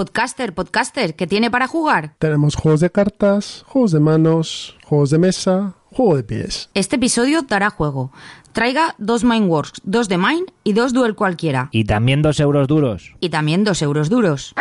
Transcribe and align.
Podcaster, 0.00 0.54
podcaster, 0.54 1.14
¿qué 1.14 1.26
tiene 1.26 1.50
para 1.50 1.66
jugar? 1.66 2.14
Tenemos 2.18 2.54
juegos 2.54 2.80
de 2.80 2.88
cartas, 2.88 3.66
juegos 3.66 3.92
de 3.92 4.00
manos, 4.00 4.78
juegos 4.86 5.10
de 5.10 5.18
mesa, 5.18 5.74
juego 5.90 6.16
de 6.16 6.22
pies. 6.22 6.70
Este 6.72 6.96
episodio 6.96 7.42
dará 7.42 7.68
juego. 7.68 8.10
Traiga 8.52 8.94
dos 8.96 9.24
Mindworks, 9.24 9.82
dos 9.84 10.08
de 10.08 10.16
Mine 10.16 10.46
y 10.64 10.72
dos 10.72 10.94
Duel 10.94 11.14
cualquiera. 11.14 11.68
Y 11.70 11.84
también 11.84 12.22
dos 12.22 12.40
euros 12.40 12.66
duros. 12.66 13.14
Y 13.20 13.28
también 13.28 13.62
dos 13.62 13.82
euros 13.82 14.08
duros. 14.08 14.54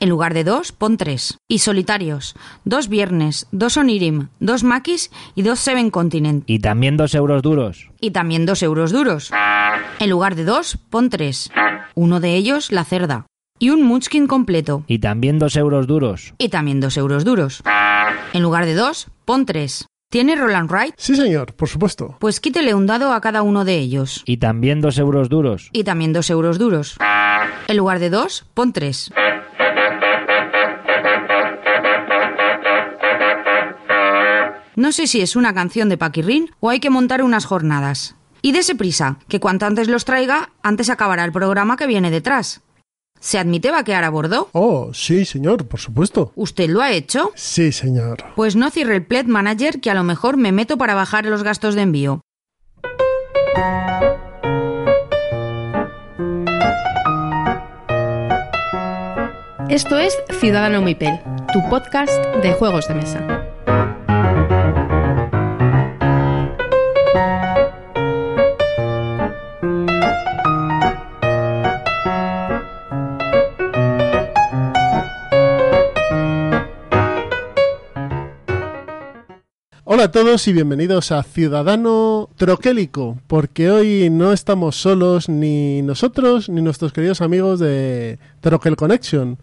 En 0.00 0.10
lugar 0.10 0.34
de 0.34 0.44
dos, 0.44 0.72
pon 0.72 0.98
tres. 0.98 1.38
Y 1.48 1.60
solitarios. 1.60 2.36
Dos 2.66 2.90
Viernes, 2.90 3.46
dos 3.52 3.78
Onirim, 3.78 4.28
dos 4.40 4.62
Makis 4.62 5.10
y 5.34 5.40
dos 5.40 5.58
Seven 5.58 5.88
Continent. 5.88 6.44
Y 6.46 6.58
también 6.58 6.98
dos 6.98 7.14
euros 7.14 7.40
duros. 7.40 7.88
Y 7.98 8.10
también 8.10 8.44
dos 8.44 8.62
euros 8.62 8.92
duros. 8.92 9.30
En 10.00 10.10
lugar 10.10 10.34
de 10.34 10.44
dos, 10.44 10.76
pon 10.90 11.08
tres. 11.08 11.50
Uno 11.94 12.20
de 12.20 12.34
ellos, 12.34 12.70
la 12.70 12.84
cerda. 12.84 13.24
Y 13.58 13.70
un 13.70 13.82
Munchkin 13.82 14.26
completo. 14.26 14.84
Y 14.86 14.98
también 14.98 15.38
dos 15.38 15.56
euros 15.56 15.86
duros. 15.86 16.34
Y 16.38 16.48
también 16.50 16.80
dos 16.80 16.96
euros 16.96 17.24
duros. 17.24 17.62
En 18.32 18.42
lugar 18.42 18.66
de 18.66 18.74
dos, 18.74 19.08
pon 19.24 19.46
tres. 19.46 19.86
¿Tiene 20.10 20.36
Roland 20.36 20.70
Wright? 20.70 20.94
Sí, 20.98 21.16
señor, 21.16 21.54
por 21.54 21.68
supuesto. 21.68 22.16
Pues 22.20 22.38
quítele 22.38 22.74
un 22.74 22.86
dado 22.86 23.12
a 23.12 23.20
cada 23.20 23.42
uno 23.42 23.64
de 23.64 23.78
ellos. 23.78 24.22
Y 24.26 24.36
también 24.36 24.80
dos 24.80 24.98
euros 24.98 25.28
duros. 25.28 25.70
Y 25.72 25.84
también 25.84 26.12
dos 26.12 26.30
euros 26.30 26.58
duros. 26.58 26.96
En 27.66 27.76
lugar 27.76 27.98
de 27.98 28.10
dos, 28.10 28.44
pon 28.54 28.72
tres. 28.72 29.10
No 34.76 34.92
sé 34.92 35.06
si 35.06 35.22
es 35.22 35.34
una 35.34 35.54
canción 35.54 35.88
de 35.88 35.96
Paquirrín 35.96 36.50
o 36.60 36.68
hay 36.68 36.80
que 36.80 36.90
montar 36.90 37.22
unas 37.22 37.46
jornadas. 37.46 38.14
Y 38.42 38.52
dese 38.52 38.74
prisa, 38.74 39.18
que 39.28 39.40
cuanto 39.40 39.64
antes 39.66 39.88
los 39.88 40.04
traiga, 40.04 40.50
antes 40.62 40.90
acabará 40.90 41.24
el 41.24 41.32
programa 41.32 41.76
que 41.76 41.86
viene 41.86 42.10
detrás. 42.10 42.60
¿Se 43.26 43.40
admite 43.40 43.72
vaquear 43.72 44.04
a 44.04 44.10
bordo? 44.10 44.50
Oh, 44.52 44.94
sí, 44.94 45.24
señor, 45.24 45.66
por 45.66 45.80
supuesto. 45.80 46.30
¿Usted 46.36 46.68
lo 46.68 46.80
ha 46.80 46.92
hecho? 46.92 47.32
Sí, 47.34 47.72
señor. 47.72 48.22
Pues 48.36 48.54
no 48.54 48.70
cierre 48.70 48.94
el 48.94 49.04
Pledge 49.04 49.26
Manager 49.26 49.80
que 49.80 49.90
a 49.90 49.94
lo 49.94 50.04
mejor 50.04 50.36
me 50.36 50.52
meto 50.52 50.78
para 50.78 50.94
bajar 50.94 51.26
los 51.26 51.42
gastos 51.42 51.74
de 51.74 51.82
envío. 51.82 52.20
Esto 59.68 59.98
es 59.98 60.16
Ciudadano 60.38 60.80
Mipel, 60.80 61.18
tu 61.52 61.68
podcast 61.68 62.14
de 62.44 62.52
juegos 62.52 62.86
de 62.86 62.94
mesa. 62.94 63.46
Hola 79.88 80.02
a 80.02 80.10
todos 80.10 80.48
y 80.48 80.52
bienvenidos 80.52 81.12
a 81.12 81.22
Ciudadano 81.22 82.28
Troquélico, 82.34 83.20
porque 83.28 83.70
hoy 83.70 84.10
no 84.10 84.32
estamos 84.32 84.74
solos 84.74 85.28
ni 85.28 85.80
nosotros 85.80 86.48
ni 86.48 86.60
nuestros 86.60 86.92
queridos 86.92 87.20
amigos 87.20 87.60
de 87.60 88.18
Troquel 88.40 88.74
Connection. 88.74 89.38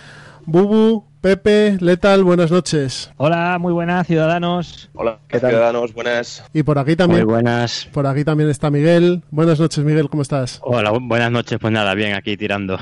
Bubu, 0.46 1.06
Pepe, 1.24 1.78
Letal, 1.80 2.22
buenas 2.26 2.52
noches. 2.52 3.10
Hola, 3.16 3.58
muy 3.58 3.72
buenas, 3.72 4.06
ciudadanos. 4.08 4.90
Hola, 4.94 5.20
¿qué 5.30 5.40
tal? 5.40 5.52
Ciudadanos, 5.52 5.94
buenas. 5.94 6.44
Y 6.52 6.64
por 6.64 6.78
aquí 6.78 6.98
también. 6.98 7.24
Muy 7.24 7.36
buenas. 7.36 7.88
Por 7.94 8.06
aquí 8.08 8.26
también 8.26 8.50
está 8.50 8.70
Miguel. 8.70 9.22
Buenas 9.32 9.58
noches, 9.58 9.86
Miguel, 9.86 10.10
¿cómo 10.10 10.22
estás? 10.22 10.60
Hola, 10.64 10.92
buenas 10.92 11.32
noches. 11.32 11.60
Pues 11.62 11.72
nada, 11.72 11.94
bien, 11.94 12.14
aquí 12.16 12.36
tirando. 12.36 12.78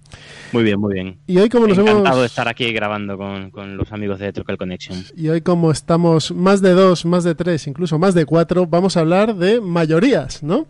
muy 0.52 0.62
bien, 0.62 0.78
muy 0.78 0.92
bien. 0.92 1.20
Y 1.26 1.38
hoy 1.38 1.48
como 1.48 1.68
nos 1.68 1.78
Encantado 1.78 2.06
hemos... 2.08 2.20
de 2.20 2.26
estar 2.26 2.48
aquí 2.48 2.70
grabando 2.70 3.16
con, 3.16 3.50
con 3.50 3.78
los 3.78 3.90
amigos 3.92 4.18
de 4.18 4.30
Trocal 4.30 4.58
Connection. 4.58 5.02
Y 5.16 5.30
hoy 5.30 5.40
como 5.40 5.70
estamos 5.70 6.32
más 6.32 6.60
de 6.60 6.72
dos, 6.72 7.06
más 7.06 7.24
de 7.24 7.34
tres, 7.34 7.66
incluso 7.66 7.98
más 7.98 8.12
de 8.12 8.26
cuatro, 8.26 8.66
vamos 8.66 8.98
a 8.98 9.00
hablar 9.00 9.34
de 9.36 9.62
mayorías, 9.62 10.42
¿no? 10.42 10.66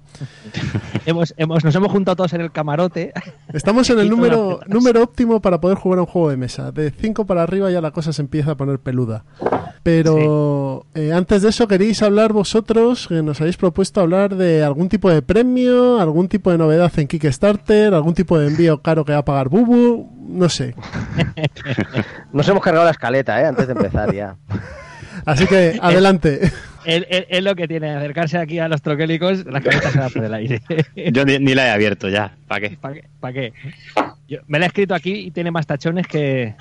hemos, 1.06 1.34
hemos, 1.36 1.64
nos 1.64 1.74
hemos 1.74 1.90
juntado 1.90 2.14
todos 2.14 2.34
en 2.34 2.42
el 2.42 2.52
camarote. 2.52 3.12
Estamos 3.52 3.90
en 3.90 3.98
el 3.98 4.08
número, 4.10 4.60
número 4.68 5.02
óptimo 5.02 5.40
para 5.40 5.60
poder 5.60 5.76
jugar 5.76 5.98
a 5.98 6.02
un 6.02 6.06
juego 6.06 6.30
de 6.30 6.36
mesa. 6.36 6.70
De 6.70 6.92
5 7.16 7.26
para 7.26 7.42
arriba 7.42 7.70
ya 7.70 7.80
la 7.80 7.92
cosa 7.92 8.12
se 8.12 8.20
empieza 8.20 8.52
a 8.52 8.56
poner 8.56 8.78
peluda. 8.78 9.24
Pero 9.82 10.84
eh, 10.94 11.12
antes 11.12 11.42
de 11.42 11.48
eso, 11.48 11.66
¿queréis 11.66 12.02
hablar 12.02 12.32
vosotros, 12.32 13.06
que 13.08 13.22
nos 13.22 13.40
habéis 13.40 13.56
propuesto 13.56 14.00
hablar 14.00 14.34
de 14.36 14.62
algún 14.62 14.88
tipo 14.88 15.08
de 15.10 15.22
premio, 15.22 16.00
algún 16.00 16.28
tipo 16.28 16.50
de 16.50 16.58
novedad 16.58 16.92
en 16.96 17.06
Kickstarter, 17.06 17.94
algún 17.94 18.14
tipo 18.14 18.38
de 18.38 18.48
envío 18.48 18.82
caro 18.82 19.04
que 19.04 19.12
va 19.12 19.18
a 19.18 19.24
pagar 19.24 19.48
Bubu? 19.48 20.10
No 20.28 20.48
sé. 20.48 20.74
Nos 22.32 22.46
hemos 22.48 22.62
cargado 22.62 22.84
la 22.84 22.90
escaleta, 22.90 23.40
¿eh? 23.40 23.46
Antes 23.46 23.66
de 23.66 23.72
empezar 23.72 24.12
ya. 24.12 24.36
Así 25.24 25.46
que 25.46 25.78
adelante. 25.82 26.52
Es, 26.86 27.42
lo 27.42 27.54
que 27.56 27.66
tiene, 27.66 27.90
acercarse 27.90 28.38
aquí 28.38 28.58
a 28.60 28.68
los 28.68 28.80
troquélicos, 28.80 29.44
las 29.46 29.62
cabezas 29.62 29.92
se 29.92 29.98
van 29.98 30.10
por 30.12 30.24
el 30.24 30.34
aire. 30.34 30.62
Yo 31.12 31.24
ni, 31.24 31.38
ni 31.38 31.54
la 31.54 31.66
he 31.66 31.70
abierto 31.70 32.08
ya. 32.08 32.36
¿Para 32.46 32.68
qué? 32.68 32.76
¿Para 32.80 32.94
qué? 32.94 33.04
¿Para 33.20 33.32
qué? 33.34 33.52
Yo- 34.28 34.38
me 34.46 34.58
la 34.58 34.66
he 34.66 34.68
escrito 34.68 34.94
aquí 34.94 35.12
y 35.12 35.30
tiene 35.32 35.50
más 35.50 35.66
tachones 35.66 36.06
que, 36.06 36.54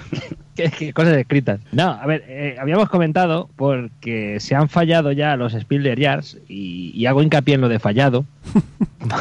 que- 0.56 0.70
que 0.70 0.92
cosas 0.92 1.16
escritas. 1.16 1.60
No, 1.72 1.90
a 1.90 2.04
ver, 2.06 2.24
eh, 2.26 2.56
habíamos 2.58 2.88
comentado 2.88 3.48
porque 3.56 4.40
se 4.40 4.54
han 4.56 4.68
fallado 4.68 5.12
ya 5.12 5.36
los 5.36 5.54
Spielder 5.54 5.98
Yards 5.98 6.38
y, 6.48 6.90
y 6.94 7.06
hago 7.06 7.22
hincapié 7.22 7.54
en 7.54 7.60
lo 7.60 7.68
de 7.68 7.78
fallado. 7.78 8.24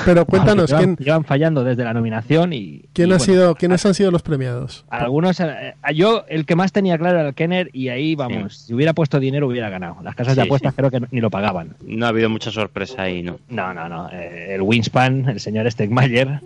Pero 0.06 0.25
cuéntanos, 0.25 0.69
llevan, 0.69 0.95
¿quién, 0.95 1.06
llevan 1.06 1.24
fallando 1.25 1.63
desde 1.63 1.84
la 1.84 1.94
nominación 1.94 2.53
y... 2.53 2.85
quién 2.94 3.09
y, 3.09 3.12
ha 3.12 3.18
bueno, 3.18 3.34
sido, 3.34 3.56
¿quiénes 3.56 3.85
han 3.85 3.94
sido 3.94 4.09
los 4.09 4.24
premiados? 4.24 4.84
Algunos, 4.90 5.40
eh, 5.40 5.75
yo 5.94 6.25
el 6.28 6.45
que 6.45 6.56
más 6.56 6.72
tenía 6.72 6.97
claro 6.97 7.19
era 7.19 7.28
el 7.29 7.35
Kenner 7.35 7.69
y 7.74 7.90
ahí 7.90 8.16
vamos, 8.16 8.57
si 8.57 8.74
hubiera 8.74 8.94
puesto 8.94 9.19
dinero 9.19 9.47
hubiera 9.47 9.69
ganado. 9.69 9.97
Las 10.03 10.16
casas 10.16 10.35
de 10.35 10.41
Sí, 10.44 10.47
apuestas 10.47 10.74
sí. 10.74 10.78
creo 10.78 10.90
que 10.90 11.01
ni 11.12 11.22
lo 11.22 11.29
pagaban. 11.29 11.75
No 11.85 12.06
ha 12.07 12.09
habido 12.09 12.29
mucha 12.29 12.50
sorpresa 12.51 13.03
ahí, 13.03 13.22
¿no? 13.22 13.40
No, 13.50 13.74
no, 13.75 13.88
no. 13.88 14.09
eh, 14.12 14.56
el 14.56 14.62
Winspan, 14.63 15.29
el 15.29 15.40
señor 15.40 15.69
Stegmayer, 15.72 16.40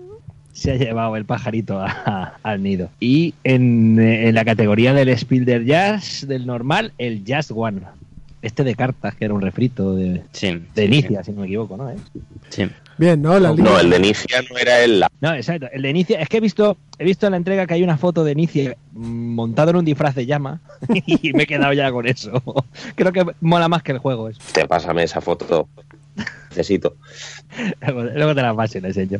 se 0.60 0.72
ha 0.72 0.76
llevado 0.76 1.16
el 1.16 1.26
pajarito 1.26 1.80
a- 1.80 2.34
al 2.44 2.62
nido. 2.62 2.90
Y 3.00 3.34
en, 3.44 3.98
en 4.00 4.36
la 4.36 4.46
categoría 4.46 4.94
del 4.94 5.10
Spielder 5.10 5.64
Jazz, 5.66 6.28
del 6.28 6.46
normal, 6.46 6.94
el 6.98 7.24
Just 7.28 7.52
One. 7.56 7.82
Este 8.42 8.64
de 8.64 8.74
cartas, 8.74 9.16
que 9.16 9.26
era 9.26 9.34
un 9.34 9.42
refrito 9.42 9.96
de, 9.96 10.22
Sí. 10.32 10.62
de 10.74 10.86
Inicia, 10.86 11.24
si 11.26 11.32
no 11.34 11.42
me 11.42 11.48
equivoco, 11.48 11.76
¿no? 11.76 11.90
¿Eh? 11.90 11.96
Sí. 12.50 12.70
Bien, 12.98 13.22
¿no? 13.22 13.38
La 13.38 13.52
No, 13.54 13.80
el 13.80 13.90
de 13.90 13.98
Inicia 13.98 14.42
no 14.50 14.58
era 14.58 14.82
el... 14.82 15.04
No, 15.20 15.34
exacto. 15.34 15.68
El 15.74 15.82
de 15.82 15.90
Inicia, 15.90 16.22
es 16.22 16.30
que 16.30 16.38
he 16.38 16.40
visto, 16.40 16.78
he 16.98 17.04
visto 17.04 17.26
en 17.28 17.32
la 17.32 17.38
entrega 17.38 17.68
que 17.68 17.74
hay 17.74 17.84
una 17.84 17.98
foto 17.98 18.24
de 18.24 18.32
Inicia 18.32 18.78
montado 18.94 19.72
en 19.72 19.78
un 19.78 19.86
disfraz 19.86 20.16
de 20.16 20.26
llama 20.26 20.62
y 21.06 21.34
me 21.34 21.44
he 21.44 21.48
quedado 21.48 21.74
ya 21.74 21.92
con 21.92 22.08
eso. 22.08 22.42
Creo 22.96 23.12
que 23.12 23.26
mola 23.42 23.68
más 23.68 23.84
que 23.84 23.92
el 23.92 23.98
juego. 23.98 24.30
eso. 24.30 24.40
Te 24.54 24.66
pásame 24.68 25.04
esa 25.04 25.20
foto. 25.20 25.68
Necesito. 26.60 26.98
Luego 27.82 28.36
te 28.36 28.42
la 28.42 28.54
paso 28.54 28.78
y 28.78 28.82
la 28.82 28.90
enseño. 28.90 29.20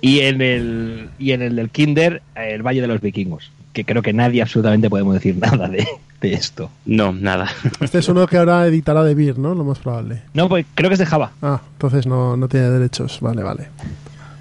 Y 0.00 0.20
en 0.20 0.40
el 0.40 1.10
y 1.18 1.32
en 1.32 1.42
el 1.42 1.56
del 1.56 1.68
Kinder, 1.68 2.22
el 2.34 2.62
Valle 2.62 2.80
de 2.80 2.86
los 2.86 3.02
Vikingos, 3.02 3.52
que 3.74 3.84
creo 3.84 4.00
que 4.00 4.14
nadie 4.14 4.40
absolutamente 4.40 4.88
podemos 4.88 5.12
decir 5.12 5.36
nada 5.40 5.68
de, 5.68 5.86
de 6.22 6.32
esto. 6.32 6.70
No, 6.86 7.12
nada. 7.12 7.50
Este 7.80 7.98
es 7.98 8.08
uno 8.08 8.26
que 8.26 8.38
ahora 8.38 8.66
editará 8.66 9.04
de 9.04 9.14
Beer, 9.14 9.38
¿no? 9.38 9.54
Lo 9.54 9.62
más 9.62 9.78
probable. 9.78 10.22
No, 10.32 10.48
pues 10.48 10.64
creo 10.74 10.88
que 10.88 10.94
es 10.94 10.98
de 10.98 11.04
Java. 11.04 11.32
Ah, 11.42 11.60
entonces 11.72 12.06
no, 12.06 12.38
no 12.38 12.48
tiene 12.48 12.70
derechos. 12.70 13.18
Vale, 13.20 13.42
vale. 13.42 13.68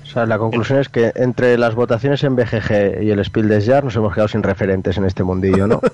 O 0.05 0.11
sea, 0.11 0.25
la 0.25 0.37
conclusión 0.39 0.79
es 0.79 0.87
que 0.87 1.11
entre 1.15 1.57
las 1.57 1.75
votaciones 1.75 2.23
en 2.23 2.37
BGG 2.37 3.03
y 3.03 3.11
el 3.11 3.23
Spiel 3.25 3.49
des 3.49 3.65
Jahres 3.65 3.83
nos 3.83 3.95
hemos 3.97 4.13
quedado 4.13 4.29
sin 4.29 4.43
referentes 4.43 4.97
en 4.97 5.03
este 5.03 5.23
mundillo, 5.23 5.67
¿no? 5.67 5.81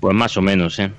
Pues 0.00 0.14
más 0.14 0.36
o 0.36 0.42
menos, 0.42 0.78
¿eh? 0.78 0.92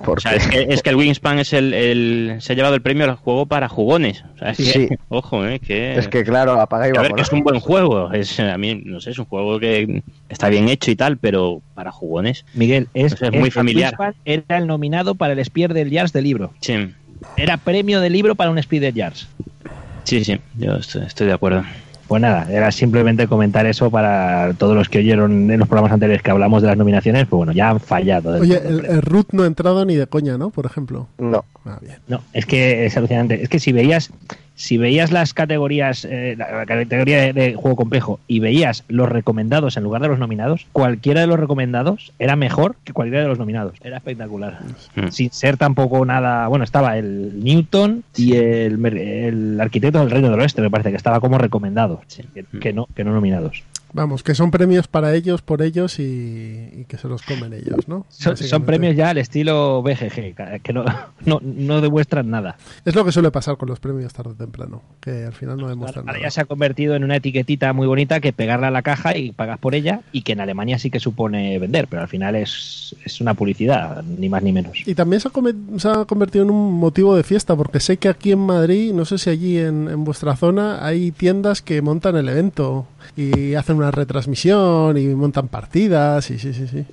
O 0.00 0.02
Porque 0.04 0.22
sea, 0.22 0.34
es 0.34 0.46
que, 0.46 0.66
es 0.70 0.82
que 0.82 0.90
el 0.90 0.96
Wingspan 0.96 1.38
es 1.40 1.52
el, 1.52 1.74
el- 1.74 2.36
se 2.40 2.52
ha 2.52 2.56
llevado 2.56 2.74
el 2.74 2.80
premio 2.82 3.04
al 3.04 3.16
juego 3.16 3.46
para 3.46 3.68
jugones. 3.68 4.24
O 4.34 4.38
sea, 4.38 4.50
es 4.52 4.56
que- 4.58 4.64
Sí. 4.64 4.88
ojo, 5.08 5.44
¿eh? 5.44 5.58
Que, 5.58 5.98
es 5.98 6.08
que 6.08 6.22
claro, 6.24 6.60
apaga 6.60 6.86
y 6.88 6.96
a 6.96 7.02
ver, 7.02 7.12
que 7.12 7.22
es 7.22 7.32
un 7.32 7.42
buen 7.42 7.58
juego. 7.60 8.12
Es, 8.12 8.38
a 8.40 8.56
mí, 8.58 8.80
no 8.84 9.00
sé, 9.00 9.10
es 9.10 9.18
un 9.18 9.24
juego 9.26 9.58
que 9.58 10.02
está 10.28 10.48
bien 10.48 10.68
hecho 10.68 10.90
y 10.90 10.96
tal, 10.96 11.18
pero 11.18 11.60
para 11.74 11.90
jugones. 11.90 12.44
Miguel, 12.54 12.88
es, 12.94 13.16
muy 13.32 13.50
familiar. 13.50 13.94
Wingspan 13.98 14.14
Era 14.24 14.58
el 14.58 14.66
nominado 14.66 15.14
para 15.16 15.32
el 15.34 15.44
Spiel 15.44 15.72
del 15.74 15.92
Jars 15.92 16.12
de 16.12 16.22
libro. 16.22 16.52
Sí, 16.60 16.74
Era 17.36 17.56
premio 17.56 18.00
de 18.00 18.08
libro 18.10 18.34
para 18.34 18.50
un 18.50 18.62
Spiel 18.62 18.82
del 18.82 18.94
Jars. 18.94 19.28
sí, 20.04 20.24
sí, 20.24 20.38
yo 20.56 20.74
estoy, 20.76 21.02
estoy 21.06 21.26
de 21.26 21.32
acuerdo. 21.32 21.64
Pues 22.08 22.22
nada, 22.22 22.50
era 22.50 22.72
simplemente 22.72 23.28
comentar 23.28 23.66
eso 23.66 23.90
para 23.90 24.54
todos 24.54 24.74
los 24.74 24.88
que 24.88 25.00
oyeron 25.00 25.50
en 25.50 25.58
los 25.58 25.68
programas 25.68 25.92
anteriores 25.92 26.22
que 26.22 26.30
hablamos 26.30 26.62
de 26.62 26.68
las 26.68 26.76
nominaciones, 26.78 27.26
pues 27.26 27.36
bueno, 27.36 27.52
ya 27.52 27.68
han 27.68 27.80
fallado. 27.80 28.40
Oye, 28.40 28.56
el, 28.66 28.86
el 28.86 29.02
root 29.02 29.28
no 29.32 29.42
ha 29.42 29.46
entrado 29.46 29.84
ni 29.84 29.94
de 29.94 30.06
coña, 30.06 30.38
¿no? 30.38 30.48
Por 30.48 30.64
ejemplo. 30.64 31.06
No. 31.18 31.44
Ah, 31.66 31.78
bien. 31.82 31.98
No, 32.08 32.22
es 32.32 32.46
que 32.46 32.86
es 32.86 32.96
alucinante. 32.96 33.42
Es 33.42 33.50
que 33.50 33.58
si 33.58 33.72
veías, 33.72 34.10
si 34.60 34.76
veías 34.76 35.12
las 35.12 35.34
categorías, 35.34 36.04
eh, 36.04 36.34
la 36.36 36.66
categoría 36.66 37.22
de, 37.22 37.32
de 37.32 37.54
juego 37.54 37.76
complejo 37.76 38.18
y 38.26 38.40
veías 38.40 38.82
los 38.88 39.08
recomendados 39.08 39.76
en 39.76 39.84
lugar 39.84 40.02
de 40.02 40.08
los 40.08 40.18
nominados, 40.18 40.66
cualquiera 40.72 41.20
de 41.20 41.28
los 41.28 41.38
recomendados 41.38 42.12
era 42.18 42.34
mejor 42.34 42.74
que 42.82 42.92
cualquiera 42.92 43.22
de 43.22 43.28
los 43.28 43.38
nominados. 43.38 43.74
Era 43.84 43.98
espectacular. 43.98 44.58
Mm. 44.96 45.08
Sin 45.10 45.30
ser 45.30 45.56
tampoco 45.58 46.04
nada. 46.04 46.48
Bueno, 46.48 46.64
estaba 46.64 46.98
el 46.98 47.42
Newton 47.44 48.02
y 48.16 48.34
el, 48.34 48.84
el 48.84 49.60
arquitecto 49.60 50.00
del 50.00 50.10
Reino 50.10 50.28
del 50.28 50.40
Oeste, 50.40 50.60
me 50.60 50.70
parece 50.70 50.90
que 50.90 50.96
estaba 50.96 51.20
como 51.20 51.38
recomendados, 51.38 52.00
Sí. 52.08 52.24
que, 52.34 52.44
que 52.60 52.72
no, 52.72 52.88
que 52.96 53.04
no 53.04 53.12
nominados. 53.12 53.62
Vamos, 53.92 54.22
que 54.22 54.34
son 54.34 54.50
premios 54.50 54.86
para 54.86 55.14
ellos, 55.14 55.40
por 55.42 55.62
ellos 55.62 55.98
y, 55.98 56.02
y 56.72 56.84
que 56.86 56.98
se 56.98 57.08
los 57.08 57.22
comen 57.22 57.52
ellos, 57.54 57.88
¿no? 57.88 58.04
Son, 58.10 58.62
premios 58.64 58.94
ya 58.96 59.10
al 59.10 59.18
estilo 59.18 59.82
BGG, 59.82 60.60
que 60.62 60.72
no, 60.72 60.84
no, 61.24 61.40
no 61.42 61.80
demuestran 61.80 62.28
nada. 62.30 62.56
Es 62.84 62.94
lo 62.94 63.04
que 63.04 63.12
suele 63.12 63.30
pasar 63.30 63.56
con 63.56 63.68
los 63.68 63.80
premios 63.80 64.12
tarde 64.12 64.30
o 64.32 64.34
temprano, 64.34 64.82
que 65.00 65.24
al 65.24 65.32
final 65.32 65.56
no 65.56 65.68
demuestran 65.68 66.02
Ahora 66.06 66.18
nada. 66.18 66.26
ya 66.26 66.30
se 66.30 66.40
ha 66.40 66.44
convertido 66.44 66.94
en 66.96 67.04
una 67.04 67.16
etiquetita 67.16 67.72
muy 67.72 67.86
bonita 67.86 68.20
que 68.20 68.32
pegarla 68.32 68.68
a 68.68 68.70
la 68.70 68.82
caja 68.82 69.16
y 69.16 69.32
pagas 69.32 69.58
por 69.58 69.74
ella 69.74 70.00
y 70.12 70.22
que 70.22 70.32
en 70.32 70.40
Alemania 70.40 70.78
sí 70.78 70.90
que 70.90 71.00
supone 71.00 71.58
vender, 71.58 71.88
pero 71.88 72.02
al 72.02 72.08
final 72.08 72.36
es, 72.36 72.94
es 73.04 73.20
una 73.20 73.34
publicidad, 73.34 74.02
ni 74.04 74.28
más 74.28 74.42
ni 74.42 74.52
menos. 74.52 74.78
Y 74.86 74.94
también 74.94 75.20
se 75.20 75.28
ha, 75.28 75.30
come- 75.30 75.54
se 75.78 75.88
ha 75.88 76.04
convertido 76.04 76.44
en 76.44 76.50
un 76.50 76.74
motivo 76.74 77.16
de 77.16 77.22
fiesta, 77.22 77.56
porque 77.56 77.80
sé 77.80 77.96
que 77.96 78.08
aquí 78.08 78.32
en 78.32 78.40
Madrid, 78.40 78.92
no 78.92 79.04
sé 79.06 79.16
si 79.18 79.30
allí 79.30 79.58
en, 79.58 79.88
en 79.88 80.04
vuestra 80.04 80.36
zona, 80.36 80.84
hay 80.84 81.10
tiendas 81.10 81.62
que 81.62 81.80
montan 81.80 82.16
el 82.16 82.28
evento 82.28 82.86
y 83.16 83.54
hacen 83.54 83.77
una 83.78 83.90
retransmisión 83.90 84.96
y 84.98 85.06
montan 85.14 85.48
partidas 85.48 86.30
y 86.30 86.38
sí, 86.38 86.52
sí, 86.52 86.66
sí. 86.68 86.84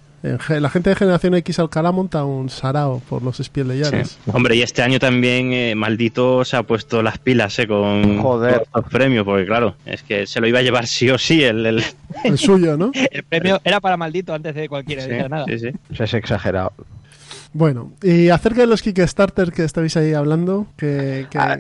La 0.60 0.72
gente 0.72 0.90
de 0.90 0.96
Generación 0.96 1.36
X 1.36 1.60
Alcalá 1.60 1.92
monta 1.92 2.26
un 2.26 2.50
sarao 2.50 3.00
por 3.08 3.22
los 3.22 3.38
Spiel 3.38 3.68
de 3.68 3.76
Sí. 3.76 3.92
Llaves. 3.92 4.18
Hombre, 4.34 4.56
y 4.56 4.64
este 4.64 4.82
año 4.82 4.98
también, 4.98 5.54
eh, 5.54 5.76
maldito, 5.76 6.44
se 6.44 6.58
ha 6.58 6.64
puesto 6.64 7.04
las 7.04 7.20
pilas 7.20 7.60
eh, 7.60 7.68
con 7.68 8.20
Joder. 8.24 8.66
los 8.74 8.86
premios, 8.86 9.24
porque 9.24 9.46
claro, 9.46 9.76
es 9.86 10.02
que 10.02 10.26
se 10.26 10.42
lo 10.42 10.48
iba 10.48 10.58
a 10.60 10.62
llevar 10.64 10.88
sí 10.88 11.12
o 11.12 11.20
sí 11.20 11.44
el... 11.44 11.64
el- 11.68 11.84
El 12.24 12.40
suyo, 12.40 12.76
¿no? 12.76 12.92
El 13.12 13.24
premio 13.24 13.62
era 13.64 13.80
para 13.80 13.98
maldito 13.98 14.34
antes 14.34 14.56
de 14.56 14.68
cualquiera 14.68 15.04
sí, 15.04 15.10
decir 15.10 15.30
nada. 15.30 15.46
sí, 15.48 15.60
sí. 15.60 15.70
O 15.92 15.96
sea, 15.96 16.06
es 16.06 16.14
exagerado. 16.16 16.74
Bueno, 17.54 17.92
y 18.02 18.30
acerca 18.30 18.62
de 18.62 18.68
los 18.68 18.82
Kickstarter 18.82 19.52
que 19.52 19.64
estabais 19.64 19.96
ahí 19.96 20.14
hablando, 20.14 20.66
que... 20.76 21.28
que- 21.30 21.38
Ah, 21.38 21.60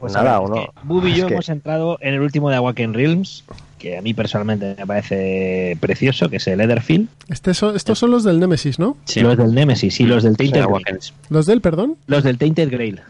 Pues 0.00 0.14
Nada, 0.14 0.40
ver, 0.40 0.48
es 0.58 0.64
que 0.66 0.70
Bubi 0.82 1.12
y 1.12 1.14
yo 1.14 1.26
que- 1.28 1.34
hemos 1.34 1.48
entrado 1.48 1.96
en 2.00 2.14
el 2.14 2.20
último 2.22 2.50
de 2.50 2.56
Awaken 2.56 2.92
Realms, 2.94 3.44
que 3.78 3.96
a 3.96 4.02
mí 4.02 4.12
personalmente 4.14 4.74
me 4.78 4.86
parece 4.86 5.76
precioso, 5.80 6.28
que 6.28 6.36
es 6.36 6.46
el 6.48 6.60
Etherfield, 6.60 7.08
este 7.28 7.54
so- 7.54 7.74
estos 7.74 7.98
son 7.98 8.10
los 8.10 8.24
del 8.24 8.38
Nemesis, 8.40 8.78
¿no? 8.78 8.96
Sí. 9.04 9.20
los 9.20 9.36
del 9.36 9.54
Nemesis 9.54 10.00
y 10.00 10.04
los 10.04 10.22
del 10.24 10.36
Tainted 10.36 10.60
Grail. 10.60 10.68
Awakens. 10.74 11.14
Los 11.30 11.46
del, 11.46 11.60
perdón. 11.60 11.96
Los 12.06 12.24
del 12.24 12.36
Tainted 12.38 12.70
Grail. 12.70 13.00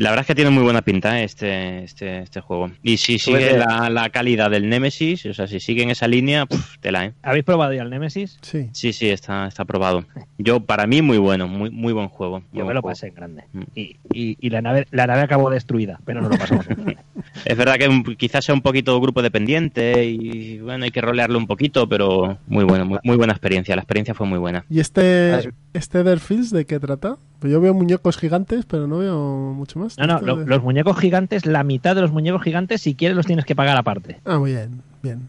La 0.00 0.10
verdad 0.10 0.22
es 0.22 0.26
que 0.26 0.34
tiene 0.34 0.50
muy 0.50 0.62
buena 0.62 0.82
pinta 0.82 1.20
eh, 1.20 1.24
este, 1.24 1.84
este, 1.84 2.20
este 2.22 2.40
juego. 2.40 2.70
Y 2.82 2.96
si 2.96 3.18
sigue 3.18 3.50
Súbete. 3.50 3.58
la, 3.58 3.90
la 3.90 4.08
calidad 4.10 4.50
del 4.50 4.68
Nemesis, 4.68 5.26
o 5.26 5.34
sea, 5.34 5.46
si 5.46 5.60
sigue 5.60 5.82
en 5.82 5.90
esa 5.90 6.08
línea, 6.08 6.46
pff, 6.46 6.78
tela, 6.80 7.04
¿eh? 7.04 7.12
¿Habéis 7.22 7.44
probado 7.44 7.72
ya 7.74 7.82
el 7.82 7.90
Nemesis? 7.90 8.38
Sí. 8.40 8.70
Sí, 8.72 8.92
sí, 8.92 9.08
está, 9.10 9.46
está 9.46 9.62
aprobado. 9.64 10.04
Yo, 10.38 10.60
para 10.60 10.86
mí, 10.86 11.02
muy 11.02 11.18
bueno, 11.18 11.48
muy, 11.48 11.70
muy 11.70 11.92
buen 11.92 12.08
juego. 12.08 12.40
muy 12.40 12.48
Yo 12.52 12.64
buen 12.64 12.68
me 12.68 12.74
lo 12.74 12.80
juego. 12.80 12.92
pasé 12.94 13.08
en 13.08 13.14
grande. 13.14 13.44
Mm. 13.52 13.62
Y, 13.74 13.96
y- 14.12 14.36
y 14.40 14.50
la 14.50 14.62
nave 14.62 14.86
la 14.90 15.06
nave 15.06 15.20
acabó 15.22 15.50
destruida, 15.50 16.00
pero 16.04 16.20
no 16.22 16.28
lo 16.28 16.36
pasamos. 16.38 16.66
en 16.68 16.74
grande. 16.76 16.96
Es 17.44 17.56
verdad 17.56 17.76
que 17.76 18.16
quizás 18.16 18.44
sea 18.44 18.54
un 18.54 18.62
poquito 18.62 18.98
grupo 19.00 19.20
dependiente 19.22 20.04
y 20.06 20.58
bueno, 20.58 20.84
hay 20.84 20.90
que 20.90 21.00
rolearlo 21.02 21.38
un 21.38 21.46
poquito, 21.46 21.88
pero 21.88 22.38
muy 22.46 22.64
bueno, 22.64 22.84
muy, 22.86 22.98
muy 23.04 23.16
buena 23.16 23.32
experiencia. 23.34 23.76
La 23.76 23.82
experiencia 23.82 24.14
fue 24.14 24.26
muy 24.26 24.38
buena. 24.38 24.64
¿Y 24.70 24.80
este, 24.80 25.38
este 25.74 26.00
Etherfields 26.00 26.50
de 26.50 26.64
qué 26.64 26.80
trata? 26.80 27.18
Pues 27.40 27.52
yo 27.52 27.60
veo 27.60 27.74
muñecos 27.74 28.16
gigantes, 28.18 28.64
pero 28.66 28.86
no 28.86 28.98
veo 28.98 29.18
mucho 29.54 29.78
más. 29.78 29.96
No, 29.98 30.06
no, 30.06 30.14
Esto 30.16 30.26
lo- 30.26 30.36
de- 30.36 30.46
los 30.46 30.62
muñecos 30.62 30.98
gigantes, 30.98 31.46
la 31.46 31.64
mitad 31.64 31.94
de 31.96 32.02
los 32.02 32.12
muñecos 32.12 32.42
gigantes, 32.42 32.82
si 32.82 32.94
quieres 32.94 33.16
los 33.16 33.26
tienes 33.26 33.44
que 33.46 33.56
pagar 33.56 33.76
aparte. 33.78 34.18
Ah, 34.24 34.38
muy 34.38 34.52
bien, 34.52 34.82
bien. 35.02 35.28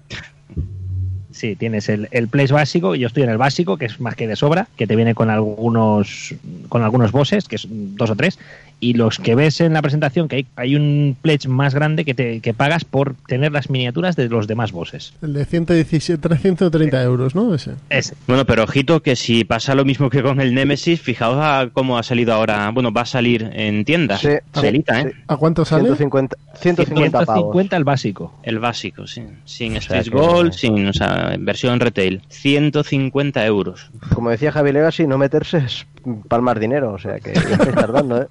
Sí, 1.32 1.56
tienes 1.56 1.88
el, 1.88 2.10
el 2.12 2.28
place 2.28 2.54
básico, 2.54 2.94
y 2.94 3.00
yo 3.00 3.08
estoy 3.08 3.24
en 3.24 3.30
el 3.30 3.38
básico, 3.38 3.78
que 3.78 3.86
es 3.86 4.02
más 4.02 4.16
que 4.16 4.28
de 4.28 4.36
sobra, 4.36 4.68
que 4.76 4.86
te 4.86 4.98
viene 4.98 5.16
con 5.16 5.30
algunos 5.30 6.36
con 6.68 6.84
algunos 6.84 7.14
bosses, 7.14 7.48
que 7.48 7.58
son 7.58 7.96
dos 7.96 8.10
o 8.10 8.16
tres, 8.18 8.38
y 8.82 8.94
los 8.96 9.20
que 9.20 9.36
ves 9.36 9.62
en 9.62 9.74
la 9.74 9.82
presentación, 9.82 10.28
que 10.28 10.38
hay, 10.38 10.46
hay 10.58 10.76
un 10.76 11.16
pledge 11.22 11.48
más 11.48 11.74
grande 11.74 12.04
que, 12.04 12.14
te, 12.14 12.42
que 12.42 12.54
pagas 12.54 12.84
por 12.84 13.14
tener 13.28 13.52
las 13.52 13.70
miniaturas 13.70 14.16
de 14.16 14.28
los 14.28 14.48
demás 14.48 14.72
bosses. 14.72 15.14
El 15.22 15.34
de 15.34 15.46
117, 15.46 16.20
330 16.20 17.04
euros, 17.04 17.36
¿no? 17.36 17.54
Ese. 17.54 17.76
Ese. 17.90 18.16
Bueno, 18.28 18.46
pero 18.46 18.64
ojito 18.64 19.02
que 19.02 19.16
si 19.16 19.44
pasa 19.44 19.76
lo 19.76 19.86
mismo 19.86 20.10
que 20.10 20.24
con 20.24 20.42
el 20.42 20.54
Nemesis, 20.56 21.00
fijaos 21.00 21.38
a 21.40 21.70
cómo 21.72 21.98
ha 22.00 22.04
salido 22.04 22.34
ahora, 22.34 22.72
bueno, 22.72 22.92
va 22.92 23.02
a 23.02 23.06
salir 23.06 23.50
en 23.54 23.86
tiendas. 23.86 24.22
Sí, 24.22 24.30
¿eh? 24.30 24.42
sí. 24.60 24.84
¿A 25.28 25.38
cuánto 25.38 25.64
sale? 25.64 25.84
150, 25.84 26.36
150 26.56 27.12
pavos. 27.26 27.34
150 27.36 27.78
el 27.78 27.84
básico. 27.84 28.34
El 28.42 28.58
básico, 28.60 29.06
sí. 29.06 29.22
Sin 29.46 29.78
O 29.78 29.82
sea 29.82 30.02
que- 30.02 30.10
Gold, 30.10 30.54
sin, 30.54 30.88
o 30.88 30.94
sea, 30.94 31.36
versión 31.40 31.80
retail. 31.80 32.22
150 32.30 33.46
euros. 33.46 33.92
Como 34.16 34.32
decía 34.32 34.52
Javi 34.52 34.72
Legacy, 34.72 35.06
no 35.06 35.20
meterse 35.20 35.60
es 35.60 35.86
palmar 36.28 36.60
dinero. 36.60 36.94
O 36.94 36.98
sea 37.00 37.20
que 37.20 37.34
ya 37.34 37.42
estáis 37.42 37.76
tardando, 37.76 38.22
¿eh? 38.22 38.28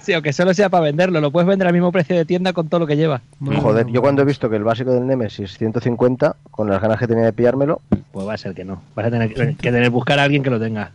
Sí, 0.00 0.12
aunque 0.12 0.34
solo 0.34 0.52
sea 0.52 0.68
para 0.68 0.84
venderlo, 0.84 1.18
lo 1.22 1.30
puedes 1.32 1.48
vender 1.48 1.66
al 1.66 1.72
mismo 1.72 1.90
precio 1.90 2.14
de 2.14 2.26
tienda 2.26 2.52
con 2.52 2.68
todo 2.68 2.80
lo 2.80 2.86
que 2.86 2.94
lleva. 2.94 3.22
Joder, 3.40 3.86
yo 3.86 4.02
cuando 4.02 4.20
he 4.20 4.26
visto 4.26 4.50
que 4.50 4.56
el 4.56 4.62
básico 4.62 4.92
del 4.92 5.06
Nemesis 5.06 5.56
150, 5.56 6.36
con 6.50 6.68
las 6.68 6.82
ganas 6.82 6.98
que 6.98 7.06
tenía 7.06 7.24
de 7.24 7.32
pillármelo, 7.32 7.80
Pues 8.12 8.28
va 8.28 8.34
a 8.34 8.36
ser 8.36 8.52
que 8.54 8.66
no. 8.66 8.82
Vas 8.94 9.06
a 9.06 9.10
tener 9.10 9.32
que, 9.32 9.56
que 9.56 9.72
tener 9.72 9.88
buscar 9.88 10.18
a 10.18 10.24
alguien 10.24 10.42
que 10.42 10.50
lo 10.50 10.60
tenga. 10.60 10.92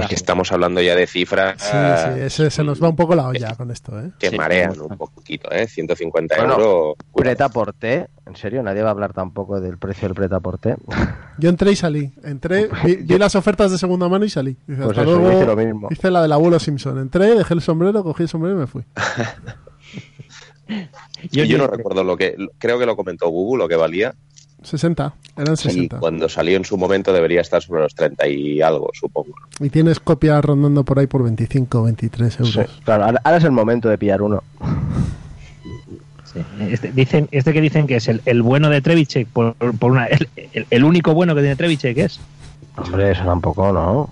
Es 0.00 0.06
que 0.06 0.14
estamos 0.14 0.52
hablando 0.52 0.80
ya 0.80 0.94
de 0.94 1.08
cifras 1.08 1.60
Sí, 1.60 1.70
sí, 2.14 2.20
ese, 2.20 2.50
se 2.50 2.62
nos 2.62 2.80
va 2.80 2.88
un 2.88 2.94
poco 2.94 3.16
la 3.16 3.26
olla 3.26 3.52
con 3.56 3.72
esto, 3.72 3.98
¿eh? 3.98 4.10
que 4.20 4.30
Sí, 4.30 4.36
marean 4.36 4.80
un 4.80 4.96
poquito, 4.96 5.50
¿eh? 5.50 5.66
150 5.66 6.36
Bueno, 6.36 6.52
euros. 6.54 6.94
preta 7.16 7.48
por 7.48 7.72
té. 7.72 8.06
En 8.24 8.36
serio, 8.36 8.62
nadie 8.62 8.82
va 8.82 8.88
a 8.88 8.92
hablar 8.92 9.12
tampoco 9.12 9.60
del 9.60 9.78
precio 9.78 10.06
del 10.08 10.14
preta 10.14 10.38
por 10.40 10.58
té. 10.58 10.76
Yo 11.38 11.48
entré 11.48 11.72
y 11.72 11.76
salí. 11.76 12.12
Entré, 12.22 12.68
vi, 12.84 12.96
vi 12.96 13.18
las 13.18 13.34
ofertas 13.34 13.72
de 13.72 13.78
segunda 13.78 14.08
mano 14.08 14.24
y 14.24 14.30
salí. 14.30 14.56
Dice, 14.66 14.82
Pues 14.82 14.90
hasta 14.96 15.02
eso, 15.02 15.18
luego. 15.18 15.32
hice 15.36 15.46
lo 15.46 15.56
mismo. 15.56 15.88
Hice 15.90 16.10
la 16.10 16.22
del 16.22 16.32
abuelo 16.32 16.58
Simpson. 16.60 16.98
Entré, 16.98 17.34
dejé 17.34 17.54
el 17.54 17.60
sombrero, 17.62 18.02
cogí 18.04 18.22
el 18.22 18.28
sombrero 18.28 18.56
y 18.56 18.60
me 18.60 18.66
fui. 18.66 18.84
Yo, 21.30 21.44
yo 21.44 21.58
no 21.58 21.66
recuerdo 21.66 22.02
lo 22.02 22.16
que. 22.16 22.34
Creo 22.58 22.78
que 22.78 22.86
lo 22.86 22.96
comentó 22.96 23.28
Google, 23.28 23.64
lo 23.64 23.68
que 23.68 23.76
valía. 23.76 24.14
60, 24.62 25.14
eran 25.36 25.54
Y 25.54 25.56
60. 25.56 25.98
cuando 25.98 26.28
salió 26.28 26.56
en 26.56 26.64
su 26.64 26.78
momento 26.78 27.12
debería 27.12 27.40
estar 27.40 27.60
sobre 27.60 27.82
los 27.82 27.94
30 27.94 28.26
y 28.28 28.62
algo, 28.62 28.88
supongo. 28.94 29.34
Y 29.60 29.68
tienes 29.70 29.98
copias 30.00 30.42
rondando 30.42 30.84
por 30.84 30.98
ahí 31.00 31.08
por 31.08 31.24
25 31.24 31.80
o 31.80 31.82
23 31.82 32.40
euros. 32.40 32.54
Sí, 32.54 32.60
claro, 32.84 33.04
ahora 33.24 33.36
es 33.36 33.44
el 33.44 33.50
momento 33.50 33.88
de 33.88 33.98
pillar 33.98 34.22
uno. 34.22 34.42
Sí. 36.34 36.40
Este, 36.70 36.92
dicen, 36.92 37.28
este 37.30 37.52
que 37.52 37.60
dicen 37.60 37.86
que 37.86 37.96
es 37.96 38.08
el, 38.08 38.22
el 38.24 38.42
bueno 38.42 38.70
de 38.70 38.80
Trevichek, 38.80 39.28
por, 39.28 39.54
por 39.54 39.92
una, 39.92 40.06
el, 40.06 40.28
el- 40.54 40.66
el 40.70 40.84
único 40.84 41.12
bueno 41.14 41.34
que 41.34 41.40
tiene 41.42 41.56
Trevichek 41.56 41.98
es. 41.98 42.20
Hombre, 42.76 43.10
eso 43.10 43.24
tampoco, 43.24 43.70
¿no? 43.72 44.10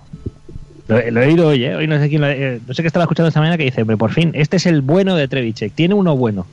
Lo, 0.87 1.11
lo 1.11 1.21
he 1.21 1.27
oído 1.27 1.47
hoy, 1.47 1.63
¿eh? 1.65 1.75
Hoy 1.75 1.87
no 1.87 1.97
sé 1.99 2.09
quién 2.09 2.21
lo, 2.21 2.27
eh, 2.29 2.59
no 2.67 2.73
sé 2.73 2.83
qué 2.83 2.87
estaba 2.87 3.03
escuchando 3.05 3.29
esta 3.29 3.39
mañana 3.39 3.57
que 3.57 3.63
dice, 3.63 3.81
"Hombre, 3.81 3.97
por 3.97 4.11
fin, 4.11 4.31
este 4.35 4.57
es 4.57 4.65
el 4.65 4.81
bueno 4.81 5.15
de 5.15 5.27
Trevichek, 5.27 5.73
tiene 5.73 5.93
uno 5.95 6.15
bueno. 6.15 6.45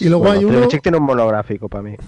Y 0.00 0.04
luego 0.08 0.24
Bueno, 0.24 0.38
hay 0.38 0.44
uno, 0.44 0.54
Trevechek 0.58 0.82
tiene 0.82 0.98
un 0.98 1.04
monográfico 1.04 1.68
para 1.68 1.82
mí. 1.82 1.96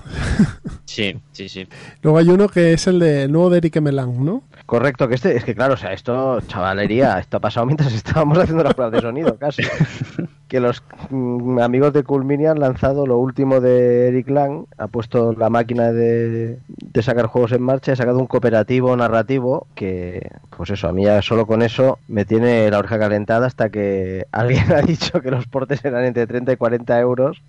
Sí, 0.84 1.14
sí, 1.32 1.48
sí. 1.48 1.68
luego 2.02 2.18
hay 2.18 2.28
uno 2.28 2.48
que 2.48 2.72
es 2.72 2.86
el 2.88 2.98
de 2.98 3.22
el 3.22 3.32
nuevo 3.32 3.48
de 3.48 3.58
Eric 3.58 3.80
Melan, 3.80 4.24
¿no? 4.24 4.42
Correcto, 4.66 5.06
que 5.08 5.14
este, 5.14 5.36
es 5.36 5.44
que 5.44 5.54
claro, 5.54 5.74
o 5.74 5.76
sea, 5.76 5.92
esto, 5.92 6.40
chavalería, 6.48 7.20
esto 7.20 7.36
ha 7.36 7.40
pasado 7.40 7.64
mientras 7.64 7.92
estábamos 7.94 8.36
haciendo 8.38 8.64
las 8.64 8.74
pruebas 8.74 8.92
de 8.94 9.00
sonido, 9.00 9.36
casi. 9.36 9.62
que 10.50 10.58
los 10.58 10.82
mm, 11.10 11.60
amigos 11.60 11.92
de 11.92 12.02
Coolmini 12.02 12.46
han 12.46 12.58
lanzado 12.58 13.06
lo 13.06 13.18
último 13.18 13.60
de 13.60 14.08
Eric 14.08 14.28
Lang, 14.30 14.64
ha 14.78 14.88
puesto 14.88 15.32
la 15.32 15.48
máquina 15.48 15.92
de, 15.92 16.58
de 16.66 17.02
sacar 17.02 17.26
juegos 17.26 17.52
en 17.52 17.62
marcha, 17.62 17.92
ha 17.92 17.96
sacado 17.96 18.18
un 18.18 18.26
cooperativo 18.26 18.96
narrativo 18.96 19.68
que, 19.76 20.28
pues 20.56 20.70
eso, 20.70 20.88
a 20.88 20.92
mí 20.92 21.04
ya 21.04 21.22
solo 21.22 21.46
con 21.46 21.62
eso 21.62 22.00
me 22.08 22.24
tiene 22.24 22.68
la 22.68 22.80
oreja 22.80 22.98
calentada 22.98 23.46
hasta 23.46 23.70
que 23.70 24.26
alguien 24.32 24.72
ha 24.72 24.82
dicho 24.82 25.20
que 25.20 25.30
los 25.30 25.46
portes 25.46 25.84
eran 25.84 26.04
entre 26.04 26.26
30 26.26 26.52
y 26.52 26.56
40 26.56 26.98
euros 26.98 27.40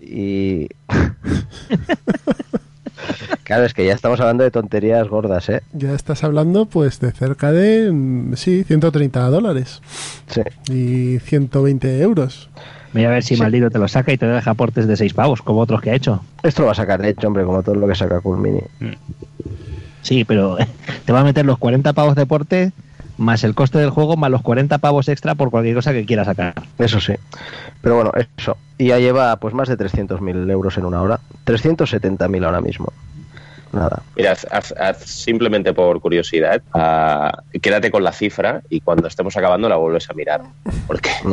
y... 0.00 0.68
Claro, 3.44 3.64
es 3.64 3.74
que 3.74 3.84
ya 3.84 3.94
estamos 3.94 4.20
hablando 4.20 4.44
de 4.44 4.50
tonterías 4.50 5.08
gordas, 5.08 5.48
¿eh? 5.48 5.62
Ya 5.72 5.92
estás 5.92 6.22
hablando 6.24 6.66
pues 6.66 7.00
de 7.00 7.10
cerca 7.12 7.50
de, 7.52 7.90
mm, 7.90 8.34
sí, 8.36 8.62
130 8.64 9.28
dólares 9.28 9.82
Sí. 10.28 10.42
y 10.72 11.18
120 11.18 12.00
euros. 12.00 12.48
Voy 12.92 13.04
a 13.04 13.10
ver 13.10 13.22
si 13.22 13.36
Sí. 13.36 13.42
maldito 13.42 13.70
te 13.70 13.78
lo 13.78 13.88
saca 13.88 14.12
y 14.12 14.18
te 14.18 14.26
deja 14.26 14.50
aportes 14.52 14.86
de 14.86 14.96
6 14.96 15.14
pavos, 15.14 15.42
como 15.42 15.60
otros 15.60 15.80
que 15.80 15.90
ha 15.90 15.94
hecho. 15.94 16.22
Esto 16.42 16.62
lo 16.62 16.66
va 16.66 16.72
a 16.72 16.76
sacar 16.76 17.00
de 17.02 17.10
hecho, 17.10 17.26
hombre, 17.28 17.44
como 17.44 17.62
todo 17.62 17.74
lo 17.76 17.86
que 17.88 17.94
saca 17.94 18.20
Cool 18.20 18.38
Mini. 18.38 18.60
Sí, 20.02 20.24
pero 20.24 20.56
te 21.04 21.12
va 21.12 21.20
a 21.20 21.24
meter 21.24 21.44
los 21.44 21.58
40 21.58 21.92
pavos 21.92 22.14
de 22.14 22.26
porte 22.26 22.72
más 23.20 23.44
el 23.44 23.54
coste 23.54 23.78
del 23.78 23.90
juego 23.90 24.16
más 24.16 24.30
los 24.30 24.42
40 24.42 24.78
pavos 24.78 25.08
extra 25.08 25.34
por 25.34 25.50
cualquier 25.50 25.74
cosa 25.74 25.92
que 25.92 26.06
quiera 26.06 26.24
sacar. 26.24 26.54
Eso 26.78 27.00
sí. 27.00 27.12
Pero 27.82 27.96
bueno, 27.96 28.12
eso. 28.36 28.56
Y 28.78 28.88
ya 28.88 28.98
lleva 28.98 29.36
pues 29.36 29.54
más 29.54 29.68
de 29.68 29.76
300.000 29.76 30.50
euros 30.50 30.78
en 30.78 30.86
una 30.86 31.02
hora. 31.02 31.20
370.000 31.44 32.44
ahora 32.44 32.60
mismo. 32.60 32.92
Nada. 33.72 34.02
Mira, 34.16 34.32
haz- 34.32 34.46
haz- 34.50 34.74
haz 34.78 34.98
simplemente 35.04 35.72
por 35.72 36.00
curiosidad, 36.00 36.62
ah, 36.74 37.42
quédate 37.62 37.90
con 37.90 38.02
la 38.04 38.12
cifra 38.12 38.62
y 38.68 38.80
cuando 38.80 39.06
estemos 39.08 39.36
acabando 39.36 39.68
la 39.68 39.76
vuelves 39.76 40.08
a 40.10 40.14
mirar. 40.14 40.42
Porque 40.86 41.10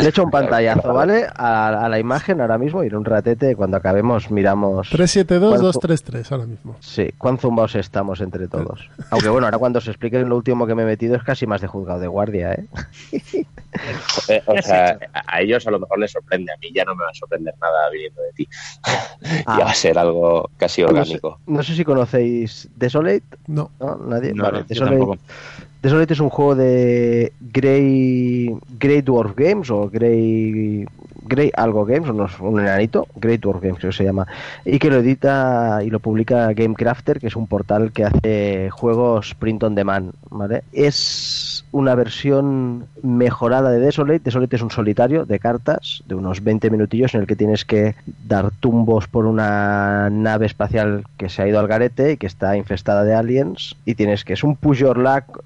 Le 0.00 0.04
he 0.06 0.08
hecho 0.08 0.24
un 0.24 0.30
pantallazo, 0.30 0.92
¿vale? 0.92 1.26
A, 1.36 1.84
a 1.84 1.88
la 1.88 1.98
imagen 1.98 2.40
ahora 2.40 2.58
mismo 2.58 2.82
y 2.84 2.88
en 2.88 2.96
un 2.96 3.04
ratete, 3.04 3.54
cuando 3.56 3.76
acabemos, 3.76 4.30
miramos 4.30 4.90
372-233 4.92 6.32
ahora 6.32 6.46
mismo. 6.46 6.76
Sí, 6.80 7.10
cuán 7.18 7.38
zumbados 7.38 7.74
estamos 7.76 8.20
entre 8.20 8.48
todos. 8.48 8.88
Aunque 9.10 9.28
bueno, 9.28 9.46
ahora 9.46 9.58
cuando 9.58 9.80
se 9.80 9.90
explique 9.90 10.18
lo 10.20 10.36
último 10.36 10.66
que 10.66 10.74
me 10.74 10.82
he 10.82 10.86
metido 10.86 11.16
es 11.16 11.22
casi 11.22 11.46
más 11.46 11.60
de 11.60 11.66
juzgado 11.68 12.00
de 12.00 12.08
guardia, 12.08 12.52
¿eh? 12.52 12.66
Eh, 14.28 14.42
o 14.46 14.60
sea, 14.62 14.98
a 15.12 15.40
ellos 15.40 15.64
a 15.66 15.70
lo 15.70 15.78
mejor 15.78 15.98
les 16.00 16.10
sorprende, 16.10 16.50
a 16.52 16.56
mí 16.56 16.68
ya 16.74 16.84
no 16.84 16.94
me 16.96 17.04
va 17.04 17.10
a 17.10 17.14
sorprender 17.14 17.54
nada 17.60 17.88
viniendo 17.90 18.22
de 18.22 18.32
ti. 18.32 18.48
Ah. 19.46 19.56
ya 19.58 19.64
va 19.64 19.70
a 19.70 19.74
ser 19.74 19.98
algo 19.98 20.48
casi 20.56 20.80
No 20.82 20.88
sé, 20.88 20.94
orgánico. 20.94 21.40
no 21.46 21.62
sé 21.62 21.67
si 21.74 21.84
conocéis 21.84 22.68
Desolate, 22.76 23.22
No. 23.46 23.70
¿no? 23.80 23.96
Nadie. 23.96 24.32
No, 24.34 24.44
vale, 24.44 24.58
yo 24.60 24.64
Desolate, 24.66 24.96
tampoco. 24.96 25.18
Desolate 25.82 26.12
es 26.14 26.20
un 26.20 26.28
juego 26.28 26.54
de 26.56 27.32
Grey, 27.40 28.52
Grey 28.80 29.00
Dwarf 29.02 29.36
Games 29.36 29.70
o 29.70 29.88
Grey, 29.88 30.84
Grey 31.22 31.52
algo 31.54 31.84
Games, 31.84 32.08
unos- 32.10 32.40
un 32.40 32.58
enanito, 32.58 33.06
Grey 33.14 33.36
Dwarf 33.36 33.62
Games 33.62 33.78
creo 33.78 33.90
que 33.92 33.96
se 33.96 34.04
llama, 34.04 34.26
y 34.64 34.78
que 34.80 34.90
lo 34.90 34.96
edita 34.96 35.80
y 35.84 35.90
lo 35.90 36.00
publica 36.00 36.52
Gamecrafter, 36.52 37.20
que 37.20 37.28
es 37.28 37.36
un 37.36 37.46
portal 37.46 37.92
que 37.92 38.04
hace 38.04 38.70
juegos 38.70 39.34
print 39.36 39.62
on 39.62 39.74
demand, 39.76 40.12
¿vale? 40.30 40.64
Es 40.72 41.47
una 41.72 41.94
versión 41.94 42.86
mejorada 43.02 43.70
de 43.70 43.78
Desolate. 43.80 44.20
Desolate 44.24 44.56
es 44.56 44.62
un 44.62 44.70
solitario 44.70 45.24
de 45.24 45.38
cartas 45.38 46.02
de 46.06 46.14
unos 46.14 46.42
20 46.42 46.70
minutillos 46.70 47.14
en 47.14 47.22
el 47.22 47.26
que 47.26 47.36
tienes 47.36 47.64
que 47.64 47.94
dar 48.26 48.50
tumbos 48.52 49.08
por 49.08 49.26
una 49.26 50.10
nave 50.10 50.46
espacial 50.46 51.04
que 51.16 51.28
se 51.28 51.42
ha 51.42 51.48
ido 51.48 51.58
al 51.58 51.68
garete 51.68 52.12
y 52.12 52.16
que 52.16 52.26
está 52.26 52.56
infestada 52.56 53.04
de 53.04 53.14
aliens 53.14 53.76
y 53.84 53.94
tienes 53.94 54.24
que 54.24 54.32
es 54.32 54.44
un 54.44 54.56
push 54.56 54.78
your 54.78 54.98
luck 54.98 55.42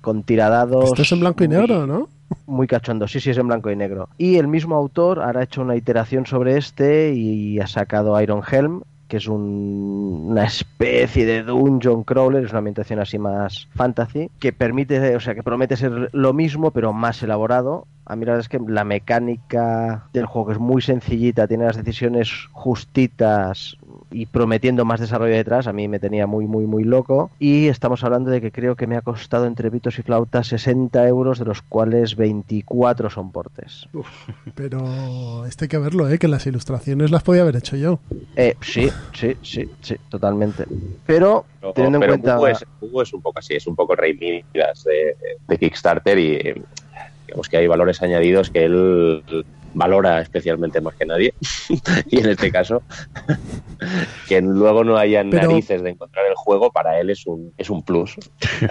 con 0.00 0.22
tiradados 0.22 0.86
Esto 0.86 1.02
es 1.02 1.12
en 1.12 1.20
blanco 1.20 1.44
y 1.44 1.48
negro, 1.48 1.86
¿no? 1.86 2.08
muy 2.46 2.66
cachondo, 2.66 3.08
sí, 3.08 3.20
sí, 3.20 3.30
es 3.30 3.38
en 3.38 3.48
blanco 3.48 3.70
y 3.70 3.76
negro. 3.76 4.08
Y 4.18 4.36
el 4.36 4.48
mismo 4.48 4.76
autor 4.76 5.20
ahora 5.20 5.40
ha 5.40 5.44
hecho 5.44 5.62
una 5.62 5.76
iteración 5.76 6.26
sobre 6.26 6.56
este 6.56 7.14
y 7.14 7.58
ha 7.60 7.66
sacado 7.66 8.20
Iron 8.20 8.42
Helm, 8.50 8.82
que 9.08 9.16
es 9.16 9.26
un- 9.26 10.26
una 10.28 10.44
especie 10.44 11.24
de 11.24 11.42
dungeon 11.42 12.04
crawler, 12.04 12.44
es 12.44 12.50
una 12.50 12.58
ambientación 12.58 13.00
así 13.00 13.18
más 13.18 13.66
fantasy, 13.74 14.30
que 14.38 14.52
permite, 14.52 15.16
o 15.16 15.20
sea, 15.20 15.34
que 15.34 15.42
promete 15.42 15.76
ser 15.76 16.10
lo 16.12 16.32
mismo, 16.34 16.70
pero 16.70 16.92
más 16.92 17.22
elaborado. 17.22 17.86
A 18.04 18.16
mí 18.16 18.24
la 18.26 18.32
verdad 18.32 18.44
es 18.44 18.48
que 18.48 18.60
la 18.70 18.84
mecánica 18.84 20.04
del 20.12 20.26
juego 20.26 20.52
es 20.52 20.58
muy 20.58 20.82
sencillita, 20.82 21.46
tiene 21.48 21.64
las 21.64 21.76
decisiones 21.76 22.30
justitas 22.52 23.77
y 24.10 24.26
prometiendo 24.26 24.84
más 24.84 25.00
desarrollo 25.00 25.34
detrás, 25.34 25.66
a 25.66 25.72
mí 25.72 25.88
me 25.88 25.98
tenía 25.98 26.26
muy, 26.26 26.46
muy, 26.46 26.66
muy 26.66 26.84
loco. 26.84 27.30
Y 27.38 27.68
estamos 27.68 28.02
hablando 28.04 28.30
de 28.30 28.40
que 28.40 28.52
creo 28.52 28.76
que 28.76 28.86
me 28.86 28.96
ha 28.96 29.02
costado 29.02 29.46
entre 29.46 29.70
pitos 29.70 29.98
y 29.98 30.02
flautas 30.02 30.48
60 30.48 31.06
euros, 31.06 31.38
de 31.38 31.44
los 31.44 31.62
cuales 31.62 32.16
24 32.16 33.10
son 33.10 33.32
portes. 33.32 33.88
Pero 34.54 35.44
este 35.46 35.64
hay 35.64 35.68
que 35.68 35.78
verlo, 35.78 36.08
¿eh? 36.08 36.18
Que 36.18 36.28
las 36.28 36.46
ilustraciones 36.46 37.10
las 37.10 37.22
podía 37.22 37.42
haber 37.42 37.56
hecho 37.56 37.76
yo. 37.76 38.00
Eh, 38.36 38.56
sí, 38.60 38.90
sí, 39.12 39.36
sí, 39.42 39.68
sí, 39.80 39.96
totalmente. 40.08 40.64
Pero, 41.06 41.44
teniendo 41.74 41.98
en 41.98 42.06
cuenta... 42.06 42.36
Hugo, 42.36 42.48
es, 42.48 42.64
Hugo 42.80 43.02
es 43.02 43.12
un 43.12 43.22
poco 43.22 43.38
así, 43.38 43.54
es 43.54 43.66
un 43.66 43.76
poco 43.76 43.94
rey 43.94 44.14
Midas 44.14 44.84
de, 44.84 45.16
de 45.46 45.58
Kickstarter 45.58 46.18
y 46.18 46.62
digamos 47.26 47.48
que 47.48 47.58
hay 47.58 47.66
valores 47.66 48.02
añadidos 48.02 48.50
que 48.50 48.64
él 48.64 49.34
valora 49.74 50.20
especialmente 50.20 50.80
más 50.80 50.94
que 50.94 51.06
nadie. 51.06 51.34
y 52.10 52.18
en 52.20 52.28
este 52.30 52.50
caso, 52.50 52.82
que 54.28 54.40
luego 54.40 54.84
no 54.84 54.96
hayan 54.96 55.30
Pero- 55.30 55.48
narices 55.48 55.82
de 55.82 55.90
encontrar 55.90 56.26
el 56.26 56.34
juego, 56.34 56.70
para 56.70 56.98
él 57.00 57.10
es 57.10 57.26
un, 57.26 57.52
es 57.56 57.70
un 57.70 57.82
plus. 57.82 58.16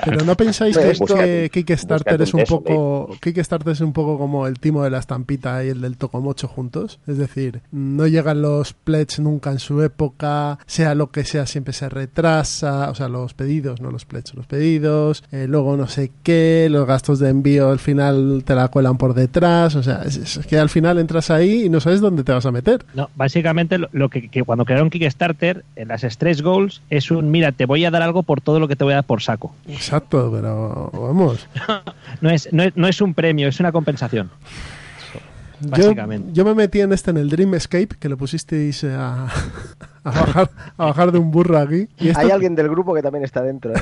Pero 0.06 0.24
no 0.26 0.36
pensáis 0.36 0.78
que, 0.78 0.92
esto- 0.92 1.18
Kickstarter 1.52 2.22
es 2.22 2.34
un 2.34 2.44
poco 2.44 3.10
Kickstarter 3.22 3.74
es 3.74 3.82
un 3.82 3.94
poco 3.94 4.18
como 4.18 4.48
el 4.48 4.60
timo 4.60 4.84
de 4.84 4.90
la 4.90 5.00
estampita 5.00 5.64
y 5.64 5.70
el 5.70 5.82
del 5.82 5.98
Tocomocho 5.98 6.48
juntos, 6.48 7.00
es 7.08 7.18
decir, 7.18 7.62
no 7.72 8.08
llegan 8.08 8.42
los 8.42 8.74
pledges 8.74 9.20
nunca 9.20 9.52
en 9.52 9.60
su 9.60 9.82
época, 9.82 10.60
sea 10.66 10.96
lo 10.96 11.12
que 11.12 11.24
sea 11.24 11.46
siempre 11.46 11.74
se 11.74 11.90
retrasa, 11.90 12.90
o 12.90 12.96
sea, 12.96 13.08
los 13.08 13.34
pedidos, 13.34 13.82
no 13.82 13.92
los 13.92 14.06
pledges, 14.06 14.36
los 14.36 14.48
pedidos, 14.48 15.24
eh, 15.32 15.46
luego 15.48 15.78
no 15.78 15.88
sé 15.88 16.12
qué, 16.24 16.68
los 16.70 16.86
gastos 16.86 17.20
de 17.20 17.30
envío 17.30 17.70
al 17.70 17.80
final 17.80 18.44
te 18.46 18.56
la 18.56 18.68
cuelan 18.70 18.98
por 18.98 19.14
detrás, 19.14 19.76
o 19.76 19.84
sea, 19.84 20.04
es, 20.06 20.18
es 20.18 20.46
que 20.48 20.58
al 20.58 20.70
final 20.70 20.87
entras 20.96 21.30
ahí 21.30 21.66
y 21.66 21.70
no 21.70 21.82
sabes 21.82 22.00
dónde 22.00 22.24
te 22.24 22.32
vas 22.32 22.46
a 22.46 22.52
meter. 22.52 22.86
No, 22.94 23.10
básicamente 23.16 23.78
lo, 23.78 23.90
lo 23.92 24.10
que, 24.10 24.30
que 24.30 24.44
cuando 24.44 24.64
crearon 24.64 24.90
Kickstarter, 24.90 25.66
en 25.76 25.90
las 25.90 26.04
stretch 26.04 26.42
goals 26.42 26.82
es 26.90 27.12
un 27.12 27.30
mira, 27.30 27.52
te 27.52 27.66
voy 27.66 27.84
a 27.84 27.92
dar 27.92 28.02
algo 28.02 28.24
por 28.24 28.40
todo 28.40 28.60
lo 28.60 28.68
que 28.70 28.76
te 28.76 28.86
voy 28.86 28.94
a 28.94 28.98
dar 28.98 29.04
por 29.06 29.22
saco. 29.22 29.54
Exacto, 29.68 30.32
pero 30.34 30.90
vamos. 30.94 31.48
No 32.22 32.30
es, 32.30 32.52
no 32.52 32.64
es, 32.64 32.76
no 32.76 32.88
es 32.88 33.02
un 33.02 33.14
premio, 33.14 33.48
es 33.48 33.60
una 33.60 33.72
compensación. 33.72 34.32
Yo, 35.62 35.70
Básicamente. 35.70 36.30
yo 36.34 36.46
me 36.46 36.54
metí 36.54 36.82
en 36.82 36.94
este 36.94 37.12
en 37.12 37.18
el 37.18 37.30
Dream 37.30 37.54
Escape 37.56 37.90
que 38.00 38.10
le 38.10 38.16
pusisteis 38.16 38.84
eh, 38.84 38.96
a, 38.96 39.28
a 40.08 40.12
bajar 40.22 40.50
a 40.78 40.86
bajar 40.86 41.12
de 41.12 41.20
un 41.20 41.32
burro 41.32 41.58
aquí 41.58 41.88
y 42.00 42.10
esto- 42.10 42.20
Hay 42.20 42.32
alguien 42.32 42.56
del 42.56 42.70
grupo 42.70 42.94
que 42.94 43.02
también 43.02 43.24
está 43.24 43.42
dentro. 43.42 43.74
¿eh? 43.74 43.82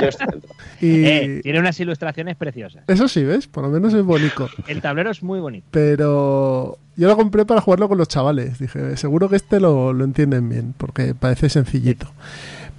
Yo 0.00 0.08
estoy 0.08 0.26
dentro. 0.30 0.50
y- 0.80 1.04
Eh, 1.04 1.40
tiene 1.42 1.60
unas 1.60 1.78
ilustraciones 1.80 2.36
preciosas. 2.36 2.84
eso 2.86 3.08
sí 3.08 3.22
ves 3.24 3.46
por 3.46 3.62
lo 3.64 3.70
menos 3.70 3.92
es 3.94 4.02
bonito 4.04 4.48
El 4.66 4.80
tablero 4.80 5.10
es 5.10 5.22
muy 5.22 5.40
bonito. 5.40 5.66
pero 5.70 6.78
yo 6.96 7.08
lo 7.08 7.16
compré 7.16 7.44
para 7.44 7.60
jugarlo 7.60 7.88
con 7.88 7.98
los 7.98 8.08
chavales 8.08 8.58
dije 8.58 8.96
seguro 8.96 9.28
que 9.28 9.36
este 9.36 9.60
lo, 9.60 9.92
lo 9.92 10.04
entienden 10.04 10.48
bien 10.48 10.74
porque 10.76 11.14
parece 11.14 11.48
sencillito 11.48 12.06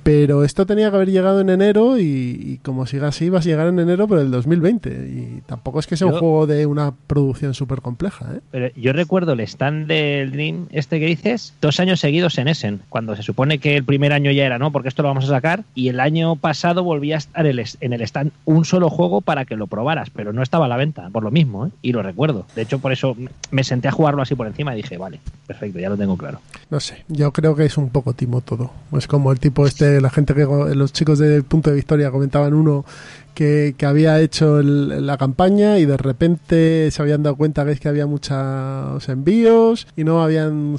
pero 0.06 0.44
esto 0.44 0.68
tenía 0.68 0.92
que 0.92 0.98
haber 0.98 1.10
llegado 1.10 1.42
en 1.42 1.50
enero 1.50 1.98
y, 1.98 2.04
y 2.04 2.60
como 2.64 2.86
siga 2.86 3.08
así 3.08 3.32
vas 3.32 3.44
a 3.44 3.50
llegar 3.50 3.66
en 3.70 3.80
enero 3.80 4.08
pero 4.08 4.22
del 4.22 4.30
2020 4.30 4.90
y 4.92 5.42
tampoco 5.48 5.80
es 5.80 5.88
que 5.88 5.98
sea 5.98 6.06
un 6.06 6.14
juego 6.20 6.46
de 6.46 6.68
una 6.68 6.94
producción 7.08 7.56
súper 7.56 7.82
compleja 7.82 8.28
¿eh? 8.36 8.40
Pero 8.52 8.70
yo 8.76 8.94
recuerdo 8.94 9.32
el 9.34 9.40
stand 9.40 9.88
del 9.88 10.32
Dream, 10.32 10.68
este 10.70 11.00
que 11.00 11.08
dices, 11.08 11.56
dos 11.60 11.80
años 11.80 12.00
seguidos 12.02 12.38
en 12.38 12.48
Essen, 12.48 12.82
cuando 12.90 13.16
se 13.16 13.24
supone 13.24 13.58
que 13.58 13.78
el 13.78 13.84
primer 13.84 14.14
año 14.14 14.30
ya 14.30 14.46
era, 14.46 14.60
¿no? 14.60 14.72
Porque 14.72 14.90
esto 14.90 15.02
lo 15.02 15.08
vamos 15.08 15.24
a 15.26 15.30
sacar, 15.30 15.64
y 15.74 15.88
el 15.90 16.00
año 16.00 16.36
pasado 16.36 16.84
volvía 16.84 17.16
a 17.16 17.18
estar 17.18 17.48
el 17.48 17.58
es- 17.58 17.78
en 17.82 17.92
el 17.94 18.02
stand 18.04 18.32
un 18.46 18.64
solo 18.64 18.92
juego 18.92 19.22
para 19.22 19.46
que 19.46 19.56
lo 19.56 19.66
probaras, 19.66 20.12
pero 20.12 20.34
no 20.34 20.44
estaba 20.44 20.66
a 20.66 20.70
la 20.70 20.78
venta, 20.78 21.10
por 21.10 21.24
lo 21.24 21.32
mismo, 21.32 21.66
¿eh? 21.66 21.70
Y 21.82 21.94
lo 21.94 22.04
recuerdo. 22.04 22.46
De 22.56 22.62
hecho, 22.62 22.78
por 22.78 22.92
eso 22.92 23.18
me 23.50 23.64
senté 23.64 23.88
a 23.88 23.92
jugarlo 23.92 24.22
así 24.22 24.36
por 24.36 24.46
encima 24.46 24.74
y 24.74 24.84
dije, 24.84 24.98
vale, 25.00 25.20
perfecto, 25.48 25.80
ya 25.80 25.90
lo 25.90 25.98
tengo 25.98 26.16
claro. 26.16 26.40
No 26.70 26.80
sé, 26.80 27.04
yo 27.08 27.32
creo 27.34 27.56
que 27.56 27.66
es 27.66 27.76
un 27.78 27.90
poco 27.90 28.14
timo 28.14 28.42
todo. 28.42 28.70
Es 28.96 29.08
como 29.08 29.32
el 29.32 29.40
tipo 29.40 29.66
este, 29.66 29.95
la 30.02 30.10
gente 30.10 30.34
que, 30.34 30.46
los 30.46 30.94
chicos 30.94 31.20
de 31.20 31.44
Punto 31.44 31.70
de 31.70 31.76
Victoria 31.76 32.12
comentaban 32.12 32.54
uno 32.54 32.86
que, 33.34 33.76
había 33.86 34.20
hecho 34.20 34.62
la 34.62 35.18
campaña 35.18 35.78
y 35.78 35.86
de 35.86 35.98
repente 35.98 36.90
se 36.92 37.02
habían 37.02 37.24
dado 37.24 37.36
cuenta 37.36 37.66
que 37.66 37.76
que 37.80 37.90
había 37.90 38.08
muchos 38.08 39.10
envíos 39.10 39.88
y 39.96 40.04
no 40.04 40.24
habían 40.24 40.78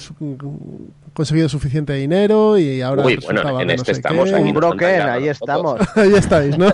conseguido 1.17 1.49
suficiente 1.49 1.95
dinero 1.95 2.59
y 2.59 2.83
ahora 2.83 3.03
Uy, 3.03 3.17
resultaba 3.17 3.53
bueno, 3.53 3.63
en 3.63 3.71
este 3.71 3.81
no 3.81 3.85
sé 3.95 4.01
estamos 4.01 4.33
aquí. 4.33 4.51
Un 4.51 4.65
han 4.65 4.77
tangado 4.79 5.13
ahí 5.13 5.29
estamos. 5.29 5.81
Ahí 5.97 6.13
estáis, 6.15 6.59
¿no? 6.59 6.67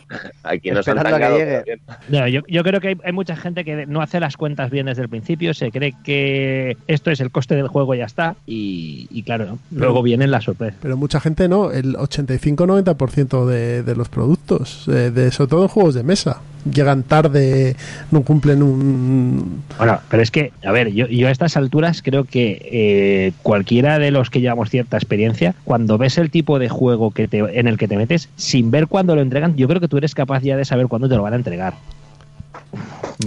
Aquí 0.42 0.70
nos 0.70 0.88
han 0.88 0.96
Esperando 0.96 1.26
a 1.26 1.28
que 1.28 1.38
llegue. 1.38 1.80
No, 2.08 2.26
yo, 2.26 2.40
yo 2.48 2.62
creo 2.64 2.80
que 2.80 2.88
hay, 2.88 2.96
hay 3.04 3.12
mucha 3.12 3.36
gente 3.36 3.62
que 3.62 3.84
no 3.86 4.00
hace 4.00 4.18
las 4.18 4.38
cuentas 4.38 4.70
bien 4.70 4.86
desde 4.86 5.02
el 5.02 5.10
principio, 5.10 5.52
se 5.52 5.70
cree 5.70 5.94
que 6.02 6.78
esto 6.86 7.10
es 7.10 7.20
el 7.20 7.30
coste 7.30 7.56
del 7.56 7.68
juego 7.68 7.94
y 7.94 7.98
ya 7.98 8.06
está, 8.06 8.36
y, 8.46 9.06
y 9.10 9.22
claro, 9.22 9.44
¿no? 9.44 9.58
luego 9.70 10.02
vienen 10.02 10.30
las 10.30 10.44
sorpresas. 10.44 10.78
Pero 10.80 10.96
mucha 10.96 11.20
gente 11.20 11.46
no, 11.48 11.70
el 11.70 11.94
85-90% 11.96 13.44
de, 13.44 13.82
de 13.82 13.96
los 13.96 14.08
productos, 14.08 14.88
eh, 14.88 15.10
de, 15.10 15.30
sobre 15.30 15.50
todo 15.50 15.62
en 15.62 15.68
juegos 15.68 15.94
de 15.94 16.04
mesa, 16.04 16.40
llegan 16.64 17.02
tarde, 17.02 17.76
no 18.10 18.22
cumplen 18.22 18.62
un... 18.62 19.62
Bueno, 19.78 20.00
pero 20.08 20.22
es 20.22 20.30
que, 20.30 20.52
a 20.64 20.72
ver, 20.72 20.92
yo, 20.92 21.06
yo 21.06 21.28
a 21.28 21.30
estas 21.30 21.56
alturas 21.56 22.02
creo 22.02 22.24
que 22.24 22.68
eh, 22.70 23.32
cualquiera 23.42 23.98
de 23.98 24.10
los 24.10 24.30
que 24.30 24.40
llevamos 24.40 24.70
cierta 24.70 24.96
experiencia, 24.96 25.54
cuando 25.64 25.98
ves 25.98 26.18
el 26.18 26.30
tipo 26.30 26.58
de 26.58 26.68
juego 26.68 27.10
que 27.10 27.28
te, 27.28 27.38
en 27.58 27.66
el 27.66 27.78
que 27.78 27.88
te 27.88 27.96
metes, 27.96 28.28
sin 28.36 28.70
ver 28.70 28.86
cuándo 28.86 29.14
lo 29.14 29.22
entregan, 29.22 29.56
yo 29.56 29.68
creo 29.68 29.80
que 29.80 29.88
tú 29.88 29.98
eres 29.98 30.14
capaz 30.14 30.42
ya 30.42 30.56
de 30.56 30.64
saber 30.64 30.88
cuándo 30.88 31.08
te 31.08 31.16
lo 31.16 31.22
van 31.22 31.32
a 31.32 31.36
entregar. 31.36 31.74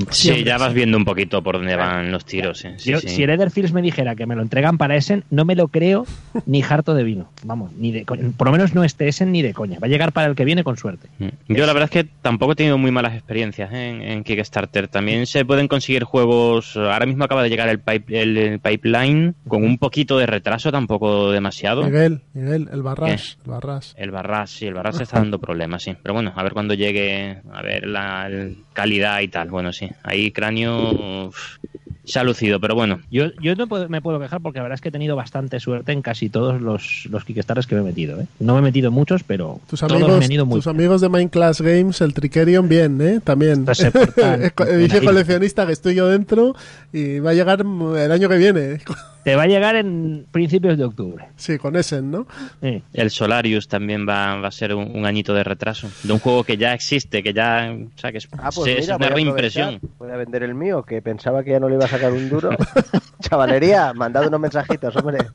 Sí, 0.10 0.44
ya 0.44 0.58
vas 0.58 0.70
sí. 0.70 0.76
viendo 0.76 0.98
un 0.98 1.06
poquito 1.06 1.44
por 1.44 1.58
dónde 1.58 1.76
van 1.76 2.12
los 2.12 2.26
tiros. 2.26 2.58
sí, 2.60 2.70
sí, 2.78 2.92
Yo, 2.92 3.00
sí. 3.00 3.10
Si 3.10 3.24
el 3.24 3.30
Etherfields 3.30 3.74
me 3.74 3.82
dijera 3.82 4.16
que 4.16 4.26
me 4.26 4.36
lo 4.36 4.42
entregan 4.42 4.78
para 4.80 4.96
Essen, 4.96 5.24
no 5.30 5.46
me 5.46 5.56
lo 5.56 5.68
creo 5.68 6.06
ni 6.48 6.64
harto 6.64 6.96
de 6.96 7.04
vino. 7.04 7.30
Vamos, 7.44 7.72
ni 7.74 7.92
de 7.92 8.04
co- 8.06 8.16
por 8.36 8.48
lo 8.48 8.52
menos 8.54 8.74
no 8.74 8.84
este 8.84 9.08
Essen 9.08 9.32
ni 9.32 9.42
de 9.44 9.54
coña. 9.54 9.78
Va 9.80 9.86
a 9.86 9.90
llegar 9.90 10.12
para 10.12 10.28
el 10.28 10.36
que 10.36 10.46
viene 10.46 10.64
con 10.64 10.78
suerte. 10.78 11.10
Mm. 11.20 11.28
Yo 11.54 11.66
la 11.68 11.74
verdad 11.74 11.90
es 11.94 12.04
que 12.06 12.10
tampoco 12.22 12.54
he 12.54 12.56
tenido 12.56 12.78
muy 12.80 12.90
malas 12.92 13.14
experiencias 13.14 13.72
¿eh? 13.72 13.90
en, 13.90 14.02
en 14.02 14.24
Kickstarter. 14.24 14.88
También 14.88 15.28
se 15.28 15.46
pueden 15.46 15.68
conseguir 15.68 16.04
juegos. 16.06 16.76
Ahora 16.76 17.06
mismo 17.06 17.24
acaba 17.26 17.44
de 17.44 17.50
llegar 17.50 17.70
el, 17.70 17.80
pipe- 17.80 18.20
el- 18.20 18.38
el 18.38 18.60
pipeline 18.60 19.36
con 19.48 19.64
un 19.64 19.78
poquito 19.78 20.18
de 20.18 20.26
retraso, 20.26 20.72
tampoco 20.72 21.32
demasiado. 21.32 21.84
Miguel, 21.84 22.22
Miguel, 22.34 22.68
el 22.74 22.82
barras, 22.82 23.38
el 23.46 23.52
barras. 23.52 23.94
El 23.98 24.12
Barras, 24.12 24.50
sí, 24.52 24.66
el 24.66 24.74
Barras 24.74 25.00
está 25.00 25.20
dando 25.20 25.40
problemas, 25.40 25.84
sí. 25.84 25.96
Pero 26.02 26.14
bueno, 26.16 26.34
a 26.36 26.42
ver 26.44 26.54
cuando 26.54 26.74
llegue, 26.74 27.42
a 27.52 27.62
ver 27.62 27.86
la 27.88 28.30
calidad 28.74 29.20
y 29.22 29.28
tal. 29.34 29.50
Bueno, 29.50 29.74
sí, 29.74 29.90
ahí 30.04 30.32
cráneo 30.32 31.28
uf, 31.28 31.58
se 32.06 32.20
ha 32.20 32.24
lucido, 32.24 32.60
pero 32.60 32.76
bueno. 32.76 33.00
Yo, 33.12 33.28
yo 33.42 33.56
no 33.56 33.68
puedo- 33.68 33.88
me 33.90 34.02
puedo 34.02 34.20
quejar 34.20 34.42
porque 34.42 34.60
la 34.60 34.64
verdad 34.64 34.76
es 34.76 34.82
que 34.82 34.90
he 34.90 34.92
tenido 34.92 35.16
bastante 35.16 35.60
suerte 35.60 35.92
en 35.92 36.02
casi 36.02 36.30
todos 36.30 36.62
los, 36.62 37.06
los 37.10 37.24
Kickstarters 37.26 37.66
que 37.68 37.76
me 37.76 37.82
he 37.82 37.84
metido. 37.86 38.20
¿eh? 38.22 38.28
No 38.40 38.54
me 38.54 38.60
he 38.60 38.62
metido 38.62 38.92
muchos, 38.92 39.24
pero 39.24 39.60
Tus 39.70 39.80
todos 39.82 39.92
me 39.94 40.06
amigos, 40.06 40.26
han 40.26 40.32
ido 40.32 40.46
muy 40.46 40.58
tus 40.60 40.68
amigos 40.68 41.02
de 41.02 41.10
Minecraft 41.10 41.62
Games, 41.62 42.02
el 42.02 42.14
Tricerion, 42.14 42.68
bien, 42.70 43.02
¿eh? 43.02 43.20
También. 43.24 43.66
Pues 43.66 43.80
Edición 43.82 44.56
bien. 44.90 45.06
coleccionista 45.06 45.66
que 45.66 45.74
estoy 45.74 45.96
yo 45.96 46.08
dentro 46.08 46.56
y 46.92 47.20
va 47.20 47.32
a 47.32 47.34
llegar 47.34 47.62
el 47.62 48.12
año 48.12 48.30
que 48.30 48.38
viene. 48.38 48.80
Te 49.24 49.36
va 49.36 49.44
a 49.44 49.48
llegar 49.48 49.76
en 49.78 50.26
principios 50.32 50.78
de 50.78 50.84
octubre. 50.84 51.30
Sí, 51.38 51.58
con 51.58 51.76
Essen, 51.76 52.12
¿no? 52.12 52.28
Sí. 52.62 52.84
El 52.94 53.10
Solarius 53.10 53.68
también 53.68 54.08
va, 54.08 54.36
va 54.36 54.50
a 54.50 54.52
ser 54.52 54.76
un, 54.76 54.92
un 54.96 55.06
añito 55.06 55.34
de 55.34 55.44
retraso. 55.44 55.90
De 56.04 56.12
un 56.12 56.20
juego 56.20 56.44
que 56.44 56.58
ya 56.58 56.74
existe, 56.74 57.24
que 57.24 57.34
ya. 57.34 57.74
O 57.74 57.98
sea, 57.98 58.12
que 58.12 58.18
es, 58.18 58.28
Ah, 58.38 58.50
pues 58.54 58.66
se- 58.66 58.80
es 58.80 58.86
mira, 58.86 58.96
una 58.98 59.06
voy 59.08 59.12
a 59.12 59.16
reimpresión. 59.16 59.80
Voy 59.98 60.12
a 60.12 60.18
vender 60.18 60.44
el 60.44 60.56
mío, 60.56 60.84
que 60.84 61.02
pensaba 61.02 61.44
que 61.44 61.52
ya 61.52 61.60
no 61.60 61.70
le 61.70 61.76
iba 61.76 61.86
a 61.86 61.88
sacar 61.88 62.12
un 62.12 62.30
duro. 62.30 62.50
Chavalería, 63.22 63.94
mandad 63.94 64.28
unos 64.28 64.40
mensajitos, 64.40 64.96
hombre. 64.98 65.20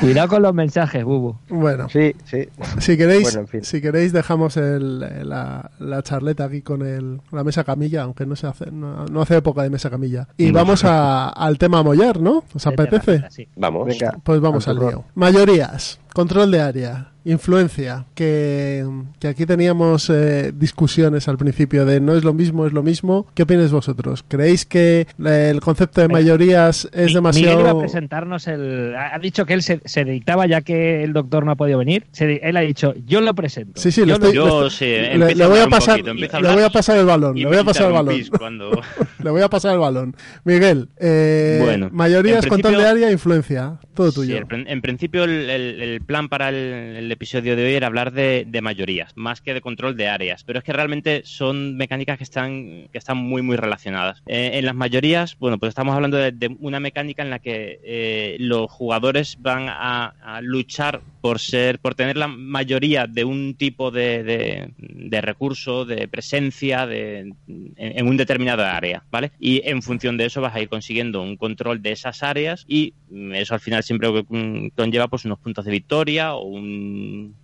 Cuidado 0.00 0.28
con 0.28 0.42
los 0.42 0.54
mensajes, 0.54 1.04
Bubu. 1.04 1.36
Bueno, 1.50 1.88
Sí, 1.90 2.14
sí. 2.24 2.48
si 2.78 2.96
queréis, 2.96 3.22
Bueno, 3.24 3.40
en 3.40 3.48
fin. 3.48 3.64
si 3.64 3.80
queréis 3.82 4.12
dejamos 4.12 4.56
el- 4.56 5.00
la, 5.28 5.70
la 5.78 6.02
charleta 6.02 6.44
aquí 6.44 6.62
con 6.62 6.82
el, 6.82 7.20
la 7.30 7.44
mesa 7.44 7.64
camilla, 7.64 8.02
aunque 8.04 8.24
no 8.24 8.34
se 8.34 8.46
hace, 8.46 8.70
no, 8.70 9.04
no 9.06 9.20
hace 9.22 9.36
época 9.36 9.62
de 9.62 9.70
mesa 9.70 9.90
camilla. 9.90 10.26
Y 10.38 10.50
vamos 10.52 10.84
a- 10.84 11.28
al 11.28 11.58
tema 11.58 11.82
mollar, 11.82 12.18
¿no? 12.20 12.44
¿Os 12.54 12.66
apetece? 12.66 13.24
Sí. 13.30 13.46
Vamos. 13.56 13.86
Venga. 13.86 14.16
Pues 14.22 14.40
vamos 14.40 14.66
al 14.68 14.78
lío. 14.78 15.04
Mayorías, 15.14 15.99
control 16.14 16.50
de 16.50 16.60
área, 16.60 17.06
influencia, 17.24 18.06
que, 18.14 18.86
que 19.18 19.28
aquí 19.28 19.44
teníamos 19.44 20.08
eh, 20.10 20.52
discusiones 20.54 21.28
al 21.28 21.36
principio 21.36 21.84
de 21.84 22.00
no 22.00 22.14
es 22.14 22.24
lo 22.24 22.32
mismo, 22.32 22.66
es 22.66 22.72
lo 22.72 22.82
mismo. 22.82 23.26
¿Qué 23.34 23.42
opináis 23.42 23.70
vosotros? 23.72 24.24
¿Creéis 24.26 24.64
que 24.64 25.06
eh, 25.24 25.48
el 25.50 25.60
concepto 25.60 26.00
de 26.00 26.08
mayorías 26.08 26.88
es 26.92 27.14
Mi- 27.14 27.20
Miguel 27.20 27.42
iba 27.42 27.52
a 27.52 27.54
demasiado... 27.54 27.78
presentarnos 27.80 28.46
el. 28.48 28.94
Ha 28.96 29.18
dicho 29.18 29.44
que 29.44 29.52
él 29.54 29.62
se, 29.62 29.80
se 29.84 30.04
dictaba 30.04 30.46
ya 30.46 30.62
que 30.62 31.04
el 31.04 31.12
doctor 31.12 31.44
no 31.44 31.52
ha 31.52 31.56
podido 31.56 31.78
venir. 31.78 32.06
se- 32.12 32.40
él 32.42 32.56
ha 32.56 32.60
dicho, 32.60 32.94
yo 33.06 33.20
lo 33.20 33.34
presento. 33.34 33.80
Sí, 33.80 33.92
sí, 33.92 34.00
lo 34.00 34.06
Yo 34.06 34.14
estoy- 34.14 34.34
Yo 34.34 34.70
sí, 34.70 34.86
Le, 34.86 35.46
voy 35.46 35.58
a 35.60 35.68
pasar, 35.68 36.00
poquito, 36.02 36.40
le 36.40 36.52
voy 36.54 36.62
a 36.62 36.70
pasar 36.70 36.96
el 36.98 37.06
balón, 37.06 37.36
le 37.36 37.46
voy 37.46 37.56
a 37.58 37.64
pasar 37.64 37.86
el 37.88 37.92
balón. 37.92 38.16
Cuando... 38.38 38.70
Le 39.22 39.28
voy 39.30 39.42
a 39.42 39.50
pasar 39.50 39.74
el 39.74 39.80
balón. 39.80 40.16
Miguel, 40.44 40.88
eh, 40.98 41.60
Bueno, 41.62 41.90
mayorías, 41.92 42.46
control 42.46 42.78
de 42.78 42.86
área, 42.86 43.10
influencia. 43.12 43.78
Todo 43.92 44.10
tuyo. 44.12 44.38
en 44.50 44.80
principio 44.80 45.24
el, 45.24 45.50
el- 45.50 45.82
el 45.82 45.99
plan 46.00 46.28
para 46.28 46.48
el, 46.48 47.10
episodio 47.10 47.56
de 47.56 47.64
hoy 47.64 47.74
era 47.74 47.86
hablar 47.86 48.12
de, 48.12 48.60
mayorías, 48.62 49.12
más 49.16 49.40
que 49.40 49.54
de 49.54 49.60
control 49.60 49.96
de 49.96 50.08
áreas, 50.08 50.44
pero 50.44 50.58
es 50.58 50.64
que 50.64 50.72
realmente 50.72 51.22
son 51.24 51.76
mecánicas 51.76 52.18
que 52.18 52.24
están, 52.24 52.88
que 52.92 52.98
están 52.98 53.16
muy 53.16 53.42
muy 53.42 53.56
relacionadas. 53.56 54.22
Eh, 54.26 54.52
en 54.54 54.66
las 54.66 54.74
mayorías, 54.74 55.38
bueno, 55.38 55.58
pues 55.58 55.70
estamos 55.70 55.94
hablando 55.94 56.16
de, 56.16 56.56
una 56.60 56.80
mecánica 56.80 57.22
en 57.22 57.30
la 57.30 57.38
que 57.38 57.80
eh, 57.82 58.36
los 58.38 58.70
jugadores 58.70 59.36
van 59.40 59.66
a 59.68 60.40
luchar 60.42 61.00
por 61.20 61.38
ser, 61.38 61.78
por 61.78 61.94
tener 61.94 62.16
la 62.16 62.28
mayoría 62.28 63.06
de 63.06 63.24
un 63.24 63.54
tipo 63.54 63.90
de, 63.90 64.22
de- 64.24 64.72
de 64.78 65.20
recurso, 65.20 65.84
de 65.84 66.08
presencia, 66.08 66.86
de, 66.86 67.32
en, 67.76 68.06
un 68.06 68.16
determinado 68.16 68.64
área, 68.64 69.04
¿vale? 69.10 69.32
Y 69.38 69.62
en 69.68 69.82
función 69.82 70.16
de 70.16 70.26
eso 70.26 70.40
vas 70.40 70.54
a 70.54 70.60
ir 70.60 70.68
consiguiendo 70.68 71.22
un 71.22 71.36
control 71.36 71.82
de 71.82 71.92
esas 71.92 72.22
áreas 72.22 72.64
y 72.68 72.94
mm, 73.10 73.34
eso 73.34 73.54
al 73.54 73.60
final 73.60 73.82
siempre 73.82 74.08
mm, 74.10 74.68
conlleva 74.76 75.08
pues 75.08 75.24
unos 75.24 75.38
puntos 75.38 75.64
de 75.64 75.70
victoria 75.72 76.34
o 76.34 76.44
un 76.44 77.34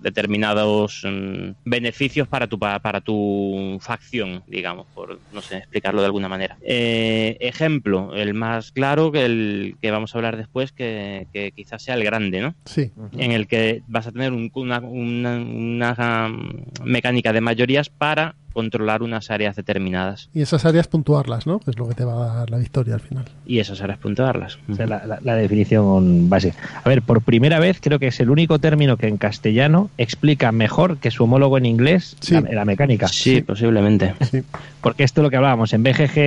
determinados 0.00 1.02
mm, 1.04 1.50
beneficios 1.64 2.28
para 2.28 2.46
tu 2.46 2.58
pa- 2.58 2.78
para 2.80 3.00
tu 3.00 3.78
facción, 3.80 4.42
digamos, 4.46 4.86
por 4.94 5.20
no 5.32 5.42
sé 5.42 5.58
explicarlo 5.58 6.00
de 6.00 6.06
alguna 6.06 6.28
manera. 6.28 6.56
Eh, 6.60 7.36
ejemplo, 7.40 8.14
el 8.14 8.34
más 8.34 8.72
claro 8.72 9.12
que 9.12 9.24
el 9.24 9.76
que 9.80 9.90
vamos 9.90 10.14
a 10.14 10.18
hablar 10.18 10.36
después, 10.36 10.72
que, 10.72 11.26
que 11.32 11.52
quizás 11.52 11.82
sea 11.82 11.94
el 11.94 12.04
grande, 12.04 12.40
¿no? 12.40 12.54
Sí. 12.64 12.90
en 13.12 13.32
el 13.32 13.46
que 13.46 13.82
vas 13.86 14.06
a 14.06 14.12
tener 14.12 14.32
un- 14.32 14.50
una, 14.54 14.78
una- 14.80 15.38
una, 15.38 16.26
um, 16.28 16.64
mecánica 16.84 17.32
de 17.32 17.40
mayorías 17.40 17.88
para 17.90 18.34
controlar 18.58 19.02
unas 19.04 19.30
áreas 19.30 19.54
determinadas 19.54 20.28
Y 20.34 20.42
esas 20.42 20.64
áreas 20.64 20.88
puntuarlas, 20.88 21.46
¿no? 21.46 21.60
Que 21.60 21.70
es 21.70 21.78
lo 21.78 21.86
que 21.88 21.94
te 21.94 22.04
va 22.04 22.32
a 22.32 22.36
dar 22.38 22.50
la 22.50 22.58
victoria 22.58 22.94
al 22.94 23.00
final. 23.00 23.24
y 23.46 23.60
esas 23.60 23.80
áreas 23.80 23.98
puntuarlas. 23.98 24.58
Esa 24.68 24.82
es 24.84 24.90
la, 24.90 25.06
la- 25.06 25.18
la 25.22 25.34
definición 25.36 26.28
básica. 26.28 26.56
A 26.82 26.88
ver, 26.88 27.02
por 27.02 27.22
primera 27.22 27.60
vez 27.60 27.78
creo 27.80 27.98
que 28.00 28.08
es 28.08 28.18
el 28.18 28.30
único 28.30 28.58
término 28.58 28.96
que 28.96 29.06
en 29.06 29.16
castellano 29.16 29.90
explica 29.96 30.50
mejor 30.50 30.98
que 30.98 31.10
su 31.12 31.22
homólogo 31.24 31.56
en 31.56 31.66
inglés 31.66 32.16
Sí. 32.20 32.34
la, 32.34 32.40
la 32.40 32.64
mecánica. 32.64 33.06
Sí, 33.08 33.42
posiblemente. 33.42 34.14
Sí. 34.30 34.42
Porque 34.80 35.04
esto 35.04 35.20
es 35.20 35.22
lo 35.22 35.30
que 35.30 35.36
hablábamos. 35.36 35.72
En 35.72 35.82
BGG 35.84 36.18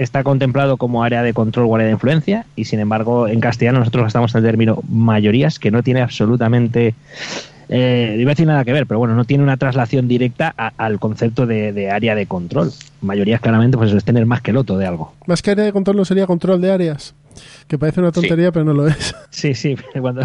está 0.00 0.22
contemplado 0.24 0.76
como 0.78 1.04
área 1.04 1.22
de 1.22 1.32
control 1.34 1.66
o 1.68 1.74
área 1.74 1.86
de 1.86 1.92
influencia 1.92 2.46
y 2.56 2.64
sin 2.64 2.80
embargo 2.80 3.28
en 3.28 3.40
castellano 3.40 3.80
nosotros 3.80 4.04
gastamos 4.04 4.34
el 4.34 4.42
término 4.42 4.80
mayorías 4.88 5.58
que 5.58 5.70
no 5.70 5.82
tiene 5.82 6.00
absolutamente... 6.00 6.94
Eh, 7.68 8.16
iba 8.18 8.30
a 8.30 8.34
decir 8.34 8.46
nada 8.46 8.64
que 8.64 8.72
ver, 8.72 8.86
pero 8.86 8.98
bueno, 8.98 9.14
no 9.14 9.24
tiene 9.24 9.42
una 9.42 9.56
traslación 9.56 10.06
directa 10.08 10.54
a- 10.56 10.72
al 10.76 10.98
concepto 10.98 11.46
de, 11.46 11.72
de 11.72 11.90
área 11.90 12.14
de 12.14 12.26
control. 12.26 12.70
Mayorías 13.00 13.40
claramente 13.40 13.76
pues 13.76 13.92
es 13.92 14.04
tener 14.04 14.26
más 14.26 14.40
que 14.42 14.52
loto 14.52 14.76
de 14.78 14.86
algo. 14.86 15.14
Más 15.26 15.42
que 15.42 15.50
área 15.52 15.64
de 15.64 15.72
control 15.72 15.96
no 15.96 16.04
sería 16.04 16.26
control 16.26 16.60
de 16.60 16.70
áreas. 16.72 17.14
Que 17.66 17.78
parece 17.78 17.98
una 18.00 18.12
tontería, 18.12 18.52
pero 18.52 18.64
no 18.64 18.72
lo 18.74 18.86
es. 18.86 19.14
Sí, 19.34 19.54
sí, 19.54 19.74
cuando 20.00 20.22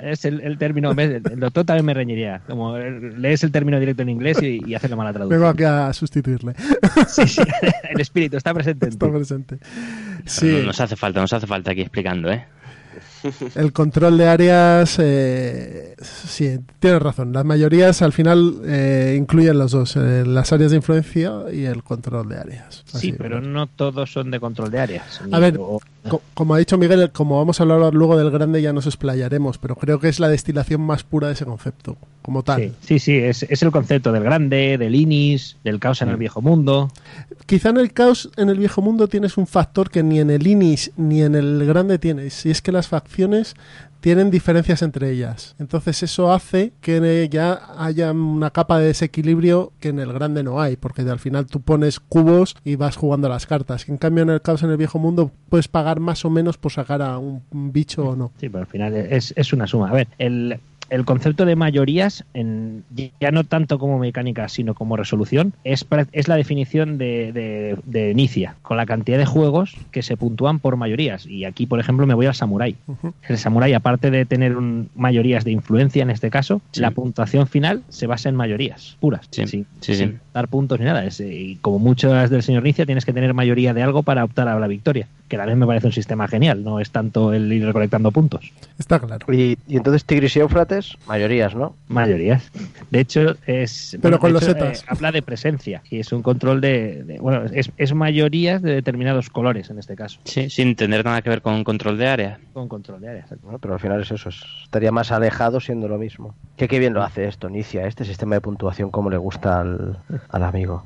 es 0.00 0.24
el, 0.24 0.40
el 0.42 0.58
término, 0.58 0.92
el 0.92 1.22
doctor 1.40 1.64
también 1.64 1.84
me 1.86 1.92
reñiría, 1.94 2.40
como 2.46 2.78
lees 2.78 3.42
el 3.42 3.50
término 3.50 3.80
directo 3.80 4.02
en 4.02 4.10
inglés 4.10 4.40
y, 4.40 4.60
y 4.64 4.74
haces 4.76 4.88
la 4.88 4.94
mala 4.94 5.12
traducción. 5.12 5.40
Vengo 5.40 5.50
aquí 5.50 5.64
a 5.64 5.92
sustituirle. 5.92 6.54
Sí, 7.08 7.26
sí, 7.26 7.42
el 7.90 8.00
espíritu 8.00 8.36
está 8.36 8.52
presente 8.54 8.86
en 8.86 8.92
Está 8.92 9.06
ti. 9.06 9.12
presente. 9.12 9.58
Sí, 10.26 10.62
nos 10.64 10.80
hace 10.80 10.94
falta, 10.94 11.20
nos 11.20 11.32
hace 11.32 11.46
falta 11.48 11.72
aquí 11.72 11.80
explicando, 11.80 12.30
¿eh? 12.30 12.44
el 13.54 13.72
control 13.72 14.18
de 14.18 14.26
áreas. 14.28 14.96
eh, 15.00 15.94
sí, 16.02 16.58
tienes 16.80 17.00
razón. 17.02 17.32
Las 17.32 17.44
mayorías 17.44 18.02
al 18.02 18.12
final 18.12 18.56
eh, 18.64 19.16
incluyen 19.18 19.58
los 19.58 19.72
dos: 19.72 19.96
eh, 19.96 20.24
las 20.26 20.52
áreas 20.52 20.70
de 20.70 20.76
influencia 20.78 21.32
y 21.52 21.64
el 21.64 21.82
control 21.82 22.28
de 22.28 22.38
áreas. 22.38 22.82
Sí, 22.86 22.96
Así, 22.96 23.12
pero 23.12 23.40
no 23.40 23.66
todos 23.66 24.12
son 24.12 24.30
de 24.30 24.40
control 24.40 24.70
de 24.70 24.78
áreas. 24.80 25.20
A 25.32 25.38
ver, 25.38 25.56
O- 25.58 25.80
Co- 26.08 26.22
Como 26.32 26.54
ha 26.54 26.58
dicho 26.58 26.78
Miguel, 26.78 27.10
como 27.12 27.36
vamos 27.36 27.60
a 27.60 27.64
hablar 27.64 27.92
luego 27.92 28.16
del 28.16 28.30
grande 28.30 28.62
ya 28.62 28.72
nos 28.72 28.86
explayaremos, 28.86 29.58
pero 29.58 29.76
creo 29.76 29.98
que 30.00 30.08
es 30.08 30.20
la 30.20 30.28
destilación 30.28 30.80
más 30.80 31.02
pura 31.02 31.26
de 31.26 31.34
ese 31.34 31.44
concepto, 31.44 31.98
como 32.22 32.42
tal. 32.42 32.62
Sí, 32.62 32.72
sí, 32.80 32.98
sí, 32.98 33.16
es, 33.16 33.42
es 33.42 33.62
el 33.62 33.70
concepto 33.70 34.10
del 34.12 34.22
grande, 34.22 34.78
del 34.78 34.94
inis, 34.94 35.56
del 35.64 35.78
caos 35.80 36.00
en 36.00 36.08
el 36.08 36.16
viejo 36.16 36.40
mundo. 36.40 36.90
Quizá 37.44 37.70
en 37.70 37.76
el 37.78 37.92
caos 37.92 38.30
en 38.36 38.48
el 38.48 38.58
viejo 38.58 38.80
mundo 38.80 39.08
tienes 39.08 39.36
un 39.36 39.46
factor 39.46 39.90
que 39.90 40.02
ni 40.02 40.18
en 40.20 40.30
el 40.30 40.46
Inis 40.46 40.92
ni 40.96 41.20
en 41.22 41.34
el 41.34 41.66
grande 41.66 41.98
tienes, 41.98 42.46
y 42.46 42.50
es 42.50 42.62
que 42.62 42.72
las 42.72 42.88
facciones 42.88 43.07
tienen 44.00 44.30
diferencias 44.30 44.82
entre 44.82 45.10
ellas. 45.10 45.56
Entonces 45.58 46.02
eso 46.02 46.32
hace 46.32 46.72
que 46.80 47.28
ya 47.30 47.60
haya 47.78 48.12
una 48.12 48.50
capa 48.50 48.78
de 48.78 48.86
desequilibrio 48.86 49.72
que 49.80 49.88
en 49.88 49.98
el 49.98 50.12
grande 50.12 50.42
no 50.42 50.60
hay, 50.60 50.76
porque 50.76 51.02
al 51.02 51.18
final 51.18 51.46
tú 51.46 51.60
pones 51.60 52.00
cubos 52.00 52.56
y 52.64 52.76
vas 52.76 52.96
jugando 52.96 53.28
las 53.28 53.46
cartas. 53.46 53.88
En 53.88 53.96
cambio 53.96 54.22
en 54.22 54.30
el 54.30 54.42
caos 54.42 54.62
en 54.62 54.70
el 54.70 54.76
viejo 54.76 54.98
mundo 54.98 55.30
puedes 55.48 55.68
pagar 55.68 56.00
más 56.00 56.24
o 56.24 56.30
menos 56.30 56.58
por 56.58 56.72
sacar 56.72 57.02
a 57.02 57.18
un 57.18 57.42
bicho 57.50 58.04
o 58.04 58.16
no. 58.16 58.32
Sí, 58.38 58.48
pero 58.48 58.60
al 58.60 58.66
final 58.66 58.94
es, 58.94 59.32
es 59.36 59.52
una 59.52 59.66
suma. 59.66 59.88
A 59.90 59.92
ver, 59.92 60.08
el, 60.18 60.60
el 60.90 61.04
concepto 61.04 61.44
de 61.44 61.56
mayorías, 61.56 62.24
en, 62.34 62.84
ya 63.20 63.30
no 63.30 63.44
tanto 63.44 63.78
como 63.78 63.98
mecánica, 63.98 64.48
sino 64.48 64.74
como 64.74 64.96
resolución, 64.96 65.52
es, 65.64 65.86
es 66.12 66.28
la 66.28 66.36
definición 66.36 66.98
de, 66.98 67.32
de, 67.32 67.76
de 67.84 68.10
Inicia, 68.10 68.56
con 68.62 68.76
la 68.76 68.86
cantidad 68.86 69.18
de 69.18 69.26
juegos 69.26 69.74
que 69.90 70.02
se 70.02 70.16
puntúan 70.16 70.58
por 70.60 70.76
mayorías. 70.76 71.26
Y 71.26 71.44
aquí, 71.44 71.66
por 71.66 71.80
ejemplo, 71.80 72.06
me 72.06 72.14
voy 72.14 72.26
al 72.26 72.34
Samurai. 72.34 72.76
El 73.28 73.38
Samurai, 73.38 73.72
aparte 73.74 74.10
de 74.10 74.24
tener 74.24 74.56
un- 74.56 74.88
mayorías 74.94 75.44
de 75.44 75.50
influencia 75.52 76.02
en 76.02 76.10
este 76.10 76.30
caso, 76.30 76.60
Sí. 76.72 76.80
la 76.80 76.90
puntuación 76.90 77.46
final 77.46 77.82
se 77.88 78.06
basa 78.06 78.28
en 78.28 78.36
mayorías 78.36 78.96
puras, 79.00 79.26
Sí, 79.30 79.46
sin, 79.46 79.64
sí, 79.80 79.94
sí. 79.94 79.94
sin 79.96 80.20
dar 80.34 80.48
puntos 80.48 80.78
ni 80.78 80.86
nada. 80.86 81.04
Es, 81.04 81.20
eh, 81.20 81.32
y 81.32 81.56
como 81.56 81.78
muchas 81.78 82.30
del 82.30 82.42
señor 82.42 82.62
Inicia, 82.66 82.86
tienes 82.86 83.04
que 83.04 83.12
tener 83.12 83.34
mayoría 83.34 83.74
de 83.74 83.82
algo 83.82 84.02
para 84.02 84.24
optar 84.24 84.48
a 84.48 84.58
la 84.58 84.66
victoria, 84.66 85.06
que 85.28 85.36
a 85.36 85.40
la 85.40 85.46
vez 85.46 85.56
me 85.56 85.66
parece 85.66 85.86
un 85.88 85.92
sistema 85.92 86.28
genial, 86.28 86.64
no 86.64 86.80
es 86.80 86.90
tanto 86.90 87.32
el 87.32 87.52
ir 87.52 87.64
recolectando 87.64 88.10
puntos. 88.10 88.52
Está 88.78 88.98
claro. 88.98 89.26
Y, 89.32 89.58
y 89.68 89.76
entonces 89.76 90.04
Tigris 90.04 90.36
y 90.36 90.40
Mayorías, 91.06 91.54
¿no? 91.54 91.76
Mayorías. 91.88 92.50
De 92.90 93.00
hecho, 93.00 93.36
es. 93.46 93.96
Pero 94.00 94.18
con 94.18 94.32
los 94.32 94.42
hecho, 94.42 94.52
setas. 94.52 94.80
eh, 94.82 94.84
habla 94.88 95.12
de 95.12 95.22
presencia 95.22 95.82
y 95.90 96.00
es 96.00 96.12
un 96.12 96.22
control 96.22 96.60
de. 96.60 97.04
de- 97.04 97.18
bueno, 97.18 97.44
es, 97.52 97.70
es 97.76 97.94
mayorías 97.94 98.62
de 98.62 98.74
determinados 98.74 99.28
colores 99.30 99.70
en 99.70 99.78
este 99.78 99.94
caso. 99.96 100.20
Sí, 100.24 100.48
sin 100.50 100.74
tener 100.76 101.04
nada 101.04 101.22
que 101.22 101.30
ver 101.30 101.42
con 101.42 101.64
control 101.64 101.98
de 101.98 102.06
área. 102.08 102.40
Con 102.52 102.68
control 102.68 103.00
de 103.00 103.08
área. 103.10 103.26
Bueno, 103.42 103.58
pero 103.58 103.74
al 103.74 103.80
final 103.80 104.00
es 104.02 104.10
eso, 104.10 104.28
es- 104.28 104.42
estaría 104.64 104.92
más 104.92 105.10
alejado 105.12 105.60
siendo 105.60 105.88
lo 105.88 105.98
mismo. 105.98 106.34
Que 106.56 106.66
qué 106.68 106.78
bien 106.78 106.92
lo 106.94 107.02
hace 107.02 107.26
esto, 107.28 107.48
Nicia, 107.48 107.86
este 107.86 108.04
sistema 108.04 108.34
de 108.34 108.40
puntuación 108.40 108.90
como 108.90 109.10
le 109.10 109.16
gusta 109.16 109.60
al, 109.60 109.98
al 110.28 110.42
amigo. 110.42 110.84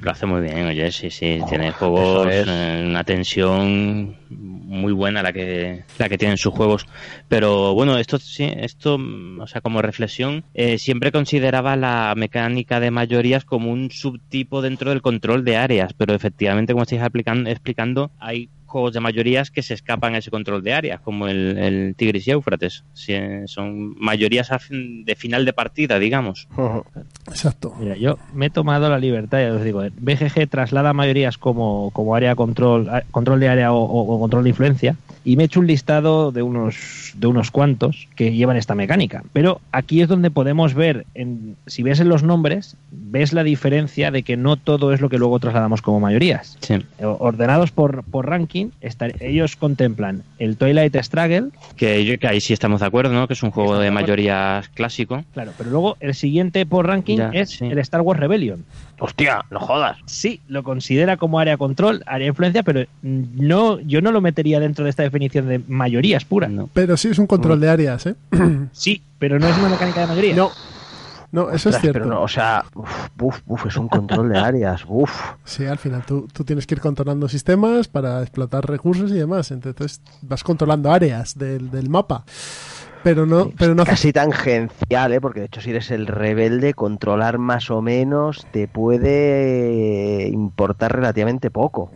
Lo 0.00 0.10
hace 0.10 0.26
muy 0.26 0.40
bien, 0.42 0.66
oye, 0.66 0.90
sí, 0.90 1.10
sí. 1.10 1.38
Tiene 1.48 1.70
juegos, 1.72 2.26
es. 2.30 2.46
eh, 2.48 2.84
una 2.88 3.04
tensión 3.04 4.16
muy 4.30 4.92
buena 4.92 5.22
la 5.22 5.32
que 5.32 5.84
la 5.98 6.08
que 6.08 6.18
tienen 6.18 6.36
sus 6.36 6.52
juegos. 6.52 6.86
Pero 7.28 7.74
bueno, 7.74 7.96
esto 7.96 8.18
sí, 8.18 8.50
esto, 8.56 8.98
o 9.38 9.46
sea, 9.46 9.60
como 9.60 9.82
reflexión, 9.82 10.44
eh, 10.54 10.78
siempre 10.78 11.12
consideraba 11.12 11.76
la 11.76 12.14
mecánica 12.16 12.80
de 12.80 12.90
mayorías 12.90 13.44
como 13.44 13.70
un 13.70 13.90
subtipo 13.90 14.62
dentro 14.62 14.90
del 14.90 15.02
control 15.02 15.44
de 15.44 15.56
áreas, 15.56 15.92
pero 15.94 16.14
efectivamente, 16.14 16.72
como 16.72 16.82
estáis 16.82 17.02
explicando, 17.02 18.10
hay 18.18 18.48
juegos 18.74 18.92
de 18.92 18.98
mayorías 18.98 19.52
que 19.52 19.62
se 19.62 19.72
escapan 19.72 20.16
a 20.16 20.18
ese 20.18 20.32
control 20.32 20.64
de 20.64 20.72
áreas, 20.72 21.00
como 21.00 21.28
el, 21.28 21.56
el 21.58 21.94
Tigris 21.96 22.26
y 22.26 22.32
Éufrates. 22.32 22.82
Son 23.46 23.94
mayorías 24.00 24.50
de 24.70 25.14
final 25.14 25.44
de 25.44 25.52
partida, 25.52 26.00
digamos. 26.00 26.48
Exacto. 27.28 27.72
Mira, 27.78 27.96
yo 27.96 28.18
me 28.34 28.46
he 28.46 28.50
tomado 28.50 28.88
la 28.90 28.98
libertad, 28.98 29.38
ya 29.40 29.52
os 29.52 29.62
digo, 29.62 29.82
BGG 29.96 30.48
traslada 30.48 30.92
mayorías 30.92 31.38
como, 31.38 31.90
como 31.92 32.14
área 32.16 32.34
control, 32.34 32.90
control 33.12 33.38
de 33.40 33.48
área 33.48 33.72
o, 33.72 33.78
o- 33.84 34.16
o 34.16 34.20
control 34.20 34.42
de 34.44 34.50
influencia 34.50 34.96
y 35.26 35.36
me 35.36 35.44
he 35.44 35.46
hecho 35.46 35.60
un 35.60 35.66
listado 35.66 36.32
de 36.32 36.42
unos, 36.42 37.12
de 37.14 37.26
unos 37.28 37.50
cuantos 37.50 38.08
que 38.14 38.32
llevan 38.34 38.58
esta 38.58 38.74
mecánica. 38.74 39.22
Pero 39.32 39.60
aquí 39.72 40.02
es 40.02 40.08
donde 40.08 40.30
podemos 40.30 40.74
ver, 40.74 41.06
en, 41.14 41.56
si 41.66 41.82
ves 41.82 42.00
en 42.00 42.10
los 42.10 42.22
nombres, 42.22 42.76
ves 42.90 43.32
la 43.32 43.42
diferencia 43.42 44.10
de 44.10 44.22
que 44.22 44.36
no 44.36 44.56
todo 44.56 44.92
es 44.92 45.00
lo 45.00 45.08
que 45.08 45.16
luego 45.16 45.38
trasladamos 45.40 45.80
como 45.80 45.98
mayorías. 46.00 46.58
Sí. 46.60 46.74
O- 47.02 47.16
Ordenados 47.20 47.70
por, 47.70 48.04
por 48.04 48.28
ranking, 48.28 48.63
estar- 48.80 49.14
ellos 49.22 49.56
contemplan 49.56 50.22
el 50.38 50.56
Twilight 50.56 50.96
Struggle, 50.96 51.48
Que, 51.76 52.04
yo- 52.04 52.18
que 52.18 52.26
ahí 52.28 52.40
sí 52.40 52.52
estamos 52.52 52.80
de 52.80 52.86
acuerdo, 52.86 53.12
¿no? 53.14 53.26
Que 53.26 53.34
es 53.34 53.42
un 53.42 53.50
juego 53.50 53.78
de 53.78 53.84
de 53.84 53.90
mayorías 53.90 54.68
clásico. 54.70 55.24
claro, 55.34 55.52
pero 55.58 55.70
luego 55.70 55.96
el 56.00 56.14
siguiente 56.14 56.64
por 56.66 56.86
ranking 56.86 57.18
Ya, 57.18 57.30
es 57.32 57.50
sí. 57.50 57.66
el 57.66 57.78
Star 57.78 58.00
Wars 58.00 58.18
Rebellion. 58.20 58.64
Hostia, 58.98 59.44
no 59.50 59.58
jodas. 59.60 59.98
Sí, 60.06 60.40
lo 60.48 60.62
considera 60.62 61.16
como 61.16 61.38
área 61.40 61.56
control, 61.56 62.02
área 62.06 62.24
de 62.26 62.28
influencia, 62.28 62.62
pero 62.62 62.84
no, 63.02 63.80
yo 63.80 64.00
no 64.00 64.12
lo 64.12 64.20
metería 64.20 64.60
dentro 64.60 64.84
de 64.84 64.90
esta 64.90 65.02
definición 65.02 65.48
de 65.48 65.60
mayorías 65.68 66.24
pura. 66.24 66.48
No. 66.48 66.68
Pero 66.72 66.96
sí 66.96 67.08
es 67.08 67.18
un 67.18 67.26
control 67.26 67.60
de 67.60 67.68
áreas, 67.68 68.06
¿eh? 68.06 68.14
Sí, 68.72 69.02
pero 69.18 69.38
no 69.38 69.48
es 69.48 69.56
una 69.58 69.68
mecánica 69.68 70.00
de 70.02 70.06
mayoría. 70.06 70.34
No. 70.36 70.50
No, 71.34 71.50
eso 71.50 71.68
es 71.68 71.80
cierto. 71.80 71.98
Pero 71.98 72.14
no, 72.14 72.22
o 72.22 72.28
sea, 72.28 72.64
uf, 72.76 73.08
uf, 73.20 73.40
uf, 73.46 73.66
es 73.66 73.76
un 73.76 73.88
control 73.88 74.28
de 74.28 74.38
áreas. 74.38 74.84
Uf. 74.86 75.10
Sí, 75.44 75.66
al 75.66 75.78
final 75.78 76.06
tú, 76.06 76.28
tú 76.32 76.44
tienes 76.44 76.64
que 76.64 76.76
ir 76.76 76.80
controlando 76.80 77.28
sistemas 77.28 77.88
para 77.88 78.22
explotar 78.22 78.64
recursos 78.64 79.10
y 79.10 79.14
demás. 79.14 79.50
Entonces 79.50 80.00
vas 80.22 80.44
controlando 80.44 80.92
áreas 80.92 81.36
del, 81.36 81.72
del 81.72 81.90
mapa. 81.90 82.24
Pero 83.04 83.26
no, 83.26 83.52
pero 83.56 83.74
no 83.74 83.84
Casi 83.84 84.12
tangencial, 84.12 85.12
¿eh? 85.12 85.20
Porque 85.20 85.40
de 85.40 85.46
hecho, 85.46 85.60
si 85.60 85.70
eres 85.70 85.90
el 85.92 86.06
rebelde, 86.06 86.74
controlar 86.74 87.38
más 87.38 87.70
o 87.70 87.82
menos 87.82 88.46
te 88.50 88.66
puede 88.66 90.28
importar 90.28 90.94
relativamente 90.96 91.50
poco. 91.50 91.90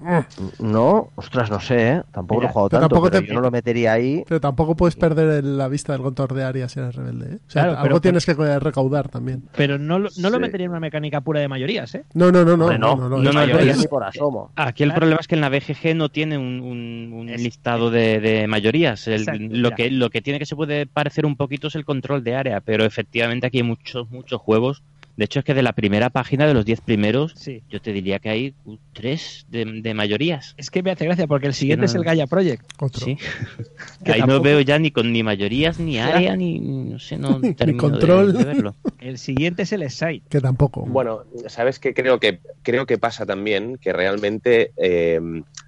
No, 0.61 1.11
ostras, 1.17 1.51
no 1.51 1.61
sé, 1.61 1.89
¿eh? 1.89 2.03
Tampoco 2.13 2.41
Mira, 2.41 2.49
lo 2.49 2.51
he 2.51 2.53
jugado 2.53 2.69
pero 2.69 2.81
tanto, 2.81 2.95
tampoco 2.95 3.11
pero 3.11 3.23
te- 3.23 3.29
yo 3.29 3.35
no 3.35 3.41
lo 3.41 3.51
metería 3.51 3.93
ahí. 3.93 4.23
Pero 4.29 4.41
tampoco 4.41 4.77
puedes 4.77 4.97
perder 4.97 5.45
el- 5.45 5.59
la 5.59 5.69
vista 5.69 5.93
del 5.95 6.03
control 6.03 6.29
de 6.37 6.45
áreas 6.45 6.73
si 6.73 6.81
eres 6.81 6.95
rebelde. 6.95 7.35
¿eh? 7.35 7.39
O 7.47 7.51
sea, 7.51 7.63
Claro, 7.63 7.71
algo 7.79 7.83
pero- 7.85 8.01
tienes 8.01 8.27
que 8.27 8.35
recaudar 8.61 9.09
también. 9.09 9.45
Pero 9.57 9.79
no, 9.79 9.99
lo- 9.99 10.11
no 10.19 10.31
lo 10.31 10.37
Sí. 10.37 10.41
metería 10.43 10.65
en 10.67 10.71
una 10.71 10.81
mecánica 10.81 11.21
pura 11.23 11.41
de 11.41 11.49
mayorías, 11.49 11.95
¿eh? 11.95 12.05
No, 12.15 12.31
no, 12.31 12.45
no, 12.45 12.57
no. 12.57 12.65
Hombre, 12.67 12.79
no, 12.79 12.97
no, 12.97 13.09
no, 13.09 13.19
no, 13.33 13.47
ni 13.47 13.87
por 13.87 14.05
asomo. 14.05 14.53
Aquí 14.57 14.83
el 14.83 14.91
Claro. 14.91 15.01
problema 15.01 15.21
es 15.21 15.27
que 15.29 15.35
en 15.37 15.41
la 15.41 15.49
BGG 15.49 15.95
no 15.97 16.11
tiene 16.11 16.37
un, 16.39 16.61
un- 16.61 17.13
un 17.15 17.29
Es- 17.31 17.43
listado 17.43 17.91
de, 17.91 18.21
de 18.21 18.47
mayorías. 18.47 19.09
El- 19.09 19.25
lo, 19.63 19.71
que, 19.73 19.91
lo 19.91 20.11
que 20.11 20.21
tiene 20.21 20.39
que 20.39 20.47
se 20.47 20.55
puede 20.57 20.87
parecer 20.99 21.25
un 21.27 21.37
poquito 21.37 21.69
es 21.69 21.75
el 21.77 21.85
control 21.85 22.25
de 22.25 22.35
área, 22.35 22.61
pero 22.61 22.85
efectivamente 22.85 23.47
aquí 23.47 23.59
hay 23.59 23.63
muchos, 23.63 24.11
muchos 24.11 24.41
juegos. 24.41 24.83
De 25.17 25.25
hecho, 25.25 25.41
es 25.41 25.45
que 25.45 25.53
de 25.53 25.63
la 25.63 25.73
primera 25.73 26.11
página, 26.11 26.47
de 26.47 26.55
los 26.55 26.65
10 26.65 26.81
primeros, 26.81 27.33
Sí. 27.35 27.63
yo 27.69 27.81
te 27.81 27.93
diría 27.93 28.21
que 28.21 28.29
hay 28.29 28.55
tres 28.93 29.47
de, 29.51 29.65
de 29.83 29.93
mayorías. 29.93 30.55
Es 30.57 30.71
que 30.71 30.81
me 30.81 30.93
hace 30.93 31.07
gracia 31.07 31.27
porque 31.27 31.49
el 31.49 31.55
siguiente 31.55 31.81
no, 31.83 31.87
es 31.87 31.95
el. 31.97 32.05
Gaia 32.05 32.29
Project. 32.29 32.63
Otro. 32.81 33.05
Sí. 33.05 33.17
Que 34.05 34.13
Ahí 34.13 34.23
no 34.23 34.41
veo 34.41 34.61
ya 34.61 34.79
ni 34.79 34.93
con 34.93 35.13
ni 35.13 35.25
mayorías, 35.25 35.81
ni 35.81 35.99
área, 35.99 36.37
ni 36.37 36.61
no 36.61 36.99
sé, 37.01 37.19
no 37.19 37.39
Ni 37.43 37.53
termino 37.55 37.83
de- 37.83 37.91
control. 37.91 38.33
de 38.33 38.45
verlo. 38.45 38.75
El 39.01 39.19
siguiente 39.19 39.63
es 39.63 39.73
el 39.73 39.89
Side. 39.91 40.23
Que 40.29 40.41
tampoco. 40.41 40.83
Bueno, 40.87 41.25
sabes 41.49 41.79
que 41.81 41.95
creo 41.95 42.21
que 42.21 42.39
creo 42.63 42.87
que 42.87 42.97
pasa 42.99 43.27
también 43.27 43.77
que 43.79 43.93
realmente 43.93 44.71
eh, 44.77 45.21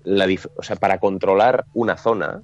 la 0.04 0.26
dif- 0.28 0.50
o 0.56 0.62
sea, 0.62 0.76
para 0.76 0.98
controlar 0.98 1.64
una 1.74 1.96
zona 1.96 2.42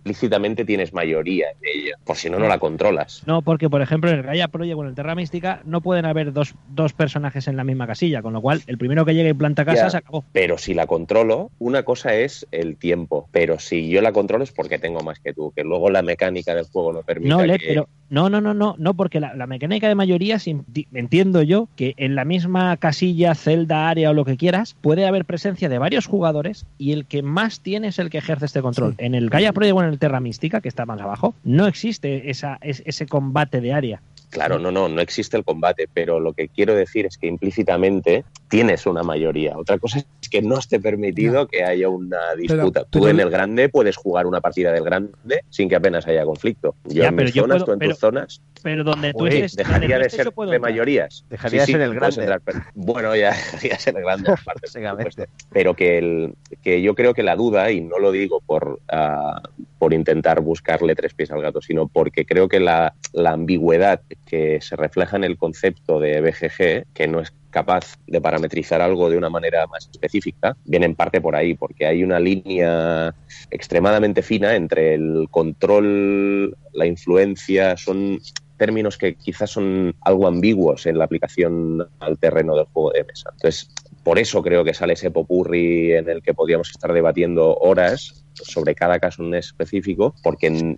implícitamente 0.00 0.64
tienes 0.64 0.92
mayoría 0.94 1.46
en 1.50 1.58
ella, 1.82 1.94
por 2.04 2.16
si 2.16 2.30
no 2.30 2.38
no 2.38 2.48
la 2.48 2.58
controlas. 2.58 3.22
No, 3.26 3.42
porque 3.42 3.68
por 3.68 3.82
ejemplo 3.82 4.10
en 4.10 4.16
el 4.18 4.22
Gaia 4.22 4.48
Project 4.48 4.76
o 4.76 4.82
en 4.82 4.88
el 4.88 4.94
Terra 4.94 5.14
Mística 5.14 5.60
no 5.64 5.80
pueden 5.82 6.06
haber 6.06 6.32
dos, 6.32 6.54
dos 6.70 6.92
personajes 6.94 7.46
en 7.48 7.56
la 7.56 7.64
misma 7.64 7.86
casilla, 7.86 8.22
con 8.22 8.32
lo 8.32 8.40
cual 8.40 8.62
el 8.66 8.78
primero 8.78 9.04
que 9.04 9.14
llegue 9.14 9.30
y 9.30 9.34
planta 9.34 9.64
casa 9.64 9.84
Ya. 9.84 9.90
se 9.90 9.96
acabó. 9.98 10.24
Pero 10.32 10.56
si 10.58 10.74
la 10.74 10.86
controlo, 10.86 11.50
una 11.58 11.82
cosa 11.82 12.14
es 12.14 12.46
el 12.50 12.76
tiempo, 12.76 13.28
pero 13.30 13.58
si 13.58 13.88
yo 13.90 14.00
la 14.00 14.12
controlo 14.12 14.42
es 14.44 14.52
porque 14.52 14.78
tengo 14.78 15.00
más 15.00 15.18
que 15.20 15.32
tú, 15.34 15.52
que 15.54 15.64
luego 15.64 15.90
la 15.90 16.02
mecánica 16.02 16.54
del 16.54 16.64
juego 16.64 16.92
no 16.94 17.02
permite 17.02 17.28
No, 17.28 17.38
que... 17.42 17.58
pero 17.66 17.88
no, 18.08 18.28
no, 18.28 18.40
no, 18.40 18.54
no, 18.54 18.74
no, 18.78 18.94
porque 18.94 19.20
la, 19.20 19.34
la 19.34 19.46
mecánica 19.46 19.86
de 19.86 19.94
mayorías 19.94 20.46
enti- 20.48 20.88
entiendo 20.94 21.42
yo 21.42 21.68
que 21.76 21.94
en 21.96 22.14
la 22.16 22.24
misma 22.24 22.76
casilla, 22.78 23.34
celda, 23.36 23.88
área 23.88 24.10
o 24.10 24.14
lo 24.14 24.24
que 24.24 24.36
quieras, 24.36 24.74
puede 24.80 25.06
haber 25.06 25.24
presencia 25.24 25.68
de 25.68 25.78
varios 25.78 26.06
jugadores 26.06 26.66
y 26.78 26.92
el 26.92 27.04
que 27.06 27.22
más 27.22 27.60
tiene 27.60 27.88
es 27.88 27.98
el 28.00 28.10
que 28.10 28.18
ejerce 28.18 28.46
este 28.46 28.62
control. 28.62 28.94
En 28.98 29.14
el 29.14 29.30
Gaia 29.30 29.52
Project 29.52 29.76
o 29.76 29.82
en 29.82 29.88
el 29.89 29.89
Terra 29.98 30.20
Mística, 30.20 30.60
que 30.60 30.68
está 30.68 30.86
más 30.86 31.00
abajo, 31.00 31.34
no 31.44 31.66
existe 31.66 32.30
esa, 32.30 32.58
es- 32.60 32.82
ese 32.86 33.06
combate 33.06 33.60
de 33.60 33.72
área. 33.72 34.02
Claro, 34.30 34.60
no, 34.60 34.70
no, 34.70 34.88
no 34.88 35.00
existe 35.00 35.36
el 35.36 35.42
combate, 35.42 35.88
pero 35.92 36.20
lo 36.20 36.32
que 36.34 36.46
quiero 36.46 36.72
decir 36.76 37.04
es 37.04 37.18
que 37.18 37.26
implícitamente 37.26 38.24
tienes 38.48 38.86
una 38.86 39.02
mayoría. 39.02 39.58
Otra 39.58 39.76
cosa 39.78 39.98
es 39.98 40.28
que 40.28 40.40
no 40.40 40.56
esté 40.56 40.78
permitido 40.78 41.48
que 41.48 41.64
haya 41.64 41.88
una 41.88 42.34
disputa. 42.38 42.84
Tú 42.84 43.00
pero- 43.00 43.10
en 43.10 43.18
el 43.18 43.28
grande 43.28 43.68
puedes 43.68 43.96
jugar 43.96 44.26
una 44.28 44.40
partida 44.40 44.70
del 44.70 44.84
grande 44.84 45.40
sin 45.50 45.68
que 45.68 45.74
apenas 45.74 46.06
haya 46.06 46.24
conflicto. 46.24 46.76
Yo 46.84 47.02
Ya, 47.02 47.08
en 47.08 47.16
pero 47.16 47.26
mis 47.26 47.34
yo 47.34 47.42
zonas, 47.42 47.56
puedo- 47.56 47.64
tú 47.66 47.72
en 47.72 47.78
pero- 47.80 47.90
tus 47.90 47.98
zonas, 47.98 48.42
Pero 48.62 48.84
donde 48.84 49.12
tú 49.14 49.26
estés, 49.26 49.56
dejaría 49.56 49.98
de 49.98 50.10
ser 50.10 50.32
de 50.32 50.58
mayorías. 50.60 51.24
Dejaría 51.28 51.62
de 51.62 51.66
ser 51.66 51.80
el 51.80 51.94
grande. 51.94 52.20
entrar, 52.20 52.40
pero- 52.44 52.60
bueno, 52.76 53.16
ya 53.16 53.30
dejaría 53.64 53.72
de 53.72 53.78
ser 53.80 53.96
el 53.96 54.02
grande, 54.04 54.30
aparte, 54.30 54.44
por 54.44 54.62
Básicamente. 54.62 55.10
supuesto. 55.10 55.32
Pero 55.52 55.74
que, 55.74 55.98
el, 55.98 56.34
que 56.62 56.82
yo 56.82 56.94
creo 56.94 57.14
que 57.14 57.24
la 57.24 57.34
duda, 57.34 57.72
y 57.72 57.80
no 57.80 57.98
lo 57.98 58.12
digo 58.12 58.40
por, 58.46 58.78
ah, 58.92 59.42
por 59.80 59.94
intentar 59.94 60.42
buscarle 60.42 60.94
tres 60.94 61.14
pies 61.14 61.30
al 61.30 61.40
gato, 61.40 61.62
sino 61.62 61.88
porque 61.88 62.26
creo 62.26 62.48
que 62.48 62.60
la, 62.60 62.94
ambigüedad 63.24 64.02
que 64.26 64.60
se 64.60 64.76
refleja 64.76 65.16
en 65.16 65.24
el 65.24 65.38
concepto 65.38 65.98
de 65.98 66.20
BGG, 66.20 66.92
que 66.92 67.08
no 67.08 67.20
es 67.20 67.32
capaz 67.48 67.96
de 68.06 68.20
parametrizar 68.20 68.82
algo 68.82 69.08
de 69.08 69.16
una 69.16 69.30
manera 69.30 69.66
más 69.68 69.88
específica, 69.90 70.54
viene 70.66 70.84
en 70.84 70.94
parte 70.94 71.22
por 71.22 71.34
ahí, 71.34 71.54
porque 71.54 71.86
hay 71.86 72.04
una 72.04 72.20
línea 72.20 73.14
extremadamente 73.50 74.20
fina 74.20 74.54
entre 74.54 74.92
el 74.92 75.28
control, 75.30 76.54
la 76.74 76.84
influencia, 76.84 77.78
son 77.78 78.20
términos 78.58 78.98
que 78.98 79.14
quizás 79.14 79.48
son 79.48 79.94
algo 80.02 80.28
ambiguos 80.28 80.84
en 80.84 80.98
la 80.98 81.06
aplicación 81.06 81.88
al 82.00 82.18
terreno 82.18 82.54
del 82.54 82.66
juego 82.66 82.90
de 82.90 83.04
mesa. 83.04 83.30
Entonces, 83.32 83.70
por 84.04 84.18
eso 84.18 84.42
creo 84.42 84.62
que 84.62 84.74
sale 84.74 84.92
ese 84.92 85.10
popurri 85.10 85.94
en 85.94 86.10
el 86.10 86.20
que 86.20 86.34
podríamos 86.34 86.68
estar 86.70 86.92
debatiendo 86.92 87.56
horas 87.56 88.19
sobre 88.42 88.74
cada 88.74 88.98
caso 88.98 89.22
en 89.22 89.34
específico, 89.34 90.14
porque 90.22 90.76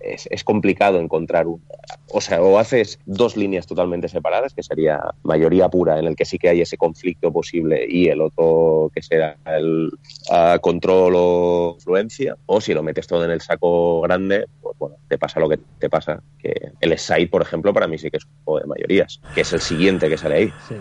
es, 0.00 0.44
complicado 0.44 1.00
encontrar 1.00 1.46
un... 1.46 1.62
O 2.10 2.20
sea, 2.20 2.42
o 2.42 2.58
haces 2.58 2.98
dos 3.06 3.36
líneas 3.36 3.66
totalmente 3.66 4.08
separadas, 4.08 4.54
que 4.54 4.62
sería 4.62 5.00
mayoría 5.22 5.68
pura, 5.68 5.98
en 5.98 6.06
el 6.06 6.16
que 6.16 6.24
sí 6.24 6.38
que 6.38 6.48
hay 6.48 6.60
ese 6.60 6.76
conflicto 6.76 7.32
posible, 7.32 7.86
y 7.88 8.08
el 8.08 8.20
otro 8.20 8.90
que 8.94 9.02
será 9.02 9.36
el 9.46 9.90
ah, 10.30 10.58
control 10.60 11.14
o 11.16 11.74
influencia, 11.76 12.36
o 12.46 12.60
si 12.60 12.72
lo 12.72 12.82
metes 12.82 13.06
todo 13.06 13.24
en 13.24 13.30
el 13.30 13.40
saco 13.40 14.00
grande, 14.02 14.46
pues 14.60 14.76
bueno, 14.78 14.96
te 15.08 15.18
pasa 15.18 15.40
lo 15.40 15.48
que 15.48 15.58
te 15.78 15.90
pasa. 15.90 16.22
Que 16.38 16.72
el 16.80 16.98
side, 16.98 17.28
por 17.28 17.42
ejemplo, 17.42 17.72
para 17.72 17.88
mí 17.88 17.98
sí 17.98 18.10
que 18.10 18.18
es 18.18 18.24
un 18.24 18.44
juego 18.44 18.60
de 18.60 18.66
mayorías, 18.66 19.20
que 19.34 19.42
es 19.42 19.52
el 19.52 19.60
siguiente 19.60 20.08
que 20.08 20.16
sale 20.16 20.34
ahí. 20.34 20.52
Sí. 20.68 20.76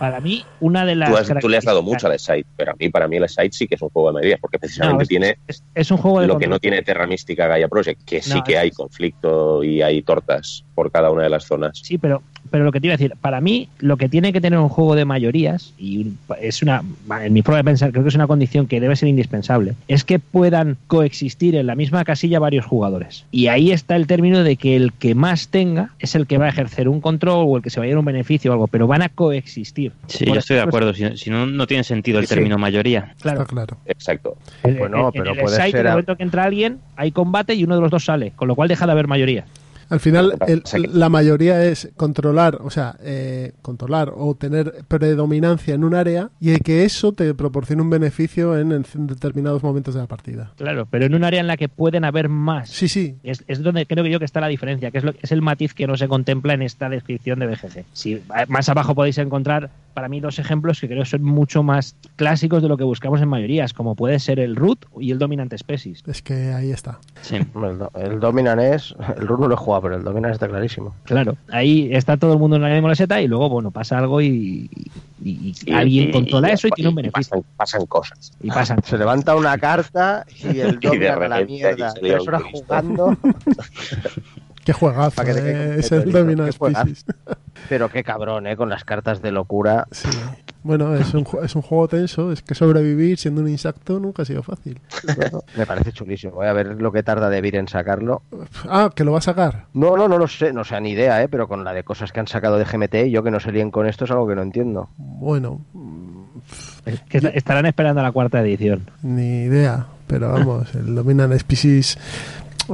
Para 0.00 0.18
mí, 0.18 0.42
una 0.60 0.86
de 0.86 0.94
las 0.94 1.10
Tú, 1.10 1.16
has- 1.18 1.40
tú 1.42 1.48
le 1.50 1.58
has 1.58 1.64
dado 1.64 1.82
mucho 1.82 2.06
al 2.06 2.18
side, 2.18 2.46
pero 2.56 2.72
a 2.72 2.74
mí, 2.74 2.88
para 2.88 3.06
mí, 3.06 3.18
el 3.18 3.28
side 3.28 3.50
sí 3.52 3.68
que 3.68 3.74
es 3.74 3.82
un 3.82 3.90
juego 3.90 4.08
de 4.08 4.14
mayorías, 4.14 4.40
porque 4.40 4.58
precisamente 4.58 4.96
No, 4.96 5.02
es- 5.02 5.08
tiene 5.08 5.36
Es, 5.46 5.62
es 5.74 5.90
un 5.90 5.98
juego 5.98 6.22
de 6.22 6.26
lo 6.26 6.38
que 6.38 6.46
no 6.48 6.58
tiene 6.58 6.80
Terra 6.82 7.06
Mística 7.06 7.46
Gaia 7.46 7.68
Project, 7.68 8.02
que 8.06 8.22
sí 8.22 8.40
que 8.42 8.56
hay 8.56 8.70
conflicto 8.70 9.62
y 9.62 9.82
hay 9.82 10.00
tortas 10.02 10.64
por 10.80 10.90
cada 10.90 11.10
una 11.10 11.24
de 11.24 11.28
las 11.28 11.44
zonas. 11.44 11.78
Sí, 11.82 11.98
pero, 11.98 12.22
pero 12.50 12.64
lo 12.64 12.72
que 12.72 12.80
te 12.80 12.86
iba 12.86 12.94
a 12.94 12.96
decir, 12.96 13.12
para 13.20 13.42
mí 13.42 13.68
lo 13.80 13.98
que 13.98 14.08
tiene 14.08 14.32
que 14.32 14.40
tener 14.40 14.58
un 14.58 14.70
juego 14.70 14.94
de 14.94 15.04
mayorías, 15.04 15.74
y 15.78 16.12
es 16.40 16.62
una, 16.62 16.82
en 17.22 17.34
mi 17.34 17.42
forma 17.42 17.58
de 17.58 17.64
pensar, 17.64 17.90
creo 17.90 18.02
que 18.02 18.08
es 18.08 18.14
una 18.14 18.26
condición 18.26 18.66
que 18.66 18.80
debe 18.80 18.96
ser 18.96 19.10
indispensable, 19.10 19.74
es 19.88 20.04
que 20.04 20.18
puedan 20.18 20.78
coexistir 20.86 21.54
en 21.56 21.66
la 21.66 21.74
misma 21.74 22.02
casilla 22.04 22.38
varios 22.38 22.64
jugadores. 22.64 23.26
Y 23.30 23.48
ahí 23.48 23.72
está 23.72 23.94
el 23.96 24.06
término 24.06 24.42
de 24.42 24.56
que 24.56 24.74
el 24.74 24.94
que 24.94 25.14
más 25.14 25.48
tenga 25.48 25.90
es 25.98 26.14
el 26.14 26.26
que 26.26 26.38
va 26.38 26.46
a 26.46 26.48
ejercer 26.48 26.88
un 26.88 27.02
control 27.02 27.44
o 27.46 27.56
el 27.58 27.62
que 27.62 27.68
se 27.68 27.78
va 27.78 27.84
a 27.84 27.86
llevar 27.88 27.98
un 27.98 28.06
beneficio 28.06 28.50
o 28.50 28.54
algo, 28.54 28.66
pero 28.68 28.86
van 28.86 29.02
a 29.02 29.10
coexistir. 29.10 29.92
Sí, 30.06 30.24
Por 30.24 30.34
yo 30.34 30.38
estoy 30.40 30.56
de 30.56 30.62
acuerdo. 30.62 30.94
Si, 30.94 31.14
si 31.18 31.28
no, 31.28 31.44
no 31.44 31.66
tiene 31.66 31.84
sentido 31.84 32.18
el 32.20 32.24
Sí, 32.24 32.30
sí. 32.30 32.34
término 32.36 32.56
mayoría. 32.56 33.14
Claro, 33.20 33.42
Está 33.42 33.52
claro. 33.52 33.76
Exacto. 33.84 34.38
Bueno, 34.62 34.98
en- 34.98 35.04
en 35.06 35.12
pero 35.12 35.32
el 35.34 35.40
puede 35.40 35.56
site, 35.56 35.70
ser 35.72 35.80
en 35.80 35.86
el 35.88 35.92
momento 35.92 36.16
que 36.16 36.22
entra 36.22 36.44
alguien, 36.44 36.78
hay 36.96 37.10
combate 37.12 37.54
y 37.54 37.64
uno 37.64 37.74
de 37.74 37.82
los 37.82 37.90
dos 37.90 38.04
sale, 38.06 38.32
con 38.34 38.48
lo 38.48 38.54
cual 38.54 38.68
deja 38.68 38.86
de 38.86 38.92
haber 38.92 39.06
mayoría. 39.08 39.44
Al 39.90 40.00
final, 40.00 40.34
el- 40.46 40.62
la 40.98 41.08
mayoría 41.10 41.64
es 41.64 41.90
controlar, 41.96 42.58
o 42.62 42.70
sea, 42.70 42.96
eh, 43.02 43.52
controlar 43.60 44.12
o 44.16 44.34
tener 44.34 44.84
predominancia 44.88 45.74
en 45.74 45.84
un 45.84 45.94
área 45.94 46.30
y 46.40 46.56
que 46.60 46.84
eso 46.84 47.12
te 47.12 47.34
proporcione 47.34 47.82
un 47.82 47.90
beneficio 47.90 48.58
en, 48.58 48.72
en 48.72 48.84
determinados 49.06 49.62
momentos 49.62 49.94
de 49.94 50.00
la 50.00 50.06
partida. 50.06 50.52
Claro, 50.56 50.86
pero 50.90 51.06
en 51.06 51.14
un 51.14 51.24
área 51.24 51.40
en 51.40 51.46
la 51.46 51.56
que 51.56 51.68
pueden 51.68 52.04
haber 52.04 52.28
más. 52.28 52.70
Sí, 52.70 52.88
sí. 52.88 53.16
Es, 53.22 53.44
es 53.48 53.62
donde 53.62 53.84
creo 53.86 54.04
que 54.04 54.10
yo 54.10 54.18
que 54.18 54.24
está 54.24 54.40
la 54.40 54.48
diferencia, 54.48 54.90
que 54.90 54.98
es, 54.98 55.04
lo, 55.04 55.12
es 55.20 55.32
el 55.32 55.42
matiz 55.42 55.74
que 55.74 55.86
no 55.86 55.96
se 55.96 56.08
contempla 56.08 56.54
en 56.54 56.62
esta 56.62 56.88
descripción 56.88 57.40
de 57.40 57.46
BGG. 57.48 57.84
Si 57.92 58.22
más 58.48 58.68
abajo 58.68 58.94
podéis 58.94 59.18
encontrar, 59.18 59.70
para 59.94 60.08
mí, 60.08 60.20
dos 60.20 60.38
ejemplos 60.38 60.80
que 60.80 60.86
creo 60.88 61.04
son 61.04 61.22
mucho 61.24 61.62
más 61.62 61.96
clásicos 62.16 62.62
de 62.62 62.68
lo 62.68 62.76
que 62.76 62.84
buscamos 62.84 63.20
en 63.20 63.28
mayorías, 63.28 63.72
como 63.74 63.96
puede 63.96 64.18
ser 64.20 64.38
el 64.38 64.54
root 64.56 64.84
y 65.00 65.10
el 65.10 65.18
dominant 65.18 65.52
species. 65.56 66.02
Es 66.06 66.22
que 66.22 66.52
ahí 66.52 66.70
está. 66.70 67.00
Sí. 67.22 67.36
El, 67.36 67.78
el 68.12 68.20
Dominan 68.20 68.60
es. 68.60 68.94
El 69.18 69.26
Rune 69.26 69.42
no 69.42 69.48
lo 69.48 69.54
he 69.54 69.58
jugado, 69.58 69.79
pero 69.80 69.96
el 69.96 70.02
Dominan 70.04 70.30
está 70.32 70.48
clarísimo. 70.48 70.94
Claro, 71.04 71.36
ahí 71.50 71.88
está 71.92 72.16
todo 72.16 72.32
el 72.34 72.38
mundo 72.38 72.56
en 72.56 72.62
la 72.62 72.68
misma 72.68 72.88
meseta 72.88 73.20
y 73.20 73.28
luego, 73.28 73.48
bueno, 73.48 73.70
pasa 73.70 73.98
algo 73.98 74.20
y, 74.20 74.70
y- 75.22 75.30
y 75.50 75.54
Y- 75.66 75.72
alguien 75.72 76.08
y- 76.08 76.12
controla 76.12 76.48
eso 76.48 76.68
y 76.68 76.70
tiene 76.70 76.88
un 76.88 76.94
y 76.94 76.96
beneficio. 76.96 77.30
Pasan, 77.38 77.44
pasan 77.56 77.86
cosas. 77.86 78.32
Y 78.42 78.48
pasan. 78.48 78.82
Se 78.84 78.96
levanta 78.98 79.34
una 79.36 79.56
carta 79.58 80.24
y 80.42 80.60
el 80.60 80.78
Y 80.82 80.98
de 80.98 81.08
Dominan 81.08 81.22
a 81.22 81.28
la 81.28 81.44
mierda. 81.44 81.94
Tres 81.94 82.26
horas 82.28 82.42
jugando. 82.52 83.16
Qué 84.64 84.74
juegazo, 84.74 85.24
que 85.24 85.30
eh, 85.30 85.76
es 85.78 85.90
el. 85.90 86.52
Species. 86.52 87.06
Pero 87.68 87.88
qué 87.88 88.04
cabrón, 88.04 88.46
¿eh? 88.46 88.56
Con 88.56 88.68
las 88.68 88.84
cartas 88.84 89.22
de 89.22 89.32
locura. 89.32 89.86
Sí. 89.90 90.08
Bueno, 90.62 90.94
es 90.94 91.14
un, 91.14 91.26
es 91.42 91.54
un 91.56 91.62
juego 91.62 91.88
tenso, 91.88 92.32
es 92.32 92.42
que 92.42 92.54
sobrevivir 92.54 93.16
siendo 93.18 93.40
un 93.40 93.48
insecto 93.48 93.98
nunca 93.98 94.22
ha 94.22 94.24
sido 94.26 94.42
fácil. 94.42 94.78
Me 95.56 95.64
parece 95.64 95.92
chulísimo. 95.92 96.34
Voy 96.34 96.46
a 96.46 96.52
ver 96.52 96.80
lo 96.80 96.92
que 96.92 97.02
tarda 97.02 97.30
Devir 97.30 97.56
en 97.56 97.66
sacarlo. 97.66 98.22
Ah, 98.68 98.90
que 98.94 99.04
lo 99.04 99.12
va 99.12 99.18
a 99.18 99.22
sacar. 99.22 99.66
No, 99.72 99.96
no, 99.96 100.06
no 100.06 100.18
lo 100.18 100.28
sé, 100.28 100.52
no 100.52 100.62
sé 100.64 100.78
ni 100.80 100.90
idea, 100.90 101.22
¿eh? 101.22 101.28
Pero 101.28 101.48
con 101.48 101.64
la 101.64 101.72
de 101.72 101.82
cosas 101.82 102.12
que 102.12 102.20
han 102.20 102.26
sacado 102.28 102.58
de 102.58 102.64
GMT, 102.66 103.10
yo 103.10 103.22
que 103.22 103.30
no 103.30 103.40
se 103.40 103.52
líen 103.52 103.70
con 103.70 103.86
esto 103.86 104.04
es 104.04 104.10
algo 104.10 104.28
que 104.28 104.34
no 104.34 104.42
entiendo. 104.42 104.90
Bueno, 104.96 105.60
Es 106.84 107.00
que 107.08 107.18
est- 107.18 107.34
estarán 107.36 107.66
esperando 107.66 108.00
a 108.00 108.04
la 108.04 108.12
cuarta 108.12 108.40
edición. 108.40 108.90
ni 109.02 109.42
idea, 109.44 109.86
pero 110.06 110.30
vamos, 110.32 110.74
el 110.74 110.94
Dominant 110.94 111.32
Species. 111.38 111.96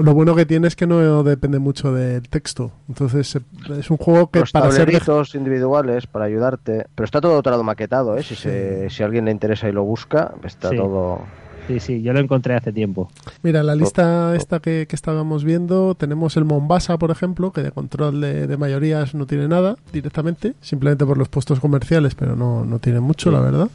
Lo 0.02 0.14
bueno 0.14 0.35
que 0.35 0.46
tiene 0.46 0.68
es 0.68 0.76
que 0.76 0.87
no 0.87 1.22
depende 1.22 1.59
mucho 1.59 1.92
del 1.92 2.28
texto. 2.28 2.72
Entonces 2.88 3.38
es 3.78 3.90
un 3.90 3.96
juego 3.96 4.30
que 4.30 4.40
Los 4.40 4.52
para 4.52 4.70
ser 4.70 4.87
de- 4.87 4.92
individuales 5.35 6.06
para 6.06 6.24
ayudarte. 6.26 6.87
Pero 6.94 7.04
está 7.04 7.20
todo 7.20 7.42
todo 7.42 7.62
maquetado, 7.62 8.16
¿eh? 8.16 8.22
Si, 8.22 8.35
se- 8.35 8.88
si 8.90 9.02
a 9.02 9.06
alguien 9.06 9.24
le 9.26 9.30
interesa 9.30 9.68
y 9.68 9.72
lo 9.72 9.85
busca, 9.85 10.35
está 10.44 10.70
Sí. 10.70 10.76
todo... 10.76 11.20
Sí, 11.66 11.81
sí, 11.81 12.02
yo 12.02 12.12
lo 12.12 12.20
encontré 12.20 12.55
hace 12.55 12.72
tiempo. 12.72 13.11
Mira, 13.42 13.62
la 13.62 13.72
Oh, 13.72 13.76
lista 13.76 14.35
esta 14.37 14.61
que, 14.61 14.87
que 14.88 14.94
estábamos 14.96 15.44
viendo, 15.44 15.94
tenemos 15.94 16.37
el 16.37 16.44
Mombasa, 16.44 16.96
por 16.98 17.11
ejemplo, 17.11 17.52
que 17.52 17.62
de 17.62 17.72
control 17.72 18.20
de, 18.20 18.46
de 18.46 18.57
mayorías 18.57 19.14
no 19.14 19.26
tiene 19.26 19.48
nada 19.48 19.76
directamente, 19.92 20.55
simplemente 20.61 21.05
por 21.05 21.18
los 21.18 21.29
puestos 21.29 21.59
comerciales, 21.61 22.14
pero 22.14 22.37
no, 22.37 22.64
no 22.64 22.79
tiene 22.79 23.00
mucho, 23.00 23.31
la 23.31 23.40
verdad. 23.40 23.68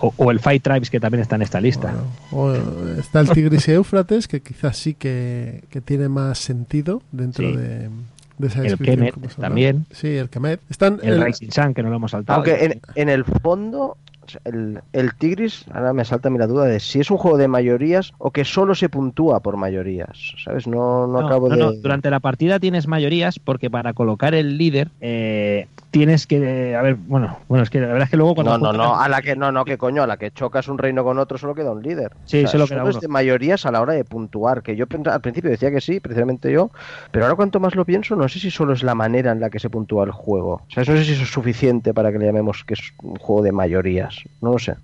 O, 0.00 0.14
o 0.16 0.30
el 0.30 0.40
Fight 0.40 0.62
Tribes, 0.62 0.88
que 0.88 1.00
también 1.00 1.20
está 1.22 1.36
en 1.36 1.42
esta 1.42 1.60
lista. 1.60 1.92
Bueno, 2.30 2.62
o 2.70 2.88
está 2.98 3.20
el 3.20 3.28
Tigris 3.30 3.66
y 3.68 3.72
Éufrates, 3.72 4.28
que 4.28 4.40
quizás 4.40 4.76
sí 4.76 4.94
que, 4.94 5.64
que 5.68 5.80
tiene 5.80 6.08
más 6.08 6.38
sentido 6.38 7.02
dentro 7.12 7.48
Sí. 7.50 7.56
de, 7.56 7.90
de 8.38 8.46
esa 8.46 8.62
El 8.64 8.78
Kemet 8.78 9.14
también. 9.36 9.86
Sí, 9.90 10.08
el 10.08 10.28
Kemet. 10.30 10.60
Están 10.70 11.00
El, 11.02 11.14
el- 11.14 11.24
Rising 11.24 11.50
Sun, 11.50 11.74
que 11.74 11.82
no 11.82 11.90
lo 11.90 11.96
hemos 11.96 12.12
saltado. 12.12 12.36
Aunque 12.36 12.64
en, 12.64 12.80
en 12.94 13.08
el 13.08 13.24
fondo, 13.24 13.96
el, 14.44 14.80
el 14.92 15.14
Tigris, 15.14 15.64
ahora 15.72 15.92
me 15.92 16.04
salta 16.04 16.28
a 16.28 16.30
mí 16.30 16.38
la 16.38 16.46
duda 16.46 16.64
de 16.64 16.80
si 16.80 17.00
es 17.00 17.10
un 17.10 17.18
juego 17.18 17.36
de 17.38 17.48
mayorías 17.48 18.12
o 18.18 18.30
que 18.30 18.44
solo 18.44 18.74
se 18.74 18.88
puntúa 18.88 19.40
por 19.40 19.56
mayorías, 19.56 20.34
¿sabes? 20.44 20.66
No, 20.66 21.06
no, 21.06 21.20
No, 21.20 21.26
acabo 21.26 21.48
no, 21.48 21.54
de... 21.54 21.60
no, 21.60 21.72
Durante 21.72 22.10
la 22.10 22.20
partida 22.20 22.58
tienes 22.60 22.86
mayorías 22.86 23.38
porque 23.38 23.70
para 23.70 23.92
colocar 23.92 24.34
el 24.34 24.58
líder 24.58 24.88
eh, 25.00 25.66
tienes 25.94 26.26
que... 26.26 26.74
A 26.74 26.82
ver, 26.82 26.96
bueno, 26.96 27.38
bueno, 27.48 27.62
es 27.62 27.70
que 27.70 27.80
la 27.80 27.86
verdad 27.86 28.02
es 28.02 28.10
que 28.10 28.16
luego 28.16 28.34
cuando... 28.34 28.58
No, 28.58 28.72
no, 28.72 28.78
no, 28.78 29.00
a 29.00 29.08
la 29.08 29.22
que 29.22 29.36
no, 29.36 29.52
no, 29.52 29.64
que 29.64 29.78
coño, 29.78 30.02
a 30.02 30.08
la 30.08 30.16
que 30.16 30.32
chocas 30.32 30.66
un 30.66 30.76
reino 30.76 31.04
con 31.04 31.18
otro 31.18 31.38
solo 31.38 31.54
queda 31.54 31.70
un 31.70 31.82
líder. 31.82 32.12
Sí, 32.24 32.46
solo 32.48 32.66
queda 32.66 32.82
es 32.82 32.96
uno. 32.96 33.00
de 33.00 33.08
mayorías 33.08 33.64
a 33.64 33.70
la 33.70 33.80
hora 33.80 33.92
de 33.92 34.04
puntuar, 34.04 34.62
que 34.64 34.74
yo 34.74 34.86
al 35.06 35.20
principio 35.20 35.50
decía 35.50 35.70
que 35.70 35.80
sí, 35.80 36.00
precisamente 36.00 36.50
yo, 36.50 36.70
pero 37.12 37.26
ahora 37.26 37.36
cuanto 37.36 37.60
más 37.60 37.76
lo 37.76 37.84
pienso, 37.84 38.16
no 38.16 38.28
sé 38.28 38.40
si 38.40 38.50
solo 38.50 38.72
es 38.72 38.82
la 38.82 38.96
manera 38.96 39.30
en 39.30 39.38
la 39.38 39.50
que 39.50 39.60
se 39.60 39.70
puntúa 39.70 40.04
el 40.04 40.10
juego. 40.10 40.62
O 40.66 40.70
sea, 40.70 40.82
no 40.82 40.96
sé 40.98 41.04
si 41.04 41.12
eso 41.12 41.22
es 41.22 41.30
suficiente 41.30 41.94
para 41.94 42.10
que 42.10 42.18
le 42.18 42.26
llamemos 42.26 42.64
que 42.64 42.74
es 42.74 42.92
un 43.00 43.14
juego 43.14 43.42
de 43.42 43.52
mayorías. 43.52 44.24
No 44.40 44.52
lo 44.52 44.58
sé. 44.58 44.74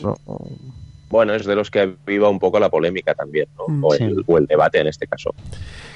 No, 0.00 0.14
no. 0.28 0.38
Bueno, 1.10 1.34
es 1.34 1.44
de 1.44 1.54
los 1.54 1.70
que 1.70 1.94
viva 2.06 2.30
un 2.30 2.38
poco 2.38 2.58
la 2.58 2.70
polémica 2.70 3.14
también, 3.14 3.46
¿no? 3.58 3.66
Mm, 3.68 3.84
o, 3.84 3.90
sí. 3.92 4.04
el, 4.04 4.24
o 4.26 4.38
el 4.38 4.46
debate 4.46 4.78
en 4.78 4.86
este 4.86 5.06
caso. 5.06 5.34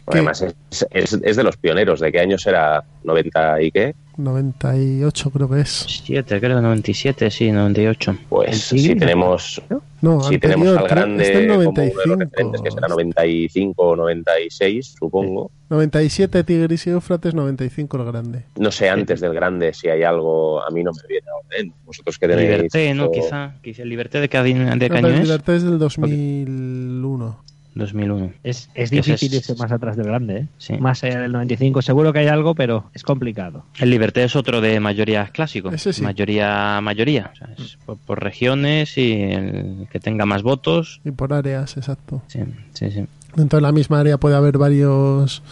Que- 0.09 0.19
Además, 0.19 0.41
es, 0.43 0.87
es, 0.91 1.13
es 1.23 1.37
de 1.37 1.43
los 1.43 1.57
pioneros. 1.57 1.99
¿De 2.01 2.13
qué 2.13 2.21
año 2.21 2.39
será? 2.39 2.85
¿90 3.05 3.65
y 3.67 3.71
qué? 3.73 3.95
98 4.19 5.31
creo 5.31 5.49
que 5.51 5.61
es. 5.61 5.87
7, 6.05 6.41
creo, 6.41 6.63
97, 6.63 7.31
sí, 7.31 7.51
98. 7.53 8.17
Pues 8.29 8.73
¿El 8.73 8.81
si 8.81 8.95
tenemos, 8.95 9.61
No, 10.01 10.23
si 10.23 10.35
anterior, 10.35 10.41
tenemos 10.59 10.79
al 10.79 10.89
grande 10.89 11.33
como 11.33 11.45
uno 11.45 11.59
de 11.59 11.65
los 11.65 11.75
95. 12.07 12.17
referentes, 12.17 12.63
que 12.63 12.71
será 12.71 12.89
95 12.89 13.83
o 13.83 13.97
96, 13.97 14.95
supongo. 14.99 15.51
97 15.69 16.45
Tigris 16.45 16.87
y 16.87 16.91
Éufrates, 16.91 17.35
95 17.35 17.97
el 17.99 18.05
grande. 18.05 18.45
No 18.59 18.71
sé 18.71 18.89
antes 18.89 19.21
del 19.21 19.35
grande 19.35 19.75
si 19.75 19.89
hay 19.89 20.03
algo, 20.05 20.63
a 20.63 20.71
mí 20.71 20.83
no 20.83 20.93
me 20.93 21.03
viene 21.09 21.27
a 21.29 21.35
orden. 21.45 21.75
Vosotros 21.85 22.19
que 22.19 22.29
tenéis... 22.29 22.49
Liberté, 22.49 22.95
¿no? 22.95 23.07
o- 23.07 23.11
Quizá. 23.13 23.55
Quizá 23.61 23.85
Liberté 23.85 24.21
de, 24.21 24.31
Cadin- 24.31 24.79
de 24.79 24.89
No, 24.89 24.95
Caño 24.95 25.09
el 25.09 25.15
es 25.15 25.21
Liberté 25.23 25.57
es 25.57 25.63
del 25.65 25.79
2001. 25.81 27.43
2001. 27.77 28.33
Es, 28.43 28.69
es 28.75 28.91
difícil 28.91 29.29
es- 29.35 29.41
irse 29.49 29.55
más 29.55 29.71
atrás 29.71 29.97
del 29.97 30.07
grande, 30.07 30.37
¿eh? 30.39 30.47
Sí. 30.59 30.75
Más 30.79 31.03
allá 31.05 31.21
del 31.21 31.33
95. 31.33 31.83
Seguro 31.83 32.13
que 32.13 32.19
hay 32.21 32.27
algo, 32.29 32.55
pero 32.55 32.91
es 32.95 33.03
complicado. 33.03 33.65
El 33.79 33.91
Liberté 33.91 34.25
es 34.25 34.35
otro 34.37 34.61
de 34.61 34.81
mayorías 34.81 35.31
clásicos. 35.31 35.73
Ese 35.75 35.93
sí. 35.93 36.03
Mayoría, 36.03 36.81
mayoría. 36.83 37.31
O 37.33 37.37
sea, 37.37 37.49
es 37.59 37.77
por, 37.87 37.99
por 37.99 38.23
regiones 38.23 38.97
y 38.99 39.13
el 39.23 39.87
que 39.91 40.01
tenga 40.01 40.27
más 40.27 40.43
votos. 40.43 41.01
Y 41.05 41.11
por 41.13 41.33
áreas, 41.33 41.77
exacto. 41.77 42.23
Sí, 42.27 42.41
sí, 42.73 42.91
sí. 42.91 43.07
Dentro 43.35 43.59
de 43.59 43.63
la 43.63 43.73
misma 43.73 44.01
área 44.01 44.17
puede 44.19 44.35
haber 44.35 44.57
varios 44.59 45.43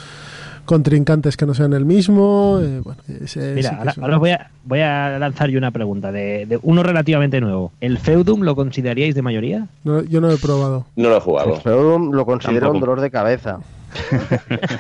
contrincantes 0.65 1.37
que 1.37 1.47
no 1.47 1.55
sean 1.55 1.73
el 1.73 1.85
mismo. 1.85 2.59
eh, 2.63 2.81
bueno, 2.83 3.01
ese 3.23 3.55
Mira, 3.55 3.71
sí 3.71 3.77
ahora, 3.79 3.95
ahora 4.01 4.15
os 4.15 4.21
voy 4.21 4.31
a, 4.31 4.51
voy 4.65 4.81
a 4.81 5.19
lanzar 5.19 5.51
yo 5.51 5.59
una 5.59 5.71
pregunta 5.71 6.13
de, 6.13 6.47
de 6.47 6.59
uno 6.63 6.83
relativamente 6.83 7.41
nuevo. 7.41 7.73
¿El 7.81 7.99
Feudum 7.99 8.43
lo 8.43 8.55
consideraríais 8.57 9.15
de 9.15 9.23
mayoría? 9.23 9.67
no, 9.85 10.03
yo 10.03 10.21
no 10.21 10.29
lo 10.29 10.35
he 10.35 10.39
probado. 10.39 10.87
No 10.97 11.09
lo 11.09 11.17
he 11.17 11.21
jugado. 11.21 11.61
Pero 11.63 11.99
lo 11.99 12.27
considero 12.27 12.61
Tampoco. 12.67 12.75
un 12.77 12.81
dolor 12.81 13.01
de 13.01 13.11
cabeza. 13.11 13.61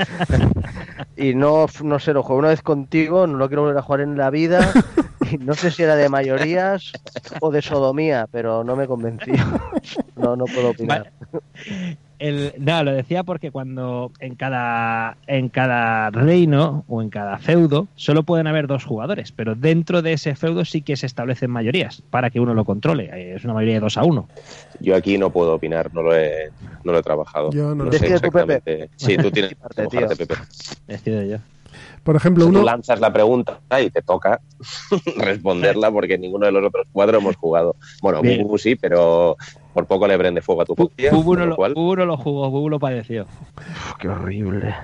y 1.16 1.34
no, 1.34 1.66
no 1.82 1.98
sé, 2.00 2.12
lo 2.12 2.22
juego 2.22 2.40
una 2.40 2.48
vez 2.48 2.62
contigo, 2.62 3.26
no 3.26 3.38
lo 3.38 3.48
quiero 3.48 3.62
volver 3.62 3.78
a 3.78 3.82
jugar 3.82 4.00
en 4.00 4.16
la 4.16 4.30
vida. 4.30 4.72
Y 5.30 5.38
no 5.38 5.54
sé 5.54 5.70
si 5.70 5.82
era 5.82 5.96
de 5.96 6.08
mayorías 6.08 6.92
o 7.40 7.50
de 7.50 7.62
sodomía, 7.62 8.26
pero 8.30 8.64
no 8.64 8.76
me 8.76 8.86
convenció. 8.86 9.34
No, 10.16 10.36
no 10.36 10.46
puedo 10.46 10.70
opinar. 10.70 11.12
El, 12.18 12.52
no, 12.58 12.82
lo 12.84 12.92
decía 12.92 13.24
porque 13.24 13.50
cuando 13.50 14.12
en 14.20 14.34
cada, 14.36 15.16
en 15.26 15.48
cada 15.48 16.10
reino 16.10 16.84
o 16.88 17.02
en 17.02 17.10
cada 17.10 17.38
feudo 17.38 17.88
solo 17.96 18.22
pueden 18.22 18.46
haber 18.46 18.66
dos 18.66 18.84
jugadores, 18.84 19.32
pero 19.32 19.54
dentro 19.54 20.00
de 20.02 20.12
ese 20.14 20.34
feudo 20.36 20.64
sí 20.64 20.82
que 20.82 20.96
se 20.96 21.06
establecen 21.06 21.50
mayorías 21.50 22.02
para 22.10 22.30
que 22.30 22.40
uno 22.40 22.54
lo 22.54 22.64
controle. 22.64 23.10
Eh, 23.12 23.34
Es 23.36 23.44
una 23.44 23.54
mayoría 23.54 23.74
de 23.74 23.80
dos 23.80 23.96
a 23.98 24.04
uno. 24.04 24.28
Yo 24.80 24.94
aquí 24.96 25.18
no 25.18 25.30
puedo 25.30 25.54
opinar, 25.54 25.92
no 25.92 26.02
lo 26.02 26.14
he, 26.16 26.50
no 26.84 26.92
lo 26.92 26.98
he 26.98 27.02
trabajado. 27.02 27.50
Yo 27.50 27.74
no 27.74 27.84
lo 27.84 27.92
sé 27.92 27.98
tú, 27.98 28.04
Pepe. 28.04 28.16
exactamente. 28.16 28.90
Sí, 28.96 29.16
tú 29.16 29.30
tienes 29.30 29.50
que 29.50 29.56
Parte, 29.60 29.86
tío. 29.88 30.00
mojarte, 30.00 30.26
Pepe. 30.26 30.40
Decido 30.86 31.22
yo. 31.24 31.36
Por 32.04 32.16
ejemplo, 32.16 32.44
Tú 32.44 32.50
uno, 32.50 32.62
lanzas 32.62 33.00
la 33.00 33.12
pregunta 33.12 33.58
y 33.82 33.90
te 33.90 34.02
toca 34.02 34.40
responderla 35.16 35.90
porque 35.90 36.18
ninguno 36.18 36.46
de 36.46 36.52
los 36.52 36.64
otros 36.64 36.86
cuatro 36.92 37.18
hemos 37.18 37.34
jugado. 37.36 37.76
Bueno. 38.02 38.20
Bubu 38.22 38.58
sí, 38.58 38.76
pero 38.76 39.36
por 39.74 39.86
poco 39.86 40.06
le 40.08 40.16
prende 40.16 40.40
fuego 40.40 40.62
a 40.62 40.64
tu 40.64 40.74
copia. 40.74 41.10
Bubu 41.12 41.34
no, 41.34 41.40
lo 41.40 41.46
lo, 41.50 41.56
cual- 41.56 41.74
Bubu 41.74 41.96
no 41.96 42.06
lo 42.06 42.16
jugó, 42.16 42.50
Bubu 42.50 42.68
lo 42.70 42.78
padeció. 42.78 43.24
Uf, 43.24 43.94
qué 43.98 44.08
horrible. 44.08 44.74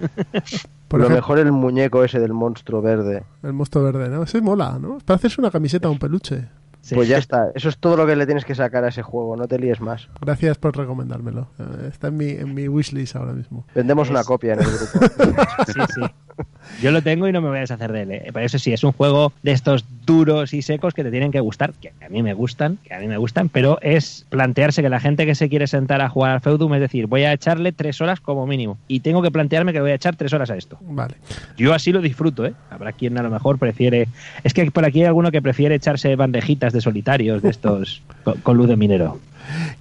por 0.88 1.00
lo 1.00 1.06
ejemplo, 1.06 1.08
mejor 1.10 1.38
el 1.38 1.52
muñeco 1.52 2.04
ese 2.04 2.20
del 2.20 2.32
monstruo 2.32 2.82
verde. 2.82 3.22
el 3.42 3.52
monstruo 3.52 3.84
verde, 3.84 4.08
¿no? 4.08 4.22
Ese 4.24 4.40
mola, 4.40 4.78
¿no? 4.80 4.98
Para 5.04 5.16
hacerse 5.16 5.40
una 5.40 5.50
camiseta 5.50 5.88
o 5.88 5.92
un 5.92 5.98
peluche. 5.98 6.48
Sí. 6.82 6.94
Pues 6.94 7.08
ya 7.08 7.18
está. 7.18 7.50
Eso 7.54 7.68
es 7.68 7.76
todo 7.76 7.94
lo 7.96 8.06
que 8.06 8.16
le 8.16 8.24
tienes 8.24 8.46
que 8.46 8.54
sacar 8.54 8.84
a 8.84 8.88
ese 8.88 9.02
juego. 9.02 9.36
No 9.36 9.46
te 9.46 9.58
líes 9.58 9.82
más. 9.82 10.08
Gracias 10.22 10.56
por 10.56 10.74
recomendármelo. 10.74 11.48
Eh, 11.58 11.88
Está 11.92 12.08
en 12.08 12.16
mi, 12.16 12.30
en 12.30 12.54
mi 12.54 12.68
wishlist 12.68 13.16
ahora 13.16 13.34
mismo. 13.34 13.66
Vendemos 13.74 14.08
una 14.08 14.24
copia 14.24 14.54
en 14.54 14.60
el 14.60 14.66
grupo. 14.66 15.06
Sí, 15.66 15.80
sí. 15.94 16.00
Yo 16.82 16.90
lo 16.92 17.02
tengo 17.02 17.28
y 17.28 17.32
no 17.32 17.42
me 17.42 17.48
voy 17.48 17.58
a 17.58 17.60
deshacer 17.60 17.92
de 17.92 18.02
él. 18.02 18.10
¿eh? 18.10 18.30
Pero 18.32 18.46
eso 18.46 18.58
sí, 18.58 18.72
es 18.72 18.82
un 18.84 18.92
juego 18.92 19.32
de 19.42 19.52
estos 19.52 19.84
duros 20.06 20.54
y 20.54 20.62
secos 20.62 20.94
que 20.94 21.04
te 21.04 21.10
tienen 21.10 21.30
que 21.30 21.40
gustar, 21.40 21.72
que 21.74 21.92
a 22.04 22.08
mí 22.08 22.22
me 22.22 22.32
gustan, 22.32 22.78
que 22.82 22.94
a 22.94 22.98
mí 22.98 23.06
me 23.06 23.18
gustan, 23.18 23.50
pero 23.50 23.78
es 23.82 24.24
plantearse 24.30 24.80
que 24.82 24.88
la 24.88 24.98
gente 24.98 25.26
que 25.26 25.34
se 25.34 25.48
quiere 25.50 25.66
sentar 25.66 26.00
a 26.00 26.08
jugar 26.08 26.32
al 26.32 26.40
Feudum, 26.40 26.72
es 26.74 26.80
decir, 26.80 27.06
voy 27.06 27.24
a 27.24 27.32
echarle 27.32 27.72
tres 27.72 28.00
horas 28.00 28.20
como 28.20 28.46
mínimo. 28.46 28.78
Y 28.88 29.00
tengo 29.00 29.20
que 29.20 29.30
plantearme 29.30 29.72
que 29.72 29.80
voy 29.80 29.90
a 29.90 29.94
echar 29.94 30.16
tres 30.16 30.32
horas 30.32 30.50
a 30.50 30.56
esto. 30.56 30.78
Vale. 30.80 31.16
Yo 31.58 31.74
así 31.74 31.92
lo 31.92 32.00
disfruto, 32.00 32.46
¿eh? 32.46 32.54
Habrá 32.70 32.92
quien 32.92 33.18
a 33.18 33.22
lo 33.22 33.30
mejor 33.30 33.58
prefiere. 33.58 34.08
Es 34.42 34.54
que 34.54 34.70
por 34.70 34.86
aquí 34.86 35.00
hay 35.00 35.06
alguno 35.06 35.30
que 35.30 35.42
prefiere 35.42 35.74
echarse 35.74 36.16
bandejitas 36.16 36.72
de 36.72 36.80
solitarios 36.80 37.42
de 37.42 37.50
estos 37.50 38.02
con, 38.24 38.40
con 38.40 38.56
luz 38.56 38.68
de 38.68 38.76
minero. 38.76 39.20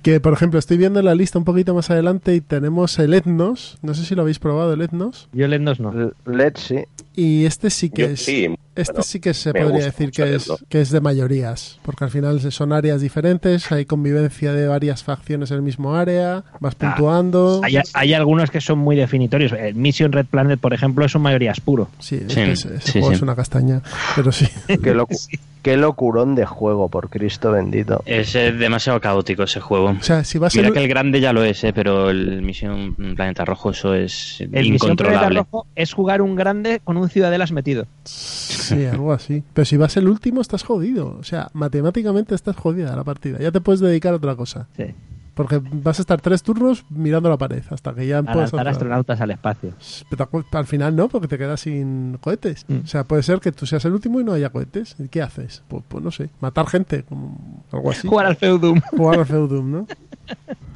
Que, 0.02 0.20
por 0.20 0.34
ejemplo, 0.34 0.60
estoy 0.60 0.78
viendo 0.78 1.02
la 1.02 1.16
lista 1.16 1.38
un 1.38 1.46
poquito 1.46 1.74
más 1.74 1.90
adelante 1.90 2.36
y 2.36 2.42
tenemos 2.42 2.98
el 3.00 3.14
Etnos. 3.14 3.78
No 3.82 3.94
sé 3.94 4.06
si 4.06 4.16
lo 4.16 4.22
habéis 4.22 4.40
probado, 4.40 4.74
el 4.74 4.82
Etnos. 4.82 5.28
Yo 5.34 5.46
el 5.46 5.54
Etnos 5.54 5.80
no. 5.80 5.92
LED 6.26 6.54
sí. 6.56 6.78
Y 7.16 7.46
este 7.46 7.70
sí 7.70 7.90
que 7.90 8.04
Yo 8.04 8.08
es. 8.10 8.22
sí, 8.24 8.56
Este 8.82 8.94
bueno, 8.94 9.04
sí 9.04 9.20
que 9.20 9.34
se 9.34 9.54
podría 9.54 9.86
decir 9.86 10.12
que 10.12 10.36
es, 10.36 10.52
que 10.70 10.82
es 10.82 10.90
de 10.92 11.02
mayorías. 11.02 11.80
Porque 11.84 12.04
al 12.06 12.10
final 12.12 12.40
son 12.52 12.74
áreas 12.74 13.02
diferentes, 13.02 13.72
hay 13.72 13.86
convivencia 13.86 14.54
de 14.54 14.68
varias 14.68 15.04
facciones 15.04 15.52
en 15.52 15.58
el 15.58 15.64
mismo 15.64 15.96
área, 15.96 16.44
vas 16.60 16.76
Ah, 16.80 16.96
puntuando. 16.96 17.62
Hay, 17.64 17.78
hay 17.94 18.14
algunos 18.14 18.52
que 18.52 18.62
son 18.62 18.80
muy 18.80 18.96
definitorios. 18.96 19.52
El 19.52 19.76
Mission 19.76 20.12
Red 20.12 20.28
Planet, 20.28 20.60
por 20.60 20.74
ejemplo, 20.74 21.06
es 21.06 21.14
un 21.16 21.22
mayorías 21.22 21.60
puro. 21.60 21.90
Sí, 22.00 22.16
es 22.16 22.34
Sí, 22.34 22.36
que 22.36 22.52
ese, 22.52 22.76
ese 22.76 22.92
sí, 22.92 22.92
juego 23.00 23.10
sí. 23.10 23.16
es 23.16 23.22
una 23.22 23.36
castaña. 23.36 23.82
Pero 24.16 24.32
sí. 24.32 24.48
Qué, 24.68 24.96
locu- 24.96 25.40
qué 25.62 25.76
locurón 25.78 26.36
de 26.36 26.46
juego, 26.46 26.88
por 26.90 27.10
Cristo 27.10 27.52
bendito. 27.52 28.02
Es 28.06 28.34
eh, 28.36 28.52
demasiado 28.54 29.02
caótico 29.02 29.44
ese 29.44 29.60
juego. 29.60 29.90
O 30.00 30.04
sea, 30.04 30.24
si 30.24 30.38
vas 30.38 30.56
Mira 30.56 30.70
el- 30.70 30.74
que 30.74 30.80
el 30.84 30.88
grande 30.88 31.20
ya 31.20 31.34
lo 31.34 31.44
es, 31.44 31.64
eh, 31.64 31.74
pero 31.74 32.10
el 32.10 32.42
Misión 32.42 32.96
Planeta 33.16 33.44
Rojo, 33.46 33.72
eso 33.72 33.94
es 33.94 34.38
El 34.40 34.50
Misión 34.50 34.96
Planeta 34.96 35.28
incontrolable. 35.28 35.40
Rojo 35.40 35.68
es 35.76 35.94
jugar 35.94 36.22
un 36.22 36.36
grande 36.36 36.80
con 36.84 36.96
un 36.98 37.10
ciudadelas 37.10 37.52
metido. 37.52 37.86
Sí, 38.76 38.86
algo 38.92 39.14
así. 39.14 39.44
Pero 39.54 39.66
si 39.66 39.78
vas 39.78 39.98
el 39.98 40.08
último, 40.08 40.42
estás 40.42 40.64
jodido. 40.64 41.18
O 41.20 41.24
sea, 41.24 41.50
matemáticamente 41.54 42.36
estás 42.36 42.56
jodida 42.56 42.96
la 42.96 43.04
partida. 43.04 43.40
Ya 43.40 43.52
te 43.52 43.62
puedes 43.62 43.80
dedicar 43.80 44.14
a 44.14 44.18
otra 44.18 44.36
cosa. 44.36 44.68
Sí. 44.76 44.94
Porque 45.34 45.62
vas 45.64 46.00
a 46.00 46.02
estar 46.02 46.20
tres 46.20 46.44
turnos 46.44 46.84
mirando 46.90 47.30
la 47.30 47.38
pared 47.38 47.64
hasta 47.70 47.94
que 47.96 48.06
ya 48.06 48.18
A 48.18 48.24
puedas 48.24 48.52
lanzar 48.52 48.68
astronautas 48.68 49.22
al 49.22 49.32
espacio. 49.32 49.74
Pero 50.10 50.30
al 50.52 50.66
final 50.66 50.98
no, 50.98 51.08
porque 51.08 51.30
te 51.30 51.38
quedas 51.38 51.62
sin 51.62 52.18
cohetes. 52.20 52.66
Mm. 52.68 52.80
O 52.84 52.88
sea, 52.88 53.06
puede 53.06 53.24
ser 53.24 53.40
que 53.40 53.54
tú 53.54 53.66
seas 53.66 53.86
el 53.86 53.94
último 53.94 54.20
y 54.20 54.26
no 54.26 54.34
haya 54.34 54.50
cohetes. 54.50 54.98
¿Y 55.00 55.08
qué 55.08 55.22
haces? 55.22 55.64
Pues, 55.70 55.84
pues 55.88 56.04
no 56.04 56.12
sé, 56.12 56.30
matar 56.42 56.68
gente, 56.68 57.04
como 57.04 57.64
algo 57.72 57.92
así. 57.92 58.10
Jugar 58.10 58.26
al 58.26 58.36
Feudum. 58.36 58.82
Jugar 58.98 59.20
al 59.20 59.26
Feudum, 59.26 59.72
¿no? 59.72 59.88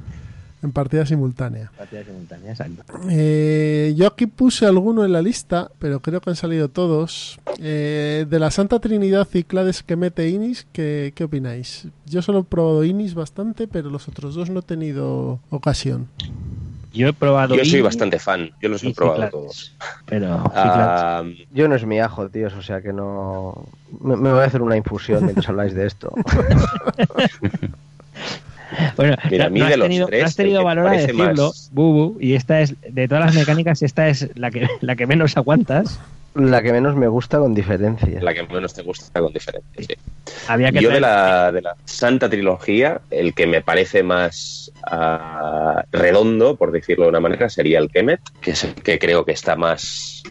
en 0.64 0.72
partida 0.72 1.06
simultánea. 1.06 1.72
Partida 1.78 2.04
simultánea, 2.04 2.52
exacto. 2.52 2.84
Eh, 3.10 3.94
yo 3.96 4.08
aquí 4.08 4.28
puse 4.28 4.66
alguno 4.66 5.04
en 5.06 5.12
la 5.12 5.22
lista, 5.22 5.70
pero 5.80 6.00
creo 6.00 6.22
que 6.22 6.30
han 6.30 6.36
salido 6.36 6.70
todos. 6.70 7.40
Eh, 7.60 8.26
de 8.30 8.40
la 8.40 8.50
Santa 8.50 8.80
Trinidad 8.80 9.28
Ciclades 9.28 9.84
que 9.84 9.96
mete 9.96 10.30
Inis, 10.30 10.66
¿qué, 10.72 11.12
¿qué 11.16 11.26
opináis? 11.26 11.88
Yo 12.06 12.22
solo 12.22 12.40
he 12.40 12.44
probado 12.44 12.84
Inis 12.84 13.14
bastante, 13.14 13.68
pero 13.68 13.90
los 13.90 14.08
otros 14.08 14.36
dos 14.36 14.50
no 14.50 14.62
he 14.62 14.64
tenido 14.64 15.40
ocasión. 15.50 16.08
Yo 16.94 17.08
he 17.08 17.14
probado. 17.14 17.56
Yo 17.56 17.62
soy 17.62 17.70
Indie 17.70 17.82
bastante 17.82 18.20
fan, 18.20 18.52
yo 18.62 18.70
los 18.70 18.84
he 18.84 18.90
y 18.90 18.94
probado 18.94 19.24
Cyclades, 19.24 19.32
todos. 19.32 19.76
Pero. 20.06 20.44
Ah, 20.54 21.24
Yo 21.52 21.68
no 21.68 21.76
es 21.76 21.86
mi 21.86 22.00
ajo, 22.00 22.30
tíos, 22.30 22.54
o 22.54 22.62
sea 22.62 22.82
que 22.82 22.94
no. 22.94 23.66
Me, 24.00 24.16
me 24.16 24.32
voy 24.32 24.42
a 24.42 24.46
hacer 24.46 24.62
una 24.62 24.78
infusión 24.78 25.24
mientras 25.24 25.50
habláis 25.50 25.74
de 25.74 25.88
esto. 25.88 26.14
Bueno, 28.96 29.16
Mira, 29.30 29.46
a 29.46 29.50
mí 29.50 29.60
no, 29.60 29.66
de 29.68 29.72
has 29.74 29.78
los 29.80 29.86
tenido, 29.88 30.06
tres, 30.08 30.22
no 30.22 30.28
has 30.28 30.36
tenido 30.36 30.58
el 30.58 30.62
que 30.62 30.66
valor 30.66 30.88
a 30.88 30.92
decirlo, 30.92 31.24
más- 31.48 31.70
Bubu, 31.74 32.18
y 32.20 32.34
esta 32.34 32.62
es, 32.62 32.76
de 32.88 33.08
todas 33.08 33.26
las 33.26 33.36
mecánicas, 33.36 33.82
esta 33.82 34.08
es 34.08 34.30
la 34.36 34.52
que, 34.52 34.68
la 34.82 34.96
que 34.96 35.08
menos 35.08 35.38
aguantas. 35.38 36.00
La 36.36 36.64
que 36.64 36.72
menos 36.72 36.96
me 36.96 37.08
gusta 37.08 37.38
con 37.38 37.54
diferencia. 37.54 38.20
la 38.20 38.34
que 38.34 38.42
menos 38.44 38.74
te 38.74 38.82
gusta 38.82 39.20
con 39.20 39.32
diferencia. 39.32 39.86
sí. 39.88 39.94
Había 40.48 40.72
que 40.72 40.82
Yo 40.82 40.90
de 40.90 41.00
la, 41.00 41.52
de 41.52 41.62
la 41.62 41.76
Santa 41.86 42.28
Trilogía, 42.28 43.02
el 43.12 43.36
que 43.36 43.46
me 43.46 43.62
parece 43.62 44.02
más 44.02 44.72
ah, 44.88 45.84
redondo, 45.92 46.56
por 46.56 46.72
decirlo 46.72 47.04
de 47.06 47.10
una 47.10 47.20
manera, 47.20 47.50
sería 47.50 47.78
el 47.78 47.90
Kemet, 47.90 48.20
que 48.42 48.52
es 48.52 48.64
el 48.64 48.74
que 48.74 48.98
creo 48.98 49.24
que 49.26 49.32
está 49.34 49.56
más, 49.56 50.24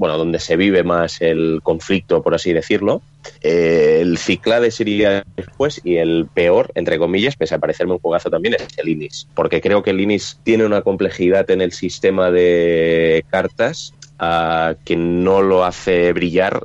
bueno, 0.00 0.16
donde 0.16 0.38
se 0.38 0.56
vive 0.56 0.82
más 0.82 1.20
el 1.20 1.60
conflicto, 1.62 2.22
por 2.22 2.34
así 2.34 2.54
decirlo. 2.54 3.02
Eh, 3.42 3.98
el 4.00 4.16
Ciclade 4.16 4.70
sería 4.70 5.26
después 5.36 5.82
y 5.84 5.96
el 5.96 6.26
peor, 6.32 6.72
entre 6.74 6.98
comillas, 6.98 7.36
pese 7.36 7.54
a 7.54 7.58
parecerme 7.58 7.92
un 7.92 7.98
juegazo 7.98 8.30
también, 8.30 8.54
es 8.54 8.66
el 8.78 8.88
Inis, 8.88 9.28
porque 9.34 9.60
creo 9.60 9.82
que 9.82 9.90
el 9.90 10.00
Inis 10.00 10.38
tiene 10.42 10.64
una 10.64 10.80
complejidad 10.80 11.50
en 11.50 11.60
el 11.60 11.72
sistema 11.72 12.30
de 12.30 13.26
cartas 13.28 13.92
ah, 14.18 14.74
que 14.86 14.96
no 14.96 15.42
lo 15.42 15.66
hace 15.66 16.14
brillar 16.14 16.62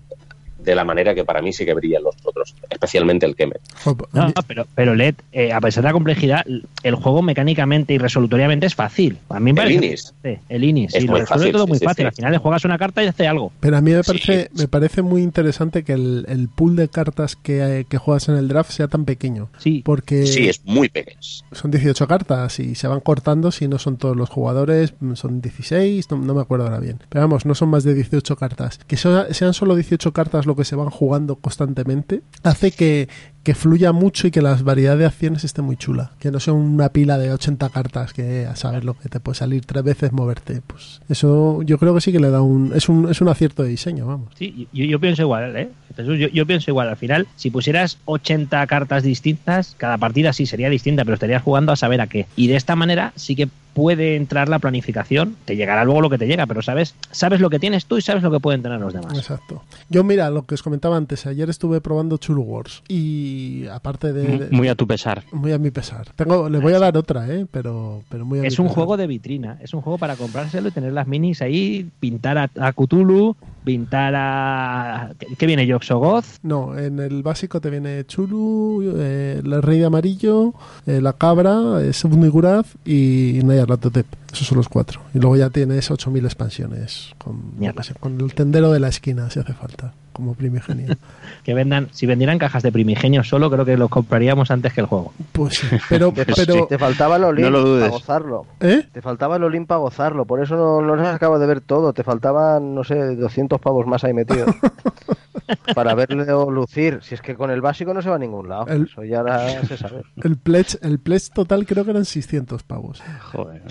de 0.65 0.75
la 0.75 0.83
manera 0.83 1.13
que 1.15 1.23
para 1.23 1.41
mí 1.41 1.53
sí 1.53 1.65
que 1.65 1.73
brillan 1.73 2.03
los 2.03 2.15
otros, 2.23 2.55
especialmente 2.69 3.25
el 3.25 3.35
Kemet. 3.35 3.61
A 3.85 3.95
No, 4.13 4.33
pero, 4.47 4.65
pero 4.75 4.95
LED, 4.95 5.15
eh, 5.31 5.53
a 5.53 5.61
pesar 5.61 5.83
de 5.83 5.89
la 5.89 5.93
complejidad, 5.93 6.43
el 6.83 6.95
juego 6.95 7.21
mecánicamente 7.21 7.93
y 7.93 7.97
resolutoriamente 7.97 8.65
es 8.65 8.75
fácil. 8.75 9.17
A 9.29 9.39
mí 9.39 9.53
me 9.53 9.61
El 9.61 9.67
parece 9.67 9.85
Inis. 9.85 10.13
El 10.49 10.63
Inis, 10.63 10.95
Es 10.95 11.05
lo 11.05 11.11
muy 11.13 11.21
fácil, 11.21 11.51
todo 11.51 11.63
sí, 11.65 11.69
muy 11.69 11.79
sí, 11.79 11.85
fácil. 11.85 12.03
sí. 12.03 12.07
Al 12.07 12.13
final 12.13 12.31
le 12.31 12.37
juegas 12.39 12.65
una 12.65 12.77
carta 12.77 13.03
y 13.03 13.07
hace 13.07 13.27
algo. 13.27 13.51
Pero 13.59 13.77
a 13.77 13.81
mí 13.81 13.91
me 13.91 14.03
Sí. 14.03 14.07
parece, 14.07 14.49
me 14.57 14.67
parece 14.67 15.01
muy 15.01 15.21
interesante 15.21 15.83
que 15.83 15.93
el, 15.93 16.25
el 16.27 16.49
pool 16.49 16.75
de 16.75 16.89
cartas 16.89 17.35
que, 17.35 17.85
que 17.89 17.97
juegas 17.97 18.27
en 18.29 18.35
el 18.35 18.47
draft 18.47 18.71
sea 18.71 18.87
tan 18.87 19.05
pequeño. 19.05 19.49
Sí, 19.57 19.81
Porque 19.85 20.25
Sí, 20.25 20.49
es 20.49 20.63
muy 20.65 20.89
pequeño. 20.89 21.19
son 21.51 21.71
18 21.71 22.07
cartas 22.07 22.59
y 22.59 22.75
se 22.75 22.87
van 22.87 22.99
cortando 22.99 23.51
si 23.51 23.67
no 23.67 23.77
son 23.79 23.97
todos 23.97 24.15
los 24.15 24.29
jugadores, 24.29 24.93
son 25.13 25.41
16, 25.41 26.09
no, 26.11 26.17
no 26.17 26.33
me 26.33 26.41
acuerdo 26.41 26.65
ahora 26.65 26.79
bien. 26.79 26.99
Pero 27.09 27.23
vamos, 27.23 27.45
no 27.45 27.55
son 27.55 27.69
más 27.69 27.83
de 27.83 27.93
18 27.93 28.35
cartas. 28.35 28.79
Que 28.87 28.97
so- 28.97 29.31
sean 29.33 29.53
solo 29.53 29.75
18 29.75 30.11
cartas 30.13 30.45
lo 30.45 30.54
que 30.55 30.65
se 30.65 30.75
van 30.75 30.89
jugando 30.89 31.35
constantemente 31.35 32.21
hace 32.43 32.71
que, 32.71 33.09
que 33.45 33.53
fluya 33.53 33.91
mucho 33.91 34.25
y 34.27 34.31
que 34.31 34.41
la 34.41 34.55
variedad 34.55 34.97
de 34.97 35.05
acciones 35.05 35.43
esté 35.43 35.61
muy 35.61 35.77
chula. 35.77 36.11
Que 36.19 36.31
no 36.31 36.39
sea 36.39 36.53
una 36.53 36.89
pila 36.89 37.19
de 37.19 37.31
80 37.31 37.69
cartas 37.69 38.11
que 38.11 38.47
a 38.47 38.55
saber 38.55 38.83
lo 38.83 38.97
que 38.97 39.07
te 39.07 39.19
puede 39.19 39.37
salir 39.37 39.63
tres 39.63 39.83
veces 39.83 40.11
moverte. 40.11 40.61
Pues 40.65 40.99
eso 41.09 41.61
yo 41.61 41.77
creo 41.77 41.93
que 41.93 42.01
sí 42.01 42.11
que 42.11 42.19
le 42.19 42.31
da 42.31 42.41
un... 42.41 42.71
Es 42.73 42.89
un, 42.89 43.07
es 43.07 43.21
un 43.21 43.29
acierto 43.29 43.61
de 43.61 43.69
diseño, 43.69 44.07
vamos. 44.07 44.29
Sí, 44.35 44.67
yo, 44.73 44.85
yo 44.85 44.99
pienso 44.99 45.21
igual, 45.21 45.55
¿eh? 45.55 45.69
Jesús, 45.95 46.17
yo, 46.17 46.27
yo 46.29 46.47
pienso 46.47 46.71
igual. 46.71 46.89
Al 46.89 46.97
final, 46.97 47.27
si 47.35 47.51
pusieras 47.51 47.99
80 48.05 48.65
cartas 48.65 49.03
distintas, 49.03 49.75
cada 49.77 49.99
partida 49.99 50.33
sí 50.33 50.47
sería 50.47 50.71
distinta, 50.71 51.05
pero 51.05 51.13
estarías 51.13 51.43
jugando 51.43 51.71
a 51.71 51.75
saber 51.75 52.01
a 52.01 52.07
qué. 52.07 52.25
Y 52.35 52.47
de 52.47 52.55
esta 52.55 52.75
manera 52.75 53.13
sí 53.15 53.35
que 53.35 53.47
puede 53.75 54.15
entrar 54.15 54.49
la 54.49 54.57
planificación. 54.57 55.35
Te 55.45 55.55
llegará 55.55 55.83
luego 55.83 56.01
lo 56.01 56.09
que 56.09 56.17
te 56.17 56.25
llega, 56.25 56.47
pero 56.47 56.61
sabes, 56.61 56.95
sabes 57.11 57.41
lo 57.41 57.49
que 57.49 57.59
tienes 57.59 57.85
tú 57.85 57.97
y 57.97 58.01
sabes 58.01 58.23
lo 58.23 58.31
que 58.31 58.39
pueden 58.39 58.63
tener 58.63 58.79
los 58.79 58.93
demás. 58.93 59.15
Exacto. 59.15 59.61
Yo 59.89 60.03
mira, 60.03 60.29
lo 60.29 60.45
que 60.45 60.55
os 60.55 60.63
comentaba 60.63 60.95
antes, 60.95 61.25
ayer 61.27 61.49
estuve 61.49 61.81
probando 61.81 62.17
Chulu 62.17 62.41
Wars 62.41 62.81
y 62.87 63.34
aparte 63.71 64.13
de... 64.13 64.49
Muy 64.51 64.67
a 64.67 64.75
tu 64.75 64.87
pesar. 64.87 65.23
Muy 65.31 65.51
a 65.51 65.57
mi 65.57 65.71
pesar. 65.71 66.07
Tengo, 66.15 66.49
le 66.49 66.59
voy 66.59 66.73
a 66.73 66.79
dar 66.79 66.97
otra, 66.97 67.27
¿eh? 67.33 67.45
Pero, 67.51 68.03
pero 68.09 68.25
muy 68.25 68.39
a 68.39 68.43
Es 68.43 68.57
mi 68.59 68.63
un 68.63 68.67
pesar. 68.67 68.75
juego 68.75 68.97
de 68.97 69.07
vitrina, 69.07 69.57
es 69.61 69.73
un 69.73 69.81
juego 69.81 69.97
para 69.97 70.15
comprárselo 70.15 70.67
y 70.69 70.71
tener 70.71 70.93
las 70.93 71.07
minis 71.07 71.41
ahí, 71.41 71.89
pintar 71.99 72.37
a, 72.37 72.49
a 72.59 72.73
Cthulhu, 72.73 73.35
pintar 73.63 74.13
a... 74.15 75.11
¿Qué, 75.37 75.45
viene? 75.45 75.65
Yoxogoth. 75.67 76.25
No, 76.43 76.77
en 76.77 76.99
el 76.99 77.23
básico 77.23 77.59
te 77.61 77.69
viene 77.69 78.05
Chulu, 78.05 78.93
eh, 78.97 79.41
el 79.43 79.61
rey 79.61 79.79
de 79.79 79.85
amarillo, 79.85 80.53
eh, 80.85 81.01
la 81.01 81.13
cabra, 81.13 81.81
eh, 81.81 81.93
Segundo 81.93 82.25
Iguraz 82.27 82.67
y 82.85 83.39
Nyarlathotep. 83.43 84.05
Esos 84.31 84.47
son 84.47 84.57
los 84.57 84.69
cuatro. 84.69 85.01
Y 85.13 85.19
luego 85.19 85.37
ya 85.37 85.49
tienes 85.49 85.89
8.000 85.89 86.25
expansiones 86.25 87.13
con, 87.17 87.53
con 87.99 88.19
el 88.19 88.33
tendero 88.33 88.71
de 88.71 88.79
la 88.79 88.89
esquina, 88.89 89.29
si 89.29 89.39
hace 89.39 89.53
falta, 89.53 89.93
como 90.15 90.33
primigenio. 90.33 90.95
Que 91.45 91.53
vendan, 91.53 91.89
si 91.91 92.07
vendieran 92.07 92.39
cajas 92.39 92.63
de 92.63 92.71
primigenios 92.71 93.27
solo, 93.29 93.51
creo 93.51 93.65
que 93.65 93.77
los 93.77 93.87
compraríamos 93.89 94.49
antes 94.49 94.73
que 94.73 94.81
el 94.81 94.87
juego. 94.87 95.13
Pues 95.31 95.57
sí, 95.57 95.67
pero... 95.89 96.11
Te, 96.15 96.25
pero 96.25 96.65
te 96.65 96.79
faltaba 96.79 97.17
el 97.17 97.23
Olimp 97.25 97.45
No 97.45 97.51
lo 97.51 97.63
dudes. 97.63 97.83
para 97.83 97.91
gozarlo. 97.91 98.45
¿Eh? 98.61 98.87
Te 98.91 98.99
faltaba 99.03 99.35
el 99.35 99.43
Olimp 99.43 99.67
para 99.67 99.77
gozarlo, 99.77 100.25
por 100.25 100.41
eso 100.41 100.55
no, 100.55 100.81
no 100.81 100.95
les 100.95 101.05
acabo 101.05 101.37
de 101.37 101.45
ver 101.45 101.61
todo. 101.61 101.93
Te 101.93 102.03
faltaban, 102.03 102.73
no 102.73 102.83
sé, 102.83 103.15
200 103.15 103.61
pavos 103.61 103.85
más 103.85 104.03
ahí 104.03 104.13
metidos. 104.13 104.49
para 105.75 105.93
verlo 105.93 106.49
lucir. 106.49 106.99
Si 107.03 107.13
es 107.13 107.21
que 107.21 107.35
con 107.35 107.51
el 107.51 107.61
básico 107.61 107.93
no 107.93 108.01
se 108.01 108.09
va 108.09 108.15
a 108.15 108.19
ningún 108.19 108.49
lado. 108.49 108.65
El- 108.67 108.85
Eso 108.85 109.03
ya 109.03 109.23
se 109.67 109.77
sabe. 109.77 110.01
El 110.23 110.37
pledge, 110.37 110.79
el 110.81 110.97
pledge 110.97 111.29
total 111.31 111.67
creo 111.67 111.85
que 111.85 111.91
eran 111.91 112.05
600 112.05 112.63
pavos. 112.63 113.03
Joder. 113.33 113.61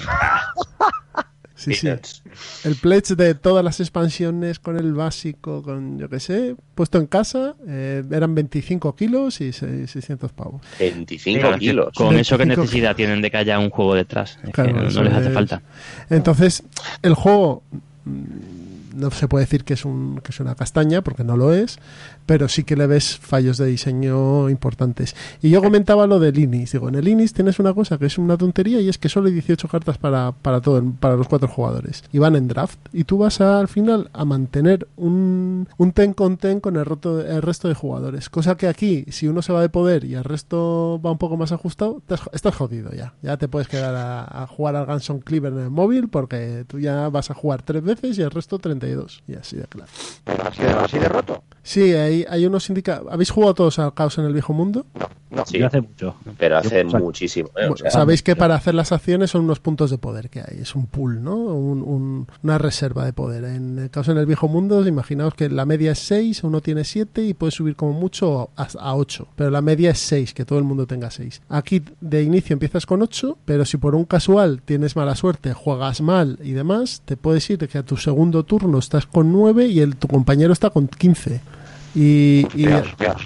Sí, 1.64 1.74
sí. 1.74 1.88
El 2.64 2.74
pledge 2.77 3.14
de 3.16 3.35
todas 3.35 3.64
las 3.64 3.81
expansiones 3.81 4.59
con 4.59 4.77
el 4.77 4.92
básico, 4.94 5.62
con 5.62 5.98
yo 5.98 6.09
qué 6.09 6.20
sé, 6.20 6.57
puesto 6.74 6.98
en 6.98 7.07
casa, 7.07 7.55
eh, 7.66 8.03
eran 8.11 8.35
25 8.35 8.94
kilos 8.94 9.40
y 9.40 9.53
se- 9.53 9.87
600 9.87 10.33
pavos. 10.33 10.61
25 10.79 11.40
Claro, 11.40 11.55
que 11.55 11.61
kilos. 11.61 11.88
Con 11.94 12.16
eso, 12.16 12.37
¿qué 12.37 12.44
25 12.44 12.62
necesidad 12.62 12.96
tienen 12.96 13.22
de 13.22 13.31
que 13.31 13.37
haya 13.37 13.59
un 13.59 13.70
juego 13.70 13.94
detrás? 13.94 14.37
Es 14.42 14.46
que 14.46 14.53
Claro, 14.53 14.72
no, 14.90 15.03
les 15.03 15.12
hace 15.14 15.29
es- 15.29 15.35
falta. 15.35 15.62
Entonces, 16.11 16.62
el 17.03 17.14
juego 17.14 17.62
mm, 18.05 18.98
no 19.00 19.11
se 19.11 19.27
puede 19.27 19.44
decir 19.44 19.64
que 19.64 19.74
es, 19.74 19.85
un, 19.85 20.20
que 20.22 20.31
es 20.31 20.38
una 20.40 20.55
castaña, 20.55 21.03
porque 21.03 21.24
no 21.24 21.37
lo 21.37 21.53
es, 21.53 21.79
pero 22.26 22.48
sí 22.48 22.64
que 22.64 22.76
le 22.76 22.87
ves 22.87 23.16
fallos 23.18 23.58
de 23.58 23.66
diseño 23.66 24.48
importantes. 24.50 25.14
Y 25.42 25.50
yo 25.50 25.62
comentaba 25.62 26.06
lo 26.06 26.18
del 26.20 26.38
Inis. 26.38 26.72
Digo, 26.72 26.88
en 26.88 26.94
el 26.96 27.08
Inis 27.08 27.32
tienes 27.32 27.58
una 27.58 27.74
cosa 27.74 27.98
que 27.98 28.06
es 28.06 28.18
una 28.18 28.37
tontería 28.37 28.80
y 28.80 28.88
es 28.88 28.98
que 28.98 29.08
solo 29.08 29.26
hay 29.28 29.32
18 29.34 29.66
cartas 29.68 29.98
para, 29.98 30.32
para, 30.32 30.60
todo, 30.60 30.82
para 31.00 31.16
los 31.16 31.26
cuatro 31.28 31.48
jugadores. 31.48 32.04
Y 32.12 32.18
van 32.18 32.37
en 32.37 32.48
draft. 32.48 32.78
Y 32.92 33.04
tú 33.04 33.18
vas 33.18 33.40
a, 33.40 33.58
al 33.58 33.68
final 33.68 34.10
a 34.12 34.24
mantener 34.24 34.87
un, 34.96 35.68
un 35.78 35.92
ten 35.92 36.12
con 36.12 36.37
ten 36.37 36.60
con 36.60 36.76
el, 36.76 36.84
roto- 36.84 37.20
el 37.20 37.42
resto 37.42 37.68
de 37.68 37.74
jugadores. 37.74 38.28
Cosa 38.30 38.56
que 38.56 38.68
aquí, 38.68 39.04
si 39.08 39.26
uno 39.28 39.42
se 39.42 39.52
va 39.52 39.60
de 39.60 39.68
poder 39.68 40.04
y 40.04 40.14
el 40.14 40.24
resto 40.24 41.00
va 41.04 41.10
un 41.10 41.18
poco 41.18 41.37
más 41.37 41.52
ajustado, 41.52 42.02
has- 42.08 42.20
estás 42.32 42.54
jodido 42.54 42.92
ya. 42.92 43.14
Ya 43.22 43.37
te 43.37 43.48
puedes 43.48 43.68
quedar 43.68 43.94
a, 43.94 44.42
a 44.42 44.46
jugar 44.46 44.76
al 44.76 44.87
Ganson 44.87 45.20
Cleaver 45.20 45.52
en 45.54 45.58
el 45.60 45.70
móvil 45.70 46.08
porque 46.08 46.64
tú 46.66 46.78
ya 46.78 47.08
vas 47.08 47.30
a 47.30 47.34
jugar 47.34 47.62
tres 47.62 47.82
veces 47.82 48.18
y 48.18 48.22
el 48.22 48.30
resto 48.30 48.58
35. 48.58 48.74
32. 48.74 49.22
Y 49.28 49.34
así 49.37 49.56
de 49.56 49.64
claro. 49.64 49.90
Pero 50.24 50.44
así, 50.48 50.62
de- 50.62 50.68
así 50.70 50.98
de 50.98 51.08
roto. 51.08 51.42
Sí, 51.62 51.94
hay, 52.14 52.24
hay 52.29 52.46
unos 52.46 52.68
indica... 52.68 53.03
¿Habéis 53.11 53.31
jugado 53.31 53.55
todos 53.55 53.79
al 53.79 53.92
caos 53.94 54.16
en 54.18 54.24
el 54.24 54.33
viejo 54.33 54.53
mundo? 54.53 54.87
No. 54.98 55.44
Sí, 55.46 55.59
Yo 55.59 55.66
hace 55.66 55.81
mucho. 55.81 56.14
pero 56.38 56.59
hace 56.59 56.85
muchísimo. 56.85 57.48
¿eh? 57.57 57.64
O 57.64 57.70
Bueno, 57.70 57.77
sea, 57.77 57.90
Sabéis 57.90 58.22
que 58.22 58.37
para 58.37 58.55
hacer 58.55 58.72
las 58.72 58.92
acciones 58.92 59.33
son 59.33 59.42
unos 59.42 59.59
puntos 59.59 59.90
de 59.90 59.98
poder 59.98 60.31
que 60.31 60.38
hay, 60.40 60.61
es 60.61 60.77
un 60.77 60.87
pool, 60.87 61.24
¿no? 61.24 61.35
Un- 61.35 61.83
un- 61.83 62.29
una 62.44 62.57
reserva 62.57 63.05
de 63.05 63.12
poder. 63.12 63.42
En 63.42 63.77
el 63.81 63.90
caso 63.90 64.12
en 64.12 64.18
el 64.18 64.27
viejo 64.27 64.46
mundo, 64.46 64.87
imaginaos 64.87 65.35
que 65.35 65.48
la 65.48 65.66
media 65.66 65.90
es 65.90 65.98
6, 65.98 66.44
uno 66.44 66.61
tiene 66.61 66.85
7 66.85 67.24
y 67.24 67.35
puede 67.35 67.50
subir 67.50 67.74
como 67.74 67.94
mucho 67.94 68.50
a, 68.57 68.68
a 68.79 68.94
8, 68.94 69.27
pero 69.35 69.50
la 69.50 69.61
media 69.61 69.90
es 69.90 69.98
6, 69.98 70.35
que 70.35 70.44
todo 70.44 70.61
el 70.61 70.64
mundo 70.64 70.87
tenga 70.87 71.11
6. 71.11 71.43
Aquí 71.49 71.82
de 72.01 72.22
inicio 72.22 72.53
empiezas 72.55 72.86
con 72.86 73.03
8, 73.03 73.36
pero 73.45 73.64
si 73.64 73.76
por 73.76 73.97
un 73.97 74.05
casual 74.05 74.62
tienes 74.64 74.95
mala 74.95 75.16
suerte, 75.16 75.53
juegas 75.53 76.01
mal 76.01 76.38
y 76.45 76.53
demás, 76.53 77.03
te 77.05 77.16
puedes 77.16 77.51
ir 77.51 77.66
que 77.66 77.78
a 77.78 77.82
tu 77.82 77.97
segundo 77.97 78.45
turno 78.45 78.78
estás 78.78 79.07
con 79.07 79.32
9 79.32 79.66
y 79.66 79.80
el, 79.80 79.97
tu 79.97 80.07
compañero 80.07 80.53
está 80.53 80.70
con 80.70 80.86
15. 80.86 81.41
Y, 81.95 82.47
y, 82.55 82.66
Dios, 82.66 82.86
Dios. 82.99 83.16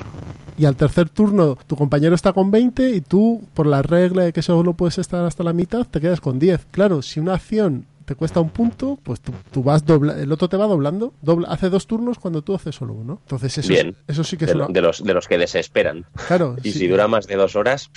y 0.58 0.64
al 0.66 0.76
tercer 0.76 1.08
turno 1.08 1.56
tu 1.66 1.76
compañero 1.76 2.14
está 2.14 2.32
con 2.32 2.50
20 2.50 2.90
y 2.90 3.00
tú, 3.00 3.42
por 3.54 3.66
la 3.66 3.82
regla 3.82 4.24
de 4.24 4.32
que 4.32 4.42
solo 4.42 4.74
puedes 4.74 4.98
estar 4.98 5.24
hasta 5.24 5.42
la 5.42 5.52
mitad, 5.52 5.86
te 5.86 6.00
quedas 6.00 6.20
con 6.20 6.38
10. 6.38 6.66
Claro, 6.70 7.00
si 7.02 7.18
una 7.20 7.34
acción 7.34 7.86
te 8.04 8.14
cuesta 8.14 8.40
un 8.40 8.48
punto, 8.50 8.98
pues 9.02 9.20
tú, 9.20 9.32
tú 9.50 9.62
vas 9.62 9.84
dobla 9.84 10.18
el 10.18 10.32
otro 10.32 10.48
te 10.48 10.56
va 10.56 10.66
doblando. 10.66 11.12
Dobla 11.20 11.48
hace 11.48 11.68
dos 11.68 11.86
turnos 11.86 12.18
cuando 12.18 12.40
tú 12.42 12.54
haces 12.54 12.74
solo 12.74 12.94
uno. 12.94 13.20
Entonces 13.24 13.58
eso, 13.58 13.68
Bien. 13.68 13.96
eso 14.06 14.24
sí 14.24 14.36
que 14.38 14.46
es 14.46 14.54
lo- 14.54 14.64
una... 14.64 14.72
de 14.72 14.80
los, 14.80 15.04
de 15.04 15.12
los 15.14 15.28
que 15.28 15.36
desesperan. 15.38 16.06
Claro, 16.26 16.56
Y 16.62 16.72
sí. 16.72 16.78
si 16.80 16.88
dura 16.88 17.06
más 17.06 17.26
de 17.26 17.36
dos 17.36 17.54
horas, 17.54 17.90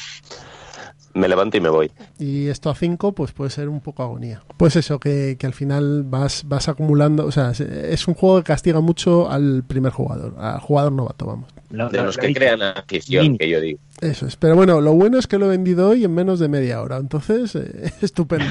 me 1.14 1.28
levanto 1.28 1.58
y 1.58 1.62
me 1.62 1.70
voy. 1.70 1.92
y 2.20 2.48
esto 2.48 2.70
a 2.70 2.76
5 2.76 3.14
pues 3.14 3.32
puede 3.32 3.50
ser 3.52 3.70
un 3.70 3.82
poco 3.82 4.04
agonía. 4.04 4.42
Pues 4.58 4.76
eso, 4.76 5.00
que, 5.00 5.36
que 5.40 5.46
al 5.48 5.54
final 5.54 6.04
vas, 6.04 6.44
vas 6.46 6.68
acumulando, 6.70 7.26
o 7.26 7.32
sea, 7.32 7.52
es, 7.52 8.08
un 8.08 8.14
juego 8.14 8.38
que 8.38 8.44
castiga 8.44 8.80
mucho 8.82 9.30
al 9.30 9.64
primer 9.64 9.92
jugador, 9.92 10.36
al 10.40 10.60
jugador 10.60 10.92
novato, 10.92 11.26
vamos. 11.26 11.50
De 11.70 11.78
lo- 11.78 11.90
los 11.90 12.16
lo 12.18 12.22
que 12.22 12.34
crean 12.34 12.62
afición, 12.62 13.38
que 13.38 13.50
yo 13.50 13.62
digo. 13.62 13.80
Eso 14.02 14.26
es. 14.26 14.36
Pero 14.36 14.56
bueno, 14.56 14.82
lo 14.82 14.94
bueno 14.94 15.18
es 15.20 15.28
que 15.28 15.38
lo 15.38 15.46
he 15.46 15.50
vendido 15.50 15.90
hoy 15.90 16.04
en 16.04 16.14
menos 16.14 16.40
de 16.40 16.48
media 16.50 16.82
hora. 16.82 16.98
Entonces, 16.98 17.56
eh, 17.56 17.92
estupendo. 18.02 18.46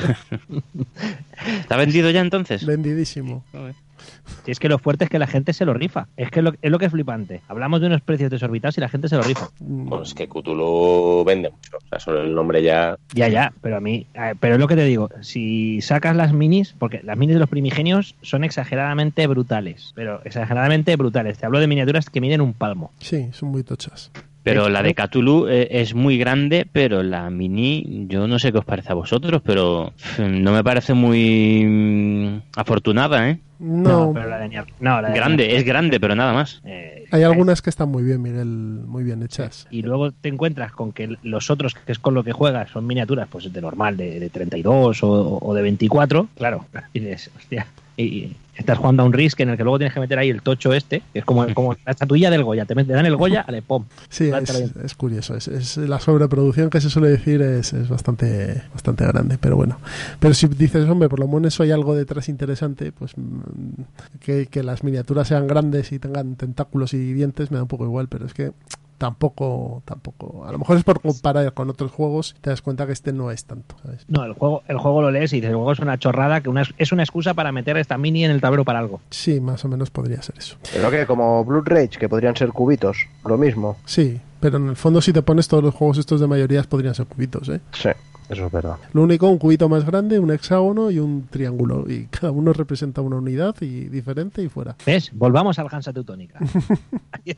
¿Está 1.60 1.76
vendido 1.76 2.10
ya 2.10 2.20
entonces? 2.20 2.64
Vendidísimo. 2.64 3.44
Si 4.44 4.50
es 4.50 4.58
que 4.58 4.68
lo 4.68 4.78
fuerte 4.78 5.04
es 5.04 5.10
que 5.10 5.18
la 5.18 5.26
gente 5.26 5.52
se 5.52 5.64
lo 5.64 5.74
rifa. 5.74 6.08
Es 6.16 6.30
que 6.30 6.42
lo, 6.42 6.52
es 6.60 6.70
lo 6.70 6.78
que 6.78 6.86
es 6.86 6.92
flipante. 6.92 7.42
Hablamos 7.48 7.80
de 7.80 7.86
unos 7.86 8.00
precios 8.00 8.30
desorbitados 8.30 8.78
y 8.78 8.80
la 8.80 8.88
gente 8.88 9.08
se 9.08 9.16
lo 9.16 9.22
rifa. 9.22 9.48
Bueno, 9.60 10.02
es 10.02 10.14
que 10.14 10.28
Cthulhu 10.28 11.24
vende 11.24 11.50
mucho. 11.50 11.76
O 11.76 11.88
sea, 11.88 12.00
solo 12.00 12.22
el 12.22 12.34
nombre 12.34 12.62
ya. 12.62 12.96
Ya, 13.14 13.28
ya, 13.28 13.52
pero 13.60 13.76
a 13.76 13.80
mí, 13.80 14.06
pero 14.40 14.54
es 14.54 14.60
lo 14.60 14.68
que 14.68 14.76
te 14.76 14.84
digo, 14.84 15.08
si 15.20 15.80
sacas 15.80 16.16
las 16.16 16.32
minis, 16.32 16.74
porque 16.78 17.00
las 17.02 17.16
minis 17.18 17.34
de 17.34 17.40
los 17.40 17.48
primigenios 17.48 18.16
son 18.22 18.44
exageradamente 18.44 19.26
brutales, 19.26 19.92
pero 19.94 20.20
exageradamente 20.24 20.96
brutales. 20.96 21.38
Te 21.38 21.46
hablo 21.46 21.60
de 21.60 21.66
miniaturas 21.66 22.10
que 22.10 22.20
miden 22.20 22.40
un 22.40 22.54
palmo. 22.54 22.92
Sí, 22.98 23.28
son 23.32 23.50
muy 23.50 23.62
tochas. 23.62 24.10
Pero 24.42 24.68
la 24.70 24.82
de 24.82 24.94
Cthulhu 24.94 25.46
eh, 25.48 25.68
es 25.70 25.94
muy 25.94 26.16
grande, 26.16 26.66
pero 26.70 27.02
la 27.02 27.28
mini, 27.30 28.06
yo 28.08 28.26
no 28.26 28.38
sé 28.38 28.52
qué 28.52 28.58
os 28.58 28.64
parece 28.64 28.90
a 28.92 28.94
vosotros, 28.94 29.42
pero 29.44 29.92
pf, 29.96 30.28
no 30.28 30.52
me 30.52 30.64
parece 30.64 30.94
muy 30.94 31.64
mm, 31.66 32.42
afortunada, 32.56 33.28
¿eh? 33.30 33.38
No, 33.58 34.12
pero 34.14 34.26
la 34.30 34.38
de 34.38 34.48
Nier- 34.48 34.64
no, 34.80 35.02
la 35.02 35.10
de 35.10 35.14
Grande, 35.14 35.56
es 35.56 35.64
grande, 35.64 36.00
pero 36.00 36.14
nada 36.14 36.32
más. 36.32 36.62
Eh, 36.64 37.04
hay 37.10 37.22
algunas 37.24 37.60
que 37.60 37.68
están 37.68 37.90
muy 37.90 38.02
bien, 38.02 38.22
Miguel, 38.22 38.46
muy 38.46 39.04
bien 39.04 39.22
hechas. 39.22 39.66
y 39.70 39.82
luego 39.82 40.12
te 40.12 40.30
encuentras 40.30 40.72
con 40.72 40.92
que 40.92 41.16
los 41.22 41.50
otros, 41.50 41.74
que 41.74 41.92
es 41.92 41.98
con 41.98 42.14
lo 42.14 42.24
que 42.24 42.32
juegas, 42.32 42.70
son 42.70 42.86
miniaturas 42.86 43.28
pues 43.30 43.52
de 43.52 43.60
normal, 43.60 43.98
de, 43.98 44.18
de 44.18 44.30
32 44.30 45.02
o, 45.04 45.38
o 45.42 45.54
de 45.54 45.60
24, 45.60 46.28
claro, 46.38 46.64
y 46.94 47.00
dices, 47.00 47.30
hostia, 47.36 47.66
y 47.98 48.32
estás 48.54 48.78
jugando 48.78 49.02
a 49.02 49.06
un 49.06 49.12
Risk 49.12 49.40
en 49.40 49.50
el 49.50 49.56
que 49.56 49.62
luego 49.64 49.78
tienes 49.78 49.94
que 49.94 50.00
meter 50.00 50.18
ahí 50.18 50.28
el 50.30 50.42
tocho 50.42 50.72
este, 50.72 51.02
que 51.12 51.20
es 51.20 51.24
como, 51.24 51.52
como 51.54 51.74
la 51.84 51.92
estatuilla 51.92 52.30
del 52.30 52.44
Goya, 52.44 52.64
te, 52.66 52.74
dan 52.74 53.06
el 53.06 53.16
Goya, 53.16 53.44
ale, 53.46 53.62
pom. 53.62 53.84
Sí, 54.08 54.28
es, 54.28 54.76
es 54.84 54.94
curioso. 54.94 55.34
Es, 55.36 55.48
es- 55.48 55.76
la 55.78 55.98
sobreproducción 56.00 56.68
que 56.70 56.80
se 56.80 56.90
suele 56.90 57.08
decir 57.08 57.40
es, 57.42 57.72
es 57.72 57.88
bastante, 57.88 58.62
bastante 58.72 59.06
grande, 59.06 59.38
pero 59.38 59.56
bueno. 59.56 59.78
Pero 60.18 60.34
si 60.34 60.46
dices, 60.48 60.88
hombre, 60.88 61.08
por 61.08 61.20
lo 61.20 61.28
menos 61.28 61.58
hay 61.60 61.70
algo 61.70 61.94
detrás 61.94 62.28
interesante, 62.28 62.92
pues 62.92 63.12
mm, 63.16 63.82
que, 64.20 64.46
que 64.46 64.62
las 64.62 64.84
miniaturas 64.84 65.28
sean 65.28 65.46
grandes 65.46 65.92
y 65.92 65.98
tengan 65.98 66.36
tentáculos 66.36 66.92
y 66.94 67.12
dientes 67.12 67.50
me 67.50 67.56
da 67.56 67.62
un 67.62 67.68
poco 67.68 67.84
igual, 67.84 68.08
pero 68.08 68.26
es 68.26 68.34
que 68.34 68.52
tampoco, 69.00 69.82
tampoco. 69.86 70.44
A 70.44 70.52
lo 70.52 70.58
mejor 70.58 70.76
es 70.76 70.84
por 70.84 71.00
comparar 71.00 71.54
con 71.54 71.70
otros 71.70 71.90
juegos, 71.90 72.36
te 72.42 72.50
das 72.50 72.60
cuenta 72.60 72.84
que 72.84 72.92
este 72.92 73.14
no 73.14 73.30
es 73.30 73.46
tanto, 73.46 73.74
¿sabes? 73.82 74.04
No, 74.08 74.24
el 74.24 74.34
juego, 74.34 74.62
el 74.68 74.76
juego 74.76 75.00
lo 75.00 75.10
lees 75.10 75.32
y 75.32 75.36
dices, 75.36 75.48
el 75.48 75.56
juego 75.56 75.72
es 75.72 75.78
una 75.78 75.98
chorrada, 75.98 76.42
que 76.42 76.50
una, 76.50 76.64
es 76.76 76.92
una 76.92 77.02
excusa 77.02 77.32
para 77.32 77.50
meter 77.50 77.78
esta 77.78 77.96
mini 77.96 78.26
en 78.26 78.30
el 78.30 78.42
tablero 78.42 78.62
para 78.66 78.78
algo. 78.78 79.00
Sí, 79.08 79.40
más 79.40 79.64
o 79.64 79.68
menos 79.68 79.90
podría 79.90 80.20
ser 80.20 80.36
eso. 80.36 80.58
Pero 80.70 80.90
que 80.90 81.06
como 81.06 81.42
Blood 81.46 81.64
Rage, 81.64 81.98
que 81.98 82.10
podrían 82.10 82.36
ser 82.36 82.50
cubitos, 82.50 83.06
lo 83.24 83.38
mismo. 83.38 83.78
Sí, 83.86 84.20
pero 84.38 84.58
en 84.58 84.68
el 84.68 84.76
fondo 84.76 85.00
si 85.00 85.14
te 85.14 85.22
pones 85.22 85.48
todos 85.48 85.64
los 85.64 85.74
juegos 85.74 85.96
estos 85.96 86.20
de 86.20 86.26
mayorías 86.26 86.66
podrían 86.66 86.94
ser 86.94 87.06
cubitos, 87.06 87.48
¿eh? 87.48 87.62
Sí, 87.72 87.88
eso 88.30 88.46
es 88.46 88.52
verdad. 88.52 88.76
Lo 88.92 89.02
único, 89.02 89.28
un 89.28 89.38
cubito 89.38 89.68
más 89.68 89.84
grande, 89.84 90.18
un 90.18 90.30
hexágono 90.30 90.90
y 90.90 91.00
un 91.00 91.26
triángulo. 91.28 91.84
Y 91.88 92.06
cada 92.06 92.30
uno 92.30 92.52
representa 92.52 93.00
una 93.00 93.16
unidad 93.16 93.56
y 93.60 93.88
diferente 93.88 94.42
y 94.42 94.48
fuera. 94.48 94.76
¿Ves? 94.86 95.10
Volvamos 95.12 95.58
al 95.58 95.66
Hansa 95.70 95.92
Teutónica. 95.92 96.38
ahí, 97.12 97.36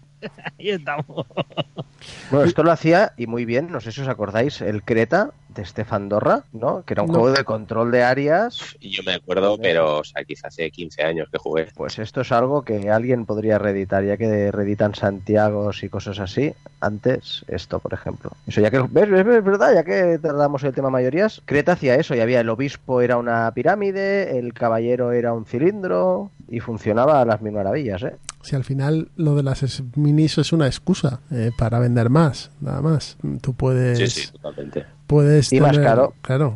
ahí 0.58 0.70
estamos. 0.70 1.06
Bueno, 2.30 2.44
esto 2.44 2.62
lo 2.62 2.72
hacía, 2.72 3.12
y 3.16 3.26
muy 3.26 3.44
bien, 3.44 3.70
no 3.70 3.80
sé 3.80 3.90
si 3.90 4.02
os 4.02 4.08
acordáis, 4.08 4.60
el 4.60 4.82
Creta 4.82 5.32
de 5.54 5.64
Stefan 5.64 6.08
Dorra, 6.08 6.44
¿no? 6.52 6.82
Que 6.84 6.94
era 6.94 7.02
un 7.02 7.08
No. 7.12 7.20
juego 7.20 7.36
de 7.36 7.44
control 7.44 7.90
de 7.90 8.02
áreas. 8.02 8.76
Y 8.80 8.90
yo 8.90 9.02
me 9.04 9.14
acuerdo, 9.14 9.58
pero, 9.58 9.98
o 9.98 10.04
sea, 10.04 10.24
quizás 10.24 10.46
hace 10.52 10.70
15 10.70 11.02
años 11.02 11.28
que 11.30 11.38
jugué. 11.38 11.68
Pues 11.74 11.98
esto 11.98 12.20
es 12.22 12.32
algo 12.32 12.62
que 12.62 12.90
alguien 12.90 13.26
podría 13.26 13.58
reeditar, 13.58 14.04
ya 14.04 14.16
que 14.16 14.50
reeditan 14.50 14.94
Santiagos 14.94 15.82
y 15.84 15.88
cosas 15.88 16.18
así. 16.18 16.52
Antes, 16.80 17.44
esto, 17.48 17.78
por 17.78 17.94
ejemplo. 17.94 18.30
Eso 18.46 18.60
ya 18.60 18.70
que, 18.70 18.80
¿ves? 18.80 19.10
¿Ves? 19.10 19.24
¿Ves? 19.24 19.44
¿Verdad? 19.44 19.74
Ya 19.74 19.84
que 19.84 20.18
tratamos 20.18 20.62
el 20.64 20.72
tema 20.74 20.90
mayorías, 20.90 21.42
Creta 21.44 21.72
hacía 21.72 21.94
eso, 21.94 22.14
y 22.14 22.20
había 22.20 22.40
el 22.40 22.48
obispo 22.48 23.00
era 23.00 23.16
una 23.16 23.50
pirámide, 23.52 24.38
el 24.38 24.52
caballero 24.52 25.12
era 25.12 25.32
un 25.32 25.44
cilindro, 25.46 26.30
y 26.48 26.60
funcionaba 26.60 27.20
a 27.20 27.24
las 27.24 27.40
mil 27.40 27.52
maravillas, 27.52 28.02
¿eh? 28.02 28.16
Si 28.42 28.56
al 28.56 28.64
final 28.64 29.08
lo 29.16 29.36
de 29.36 29.44
las 29.44 29.82
minis 29.94 30.36
es 30.36 30.52
una 30.52 30.66
excusa 30.66 31.20
eh, 31.30 31.52
para 31.56 31.78
vender 31.78 32.10
más, 32.10 32.50
nada 32.60 32.80
más. 32.80 33.16
Tú 33.40 33.54
puedes. 33.54 33.98
Sí, 33.98 34.08
sí, 34.08 34.32
totalmente. 34.32 34.84
Puedes 35.06 35.52
Y 35.52 35.60
más 35.60 35.78
caro. 35.78 36.14
Claro. 36.22 36.54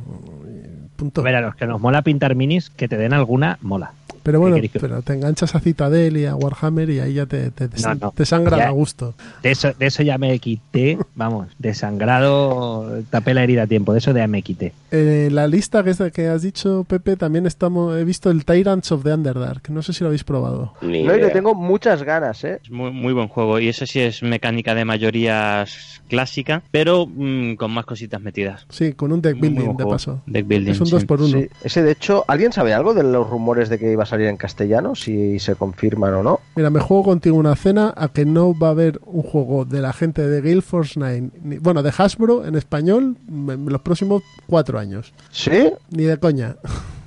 Punto. 0.96 1.22
Ver, 1.22 1.36
a 1.36 1.40
los 1.40 1.54
que 1.54 1.66
nos 1.66 1.80
mola 1.80 2.02
pintar 2.02 2.34
minis, 2.34 2.70
que 2.70 2.88
te 2.88 2.96
den 2.96 3.12
alguna, 3.12 3.58
mola. 3.60 3.92
Pero 4.26 4.40
bueno, 4.40 4.56
¿qué 4.56 4.62
queréis 4.62 4.72
que- 4.72 4.80
pero 4.80 5.02
te 5.02 5.12
enganchas 5.14 5.54
a 5.54 5.60
Citadel 5.60 6.16
y 6.16 6.26
a 6.26 6.34
Warhammer 6.34 6.90
y 6.90 6.98
ahí 7.00 7.14
ya 7.14 7.26
te, 7.26 7.50
te, 7.52 7.68
No, 7.82 7.94
no. 7.94 8.10
te 8.10 8.26
sangran 8.26 8.58
Ya. 8.58 8.66
a 8.68 8.70
gusto. 8.70 9.14
De 9.42 9.52
eso, 9.52 9.72
de 9.78 9.86
eso 9.86 10.02
ya 10.02 10.18
me 10.18 10.36
quité, 10.40 10.98
vamos, 11.14 11.46
desangrado, 11.58 13.02
tapé 13.10 13.34
la 13.34 13.42
herida 13.42 13.62
a 13.62 13.66
tiempo, 13.66 13.92
de 13.92 13.98
eso 13.98 14.12
ya 14.12 14.26
me 14.26 14.42
quité. 14.42 14.72
Eh, 14.90 15.28
la 15.32 15.46
lista 15.46 15.82
que, 15.84 15.90
es 15.90 15.98
de- 15.98 16.10
que 16.10 16.28
has 16.28 16.42
dicho, 16.42 16.84
Pepe, 16.88 17.16
también 17.16 17.46
estamos, 17.46 17.96
he 17.96 18.04
visto 18.04 18.30
el 18.30 18.44
Tyrants 18.44 18.90
of 18.92 19.04
the 19.04 19.12
Underdark. 19.14 19.68
No 19.70 19.82
sé 19.82 19.92
si 19.92 20.02
lo 20.02 20.08
habéis 20.08 20.24
probado. 20.24 20.72
Ni 20.82 21.02
No, 21.04 21.14
y 21.16 21.20
le 21.20 21.30
tengo 21.30 21.54
muchas 21.54 22.02
ganas, 22.02 22.42
¿eh? 22.44 22.60
Es 22.62 22.70
muy, 22.70 22.90
muy 22.90 23.12
buen 23.12 23.28
juego 23.28 23.58
y 23.60 23.68
ese 23.68 23.86
sí 23.86 24.00
es 24.00 24.22
mecánica 24.22 24.74
de 24.74 24.84
mayorías 24.84 26.00
clásica, 26.08 26.62
pero 26.70 27.06
mm, 27.06 27.54
con 27.56 27.72
más 27.72 27.84
cositas 27.84 28.20
metidas. 28.20 28.64
Sí, 28.70 28.92
con 28.92 29.12
un 29.12 29.20
deck 29.20 29.36
Muy, 29.36 29.50
muy 29.50 29.58
building 29.64 29.76
de 29.76 29.86
paso. 29.86 30.22
Deck 30.26 30.46
building. 30.46 30.70
Es 30.72 30.80
un 30.80 30.86
sí. 30.86 30.92
2 30.92 31.04
por 31.04 31.20
1 31.20 31.38
Sí, 31.40 31.48
ese 31.64 31.82
de 31.82 31.92
hecho, 31.92 32.24
¿alguien 32.28 32.52
sabe 32.52 32.72
algo 32.72 32.94
de 32.94 33.02
los 33.02 33.28
rumores 33.28 33.68
de 33.68 33.78
que 33.78 33.90
iba 33.92 34.04
a 34.04 34.06
salir 34.06 34.15
en 34.22 34.36
castellano? 34.36 34.94
Si 34.94 35.38
se 35.38 35.54
confirman 35.54 36.14
o 36.14 36.22
no. 36.22 36.40
Mira, 36.56 36.70
me 36.70 36.80
juego 36.80 37.04
contigo 37.04 37.36
una 37.36 37.54
cena 37.56 37.92
a 37.96 38.08
que 38.08 38.24
no 38.24 38.58
va 38.58 38.68
a 38.68 38.70
haber 38.70 39.00
un 39.06 39.22
juego 39.22 39.64
de 39.64 39.80
la 39.80 39.92
gente 39.92 40.26
de 40.26 40.40
Gale 40.40 40.62
Force 40.62 40.94
9, 40.98 41.30
ni- 41.42 41.58
bueno, 41.58 41.82
de 41.82 41.92
Hasbro 41.96 42.44
en 42.46 42.54
español 42.56 43.16
en 43.28 43.66
los 43.66 43.80
próximos 43.82 44.22
cuatro 44.46 44.78
años. 44.78 45.12
¿Sí? 45.30 45.70
Ni 45.90 46.04
de 46.04 46.18
coña. 46.18 46.56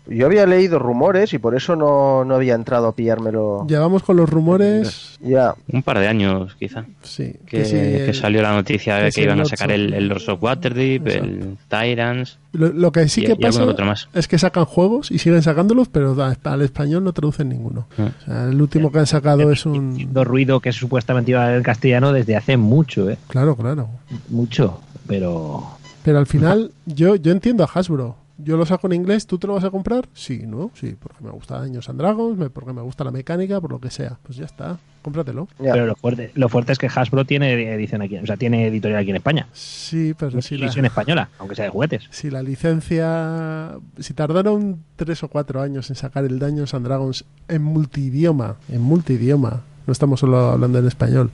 Yo 0.10 0.26
había 0.26 0.46
leído 0.46 0.80
rumores 0.80 1.34
y 1.34 1.38
por 1.38 1.56
eso 1.56 1.76
no, 1.76 2.26
no 2.26 2.36
había 2.36 2.56
entrado 2.56 2.88
a 2.88 2.96
pillármelo. 2.96 3.66
Llevamos 3.68 4.02
con 4.04 4.18
los 4.18 4.30
rumores. 4.30 5.18
Ya. 5.22 5.54
Un 5.72 5.84
par 5.84 6.00
de 6.00 6.08
años, 6.08 6.56
quizá. 6.60 6.86
Sí, 7.04 7.34
Que, 7.46 7.64
sí, 7.66 7.72
que 7.74 8.06
el- 8.10 8.16
salió 8.16 8.42
la 8.42 8.54
noticia 8.54 8.96
de 8.96 9.12
que 9.12 9.22
iban 9.24 9.40
a 9.40 9.46
sacar 9.46 9.72
el, 9.72 9.94
el 9.94 10.08
Lords 10.08 10.28
of 10.30 10.42
Waterdeep, 10.42 11.08
el 11.08 11.58
Tyrants 11.68 12.40
Lo, 12.54 12.70
lo 12.70 12.92
que 12.92 13.08
sí 13.08 13.22
y, 13.22 13.26
que 13.26 13.32
y 13.34 13.36
pasa 13.36 13.60
algún 13.60 13.74
otro 13.74 13.86
más. 13.86 14.10
es 14.14 14.28
que 14.28 14.38
sacan 14.40 14.66
juegos 14.66 15.12
y 15.12 15.20
siguen 15.20 15.42
sacándolos, 15.44 15.88
pero 15.90 16.16
a- 16.24 16.36
al 16.44 16.62
español 16.62 17.04
no 17.04 17.14
traducen 17.14 17.50
ninguno. 17.50 17.88
Ah. 17.98 18.10
O 18.22 18.26
sea, 18.26 18.44
el 18.50 18.62
último 18.62 18.92
que 18.92 19.00
han 19.00 19.08
sacado 19.08 19.52
es 19.52 19.66
un... 19.66 20.10
Ruido 20.14 20.60
que 20.60 20.72
supuestamente 20.72 21.32
iba 21.32 21.56
en 21.56 21.64
castellano 21.64 22.12
desde 22.14 22.36
hace 22.36 22.58
mucho, 22.58 23.10
¿eh? 23.10 23.18
Claro, 23.28 23.56
claro. 23.56 23.90
Mucho, 24.30 24.82
pero... 25.08 25.64
Pero 26.04 26.18
al 26.18 26.28
final 26.28 26.72
yo, 26.86 27.16
yo 27.18 27.32
entiendo 27.32 27.64
a 27.64 27.68
Hasbro. 27.72 28.16
Yo 28.42 28.56
lo 28.56 28.66
saco 28.66 28.88
en 28.88 28.94
inglés, 28.94 29.28
¿tú 29.28 29.38
te 29.38 29.48
lo 29.48 29.54
vas 29.56 29.66
a 29.66 29.70
comprar? 29.70 30.08
Sí, 30.14 30.44
¿no? 30.48 30.72
Sí, 30.74 30.96
porque 30.98 31.22
me 31.24 31.30
gusta 31.30 31.60
Daños 31.60 31.90
and 31.90 32.00
Dragons, 32.00 32.50
porque 32.54 32.72
me 32.72 32.82
gusta 32.82 33.04
la 33.04 33.12
mecánica, 33.12 33.60
por 33.60 33.72
lo 33.72 33.80
que 33.82 33.92
sea. 33.92 34.18
Pues 34.24 34.38
ya 34.38 34.46
está, 34.46 34.78
cómpratelo. 35.02 35.50
Ya. 35.60 35.74
Pero 35.74 35.86
lo 35.86 35.96
fuerte, 35.96 36.32
lo 36.36 36.48
fuerte 36.48 36.72
es 36.72 36.78
que 36.80 36.88
Hasbro 36.88 37.26
tiene 37.26 37.52
edición 37.74 38.02
aquí, 38.02 38.16
o 38.18 38.26
sea, 38.26 38.38
tiene 38.38 38.68
editorial 38.68 39.02
aquí 39.02 39.10
en 39.10 39.18
España. 39.18 39.48
Sí, 39.52 40.14
pero 40.18 40.30
Tiene 40.32 40.42
si 40.42 40.58
la, 40.58 40.66
edición 40.68 40.86
española, 40.86 41.30
aunque 41.38 41.56
sea 41.56 41.66
de 41.66 41.72
juguetes. 41.72 42.04
si 42.12 42.30
la 42.30 42.42
licencia... 42.42 43.78
Si 44.00 44.14
tardaron 44.14 44.84
tres 44.96 45.22
o 45.24 45.28
cuatro 45.28 45.62
años 45.62 45.90
en 45.90 45.98
sacar 45.98 46.24
el 46.24 46.40
Daños 46.40 46.74
and 46.74 46.86
Dragons 46.86 47.26
en 47.50 47.62
multidioma, 47.62 48.56
en 48.70 48.82
multidioma, 48.82 49.64
no 49.86 49.92
estamos 49.92 50.22
solo 50.22 50.38
hablando 50.52 50.80
en 50.80 50.88
español, 50.88 51.30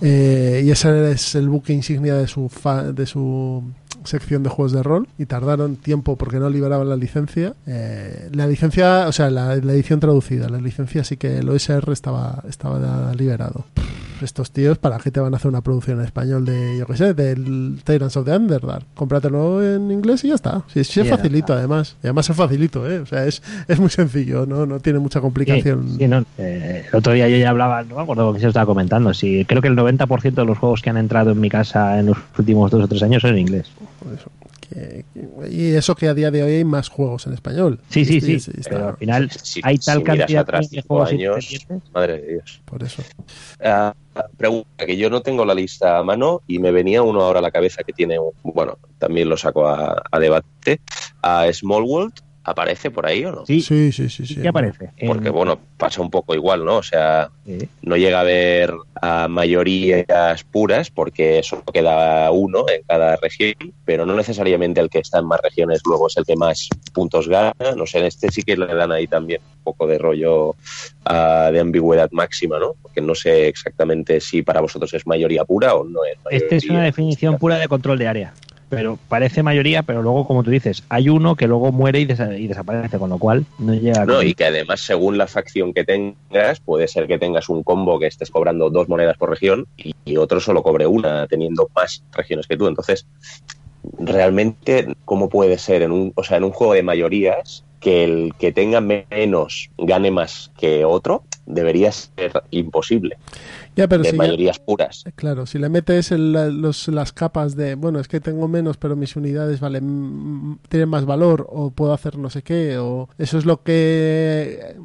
eh, 0.00 0.62
y 0.64 0.70
ese 0.70 1.12
es 1.12 1.34
el 1.34 1.48
buque 1.48 1.72
insignia 1.72 2.14
de 2.14 2.26
su, 2.26 2.48
fa- 2.48 2.92
de 2.92 3.06
su 3.06 3.62
sección 4.04 4.42
de 4.42 4.50
juegos 4.50 4.72
de 4.72 4.82
rol 4.82 5.08
y 5.18 5.26
tardaron 5.26 5.76
tiempo 5.76 6.16
porque 6.16 6.38
no 6.38 6.50
liberaban 6.50 6.88
la 6.88 6.96
licencia. 6.96 7.54
Eh, 7.66 8.30
la 8.32 8.46
licencia, 8.46 9.08
o 9.08 9.12
sea, 9.12 9.30
la, 9.30 9.54
edición 9.54 10.00
traducida, 10.00 10.48
la 10.48 10.58
licencia 10.58 11.04
sí 11.04 11.16
que 11.16 11.38
el 11.38 11.48
OSR 11.48 11.92
estaba, 11.92 12.42
estaba 12.48 13.12
liberado. 13.14 13.64
Estos 14.24 14.50
tíos, 14.50 14.78
¿para 14.78 14.98
qué 14.98 15.10
te 15.10 15.20
van 15.20 15.34
a 15.34 15.36
hacer 15.36 15.48
una 15.48 15.60
producción 15.60 16.00
en 16.00 16.06
español 16.06 16.44
de, 16.44 16.78
yo 16.78 16.86
qué 16.86 16.96
sé, 16.96 17.14
del 17.14 17.80
Tyrants 17.84 18.16
of 18.16 18.24
the 18.24 18.32
Underdark? 18.32 18.84
Cómpratelo 18.94 19.62
en 19.62 19.90
inglés 19.90 20.24
y 20.24 20.28
ya 20.28 20.34
está. 20.34 20.62
Sí, 20.66 20.82
sí 20.84 21.00
es 21.00 21.06
Ya 21.06 21.16
facilito 21.16 21.52
además. 21.52 21.96
Y 22.02 22.06
además 22.06 22.28
es 22.30 22.36
facilito, 22.36 22.90
¿eh? 22.90 23.00
O 23.00 23.06
sea, 23.06 23.26
es, 23.26 23.42
es 23.68 23.78
muy 23.78 23.90
sencillo, 23.90 24.46
¿no? 24.46 24.66
No 24.66 24.80
tiene 24.80 24.98
mucha 24.98 25.20
complicación. 25.20 25.88
Sí, 25.90 25.96
sí, 25.98 26.08
no, 26.08 26.24
eh, 26.38 26.86
el 26.90 26.96
otro 26.96 27.12
día 27.12 27.28
yo 27.28 27.36
ya 27.36 27.50
hablaba, 27.50 27.82
no 27.82 27.96
me 27.96 28.02
acuerdo 28.02 28.32
qué 28.32 28.40
se 28.40 28.48
estaba 28.48 28.66
comentando, 28.66 29.12
sí, 29.14 29.44
creo 29.46 29.60
que 29.60 29.68
el 29.68 29.76
90% 29.76 30.34
de 30.34 30.44
los 30.44 30.58
juegos 30.58 30.82
que 30.82 30.90
han 30.90 30.96
entrado 30.96 31.30
en 31.32 31.40
mi 31.40 31.50
casa 31.50 31.98
en 31.98 32.06
los 32.06 32.18
últimos 32.38 32.70
dos 32.70 32.84
o 32.84 32.88
tres 32.88 33.02
años 33.02 33.22
son 33.22 33.32
en 33.32 33.38
inglés. 33.38 33.70
Eso. 34.14 34.30
Que- 34.68 35.04
que- 35.12 35.50
y 35.50 35.74
eso 35.74 35.94
que 35.94 36.08
a 36.08 36.14
día 36.14 36.30
de 36.30 36.42
hoy 36.42 36.52
hay 36.54 36.64
más 36.64 36.88
juegos 36.88 37.26
en 37.26 37.34
español. 37.34 37.80
Sí, 37.90 38.04
sí, 38.04 38.20
sí, 38.20 38.34
está- 38.34 38.70
pero 38.70 38.88
al 38.88 38.96
final 38.96 39.30
Si- 39.30 39.60
hay 39.62 39.76
si 39.76 39.84
tal 39.86 39.98
miras 40.00 40.16
cantidad 40.18 40.42
atrás 40.42 40.70
de 40.70 40.82
juegos 40.82 41.10
años, 41.10 41.66
madre 41.92 42.20
de 42.20 42.32
Dios. 42.34 42.60
por 42.64 42.82
eso. 42.82 43.02
Ah, 43.62 43.94
pregunta 44.36 44.86
que 44.86 44.96
yo 44.96 45.10
no 45.10 45.22
tengo 45.22 45.44
la 45.44 45.54
lista 45.54 45.98
a 45.98 46.02
mano 46.04 46.42
y 46.46 46.58
me 46.58 46.70
venía 46.70 47.02
uno 47.02 47.20
ahora 47.22 47.40
a 47.40 47.42
la 47.42 47.50
cabeza 47.50 47.82
que 47.82 47.92
tiene, 47.92 48.18
un- 48.18 48.32
bueno, 48.42 48.78
también 48.98 49.28
lo 49.28 49.36
saco 49.36 49.66
a, 49.66 50.02
a 50.10 50.18
debate. 50.18 50.80
A 51.22 51.46
Small 51.52 51.82
World, 51.84 52.12
¿aparece 52.44 52.90
por 52.90 53.06
ahí 53.06 53.24
o 53.24 53.32
no? 53.32 53.46
Sí, 53.46 53.60
Sí, 53.60 53.90
sí, 53.92 54.08
sí. 54.08 54.26
sí. 54.26 54.40
¿qué 54.40 54.48
aparece? 54.48 54.90
Porque, 55.06 55.28
En- 55.28 55.34
bueno, 55.34 55.58
pasa 55.76 56.02
un 56.02 56.10
poco 56.10 56.34
igual, 56.34 56.64
¿no? 56.64 56.76
O 56.76 56.82
sea, 56.82 57.30
Sí. 57.46 57.58
no 57.82 57.96
llega 57.96 58.18
a 58.18 58.20
haber 58.20 58.72
a 59.00 59.28
mayorías 59.28 60.44
puras 60.44 60.90
porque 60.90 61.42
solo 61.42 61.62
queda 61.72 62.30
uno 62.30 62.64
en 62.68 62.82
cada 62.86 63.16
región, 63.16 63.54
pero 63.84 64.06
no 64.06 64.14
necesariamente 64.14 64.80
el 64.80 64.88
que 64.90 64.98
está 65.00 65.18
en 65.18 65.26
más 65.26 65.40
regiones 65.42 65.80
luego 65.86 66.06
es 66.08 66.16
el 66.16 66.24
que 66.24 66.36
más 66.36 66.68
puntos 66.92 67.28
gana. 67.28 67.52
No 67.76 67.86
sé, 67.86 67.98
en 67.98 68.04
este 68.06 68.30
sí 68.30 68.42
que 68.42 68.56
le 68.56 68.66
dan 68.74 68.92
ahí 68.92 69.06
también 69.06 69.40
un 69.58 69.62
poco 69.64 69.86
de 69.86 69.98
rollo 69.98 70.54
ah, 71.06 71.50
de 71.52 71.60
ambigüedad 71.60 72.10
máxima, 72.12 72.58
¿no? 72.58 72.74
Porque 72.82 73.00
no 73.00 73.14
sé 73.14 73.48
exactamente 73.48 74.20
si 74.20 74.42
para 74.42 74.60
vosotros 74.60 74.92
es 74.94 75.06
mayoría 75.06 75.44
pura 75.44 75.74
o 75.74 75.84
no 75.84 76.04
es 76.04 76.16
mayoría. 76.24 76.46
Esta 76.46 76.56
es 76.56 76.68
una 76.70 76.84
definición 76.84 77.38
pura 77.38 77.58
de 77.58 77.68
control 77.68 77.98
de 77.98 78.06
área. 78.08 78.34
Pero 78.68 78.98
parece 79.08 79.42
mayoría, 79.42 79.82
pero 79.82 80.02
luego, 80.02 80.26
como 80.26 80.42
tú 80.42 80.50
dices, 80.50 80.82
hay 80.88 81.08
uno 81.08 81.36
que 81.36 81.46
luego 81.46 81.70
muere 81.70 82.00
y, 82.00 82.06
desa- 82.06 82.38
y 82.38 82.46
desaparece, 82.48 82.98
con 82.98 83.10
lo 83.10 83.18
cual 83.18 83.44
no 83.58 83.74
llega 83.74 84.02
a... 84.02 84.06
No, 84.06 84.22
y 84.22 84.34
que 84.34 84.46
además, 84.46 84.80
según 84.80 85.16
la 85.18 85.26
facción 85.26 85.72
que 85.72 85.84
tengas, 85.84 86.60
puede 86.60 86.88
ser 86.88 87.06
que 87.06 87.18
tengas 87.18 87.48
un 87.48 87.62
combo 87.62 87.98
que 87.98 88.06
estés 88.06 88.30
cobrando 88.30 88.70
dos 88.70 88.88
monedas 88.88 89.16
por 89.16 89.30
región 89.30 89.66
y, 89.76 89.94
y 90.04 90.16
otro 90.16 90.40
solo 90.40 90.62
cobre 90.62 90.86
una, 90.86 91.26
teniendo 91.26 91.68
más 91.76 92.02
regiones 92.12 92.46
que 92.46 92.56
tú. 92.56 92.66
Entonces, 92.66 93.06
realmente, 93.98 94.94
¿cómo 95.04 95.28
puede 95.28 95.58
ser 95.58 95.82
en 95.82 95.92
un, 95.92 96.12
o 96.14 96.24
sea, 96.24 96.38
en 96.38 96.44
un 96.44 96.52
juego 96.52 96.74
de 96.74 96.82
mayorías 96.82 97.64
que 97.80 98.04
el 98.04 98.32
que 98.38 98.50
tenga 98.50 98.80
menos 98.80 99.70
gane 99.78 100.10
más 100.10 100.50
que 100.58 100.84
otro? 100.84 101.22
Debería 101.46 101.92
ser 101.92 102.32
imposible, 102.50 103.18
Ya, 103.76 103.88
pero 103.88 104.02
de 104.02 104.10
si 104.10 104.16
ya- 104.16 104.22
mayorías 104.22 104.58
puras. 104.58 105.04
Claro, 105.16 105.46
si 105.46 105.58
le 105.58 105.68
metes 105.68 106.12
el- 106.12 106.32
los- 106.32 106.88
las 106.88 107.12
capas 107.12 107.56
de, 107.56 107.74
bueno, 107.74 107.98
es 108.00 108.08
que 108.08 108.20
tengo 108.20 108.46
menos, 108.48 108.76
pero 108.76 108.96
mis 108.96 109.16
unidades 109.16 109.60
valen, 109.60 109.84
mm, 109.84 110.58
tienen 110.68 110.88
más 110.88 111.04
valor, 111.06 111.46
o 111.50 111.70
puedo 111.70 111.92
hacer 111.92 112.16
no 112.18 112.30
sé 112.30 112.42
qué, 112.42 112.78
o 112.78 113.08
eso 113.18 113.38
es 113.38 113.44
lo 113.46 113.62
que 113.62 114.58
eh, 114.62 114.76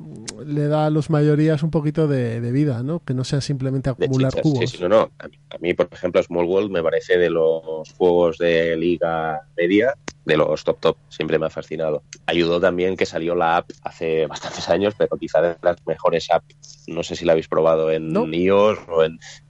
le 0.45 0.67
da 0.67 0.87
a 0.87 0.89
los 0.89 1.09
mayorías 1.09 1.63
un 1.63 1.71
poquito 1.71 2.07
de, 2.07 2.41
de 2.41 2.51
vida, 2.51 2.81
¿no? 2.83 2.99
Que 3.03 3.13
no 3.13 3.23
sea 3.23 3.41
simplemente 3.41 3.89
acumular 3.89 4.31
chichas. 4.31 4.47
Sí, 4.47 4.53
cubos. 4.53 4.69
sí, 4.71 4.77
no, 4.81 4.89
no. 4.89 5.11
A 5.19 5.27
mí, 5.27 5.37
a 5.49 5.57
mí, 5.59 5.73
por 5.73 5.87
ejemplo, 5.91 6.21
Small 6.23 6.45
World 6.45 6.71
me 6.71 6.81
parece 6.83 7.17
de 7.17 7.29
los 7.29 7.91
juegos 7.97 8.37
de 8.37 8.75
liga 8.77 9.41
media, 9.57 9.93
de 10.25 10.37
los 10.37 10.63
top 10.63 10.79
top, 10.79 10.97
siempre 11.09 11.39
me 11.39 11.47
ha 11.47 11.49
fascinado. 11.49 12.03
Ayudó 12.27 12.59
también 12.59 12.95
que 12.95 13.05
salió 13.05 13.33
la 13.35 13.57
app 13.57 13.69
hace 13.83 14.27
bastantes 14.27 14.69
años, 14.69 14.93
pero 14.97 15.17
quizá 15.17 15.41
de 15.41 15.55
las 15.61 15.77
mejores 15.85 16.29
apps. 16.31 16.83
No 16.87 17.03
sé 17.03 17.15
si 17.15 17.25
la 17.25 17.33
habéis 17.33 17.47
probado 17.47 17.91
en 17.91 18.11
No. 18.11 18.25
iOS 18.27 18.78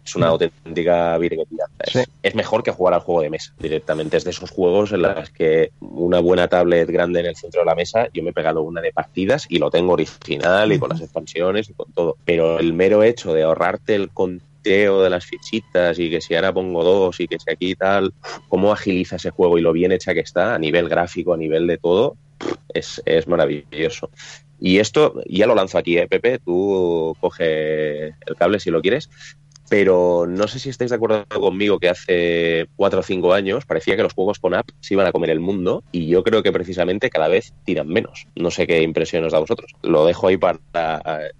Es 0.03 0.15
una 0.15 0.27
auténtica 0.27 1.17
virguería. 1.17 1.65
Sí. 1.85 1.99
es 2.23 2.35
mejor 2.35 2.63
que 2.63 2.71
jugar 2.71 2.95
al 2.95 3.01
juego 3.01 3.21
de 3.21 3.29
mesa 3.29 3.53
directamente. 3.59 4.17
Es 4.17 4.23
de 4.23 4.31
esos 4.31 4.49
juegos 4.49 4.91
en 4.91 5.03
los 5.03 5.29
que 5.29 5.71
una 5.79 6.19
buena 6.19 6.47
tablet 6.47 6.89
grande 6.89 7.19
en 7.19 7.27
el 7.27 7.35
centro 7.35 7.61
de 7.61 7.65
la 7.65 7.75
mesa, 7.75 8.07
yo 8.13 8.23
me 8.23 8.31
he 8.31 8.33
pegado 8.33 8.61
una 8.63 8.81
de 8.81 8.91
partidas 8.91 9.45
y 9.49 9.59
lo 9.59 9.69
tengo 9.69 9.93
original 9.93 10.71
y 10.71 10.79
con 10.79 10.89
las 10.89 11.01
expansiones 11.01 11.69
y 11.69 11.73
con 11.73 11.91
todo. 11.93 12.17
Pero 12.25 12.59
el 12.59 12.73
mero 12.73 13.03
hecho 13.03 13.33
de 13.33 13.43
ahorrarte 13.43 13.95
el 13.95 14.09
conteo 14.09 15.01
de 15.03 15.09
las 15.09 15.25
fichitas 15.25 15.99
y 15.99 16.09
que 16.09 16.21
si 16.21 16.35
ahora 16.35 16.53
pongo 16.53 16.83
dos 16.83 17.19
y 17.19 17.27
que 17.27 17.37
si 17.39 17.51
aquí 17.51 17.75
tal, 17.75 18.13
cómo 18.47 18.71
agiliza 18.71 19.15
ese 19.17 19.29
juego 19.29 19.57
y 19.57 19.61
lo 19.61 19.73
bien 19.73 19.91
hecha 19.91 20.13
que 20.13 20.19
está 20.21 20.55
a 20.55 20.59
nivel 20.59 20.89
gráfico, 20.89 21.33
a 21.33 21.37
nivel 21.37 21.67
de 21.67 21.77
todo, 21.77 22.17
es, 22.73 23.01
es 23.05 23.27
maravilloso. 23.27 24.09
Y 24.59 24.79
esto 24.79 25.21
ya 25.27 25.47
lo 25.47 25.55
lanzo 25.55 25.77
aquí, 25.77 25.97
¿eh, 25.97 26.07
Pepe? 26.07 26.39
Tú 26.39 27.15
coge 27.19 28.07
el 28.07 28.35
cable 28.37 28.59
si 28.59 28.69
lo 28.69 28.81
quieres. 28.81 29.09
Pero 29.69 30.25
no 30.27 30.47
sé 30.47 30.59
si 30.59 30.69
estáis 30.69 30.89
de 30.89 30.95
acuerdo 30.95 31.25
conmigo 31.27 31.79
que 31.79 31.89
hace 31.89 32.67
cuatro 32.75 32.99
o 33.01 33.03
cinco 33.03 33.33
años 33.33 33.65
parecía 33.65 33.95
que 33.95 34.03
los 34.03 34.13
juegos 34.13 34.39
con 34.39 34.53
app 34.53 34.67
se 34.79 34.93
iban 34.95 35.05
a 35.07 35.11
comer 35.11 35.29
el 35.29 35.39
mundo 35.39 35.83
y 35.91 36.07
yo 36.07 36.23
creo 36.23 36.41
que 36.43 36.51
precisamente 36.51 37.09
cada 37.09 37.27
vez 37.27 37.53
tiran 37.65 37.87
menos. 37.87 38.27
No 38.35 38.51
sé 38.51 38.65
qué 38.67 38.81
impresión 38.81 39.23
os 39.25 39.31
da 39.31 39.37
a 39.37 39.41
vosotros. 39.41 39.73
Lo 39.83 40.05
dejo 40.05 40.27
ahí 40.27 40.37
para, 40.37 40.59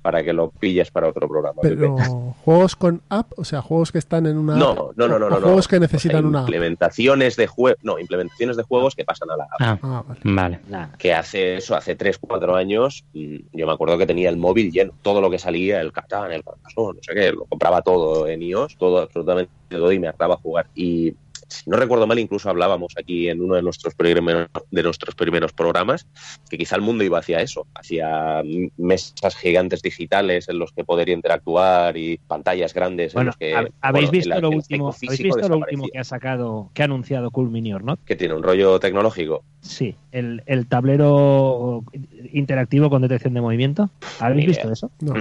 para 0.01 0.23
que 0.23 0.34
lo 0.34 0.51
pilles 0.51 0.91
para 0.91 1.07
otro 1.09 1.27
programa. 1.27 1.59
Pero 1.61 1.95
Pepe. 1.95 2.09
juegos 2.45 2.75
con 2.75 3.01
app, 3.09 3.32
o 3.38 3.43
sea, 3.43 3.61
juegos 3.61 3.91
que 3.91 3.97
están 3.97 4.25
en 4.27 4.38
una 4.38 4.55
No, 4.55 4.69
app, 4.71 4.77
no, 4.95 5.07
no, 5.07 5.19
no, 5.19 5.30
no. 5.30 5.39
no. 5.39 5.41
juegos 5.41 5.67
que 5.67 5.75
O 5.75 5.80
sea, 5.80 5.88
necesitan 5.88 6.25
una 6.25 6.39
app. 6.41 6.47
implementaciones 6.49 7.36
de 7.36 7.47
juegos, 7.47 7.80
no, 7.84 7.97
implementaciones 7.99 8.57
de 8.57 8.63
juegos 8.63 8.95
que 8.95 9.05
pasan 9.05 9.30
a 9.32 9.38
la 9.38 9.43
app. 9.45 9.59
Ah, 9.59 9.80
Ah, 9.82 10.03
vale. 10.23 10.59
que 10.97 11.13
hace 11.13 11.57
eso, 11.57 11.75
hace 11.75 11.95
3, 11.95 12.17
4 12.19 12.55
años, 12.55 13.03
mm, 13.13 13.36
yo 13.53 13.65
me 13.67 13.73
acuerdo 13.73 13.97
que 13.97 14.05
tenía 14.05 14.30
el 14.30 14.38
móvil 14.38 14.71
lleno, 14.71 14.93
todo 15.01 15.21
lo 15.21 15.30
que 15.30 15.39
salía, 15.39 15.82
el 15.82 15.91
Catán, 15.91 16.32
el 16.32 16.43
Carcassonne, 16.43 16.97
no 16.97 17.03
sé 17.03 17.13
qué, 17.15 17.32
lo 17.32 17.45
compraba 17.45 17.82
todo 17.82 18.18
en 18.28 18.41
iOS, 18.41 18.78
todo, 18.78 18.99
absolutamente 18.99 19.51
todo, 19.70 19.91
y 19.91 19.99
me 19.99 20.07
hartaba 20.07 20.38
jugar. 20.38 20.70
Y 20.74 21.15
si 21.50 21.70
no 21.70 21.78
recuerdo 21.78 22.08
mal, 22.08 22.20
incluso 22.20 22.50
hablábamos 22.50 22.93
aquí 22.97 23.28
en 23.30 23.41
uno 23.41 23.56
de 23.56 23.62
nuestros 23.62 23.95
primeros, 23.95 24.47
de 24.72 24.84
nuestros 24.84 25.16
primeros 25.16 25.52
programas, 25.52 26.08
que 26.50 26.58
quizá 26.58 26.76
el 26.76 26.82
mundo 26.82 27.04
iba 27.04 27.20
hacia 27.20 27.41
eso, 27.41 27.68
hacia 27.76 28.41
mesas 28.78 29.36
gigantes 29.36 29.82
digitales 29.82 30.47
en 30.47 30.60
los 30.60 30.72
que 30.72 30.84
poder 30.84 31.10
interactuar 31.10 31.97
y 31.97 32.18
pantallas 32.28 32.74
grandes 32.74 33.14
en 33.14 33.18
Bueno, 33.18 33.30
los 33.30 33.38
que... 33.38 33.56
hab- 33.56 33.72
¿habéis 33.82 34.10
bueno, 34.10 34.12
visto 34.12 34.41
lo 34.41 34.50
último, 34.50 34.93
¿habéis 35.08 35.22
visto 35.24 35.50
lo 35.50 35.58
último 35.58 35.86
que 35.91 36.00
ha 36.00 36.04
sacado, 36.04 36.70
que 36.74 36.82
ha 36.84 36.86
anunciado 36.86 37.32
Cool 37.32 37.50
Mini 37.50 37.74
or 37.74 37.84
Not? 37.84 38.00
Que 38.06 38.16
tiene 38.16 38.34
un 38.36 38.43
rollo 38.43 38.80
tecnológico. 38.80 39.43
Sí, 39.62 39.95
el, 40.12 40.41
el 40.45 40.68
tablero 40.68 41.84
interactivo 42.32 42.89
con 42.89 43.02
detección 43.02 43.34
de 43.34 43.41
movimiento. 43.41 43.89
¿Habéis 44.20 44.45
visto 44.47 44.64
idea. 44.64 44.74
eso? 44.74 44.91
No. 45.02 45.14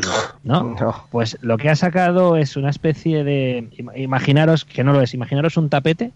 ¿No? 0.44 0.62
No. 0.78 1.04
Pues 1.10 1.38
lo 1.40 1.56
que 1.56 1.68
ha 1.70 1.76
sacado 1.76 2.36
es 2.36 2.56
una 2.56 2.70
especie 2.70 3.24
de. 3.24 3.68
ima- 3.76 3.96
Imaginaros, 3.98 4.64
que 4.64 4.84
no 4.84 4.92
lo 4.92 5.00
es, 5.02 5.14
imaginaros 5.14 5.56
un 5.56 5.68
tapete, 5.68 6.12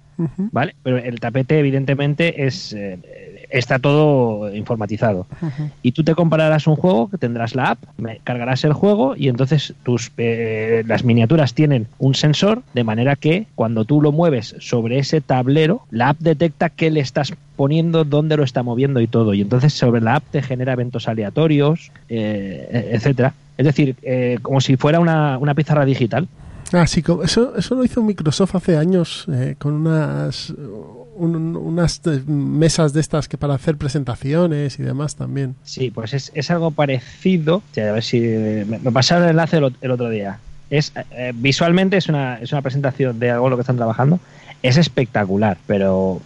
¿vale? 0.52 0.74
Pero 0.82 0.98
el 0.98 1.20
tapete, 1.20 1.58
evidentemente, 1.58 2.46
es 2.46 2.72
eh, 2.72 2.98
está 3.52 3.78
todo 3.78 4.52
informatizado. 4.54 5.26
Y 5.82 5.92
tú 5.92 6.02
te 6.02 6.14
comprarás 6.14 6.66
un 6.66 6.76
juego, 6.76 7.08
que 7.08 7.18
tendrás 7.18 7.54
la 7.54 7.72
app, 7.72 7.78
cargarás 8.24 8.64
el 8.64 8.72
juego 8.72 9.14
y 9.16 9.28
entonces 9.28 9.74
tus 9.82 10.10
eh, 10.16 10.82
las 10.86 11.04
miniaturas 11.04 11.54
tienen 11.54 11.86
un 11.98 12.14
sensor, 12.14 12.62
de 12.74 12.84
manera 12.84 13.14
que 13.16 13.46
cuando 13.54 13.84
tú 13.84 14.00
lo 14.00 14.10
mueves 14.10 14.56
sobre 14.58 14.98
ese 14.98 15.20
tablero, 15.20 15.82
la 15.90 16.10
app 16.10 16.18
detecta 16.18 16.70
qué 16.70 16.90
le 16.90 17.00
estás 17.00 17.34
poniendo, 17.56 18.04
dónde 18.04 18.36
lo 18.36 18.44
está 18.44 18.62
moviendo 18.62 19.00
y 19.00 19.06
todo. 19.06 19.34
Y 19.34 19.42
entonces 19.42 19.74
sobre 19.74 20.00
la 20.00 20.16
app 20.16 20.24
te 20.30 20.42
genera 20.42 20.72
eventos 20.72 21.06
aleatorios, 21.06 21.92
eh, 22.08 22.90
etcétera. 22.92 23.34
Es 23.58 23.66
decir, 23.66 23.96
eh, 24.02 24.38
como 24.40 24.60
si 24.60 24.76
fuera 24.76 24.98
una, 24.98 25.38
una 25.38 25.54
pizarra 25.54 25.84
digital. 25.84 26.26
Ah, 26.72 26.86
sí, 26.86 27.02
eso, 27.24 27.54
eso 27.56 27.74
lo 27.74 27.84
hizo 27.84 28.02
Microsoft 28.02 28.54
hace 28.54 28.76
años 28.76 29.26
eh, 29.32 29.56
con 29.58 29.74
unas, 29.74 30.50
un- 31.14 31.56
unas 31.56 32.00
mesas 32.26 32.92
de 32.92 33.00
estas 33.00 33.28
que 33.28 33.36
para 33.36 33.54
hacer 33.54 33.76
presentaciones 33.76 34.78
y 34.78 34.82
demás 34.82 35.14
también. 35.16 35.54
Sí, 35.64 35.90
pues 35.90 36.14
es, 36.14 36.32
es 36.34 36.50
algo 36.50 36.70
parecido. 36.70 37.56
O 37.56 37.62
sea, 37.72 37.90
a 37.90 37.92
ver 37.92 38.02
si 38.02 38.20
me, 38.20 38.64
me 38.64 38.90
pasaron 38.92 39.24
el 39.24 39.30
enlace 39.30 39.58
el 39.58 39.90
otro 39.90 40.08
día. 40.08 40.38
Es 40.70 40.92
eh, 41.10 41.32
visualmente 41.34 41.98
es 41.98 42.08
una, 42.08 42.36
es 42.38 42.52
una 42.52 42.62
presentación 42.62 43.18
de 43.18 43.30
algo 43.30 43.46
en 43.46 43.50
lo 43.50 43.56
que 43.56 43.62
están 43.62 43.76
trabajando. 43.76 44.18
Es 44.62 44.76
espectacular, 44.78 45.58
pero 45.66 46.22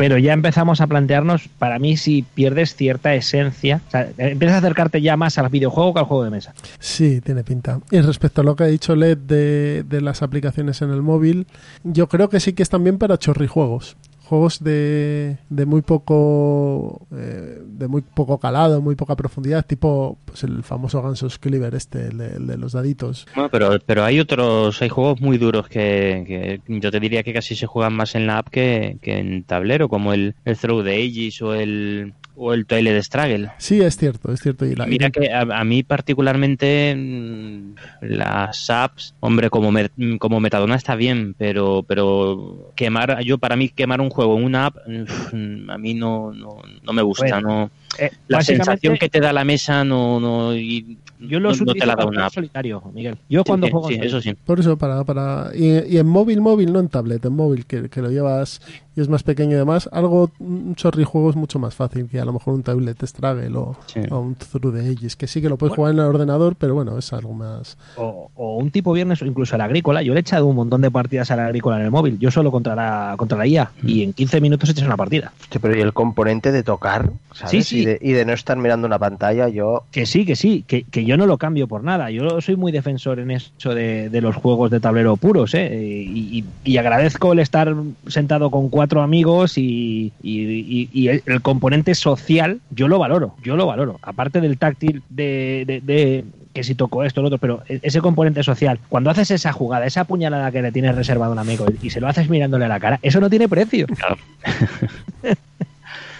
pero 0.00 0.16
ya 0.16 0.32
empezamos 0.32 0.80
a 0.80 0.86
plantearnos, 0.86 1.50
para 1.58 1.78
mí, 1.78 1.98
si 1.98 2.22
pierdes 2.22 2.74
cierta 2.74 3.14
esencia, 3.14 3.82
o 3.86 3.90
sea, 3.90 4.08
empiezas 4.16 4.54
a 4.54 4.58
acercarte 4.60 5.02
ya 5.02 5.18
más 5.18 5.36
al 5.36 5.50
videojuego 5.50 5.92
que 5.92 6.00
al 6.00 6.06
juego 6.06 6.24
de 6.24 6.30
mesa. 6.30 6.54
Sí, 6.78 7.20
tiene 7.20 7.44
pinta. 7.44 7.80
Y 7.90 8.00
respecto 8.00 8.40
a 8.40 8.44
lo 8.44 8.56
que 8.56 8.64
ha 8.64 8.68
dicho 8.68 8.96
Led 8.96 9.18
de, 9.18 9.82
de 9.82 10.00
las 10.00 10.22
aplicaciones 10.22 10.80
en 10.80 10.88
el 10.88 11.02
móvil, 11.02 11.46
yo 11.84 12.08
creo 12.08 12.30
que 12.30 12.40
sí 12.40 12.54
que 12.54 12.62
están 12.62 12.82
bien 12.82 12.96
para 12.96 13.18
chorrijuegos 13.18 13.98
juegos 14.30 14.62
de, 14.62 15.38
de 15.48 15.66
muy 15.66 15.82
poco 15.82 17.04
eh, 17.12 17.58
de 17.66 17.88
muy 17.88 18.00
poco 18.00 18.38
calado, 18.38 18.80
muy 18.80 18.94
poca 18.94 19.16
profundidad, 19.16 19.66
tipo 19.66 20.18
pues 20.24 20.44
el 20.44 20.62
famoso 20.62 21.02
Gansos 21.02 21.40
Cleaver 21.40 21.74
este, 21.74 22.06
el 22.06 22.18
de, 22.18 22.36
el 22.36 22.46
de 22.46 22.56
los 22.56 22.72
daditos. 22.72 23.26
Bueno, 23.34 23.50
pero, 23.50 23.76
pero 23.84 24.04
hay 24.04 24.20
otros, 24.20 24.80
hay 24.82 24.88
juegos 24.88 25.20
muy 25.20 25.36
duros 25.36 25.68
que, 25.68 26.60
que 26.64 26.78
yo 26.80 26.92
te 26.92 27.00
diría 27.00 27.24
que 27.24 27.32
casi 27.32 27.56
se 27.56 27.66
juegan 27.66 27.92
más 27.94 28.14
en 28.14 28.28
la 28.28 28.38
app 28.38 28.50
que, 28.50 28.98
que 29.02 29.18
en 29.18 29.42
tablero, 29.42 29.88
como 29.88 30.12
el, 30.12 30.36
el 30.44 30.56
Throw 30.56 30.84
the 30.84 30.94
Ages 30.94 31.42
o 31.42 31.52
el 31.52 32.14
o 32.42 32.54
el 32.54 32.64
Toilet 32.64 33.02
Struggle. 33.02 33.50
Sí, 33.58 33.82
es 33.82 33.98
cierto, 33.98 34.32
es 34.32 34.40
cierto. 34.40 34.64
Y 34.64 34.74
la, 34.74 34.86
Mira 34.86 35.10
que 35.10 35.30
a, 35.30 35.42
a, 35.42 35.64
mí 35.64 35.82
particularmente 35.82 36.94
mm, 36.96 37.74
las 38.00 38.70
apps, 38.70 39.14
hombre, 39.20 39.50
como, 39.50 39.70
me, 39.70 39.90
como 40.18 40.40
Metadona 40.40 40.76
está 40.76 40.94
bien, 40.94 41.34
pero 41.36 41.84
pero 41.86 42.72
quemar, 42.76 43.22
yo 43.24 43.36
para 43.36 43.56
mí 43.56 43.68
quemar 43.68 44.00
un 44.00 44.08
juego 44.08 44.19
en 44.24 44.44
una 44.44 44.66
app, 44.66 44.76
a 44.78 45.78
mí 45.78 45.94
no, 45.94 46.32
no, 46.32 46.62
no 46.82 46.92
me 46.92 47.02
gusta, 47.02 47.24
bueno, 47.24 47.48
no 47.48 47.70
eh, 47.98 48.10
la 48.28 48.42
sensación 48.42 48.96
que 48.96 49.08
te 49.08 49.20
da 49.20 49.32
la 49.32 49.44
mesa 49.44 49.84
no, 49.84 50.20
no 50.20 50.54
y 50.54 50.96
yo 51.18 51.38
lo 51.40 51.52
no, 51.52 51.64
no 51.64 51.74
te 51.74 51.84
la 51.84 51.96
da 51.96 52.06
una 52.06 52.26
app. 52.26 52.32
solitario, 52.32 52.82
Miguel. 52.94 53.18
Yo 53.28 53.44
cuando 53.44 53.66
sí, 53.66 53.72
juego 53.72 53.88
sí, 53.88 53.94
en 53.94 54.04
eso 54.04 54.20
sí. 54.20 54.34
Por 54.34 54.60
eso, 54.60 54.78
para, 54.78 55.04
para 55.04 55.50
y, 55.54 55.94
y, 55.94 55.98
en 55.98 56.06
móvil, 56.06 56.40
móvil, 56.40 56.72
no 56.72 56.80
en 56.80 56.88
tablet, 56.88 57.24
en 57.24 57.34
móvil, 57.34 57.66
que, 57.66 57.90
que, 57.90 58.00
lo 58.00 58.10
llevas 58.10 58.62
y 58.96 59.00
es 59.00 59.08
más 59.08 59.22
pequeño 59.22 59.52
y 59.52 59.58
demás, 59.58 59.88
algo, 59.92 60.30
un 60.38 60.74
chorrijuego 60.74 61.30
es 61.30 61.36
mucho 61.36 61.58
más 61.58 61.74
fácil 61.74 62.08
que 62.08 62.20
a 62.20 62.24
lo 62.24 62.32
mejor 62.32 62.54
un 62.54 62.62
tablet 62.62 63.00
Struggle 63.06 63.56
o, 63.56 63.76
sí. 63.86 64.00
o 64.10 64.18
un 64.18 64.34
Through 64.34 64.74
the 64.74 64.90
Ages, 64.90 65.16
que 65.16 65.26
sí 65.26 65.40
que 65.40 65.48
lo 65.48 65.56
puedes 65.56 65.76
bueno. 65.76 65.92
jugar 65.92 65.94
en 65.94 65.98
el 66.00 66.06
ordenador, 66.06 66.56
pero 66.56 66.74
bueno, 66.74 66.98
es 66.98 67.12
algo 67.12 67.32
más... 67.32 67.78
O, 67.96 68.30
o, 68.34 68.56
un 68.56 68.70
tipo 68.70 68.92
viernes 68.92 69.22
o 69.22 69.26
incluso 69.26 69.54
al 69.54 69.60
agrícola. 69.60 70.02
Yo 70.02 70.12
le 70.12 70.20
he 70.20 70.22
echado 70.22 70.46
un 70.46 70.56
montón 70.56 70.80
de 70.80 70.90
partidas 70.90 71.30
al 71.30 71.40
agrícola 71.40 71.76
en 71.76 71.84
el 71.84 71.90
móvil, 71.90 72.18
yo 72.18 72.30
solo 72.30 72.50
contra 72.50 72.74
la, 72.74 73.14
contra 73.16 73.38
la 73.38 73.46
IA, 73.46 73.70
mm. 73.82 73.88
y 73.88 74.02
en 74.02 74.12
15 74.12 74.40
minutos 74.40 74.68
echas 74.70 74.84
una 74.84 74.96
partida. 74.96 75.32
Sí, 75.50 75.58
pero 75.58 75.76
y 75.76 75.80
el 75.80 75.92
componente 75.92 76.52
de 76.52 76.62
tocar, 76.62 77.10
¿sabes? 77.32 77.50
Sí, 77.50 77.62
sí. 77.62 77.82
Y, 77.82 77.84
de, 77.84 77.98
y 78.00 78.12
de 78.12 78.24
no 78.24 78.32
estar 78.32 78.56
mirando 78.56 78.86
una 78.86 78.98
pantalla, 78.98 79.48
yo... 79.48 79.84
Que 79.92 80.06
sí, 80.06 80.26
que 80.26 80.36
sí, 80.36 80.64
que, 80.66 80.82
que 80.82 81.04
yo 81.04 81.16
no 81.16 81.26
lo 81.26 81.38
cambio 81.38 81.68
por 81.68 81.84
nada. 81.84 82.10
Yo 82.10 82.40
soy 82.40 82.56
muy 82.56 82.72
defensor 82.72 83.20
en 83.20 83.30
eso 83.30 83.74
de, 83.74 84.08
de 84.08 84.20
los 84.20 84.34
juegos 84.34 84.70
de 84.70 84.80
tablero 84.80 85.16
puros, 85.16 85.54
¿eh? 85.54 85.80
Y, 85.80 86.38
y, 86.38 86.44
y, 86.64 86.76
agradezco 86.76 87.32
el 87.32 87.38
estar 87.38 87.74
sentado 88.06 88.50
con 88.50 88.68
cuatro 88.68 88.89
amigos 88.98 89.56
y, 89.56 90.12
y, 90.22 91.08
el, 91.08 91.22
el, 91.26 91.42
componente 91.42 91.94
social, 91.94 92.60
yo 92.70 92.88
lo 92.88 92.98
valoro, 92.98 93.36
yo 93.42 93.56
lo 93.56 93.66
valoro. 93.66 94.00
Aparte 94.02 94.40
del 94.40 94.58
táctil 94.58 95.02
de, 95.08 95.64
de, 95.66 95.80
de 95.80 96.24
que 96.52 96.64
si 96.64 96.74
tocó 96.74 97.04
esto, 97.04 97.20
lo 97.20 97.28
otro, 97.28 97.38
pero 97.38 97.62
ese 97.68 98.00
componente 98.00 98.42
social, 98.42 98.80
cuando 98.88 99.10
haces 99.10 99.30
esa 99.30 99.52
jugada, 99.52 99.86
esa 99.86 100.04
puñalada 100.04 100.50
que 100.50 100.62
le 100.62 100.72
tienes 100.72 100.96
reservado 100.96 101.30
a 101.30 101.34
un 101.34 101.38
amigo 101.38 101.66
y 101.80 101.90
se 101.90 102.00
lo 102.00 102.08
haces 102.08 102.28
mirándole 102.28 102.64
a 102.64 102.68
la 102.68 102.80
cara, 102.80 102.98
eso 103.02 103.20
no 103.20 103.30
tiene 103.30 103.48
precio. 103.48 103.86
Claro. 103.86 104.16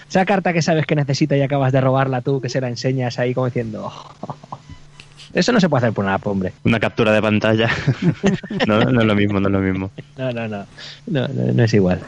esa 0.09 0.25
carta 0.25 0.53
que 0.53 0.63
sabes 0.63 0.87
que 0.87 0.95
necesita 0.95 1.37
y 1.37 1.43
acabas 1.43 1.73
de 1.73 1.81
robarla 1.81 2.21
tú, 2.21 2.41
que 2.41 2.49
se 2.49 2.61
la 2.61 2.69
enseñas 2.69 3.19
ahí 3.19 3.35
como 3.35 3.47
diciendo... 3.47 3.91
Oh, 4.21 4.59
eso 5.33 5.53
no 5.53 5.61
se 5.61 5.69
puede 5.69 5.85
hacer 5.85 5.95
por 5.95 6.05
una 6.05 6.17
hombre. 6.17 6.53
Una 6.65 6.81
captura 6.81 7.13
de 7.13 7.23
pantalla. 7.23 7.69
no, 8.67 8.81
no 8.85 9.01
es 9.01 9.07
lo 9.07 9.15
mismo, 9.15 9.39
no 9.39 9.49
es 9.49 9.53
lo 9.53 9.61
mismo. 9.61 9.91
No, 10.19 10.33
no, 10.33 10.49
no. 10.49 10.67
No, 11.07 11.29
no, 11.29 11.53
no 11.53 11.65
es 11.65 11.73
igual. 11.75 12.01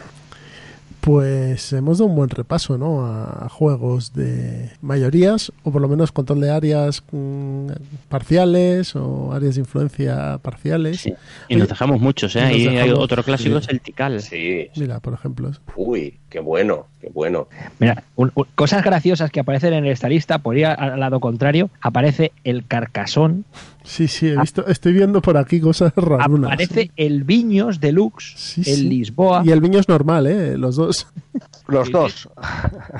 Pues 1.02 1.72
hemos 1.72 1.98
dado 1.98 2.10
un 2.10 2.14
buen 2.14 2.30
repaso, 2.30 2.78
¿no? 2.78 3.04
A, 3.04 3.48
juegos 3.48 4.12
de 4.14 4.70
mayorías, 4.82 5.50
o 5.64 5.72
por 5.72 5.82
lo 5.82 5.88
menos 5.88 6.12
control 6.12 6.40
de 6.42 6.50
áreas 6.52 7.02
mmm, 7.10 7.72
parciales 8.08 8.94
o 8.94 9.32
áreas 9.32 9.56
de 9.56 9.62
influencia 9.62 10.38
parciales. 10.40 11.00
Sí. 11.00 11.12
Y 11.48 11.56
nos 11.56 11.68
dejamos 11.68 12.00
muchos, 12.00 12.36
¿eh? 12.36 12.42
Ahí 12.42 12.68
hay 12.68 12.92
otro 12.92 13.24
clásico, 13.24 13.58
sí. 13.58 13.64
es 13.64 13.68
el 13.70 13.80
Tikal. 13.80 14.22
Sí. 14.22 14.68
Mira, 14.76 15.00
por 15.00 15.14
ejemplo. 15.14 15.50
Uy, 15.74 16.20
qué 16.30 16.38
bueno, 16.38 16.86
qué 17.00 17.10
bueno. 17.12 17.48
Mira, 17.80 18.04
un, 18.14 18.30
un, 18.36 18.46
cosas 18.54 18.84
graciosas 18.84 19.32
que 19.32 19.40
aparecen 19.40 19.74
en 19.74 19.86
esta 19.86 20.08
lista, 20.08 20.38
por 20.38 20.56
ir 20.56 20.66
al 20.66 21.00
lado 21.00 21.18
contrario, 21.18 21.68
aparece 21.80 22.30
el 22.44 22.64
Carcasón. 22.64 23.44
Sí, 23.84 24.08
sí, 24.08 24.28
he 24.28 24.36
visto, 24.40 24.66
estoy 24.66 24.92
viendo 24.92 25.20
por 25.20 25.36
aquí 25.36 25.60
cosas 25.60 25.92
rarunas. 25.96 26.52
Aparece 26.52 26.90
el 26.96 27.24
Viños 27.24 27.80
Deluxe, 27.80 28.34
Sí, 28.36 28.60
el 28.60 28.76
sí. 28.76 28.88
Lisboa. 28.88 29.42
Y 29.44 29.50
el 29.50 29.60
Viños 29.60 29.88
normal, 29.88 30.26
¿eh? 30.26 30.56
Los 30.56 30.76
dos. 30.76 31.08
Los 31.66 31.90
dos. 31.90 32.28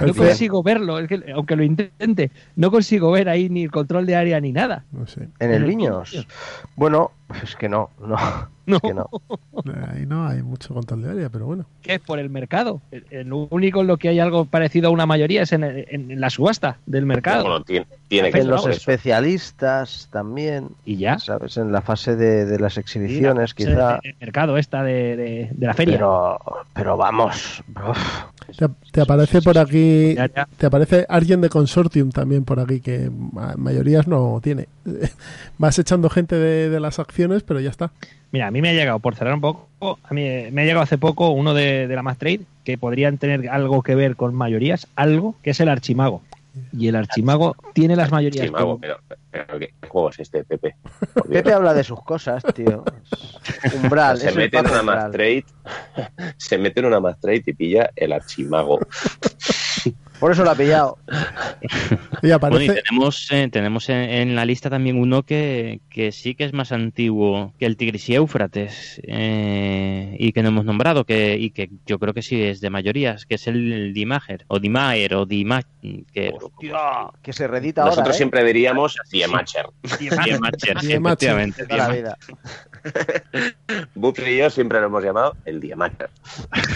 No 0.05 0.15
consigo 0.15 0.63
verlo, 0.63 0.99
es 0.99 1.09
que, 1.09 1.23
aunque 1.35 1.57
lo 1.57 1.63
intente, 1.65 2.31
no 2.57 2.71
consigo 2.71 3.11
ver 3.11 3.29
ahí 3.29 3.49
ni 3.49 3.65
el 3.65 3.71
control 3.71 4.07
de 4.07 4.17
área 4.17 4.41
ni 4.41 4.53
nada. 4.53 4.85
No 4.93 5.07
sé. 5.07 5.29
¿En 5.39 5.51
el 5.53 5.65
Viños? 5.65 6.27
Bueno, 6.77 7.11
es 7.43 7.55
que 7.57 7.69
no, 7.69 7.91
no. 8.01 8.17
No. 8.67 8.77
Es 8.77 8.83
que 8.83 8.95
no. 8.95 9.11
Ahí 9.93 10.07
no 10.07 10.27
hay 10.27 10.43
mucho 10.43 10.73
control 10.73 11.03
de 11.03 11.11
área, 11.11 11.29
pero 11.29 11.47
bueno. 11.47 11.67
¿Qué 11.83 11.95
es 11.95 12.01
por 12.01 12.19
el 12.19 12.31
mercado? 12.31 12.81
El, 12.91 13.05
el 13.11 13.33
único 13.33 13.81
en 13.81 13.89
lo 13.89 13.97
que 13.97 14.09
hay 14.09 14.21
algo 14.21 14.45
parecido 14.45 14.89
a 14.89 14.91
una 14.91 15.05
mayoría 15.05 15.43
es 15.43 15.53
en, 15.53 15.65
en, 15.65 16.11
en 16.11 16.21
la 16.21 16.31
subasta 16.31 16.79
del 16.87 17.05
mercado. 17.05 17.43
Bueno, 17.43 17.65
tiene, 17.65 17.87
tiene 18.09 18.31
que 18.31 18.39
en 18.39 18.49
los 18.49 18.67
especialistas 18.67 20.09
también. 20.13 20.69
¿Y 20.85 20.97
ya? 20.97 21.19
¿Sabes? 21.19 21.57
En 21.57 21.73
la 21.73 21.83
fase 21.83 22.15
de, 22.15 22.45
de 22.45 22.59
las 22.59 22.79
exhibiciones, 22.79 23.51
sí, 23.51 23.65
quizá. 23.65 23.99
El, 24.03 24.15
mercado 24.21 24.57
esta 24.57 24.85
de, 24.85 25.17
de, 25.17 25.49
de, 25.53 25.67
la 25.67 25.75
feria. 25.75 25.95
Pero, 25.95 26.39
pero 26.73 26.97
vamos. 26.97 27.63
Te, 28.57 28.69
te, 28.91 29.01
aparece 29.01 29.43
por 29.43 29.59
aquí, 29.59 30.15
te 30.57 30.67
aparece 30.67 31.07
alguien 31.09 31.41
de 31.41 31.49
Consortium 31.49 32.11
también 32.11 32.45
por 32.45 32.61
aquí, 32.61 32.81
que 32.81 33.11
mayorías 33.57 34.07
no 34.07 34.41
tiene. 34.43 34.69
Vas 35.59 35.79
echando 35.79 36.11
gente 36.11 36.37
de, 36.37 36.69
de 36.69 36.81
las 36.81 36.99
acciones, 36.99 37.43
pero 37.43 37.61
ya 37.61 37.71
está. 37.71 37.91
Mira, 38.33 38.47
a 38.47 38.51
mí 38.51 38.63
me 38.63 38.71
ha 38.71 38.73
llegado, 38.73 38.99
por 38.99 39.15
cerrar 39.15 39.35
un 39.35 39.43
poco, 39.43 39.99
a 40.03 40.15
mí 40.15 40.23
me 40.53 40.63
ha 40.63 40.65
llegado 40.65 40.83
hace 40.83 40.97
poco 40.97 41.31
uno 41.31 41.53
de, 41.53 41.87
de 41.87 41.95
la 41.95 42.03
Mass 42.03 42.17
Trade 42.17 42.41
que 42.65 42.79
podrían 42.79 43.19
tener 43.19 43.51
algo 43.51 43.83
que 43.83 43.95
ver 43.95 44.17
con 44.17 44.35
mayorías, 44.35 44.87
algo 44.97 45.35
que 45.43 45.51
es 45.51 45.61
el 45.61 45.69
Archimago. 45.69 46.23
Y 46.73 46.89
el 46.89 46.97
Archimago 46.97 47.57
tiene 47.73 47.97
las 47.97 48.11
mayorías. 48.11 48.45
Archimago, 48.45 48.79
pero, 48.79 48.99
pero, 49.31 49.59
¿qué 49.59 49.75
juego 49.89 50.11
es 50.11 50.21
este, 50.21 50.45
Pepe? 50.45 50.77
Pepe 51.29 51.53
habla 51.53 51.73
de 51.75 51.85
sus 51.85 52.03
cosas, 52.03 52.43
tío. 52.55 52.85
Umbral. 53.83 54.19
se 54.19 54.33
mete 54.33 54.59
en 54.59 54.67
una 54.67 54.83
Mass 54.83 55.11
Trade, 55.11 55.45
se 56.37 56.59
mete 56.59 56.81
en 56.81 56.87
una 56.87 57.01
Mass 57.01 57.19
Trade 57.21 57.43
y 57.47 57.53
pilla 57.53 57.91
el 57.97 58.13
Archimago. 58.13 58.79
Por 60.23 60.31
eso 60.31 60.45
lo 60.45 60.53
ha 60.53 60.55
pillado. 60.55 60.99
y 62.23 62.31
aparece... 62.31 62.67
Bueno, 62.67 62.73
y 62.73 62.83
tenemos, 62.85 63.29
eh, 63.33 63.49
tenemos 63.51 63.89
en, 63.89 63.97
en, 63.97 64.37
la 64.37 64.45
lista 64.45 64.71
también 64.71 64.97
uno 64.97 65.25
que, 65.25 65.81
que, 65.91 66.13
sí 66.13 66.37
que 66.37 66.45
es 66.45 66.53
más 66.53 66.71
antiguo 66.71 67.53
que 67.59 67.67
el 67.67 67.77
Tigris 67.77 68.09
y 68.09 68.15
Éufrates 68.15 69.01
eh, 69.05 70.15
y 70.17 70.31
que 70.31 70.45
no 70.45 70.51
hemos 70.51 70.65
nombrado 70.65 71.05
que, 71.05 71.37
y 71.37 71.51
que 71.51 71.71
yo 71.87 71.99
creo 71.99 72.15
que 72.15 72.23
sí 72.23 72.41
es 72.41 72.61
de 72.61 72.71
mayorías, 72.71 73.27
que 73.27 73.35
es 73.35 73.49
el, 73.49 73.73
el 73.73 73.95
Dimager 73.95 74.45
o 74.47 74.61
Dimaer 74.61 75.15
o 75.15 75.27
Dimacher. 75.27 75.73
Que, 76.13 76.33
Hostia, 76.41 76.79
que 77.21 77.33
se 77.33 77.49
redita 77.49 77.81
Nosotros 77.81 78.05
ahora, 78.05 78.15
¿eh? 78.15 78.17
siempre 78.17 78.45
diríamos 78.45 78.97
Diemacher. 79.11 79.67
Diemacher, 79.99 80.77
efectivamente. 80.77 81.67
Bups 83.95 84.27
y 84.27 84.39
yo 84.39 84.51
siempre 84.51 84.81
lo 84.81 84.87
hemos 84.87 85.05
llamado 85.05 85.37
el 85.45 85.61
Diemacher. 85.61 86.11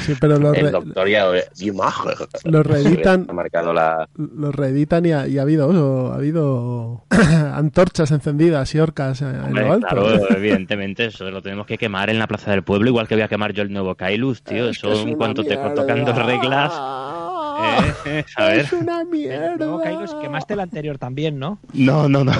Sí, 0.05 0.15
pero 0.21 0.39
lo 0.39 0.55
el 0.55 0.71
doctorado 0.71 1.35
Diemacher. 1.57 2.29
Lo 2.45 2.63
reeditan 2.63 3.27
marcado 3.33 3.73
la... 3.73 4.09
Lo 4.17 4.53
reeditan 4.53 5.05
y 5.07 5.13
ha, 5.13 5.27
y 5.27 5.39
ha 5.39 5.43
habido, 5.43 6.13
ha 6.13 6.17
habido 6.17 7.05
antorchas 7.55 8.11
encendidas 8.11 8.75
y 8.75 8.79
orcas 8.79 9.23
en 9.23 9.41
Hombre, 9.41 9.67
lo 9.67 9.73
alto. 9.73 9.87
Claro, 9.89 10.31
evidentemente, 10.37 11.07
eso 11.07 11.31
lo 11.31 11.43
tenemos 11.43 11.67
que 11.67 11.79
quemar 11.79 12.11
en 12.11 12.19
la 12.19 12.27
plaza 12.27 12.51
del 12.51 12.63
pueblo, 12.63 12.89
igual 12.89 13.09
que 13.09 13.15
voy 13.15 13.23
a 13.23 13.29
quemar 13.29 13.53
yo 13.53 13.63
el 13.63 13.73
nuevo 13.73 13.95
Kailus, 13.95 14.43
tío. 14.43 14.69
Eso 14.69 14.93
es 14.93 15.01
en 15.01 15.15
cuanto 15.15 15.45
te 15.45 15.57
tocando 15.57 16.13
reglas. 16.13 16.73
Eh, 18.05 18.25
a 18.37 18.45
ver. 18.47 18.61
Es 18.61 18.73
una 18.73 19.05
mierda. 19.05 19.53
El 19.53 19.59
nuevo 19.59 19.81
Kailus 19.81 20.15
quemaste 20.15 20.55
el 20.55 20.61
anterior 20.61 20.99
también, 20.99 21.39
¿no? 21.39 21.59
No, 21.73 22.09
no, 22.09 22.25
no. 22.25 22.33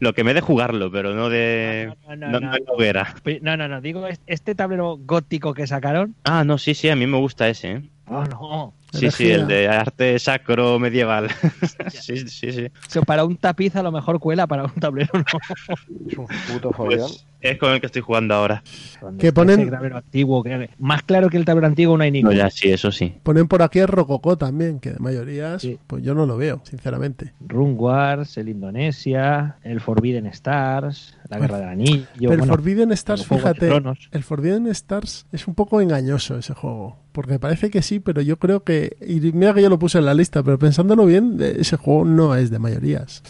Lo 0.00 0.12
quemé 0.14 0.34
de 0.34 0.40
jugarlo, 0.40 0.90
pero 0.90 1.14
no 1.14 1.28
de. 1.28 1.94
No, 2.08 2.16
no, 2.16 2.30
no. 2.30 2.40
no, 2.40 2.50
no 2.50 2.72
hoguera. 2.72 3.14
No, 3.42 3.56
no, 3.56 3.68
no. 3.68 3.80
Digo, 3.80 4.06
este 4.26 4.54
tablero 4.54 4.98
gótico 4.98 5.54
que 5.54 5.66
sacaron. 5.66 6.14
Ah, 6.24 6.44
no, 6.44 6.58
sí, 6.58 6.74
sí, 6.74 6.88
a 6.88 6.96
mí 6.96 7.06
me 7.06 7.18
gusta 7.18 7.48
ese. 7.48 7.72
¿eh? 7.72 7.82
Oh, 8.06 8.24
no. 8.24 8.74
Sí, 8.92 9.10
sí, 9.10 9.30
el 9.30 9.46
de 9.48 9.66
arte 9.68 10.18
sacro 10.18 10.78
medieval. 10.78 11.28
sí, 11.90 12.16
sí, 12.28 12.52
sí. 12.52 12.66
O 12.66 12.90
sea, 12.90 13.02
para 13.02 13.24
un 13.24 13.36
tapiz 13.36 13.74
a 13.76 13.82
lo 13.82 13.90
mejor 13.90 14.20
cuela, 14.20 14.46
para 14.46 14.64
un 14.64 14.74
tablero 14.74 15.10
no. 15.14 15.24
Es 16.06 16.18
un 16.18 16.26
puto 16.26 16.70
follón. 16.72 16.98
Pues, 16.98 17.26
Es 17.44 17.58
con 17.58 17.70
el 17.72 17.78
que 17.80 17.86
estoy 17.86 18.00
jugando 18.00 18.34
ahora. 18.34 18.62
Que 19.18 19.30
ponen- 19.30 19.68
tablero 19.70 19.98
antiguo, 19.98 20.42
que- 20.42 20.70
más 20.78 21.02
claro 21.02 21.28
que 21.28 21.36
el 21.36 21.44
tablero 21.44 21.66
antiguo 21.66 21.94
no 21.98 22.02
hay 22.02 22.10
No, 22.10 22.14
ninguno. 22.14 22.32
ya, 22.34 22.48
sí, 22.48 22.70
eso 22.70 22.90
sí. 22.90 23.14
Ponen 23.22 23.48
por 23.48 23.60
aquí 23.62 23.80
el 23.80 23.88
Rococó 23.88 24.38
también, 24.38 24.80
que 24.80 24.92
de 24.92 24.98
mayorías, 24.98 25.60
Sí. 25.60 25.78
pues 25.86 26.02
yo 26.02 26.14
no 26.14 26.24
lo 26.24 26.38
veo, 26.38 26.62
sinceramente. 26.64 27.34
Rune 27.46 27.74
Wars, 27.74 28.38
el 28.38 28.48
Indonesia, 28.48 29.58
el 29.62 29.82
Forbidden 29.82 30.24
Stars, 30.26 31.18
la 31.28 31.38
Guerra 31.38 31.58
del 31.58 31.68
Anillo. 31.68 32.06
Pero 32.18 32.32
el 32.32 32.38
bueno, 32.38 32.52
Forbidden 32.54 32.92
Stars, 32.92 33.20
el 33.20 33.26
Juego 33.28 33.48
de 33.48 33.54
fíjate, 33.54 34.06
el 34.12 34.22
Forbidden 34.24 34.66
Stars 34.68 35.26
es 35.30 35.46
un 35.46 35.54
poco 35.54 35.82
engañoso 35.82 36.38
ese 36.38 36.54
juego. 36.54 36.96
Porque 37.12 37.38
parece 37.38 37.68
que 37.70 37.82
sí, 37.82 38.00
pero 38.00 38.22
yo 38.22 38.38
creo 38.38 38.64
que. 38.64 38.96
Y 39.06 39.20
mira 39.32 39.52
que 39.52 39.60
yo 39.62 39.68
lo 39.68 39.78
puse 39.78 39.98
en 39.98 40.06
la 40.06 40.14
lista, 40.14 40.42
pero 40.42 40.58
pensándolo 40.58 41.04
bien, 41.04 41.36
eh, 41.40 41.56
ese 41.58 41.76
juego 41.76 42.06
no 42.06 42.34
es 42.34 42.50
de 42.50 42.58
mayorías. 42.58 43.22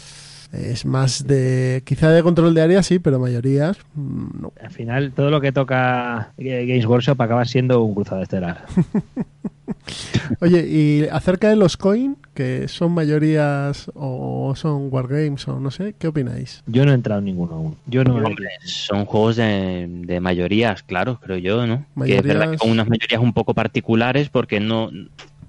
Es 0.51 0.85
más 0.85 1.27
de. 1.27 1.81
Quizá 1.85 2.09
de 2.09 2.23
control 2.23 2.53
de 2.53 2.61
área 2.61 2.83
sí, 2.83 2.99
pero 2.99 3.19
mayorías. 3.19 3.77
mm, 3.95 4.41
no. 4.41 4.53
Al 4.61 4.71
final, 4.71 5.11
todo 5.11 5.29
lo 5.29 5.41
que 5.41 5.51
toca 5.51 6.33
Games 6.37 6.85
Workshop 6.85 7.21
acaba 7.21 7.45
siendo 7.45 7.83
un 7.83 7.95
cruzado 7.95 8.21
estelar. 8.21 8.65
Oye, 10.41 10.67
y 10.67 11.07
acerca 11.11 11.49
de 11.49 11.55
los 11.55 11.77
coin, 11.77 12.17
que 12.33 12.67
son 12.67 12.91
mayorías 12.91 13.91
o 13.93 14.53
son 14.55 14.89
wargames 14.91 15.47
o 15.47 15.59
no 15.59 15.71
sé, 15.71 15.95
¿qué 15.97 16.07
opináis? 16.07 16.63
Yo 16.67 16.85
no 16.85 16.91
he 16.91 16.95
entrado 16.95 17.19
en 17.19 17.25
ninguno 17.25 17.55
aún. 17.55 17.75
Yo 17.85 18.03
no 18.03 18.15
Hombre, 18.15 18.47
son 18.63 19.05
juegos 19.05 19.35
de, 19.35 19.87
de 19.87 20.19
mayorías, 20.19 20.83
claro, 20.83 21.19
creo 21.19 21.37
yo, 21.37 21.67
¿no? 21.67 21.85
Que 22.03 22.17
es 22.17 22.23
verdad 22.23 22.51
que 22.51 22.57
con 22.57 22.71
unas 22.71 22.87
mayorías 22.87 23.21
un 23.21 23.33
poco 23.33 23.53
particulares 23.53 24.29
porque 24.29 24.59
no... 24.59 24.89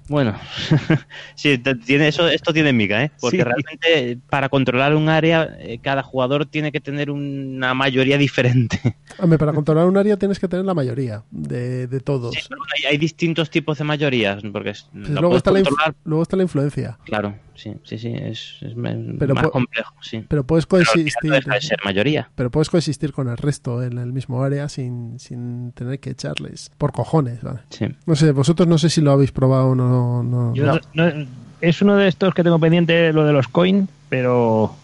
Bueno, 0.09 0.37
sí, 1.35 1.57
te- 1.57 1.75
tiene 1.75 2.07
eso, 2.07 2.27
esto 2.27 2.53
tiene 2.53 2.71
miga, 2.73 3.03
¿eh? 3.03 3.11
Porque 3.19 3.37
Sí. 3.37 3.43
realmente 3.43 4.11
eh, 4.11 4.17
para 4.29 4.49
controlar 4.49 4.95
un 4.95 5.09
área 5.09 5.55
eh, 5.59 5.79
cada 5.81 6.01
jugador 6.03 6.45
tiene 6.45 6.71
que 6.71 6.79
tener 6.79 7.11
una 7.11 7.73
mayoría 7.73 8.17
diferente. 8.17 8.79
Hombre, 9.19 9.37
para 9.37 9.53
controlar 9.53 9.85
un 9.87 9.97
área 9.97 10.17
tienes 10.17 10.39
que 10.39 10.47
tener 10.47 10.65
la 10.65 10.73
mayoría 10.73 11.23
de, 11.31 11.87
de 11.87 11.99
todos. 11.99 12.33
Sí, 12.35 12.41
pero 12.47 12.59
bueno, 12.59 12.71
hay, 12.77 12.85
hay 12.91 12.97
distintos 12.97 13.49
tipos 13.49 13.77
de 13.77 13.83
mayorías, 13.83 14.41
porque 14.51 14.69
es, 14.71 14.87
Pues 14.91 15.09
luego, 15.09 15.35
está 15.35 15.51
la 15.51 15.61
luego 16.05 16.23
está 16.23 16.37
la 16.37 16.43
influencia. 16.43 16.97
claro, 17.05 17.35
sí, 17.57 17.73
sí, 17.83 17.97
sí, 17.97 18.13
es, 18.15 18.55
es 18.61 18.75
me- 18.75 18.95
Pero 19.19 19.35
más 19.35 19.49
complejo, 19.49 19.93
sí. 20.01 20.23
Pero 20.27 20.45
puedes 20.45 20.65
Pero 20.65 20.85
coexistir. 20.85 21.29
no 21.29 21.35
deja 21.35 21.53
de 21.55 21.61
ser 21.61 21.77
mayoría. 21.83 22.29
Pero 22.35 22.49
puedes 22.49 22.69
coexistir 22.69 23.11
con 23.11 23.27
el 23.27 23.35
resto 23.37 23.83
en 23.83 23.97
el 23.97 24.13
mismo 24.13 24.43
área 24.43 24.69
sin, 24.69 25.19
sin 25.19 25.71
tener 25.73 25.99
que 25.99 26.11
echarles. 26.11 26.71
Por 26.77 26.91
cojones, 26.93 27.41
¿vale? 27.41 27.59
Sí. 27.69 27.87
No 28.05 28.15
sé, 28.15 28.31
vosotros 28.31 28.67
no 28.67 28.77
sé 28.77 28.89
si 28.89 29.01
lo 29.01 29.11
habéis 29.11 29.31
probado 29.31 29.69
o 29.71 29.75
no. 29.75 30.23
no- 30.23 30.53
Yo 30.53 30.65
no. 30.65 30.79
no- 30.93 31.11
no- 31.13 31.25
es 31.59 31.81
uno 31.81 31.95
de 31.95 32.07
estos 32.07 32.33
que 32.35 32.43
tengo 32.43 32.59
pendiente, 32.59 33.11
lo 33.11 33.25
de 33.25 33.33
los 33.33 33.47
coin, 33.47 33.89
pero, 34.09 34.75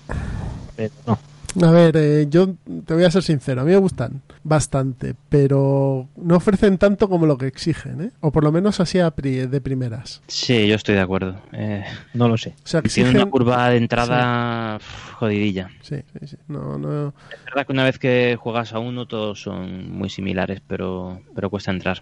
pero 0.76 0.92
no. 1.06 1.20
A 1.62 1.70
ver, 1.70 1.96
eh, 1.98 2.26
yo 2.30 2.56
te 2.86 2.94
voy 2.96 3.04
a 3.04 3.12
ser 3.12 3.22
sincero, 3.22 3.62
a 3.62 3.64
mí 3.64 3.72
me 3.72 3.78
gustan 3.78 4.22
bastante, 4.44 5.14
pero 5.30 6.08
no 6.16 6.38
ofrecen 6.38 6.78
tanto 6.80 7.08
como 7.08 7.26
lo 7.28 7.38
que 7.38 7.46
exigen, 7.48 8.02
¿eh? 8.02 8.12
O 8.22 8.32
por 8.32 8.44
lo 8.44 8.52
menos 8.52 8.80
así 8.80 9.00
a 9.00 9.12
pri- 9.12 9.46
de 9.48 9.62
primeras. 9.62 10.22
Sí, 10.28 10.68
yo 10.68 10.76
estoy 10.76 10.96
de 10.96 11.02
acuerdo. 11.02 11.36
Eh, 11.52 11.84
No 12.14 12.28
lo 12.28 12.38
sé. 12.38 12.56
O 12.64 12.68
sea, 12.68 12.82
tiene 12.82 13.12
una 13.12 13.30
curva 13.30 13.70
de 13.70 13.78
entrada 13.78 14.80
jodidilla. 15.14 15.70
Sí, 15.82 15.98
sí, 16.20 16.28
sí. 16.28 16.38
No, 16.48 16.78
no... 16.80 17.10
Es 17.10 17.46
verdad 17.46 17.68
que 17.68 17.72
una 17.74 17.84
vez 17.84 18.00
que 18.00 18.36
juegas 18.40 18.74
a 18.74 18.80
uno 18.80 19.06
todos 19.06 19.40
son 19.42 19.92
muy 19.92 20.10
similares, 20.10 20.60
pero, 20.68 21.22
pero 21.36 21.50
cuesta 21.52 21.70
entrar. 21.72 22.02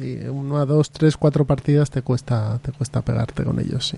Y 0.00 0.26
uno 0.28 0.58
a 0.58 0.64
dos, 0.64 0.90
tres, 0.92 1.16
cuatro 1.16 1.44
partidas 1.44 1.90
te 1.90 2.02
cuesta, 2.02 2.58
te 2.62 2.70
cuesta 2.72 3.02
pegarte 3.02 3.42
con 3.42 3.58
ellos, 3.58 3.88
sí. 3.88 3.96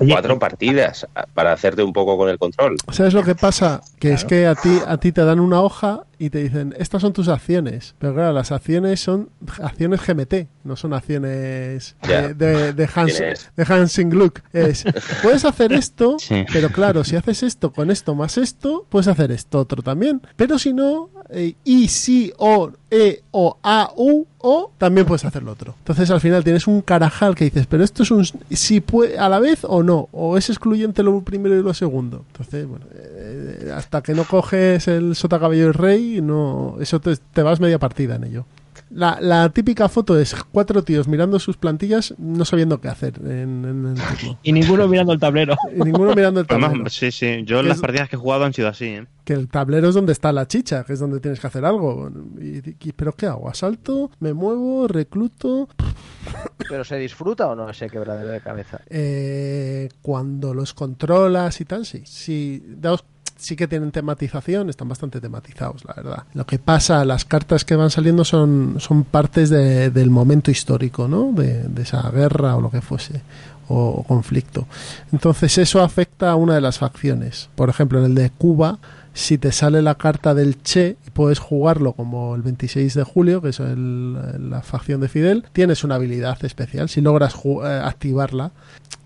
Oye, 0.00 0.12
Cuatro 0.12 0.38
partidas 0.38 1.06
para 1.34 1.52
hacerte 1.52 1.82
un 1.82 1.92
poco 1.92 2.16
con 2.16 2.28
el 2.30 2.38
control. 2.38 2.76
¿Sabes 2.90 3.12
lo 3.12 3.22
que 3.22 3.34
pasa? 3.34 3.82
Que 3.98 4.12
es 4.12 4.24
que 4.24 4.46
a 4.46 4.54
ti, 4.54 4.80
a 4.86 4.96
ti 4.96 5.12
te 5.12 5.24
dan 5.24 5.40
una 5.40 5.60
hoja 5.60 6.04
y 6.20 6.28
te 6.28 6.42
dicen, 6.42 6.74
estas 6.78 7.00
son 7.00 7.14
tus 7.14 7.28
acciones. 7.28 7.94
Pero 7.98 8.12
claro, 8.14 8.34
las 8.34 8.52
acciones 8.52 9.00
son 9.00 9.30
acciones 9.62 10.06
GMT, 10.06 10.34
no 10.64 10.76
son 10.76 10.92
acciones 10.92 11.96
de, 12.06 12.34
de, 12.34 12.74
de 12.74 12.88
Hans, 12.94 13.18
de 13.56 13.64
Hansing. 13.66 14.30
Es, 14.52 14.84
puedes 15.22 15.46
hacer 15.46 15.72
esto, 15.72 16.16
Sí. 16.20 16.44
pero 16.52 16.68
claro, 16.68 17.04
si 17.04 17.16
haces 17.16 17.42
esto 17.42 17.72
con 17.72 17.90
esto 17.90 18.14
más 18.14 18.36
esto, 18.36 18.84
puedes 18.90 19.08
hacer 19.08 19.32
esto 19.32 19.60
otro 19.60 19.82
también. 19.82 20.20
Pero 20.36 20.58
si 20.58 20.74
no, 20.74 21.08
eh, 21.30 21.54
y, 21.64 21.88
si, 21.88 22.32
o, 22.36 22.70
e, 22.90 23.22
o, 23.30 23.56
a, 23.62 23.90
u, 23.96 24.26
o, 24.38 24.72
también 24.76 25.06
puedes 25.06 25.24
hacer 25.24 25.42
lo 25.42 25.52
otro. 25.52 25.74
Entonces 25.78 26.10
al 26.10 26.20
final 26.20 26.44
tienes 26.44 26.66
un 26.66 26.82
carajal 26.82 27.34
que 27.34 27.44
dices, 27.44 27.66
pero 27.66 27.82
esto 27.84 28.02
es 28.02 28.10
un 28.10 28.26
si 28.50 28.80
puede 28.80 29.18
a 29.18 29.28
la 29.28 29.38
vez 29.38 29.60
o 29.62 29.82
no, 29.82 30.08
o 30.12 30.36
es 30.36 30.50
excluyente 30.50 31.02
lo 31.02 31.22
primero 31.22 31.56
y 31.56 31.62
lo 31.62 31.72
segundo. 31.72 32.24
Entonces, 32.32 32.66
bueno, 32.66 32.86
eh, 32.94 33.72
hasta 33.74 34.02
que 34.02 34.14
no 34.14 34.24
coges 34.24 34.88
el 34.88 35.14
sota 35.14 35.38
caballo 35.38 35.68
y 35.68 35.72
rey, 35.72 36.09
no, 36.20 36.76
eso 36.80 37.00
te, 37.00 37.16
te 37.16 37.42
vas 37.42 37.60
media 37.60 37.78
partida 37.78 38.16
en 38.16 38.24
ello. 38.24 38.46
La, 38.92 39.18
la 39.20 39.48
típica 39.50 39.88
foto 39.88 40.18
es 40.18 40.34
cuatro 40.50 40.82
tíos 40.82 41.06
mirando 41.06 41.38
sus 41.38 41.56
plantillas, 41.56 42.12
no 42.18 42.44
sabiendo 42.44 42.80
qué 42.80 42.88
hacer 42.88 43.20
en, 43.24 43.64
en 43.64 43.86
el 43.86 43.94
turno. 44.18 44.38
Y 44.42 44.52
ninguno 44.52 44.88
mirando 44.88 45.12
el 45.12 45.20
tablero. 45.20 45.54
Y 45.76 45.80
ninguno 45.80 46.12
mirando 46.12 46.40
el 46.40 46.46
Además, 46.48 46.70
tablero. 46.70 46.90
sí, 46.90 47.12
sí. 47.12 47.42
Yo 47.44 47.60
Es- 47.60 47.66
las 47.66 47.78
partidas 47.80 48.08
que 48.08 48.16
he 48.16 48.18
jugado 48.18 48.44
han 48.46 48.52
sido 48.52 48.66
así. 48.66 48.86
¿eh? 48.86 49.06
Que 49.24 49.34
el 49.34 49.46
tablero 49.48 49.88
es 49.90 49.94
donde 49.94 50.10
está 50.12 50.32
la 50.32 50.48
chicha, 50.48 50.82
que 50.82 50.94
es 50.94 50.98
donde 50.98 51.20
tienes 51.20 51.38
que 51.38 51.46
hacer 51.46 51.64
algo. 51.64 52.10
Y, 52.40 52.68
y- 52.88 52.92
¿Pero 52.92 53.12
qué 53.12 53.26
hago? 53.26 53.48
¿Asalto? 53.48 54.10
¿Me 54.18 54.32
muevo? 54.32 54.88
¿Recluto? 54.88 55.68
¿Pero 56.68 56.82
se 56.84 56.96
disfruta 56.96 57.46
o 57.48 57.54
no 57.54 57.70
ese 57.70 57.88
quebradero 57.88 58.30
de 58.30 58.40
cabeza? 58.40 58.80
Eh, 58.88 59.88
cuando 60.02 60.52
los 60.52 60.74
controlas 60.74 61.60
y 61.60 61.64
tal, 61.64 61.86
sí. 61.86 62.02
Sí, 62.06 62.60
daos- 62.66 63.04
sí 63.40 63.56
que 63.56 63.66
tienen 63.66 63.90
tematización, 63.90 64.68
están 64.70 64.88
bastante 64.88 65.20
tematizados, 65.20 65.84
la 65.84 65.94
verdad. 65.94 66.22
Lo 66.34 66.46
que 66.46 66.58
pasa, 66.58 67.04
las 67.04 67.24
cartas 67.24 67.64
que 67.64 67.74
van 67.76 67.90
saliendo 67.90 68.24
son, 68.24 68.76
son 68.78 69.04
partes 69.04 69.50
de- 69.50 69.90
del 69.90 70.10
momento 70.10 70.50
histórico, 70.50 71.08
¿no? 71.08 71.32
De, 71.32 71.64
de 71.64 71.82
esa 71.82 72.08
guerra 72.10 72.56
o 72.56 72.60
lo 72.60 72.70
que 72.70 72.80
fuese. 72.80 73.22
O, 73.68 73.88
o 74.00 74.02
conflicto. 74.02 74.66
Entonces 75.12 75.56
eso 75.58 75.80
afecta 75.82 76.30
a 76.32 76.34
una 76.34 76.54
de 76.56 76.60
las 76.60 76.78
facciones. 76.78 77.48
Por 77.54 77.68
ejemplo, 77.70 78.00
en 78.00 78.06
el 78.06 78.14
de 78.16 78.30
Cuba, 78.30 78.78
si 79.14 79.38
te 79.38 79.52
sale 79.52 79.80
la 79.80 79.94
carta 79.94 80.34
del 80.34 80.60
Che, 80.62 80.96
puedes 81.12 81.38
jugarlo 81.38 81.92
como 81.92 82.34
el 82.34 82.42
26 82.42 82.94
de 82.94 83.04
julio, 83.04 83.40
que 83.40 83.50
es 83.50 83.60
el- 83.60 84.50
la 84.50 84.62
facción 84.62 85.00
de 85.00 85.08
Fidel, 85.08 85.44
tienes 85.52 85.84
una 85.84 85.94
habilidad 85.96 86.44
especial 86.44 86.88
si 86.88 87.00
logras 87.00 87.34
eh, 87.44 87.80
activarla. 87.84 88.50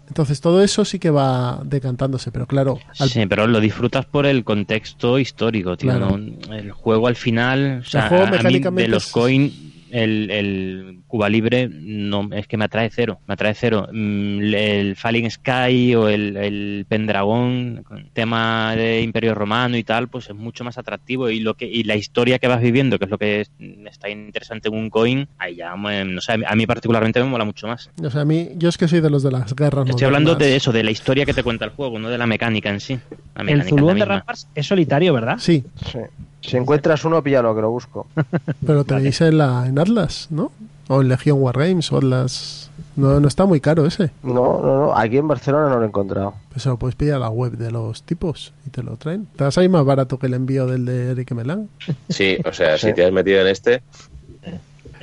Entonces 0.08 0.40
todo 0.40 0.62
eso 0.62 0.84
sí 0.84 0.98
que 0.98 1.10
va 1.10 1.60
decantándose, 1.64 2.30
pero 2.30 2.46
claro, 2.46 2.78
al- 2.98 3.08
Sí, 3.08 3.24
pero 3.26 3.46
lo 3.46 3.58
disfrutas 3.60 4.04
por 4.04 4.26
el 4.26 4.44
contexto 4.44 5.18
histórico, 5.18 5.76
tío. 5.76 5.90
Claro. 5.90 6.18
¿no? 6.18 6.54
El 6.54 6.70
juego 6.72 7.06
al 7.08 7.16
final, 7.16 7.80
o 7.80 7.88
sea, 7.88 8.08
juego 8.08 8.24
a- 8.24 8.26
a 8.28 8.30
mí 8.30 8.36
mecánicamente 8.36 8.82
de 8.82 8.88
los 8.88 9.06
coin, 9.10 9.73
el, 9.94 10.30
el 10.30 10.98
Cuba 11.06 11.28
Libre 11.28 11.68
no 11.70 12.28
es 12.32 12.46
que 12.48 12.56
me 12.56 12.64
atrae 12.64 12.90
cero, 12.92 13.20
me 13.26 13.34
atrae 13.34 13.54
cero. 13.54 13.88
Mm, 13.92 14.40
El 14.54 14.96
Falling 14.96 15.30
Sky 15.30 15.94
o 15.94 16.08
el, 16.08 16.36
el 16.36 16.86
Pendragón, 16.88 17.84
tema 18.12 18.74
de 18.76 19.00
Imperio 19.02 19.34
Romano 19.34 19.76
y 19.76 19.84
tal, 19.84 20.08
pues 20.08 20.28
es 20.28 20.34
mucho 20.34 20.64
más 20.64 20.78
atractivo 20.78 21.30
y 21.30 21.40
lo 21.40 21.54
que 21.54 21.66
y 21.66 21.84
la 21.84 21.96
historia 21.96 22.38
que 22.38 22.48
vas 22.48 22.60
viviendo, 22.60 22.98
que 22.98 23.04
es 23.04 23.10
lo 23.10 23.18
que 23.18 23.40
es- 23.42 23.50
está 23.86 24.08
interesante 24.08 24.68
en 24.68 24.74
un 24.74 24.90
coin, 24.90 25.28
ahí 25.38 25.56
ya, 25.56 25.76
me- 25.76 26.04
no 26.04 26.20
sé, 26.20 26.32
a 26.46 26.54
mí 26.56 26.66
particularmente 26.66 27.20
me 27.20 27.26
mola 27.26 27.44
mucho 27.44 27.66
más. 27.66 27.90
o 28.02 28.10
sea, 28.10 28.22
a 28.22 28.24
mí, 28.24 28.48
yo 28.56 28.68
es 28.68 28.76
que 28.76 28.88
soy 28.88 29.00
de 29.00 29.10
los 29.10 29.22
de 29.22 29.30
las 29.30 29.54
guerras. 29.54 29.88
Estoy 29.88 30.06
hablando 30.06 30.32
modernas. 30.32 30.48
de 30.50 30.56
eso, 30.56 30.72
de 30.72 30.82
la 30.82 30.90
historia 30.90 31.24
que 31.24 31.34
te 31.34 31.42
cuenta 31.42 31.64
el 31.64 31.70
juego, 31.70 31.98
no 31.98 32.08
de 32.10 32.18
la 32.18 32.26
mecánica 32.26 32.70
en 32.70 32.80
sí. 32.80 32.94
La 33.34 33.40
El 33.42 33.44
mecánica 33.46 33.68
Zulón 33.68 33.98
de. 33.98 34.04
Rampars 34.04 34.48
es 34.54 34.66
solitario, 34.66 35.12
¿verdad? 35.14 35.36
Sí, 35.38 35.62
Sí. 35.90 35.98
Si 36.46 36.56
encuentras 36.56 37.04
uno, 37.04 37.22
píllalo, 37.22 37.54
que 37.54 37.60
lo 37.62 37.70
busco. 37.70 38.06
pero 38.66 38.84
tenéis 38.84 39.20
en, 39.20 39.38
la, 39.38 39.66
en 39.66 39.78
Atlas, 39.78 40.28
¿no? 40.30 40.52
O 40.88 41.00
en 41.00 41.08
Legion 41.08 41.40
Wargames 41.40 41.90
o 41.92 41.96
Atlas. 41.98 42.70
No, 42.96 43.18
no 43.18 43.26
está 43.26 43.44
muy 43.46 43.60
caro 43.60 43.86
ese. 43.86 44.10
No, 44.22 44.60
no, 44.62 44.76
no. 44.86 44.96
Aquí 44.96 45.16
en 45.16 45.26
Barcelona 45.26 45.68
no 45.68 45.76
lo 45.78 45.82
he 45.84 45.86
encontrado. 45.88 46.34
Pues 46.52 46.66
lo 46.66 46.76
puedes 46.76 46.94
pillar 46.94 47.16
a 47.16 47.20
la 47.20 47.28
web 47.30 47.52
de 47.56 47.70
los 47.70 48.02
tipos 48.02 48.52
y 48.66 48.70
te 48.70 48.82
lo 48.82 48.96
traen. 48.96 49.26
Te 49.36 49.44
vas 49.44 49.56
a 49.58 49.64
ir 49.64 49.70
más 49.70 49.84
barato 49.84 50.18
que 50.18 50.26
el 50.26 50.34
envío 50.34 50.66
del 50.66 50.84
de 50.84 51.10
Eric 51.12 51.32
Melán. 51.32 51.68
Sí, 52.08 52.36
o 52.44 52.52
sea, 52.52 52.76
Sí. 52.78 52.88
si 52.88 52.92
te 52.94 53.04
has 53.06 53.12
metido 53.12 53.40
en 53.40 53.46
este, 53.48 53.82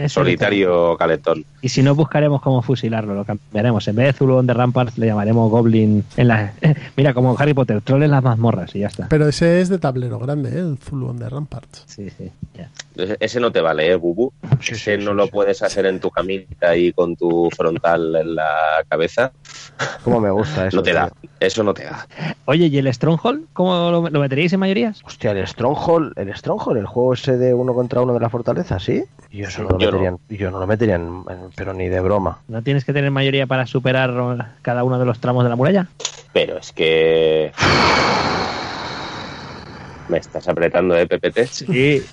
Es 0.05 0.13
solitario 0.13 0.97
calentón. 0.97 1.45
Y 1.61 1.69
si 1.69 1.83
no, 1.83 1.95
buscaremos 1.95 2.41
cómo 2.41 2.61
fusilarlo, 2.61 3.13
lo 3.13 3.25
cambiaremos. 3.25 3.87
En 3.87 3.95
vez 3.95 4.07
de 4.07 4.13
Zulón 4.13 4.47
de 4.47 4.53
Ramparts, 4.53 4.97
le 4.97 5.07
llamaremos 5.07 5.49
Goblin 5.51 6.03
en 6.17 6.27
la... 6.27 6.53
Mira, 6.97 7.13
como 7.13 7.35
Harry 7.37 7.53
Potter, 7.53 7.81
troll 7.81 8.03
en 8.03 8.11
las 8.11 8.23
mazmorras 8.23 8.75
y 8.75 8.79
ya 8.79 8.87
está. 8.87 9.07
Pero 9.09 9.27
ese 9.27 9.61
es 9.61 9.69
de 9.69 9.77
tablero 9.77 10.19
grande, 10.19 10.49
¿eh? 10.49 10.59
el 10.59 10.77
Zulu 10.77 11.13
de 11.13 11.29
Ramparts. 11.29 11.83
Sí, 11.85 12.09
sí, 12.09 12.31
ya. 12.55 12.69
Ese- 12.95 13.39
no 13.39 13.51
te 13.51 13.61
vale, 13.61 13.89
¿eh, 13.91 13.95
Bubu? 13.95 14.31
Sí, 14.59 14.73
Ese 14.73 14.97
sí, 14.97 15.03
no 15.03 15.11
sí, 15.11 15.17
lo 15.17 15.25
sí. 15.25 15.31
puedes 15.31 15.61
hacer 15.63 15.85
en 15.85 15.99
tu 15.99 16.09
camita 16.11 16.75
y 16.75 16.91
con 16.93 17.15
tu 17.15 17.49
frontal 17.55 18.15
en 18.15 18.35
la 18.35 18.83
cabeza. 18.89 19.31
Cómo 20.03 20.19
me 20.19 20.29
gusta 20.29 20.67
eso. 20.67 20.77
No 20.77 20.83
te 20.83 20.93
da. 20.93 21.09
Eso 21.39 21.63
no 21.63 21.73
te 21.73 21.85
da. 21.85 22.05
Oye, 22.45 22.67
¿y 22.67 22.77
el 22.77 22.93
Stronghold? 22.93 23.45
¿Cómo 23.53 23.89
lo, 23.89 24.09
lo 24.09 24.19
meteríais 24.19 24.53
en 24.53 24.59
mayorías? 24.59 25.01
Hostia, 25.05 25.31
el 25.31 25.47
Stronghold, 25.47 26.13
el 26.17 26.35
Stronghold, 26.35 26.77
el 26.77 26.85
juego 26.85 27.13
ese 27.13 27.37
de 27.37 27.53
uno 27.53 27.73
contra 27.73 28.01
uno 28.01 28.13
de 28.13 28.19
la 28.19 28.29
fortaleza, 28.29 28.77
¿sí? 28.79 29.03
Yo 29.31 29.47
eso 29.47 29.63
no 29.63 29.69
lo 29.69 29.79
Yo 29.79 29.91
no. 29.91 29.97
metería, 29.97 30.09
en- 30.29 30.37
yo 30.37 30.51
no 30.51 30.59
lo 30.59 30.67
metería 30.67 30.95
en- 30.95 31.23
en- 31.29 31.49
pero 31.55 31.73
ni 31.73 31.87
de 31.87 31.99
broma. 32.01 32.41
¿No 32.47 32.61
tienes 32.61 32.83
que 32.85 32.93
tener 32.93 33.09
mayoría 33.09 33.47
para 33.47 33.65
superar 33.65 34.13
cada 34.61 34.83
uno 34.83 34.99
de 34.99 35.05
los 35.05 35.19
tramos 35.19 35.43
de 35.43 35.49
la 35.49 35.55
muralla? 35.55 35.87
Pero 36.33 36.57
es 36.57 36.71
que. 36.73 37.51
Me 40.11 40.17
estás 40.17 40.45
apretando, 40.49 40.95
¿eh, 40.97 41.07
PPT? 41.07 41.45
Sí. 41.47 42.03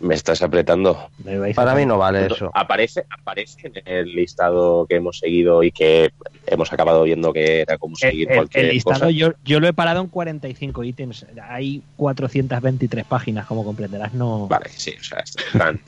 Me 0.00 0.14
estás 0.16 0.42
apretando. 0.42 1.08
Me 1.24 1.54
Para 1.54 1.74
mí 1.76 1.86
no 1.86 1.96
vale 1.96 2.26
eso. 2.26 2.50
Aparece, 2.52 3.04
aparece 3.08 3.70
en 3.72 3.82
el 3.86 4.14
listado 4.14 4.84
que 4.86 4.96
hemos 4.96 5.18
seguido 5.20 5.62
y 5.62 5.70
que 5.70 6.10
hemos 6.46 6.72
acabado 6.72 7.04
viendo 7.04 7.32
que 7.32 7.60
era 7.60 7.78
como 7.78 7.94
El, 7.94 8.10
seguir 8.10 8.28
el- 8.30 8.36
cualquier 8.36 8.64
el 8.66 8.70
listado 8.72 8.98
cosa. 9.00 9.10
yo, 9.10 9.32
yo 9.44 9.60
lo 9.60 9.68
he 9.68 9.72
parado 9.72 10.00
en 10.00 10.08
45 10.08 10.82
ítems. 10.82 11.24
Hay 11.48 11.82
423 11.96 13.04
páginas, 13.06 13.46
como 13.46 13.64
comprenderás. 13.64 14.12
No, 14.12 14.48
Vale, 14.48 14.68
sí, 14.70 14.92
o 15.00 15.04
sea, 15.04 15.20
están 15.20 15.80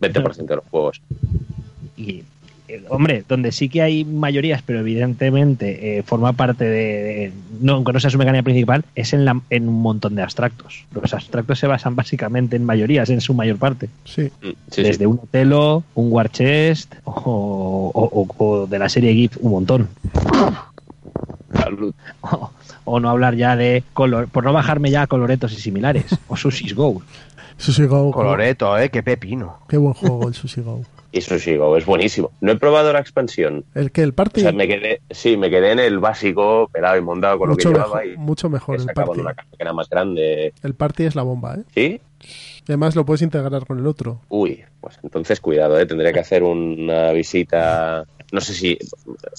20% 0.00 0.46
de 0.46 0.56
los 0.56 0.64
juegos. 0.70 1.02
y, 1.96 2.22
eh, 2.68 2.82
hombre, 2.88 3.24
donde 3.28 3.52
sí 3.52 3.68
que 3.68 3.82
hay 3.82 4.04
mayorías, 4.04 4.62
pero 4.62 4.80
evidentemente 4.80 5.98
eh, 5.98 6.02
forma 6.02 6.32
parte 6.32 6.64
de, 6.64 6.70
de- 7.02 7.32
no, 7.60 7.74
aunque 7.74 7.92
no 7.92 8.00
sea 8.00 8.10
su 8.10 8.18
mecánica 8.18 8.42
principal, 8.42 8.84
es 8.94 9.12
en, 9.12 9.24
la- 9.24 9.40
en 9.50 9.68
un 9.68 9.82
montón 9.82 10.14
de 10.14 10.22
abstractos. 10.22 10.84
Los 10.92 11.12
abstractos 11.14 11.58
se 11.58 11.66
basan 11.66 11.94
básicamente 11.96 12.56
en 12.56 12.64
mayorías, 12.64 13.10
en 13.10 13.20
su 13.20 13.34
mayor 13.34 13.58
parte. 13.58 13.88
Sí. 14.04 14.30
Mm, 14.42 14.48
sí, 14.70 14.82
Desde 14.82 14.98
sí. 14.98 15.06
un 15.06 15.20
Otelo, 15.22 15.84
un 15.94 16.10
War 16.12 16.30
Chest 16.30 16.94
o, 17.04 17.90
o- 17.94 18.10
o- 18.38 18.44
o 18.44 18.66
de 18.66 18.78
la 18.78 18.88
serie 18.88 19.12
GIF 19.14 19.36
un 19.40 19.50
montón. 19.50 19.88
Salud. 21.54 21.94
O, 22.22 22.50
o 22.86 23.00
no 23.00 23.08
hablar 23.10 23.34
ya 23.36 23.56
de 23.56 23.82
color, 23.94 24.28
por 24.28 24.44
no 24.44 24.52
bajarme 24.52 24.90
ya 24.90 25.02
a 25.02 25.06
coloretos 25.06 25.52
y 25.52 25.56
similares. 25.56 26.04
O 26.28 26.36
Sushi's 26.36 26.74
Go. 26.74 27.00
Sushi 27.56 27.84
Go. 27.86 28.10
Coloreto, 28.10 28.76
¿eh? 28.78 28.90
Qué 28.90 29.02
pepino. 29.02 29.58
Qué 29.68 29.76
buen 29.78 29.94
juego 29.94 30.28
el 30.28 30.34
Sushi 30.34 30.60
Go. 30.60 30.82
Y 31.16 31.20
Sushi 31.20 31.56
Go 31.56 31.76
es 31.76 31.86
buenísimo. 31.86 32.32
No 32.40 32.50
he 32.50 32.56
probado 32.56 32.92
la 32.92 32.98
expansión. 32.98 33.64
¿El 33.76 33.92
que 33.92 34.02
¿El 34.02 34.10
O 34.10 34.14
party? 34.14 34.40
sea, 34.40 34.50
me 34.50 34.66
quedé, 34.66 35.00
sí, 35.10 35.36
me 35.36 35.48
quedé 35.48 35.70
en 35.70 35.78
el 35.78 36.00
básico, 36.00 36.68
pelado 36.72 36.96
y 36.96 37.02
montado 37.02 37.38
con 37.38 37.50
mucho, 37.50 37.68
lo 37.68 37.74
que 37.74 37.78
llevaba 37.80 38.00
mejor, 38.00 38.14
y 38.14 38.16
mucho 38.18 38.50
mejor 38.50 38.80
el 38.80 38.86
party. 38.86 39.20
una 39.20 39.32
caja 39.34 39.48
que 39.56 39.62
era 39.62 39.72
más 39.72 39.88
grande. 39.88 40.52
El 40.64 40.74
party 40.74 41.04
es 41.04 41.14
la 41.14 41.22
bomba, 41.22 41.54
¿eh? 41.54 41.62
¿Sí? 41.72 42.00
Y 42.66 42.72
además 42.72 42.96
lo 42.96 43.04
puedes 43.04 43.22
integrar 43.22 43.64
con 43.64 43.78
el 43.78 43.86
otro. 43.86 44.22
Uy, 44.28 44.64
pues 44.80 44.98
entonces 45.04 45.40
cuidado, 45.40 45.78
¿eh? 45.78 45.86
tendré 45.86 46.12
que 46.12 46.18
hacer 46.20 46.42
una 46.42 47.12
visita. 47.12 48.04
No 48.34 48.40
sé 48.40 48.52
si 48.52 48.76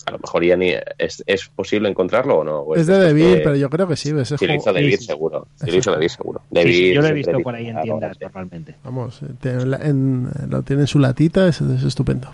a 0.05 0.11
lo 0.11 0.19
mejor 0.19 0.45
ya 0.45 0.55
ni 0.55 0.71
es, 0.97 1.21
es 1.27 1.49
posible 1.49 1.89
encontrarlo 1.89 2.37
o 2.39 2.43
no. 2.45 2.59
o 2.61 2.75
Es 2.75 2.87
de 2.87 3.13
que- 3.13 3.41
pero 3.43 3.57
yo 3.57 3.69
creo 3.69 3.89
que 3.89 3.97
sí. 3.97 4.11
Ese 4.17 4.37
Si 4.37 4.47
lo 4.47 4.53
hizo 4.55 4.71
Devir, 4.71 4.91
sí, 4.91 4.97
sí. 4.99 5.05
seguro. 5.07 5.47
Si 5.55 5.65
lo 5.65 5.69
Eso. 5.71 5.77
hizo 5.79 5.91
Devir, 5.91 6.09
seguro. 6.09 6.39
Sí, 6.39 6.47
sí, 6.47 6.55
Devir 6.63 6.93
yo 6.95 7.01
lo 7.01 7.07
he 7.07 7.11
visto 7.11 7.39
por 7.41 7.55
ahí 7.55 7.67
en 7.67 7.81
tiendas 7.81 8.15
"Ah, 8.15 8.19
normalmente. 8.21 8.75
Vamos, 8.85 9.21
eh, 9.21 9.25
te- 9.41 9.49
en 9.51 10.29
lo 10.49 10.61
tiene 10.61 10.83
en 10.83 10.87
su 10.87 10.99
latita, 10.99 11.45
es, 11.49 11.59
es 11.59 11.83
estupendo. 11.83 12.29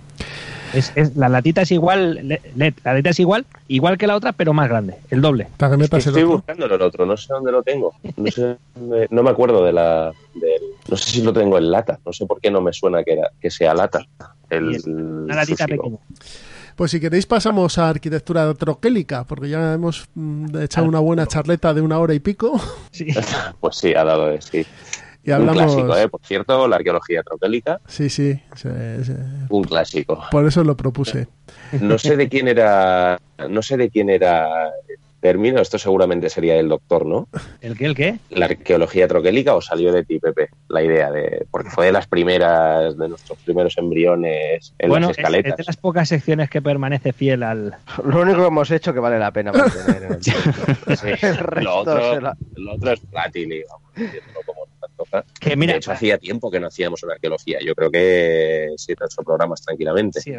Es, 0.74 0.94
es- 0.96 1.16
la 1.18 1.30
latita 1.30 1.64
es 1.64 1.72
igual, 1.72 2.20
le- 2.28 2.42
le- 2.56 2.74
la 2.84 2.94
latita 2.94 3.10
es 3.10 3.20
igual, 3.20 3.46
igual 3.68 3.98
que 3.98 4.06
la 4.06 4.16
otra, 4.16 4.32
pero 4.32 4.54
más 4.54 4.70
grande, 4.70 4.98
el 5.10 5.20
doble. 5.20 5.48
Para 5.58 5.76
que 5.76 5.84
Es 5.84 5.90
que 5.90 5.96
metas 5.96 6.06
el 6.06 6.10
estoy 6.12 6.24
otro. 6.24 6.36
buscándolo 6.38 6.76
el 6.76 6.82
otro, 6.84 7.06
no 7.08 7.18
sé 7.18 7.34
dónde 7.34 7.52
lo 7.52 7.64
tengo. 7.64 7.94
No 8.18 8.32
sé, 8.32 8.56
dónde- 8.76 9.08
no 9.10 9.24
me 9.24 9.32
acuerdo 9.32 9.66
de 9.66 9.74
la. 9.74 10.14
del- 10.36 10.62
no 10.88 10.96
sé 10.96 11.10
si 11.10 11.24
lo 11.24 11.34
tengo 11.34 11.58
en 11.58 11.72
lata. 11.72 12.00
No 12.06 12.14
sé 12.14 12.26
por 12.28 12.40
qué 12.40 12.52
no 12.52 12.62
me 12.62 12.72
suena 12.72 13.04
que, 13.04 13.14
era, 13.14 13.32
que 13.42 13.50
sea 13.50 13.74
lata. 13.74 14.06
El, 14.50 14.82
Una 14.86 15.36
latita 15.36 15.64
Sushi 15.66 15.78
pequeña. 15.78 15.98
Pues 16.76 16.92
si 16.92 17.00
queréis 17.00 17.26
pasamos 17.26 17.78
a 17.78 17.90
arquitectura 17.90 18.54
troquélica, 18.54 19.24
porque 19.24 19.50
ya 19.50 19.74
hemos 19.74 20.08
mm, 20.16 20.58
echado 20.62 20.88
una 20.88 21.00
buena 21.00 21.28
charleta 21.28 21.74
de 21.74 21.82
una 21.82 22.00
hora 22.00 22.14
y 22.14 22.20
pico 22.20 22.60
Sí. 22.92 23.08
Pues 23.60 23.76
sí, 23.78 23.94
ha 23.94 24.04
dado 24.04 24.28
de 24.28 24.42
sí. 24.42 24.66
y 25.24 25.32
Un 25.32 25.48
clásico, 25.50 25.96
¿eh? 25.98 26.08
Por 26.10 26.22
cierto, 26.24 26.68
la 26.68 26.78
arqueología 26.78 27.22
troquélica, 27.24 27.80
Sí, 27.88 28.10
sí, 28.10 28.40
se- 28.56 29.04
se- 29.06 29.16
un 29.50 29.64
clásico. 29.64 30.24
por 30.32 30.46
eso 30.48 30.64
lo 30.64 30.76
propuse. 30.76 31.28
No 31.80 31.98
sé 31.98 32.16
de 32.18 32.28
quién 32.28 32.48
era, 32.48 33.20
no 33.50 33.62
sé 33.62 33.78
de 33.78 33.90
quién 33.90 34.10
era 34.10 34.48
término, 35.22 35.62
esto 35.62 35.78
seguramente 35.78 36.30
sería 36.30 36.56
el 36.58 36.68
doctor, 36.68 37.06
¿no? 37.06 37.30
¿El 37.62 37.78
qué? 37.78 37.86
¿El 37.86 37.96
qué? 37.96 38.18
La 38.32 38.46
arqueología 38.48 39.08
troquélica 39.08 39.56
o 39.56 39.62
salió 39.62 39.94
de 39.94 40.04
ti, 40.04 40.20
Pepe, 40.20 40.50
la 40.68 40.84
idea 40.84 41.10
de, 41.12 41.46
porque 41.52 41.70
fue 41.70 41.86
de 41.86 41.92
las 41.94 42.08
primeras, 42.08 42.98
de 42.98 43.08
nuestros 43.08 43.38
primeros 43.40 43.78
embriones 43.78 44.74
en 44.80 44.90
bueno, 44.90 45.08
las 45.08 45.18
es, 45.18 45.20
es 45.20 45.24
escaletas. 45.24 45.58
de 45.58 45.64
las 45.66 45.78
pocas 45.78 46.10
secciones 46.10 46.50
que 46.50 46.62
permanece 46.62 47.14
fiel 47.14 47.44
al. 47.44 47.76
Lo 48.04 48.22
único 48.22 48.42
que 48.42 48.48
hemos 48.48 48.72
hecho 48.72 48.94
que 48.94 49.00
vale 49.00 49.20
la 49.20 49.32
pena 49.32 49.52
mantener 49.54 50.04
en 50.04 50.14
el 50.88 50.98
Sí. 50.98 51.08
El 51.22 51.38
resto 51.38 51.62
lo, 51.62 51.76
otro, 51.78 52.20
la- 52.22 52.38
lo 52.56 52.74
otro 52.74 52.92
es 52.92 53.00
como 54.46 54.66
Que 55.40 55.56
mira, 55.56 55.74
de 55.74 55.80
hecho, 55.80 55.92
hacía 55.92 56.18
tiempo 56.18 56.52
que 56.52 56.60
no 56.60 56.68
hacíamos 56.68 57.02
una 57.04 57.14
arqueología. 57.14 57.58
Yo 57.66 57.74
creo 57.76 57.90
que 57.90 58.70
sí, 58.78 58.94
nuestros 59.00 59.26
programas 59.26 59.62
tranquilamente. 59.62 60.22
Sí, 60.22 60.32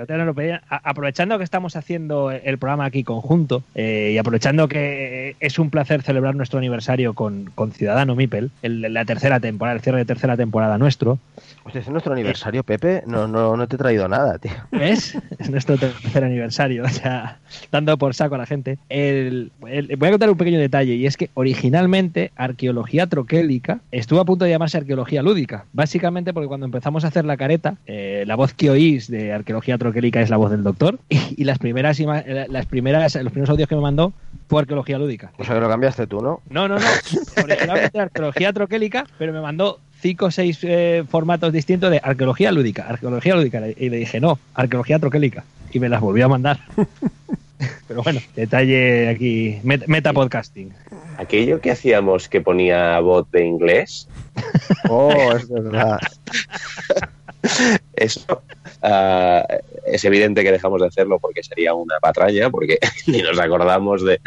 aprovechando 0.68 1.38
que 1.38 1.44
estamos 1.44 1.74
haciendo 1.76 2.30
el 2.30 2.59
programa 2.59 2.84
aquí 2.84 3.03
conjunto 3.05 3.64
eh, 3.74 4.12
y 4.14 4.18
aprovechando 4.18 4.68
que 4.68 5.36
es 5.40 5.59
un 5.59 5.70
placer 5.70 6.03
celebrar 6.03 6.34
nuestro 6.36 6.59
aniversario 6.59 7.14
con, 7.14 7.46
con 7.55 7.72
Ciudadano 7.72 8.14
Mipel, 8.14 8.50
el- 8.62 8.82
la 8.92 9.05
tercera 9.05 9.40
temporada, 9.40 9.76
el 9.76 9.82
cierre 9.82 9.98
de 9.98 10.05
tercera 10.05 10.36
temporada 10.36 10.78
nuestro, 10.78 11.18
Hostia, 11.64 11.80
es 11.80 11.88
nuestro 11.88 12.12
aniversario, 12.12 12.64
Pepe. 12.64 13.02
No, 13.06 13.28
no, 13.28 13.56
no 13.56 13.68
te 13.68 13.76
he 13.76 13.78
traído 13.78 14.08
nada, 14.08 14.38
tío. 14.38 14.50
¿ves? 14.72 15.16
es 15.38 15.50
nuestro 15.50 15.76
tercer 15.78 16.24
aniversario, 16.24 16.84
o 16.84 16.88
sea, 16.88 17.38
dando 17.70 17.96
por 17.98 18.14
saco 18.14 18.34
a 18.34 18.38
la 18.38 18.46
gente. 18.46 18.78
El- 18.88 19.52
el- 19.68 19.96
voy 19.96 20.08
a 20.08 20.10
contar 20.12 20.30
un 20.30 20.36
pequeño 20.36 20.58
detalle 20.58 20.94
y 20.94 21.06
es 21.06 21.16
que 21.16 21.30
originalmente 21.34 22.32
arqueología 22.36 23.06
troquélica 23.06 23.80
estuvo 23.92 24.20
a 24.20 24.24
punto 24.24 24.44
de 24.44 24.50
llamarse 24.50 24.76
arqueología 24.78 25.22
lúdica, 25.22 25.66
básicamente 25.72 26.32
porque 26.34 26.48
cuando 26.48 26.66
empezamos 26.66 27.04
a 27.04 27.08
hacer 27.08 27.24
la 27.24 27.36
careta, 27.36 27.76
eh, 27.86 28.24
la 28.26 28.34
voz 28.34 28.54
que 28.54 28.70
oís 28.70 29.08
de 29.08 29.32
arqueología 29.32 29.78
troquélica 29.78 30.20
es 30.20 30.30
la 30.30 30.36
voz 30.38 30.50
del 30.50 30.62
doctor 30.64 30.98
y, 31.08 31.40
y 31.42 31.44
las 31.44 31.58
primeras 31.58 32.00
eh, 32.00 32.46
las 32.48 32.66
primeras 32.66 33.14
los 33.14 33.32
primeros 33.32 33.50
audios 33.50 33.68
que 33.68 33.76
me 33.76 33.82
mandó 33.82 34.12
fue 34.48 34.60
arqueología 34.62 34.98
lúdica. 34.98 35.30
O 35.38 35.44
sea 35.44 35.54
que 35.54 35.60
lo 35.60 35.68
cambiaste 35.68 36.06
tú, 36.06 36.20
¿no? 36.20 36.40
No, 36.50 36.66
no, 36.68 36.74
no. 36.78 36.84
Originalmente 37.44 38.00
arqueología 38.00 38.52
troquélica, 38.52 39.06
pero 39.18 39.32
me 39.32 39.40
mandó 39.40 39.78
cinco 40.03 40.26
o 40.26 40.30
seis 40.30 40.59
eh, 40.62 41.05
formatos 41.09 41.53
distintos 41.53 41.90
de 41.90 42.00
arqueología 42.03 42.50
lúdica, 42.50 42.86
arqueología 42.88 43.36
lúdica. 43.36 43.62
Y 43.78 43.88
le 43.88 43.98
dije, 43.98 44.20
no, 44.20 44.38
arqueología 44.55 44.98
troquélica. 44.98 45.44
Y 45.72 45.78
me 45.78 45.88
las 45.88 46.00
volvió 46.00 46.26
a 46.26 46.28
mandar. 46.28 46.59
Pero 47.88 48.02
bueno, 48.02 48.20
detalle 48.34 49.08
aquí, 49.08 49.60
met- 49.62 49.86
meta 49.86 50.12
podcasting. 50.12 50.72
Aquello 51.18 51.60
que 51.60 51.70
hacíamos 51.70 52.28
que 52.28 52.40
ponía 52.40 52.98
bot 53.00 53.30
de 53.30 53.44
inglés, 53.44 54.08
Oh, 54.88 55.32
es 55.36 55.48
verdad. 55.48 55.98
eso 57.96 58.42
ah, 58.82 59.44
es 59.86 60.04
evidente 60.04 60.42
que 60.42 60.52
dejamos 60.52 60.80
de 60.80 60.86
hacerlo 60.88 61.18
porque 61.18 61.42
sería 61.42 61.74
una 61.74 61.98
patraña, 62.00 62.50
porque 62.50 62.78
ni 63.06 63.22
nos 63.22 63.38
acordamos 63.38 64.04
de... 64.04 64.20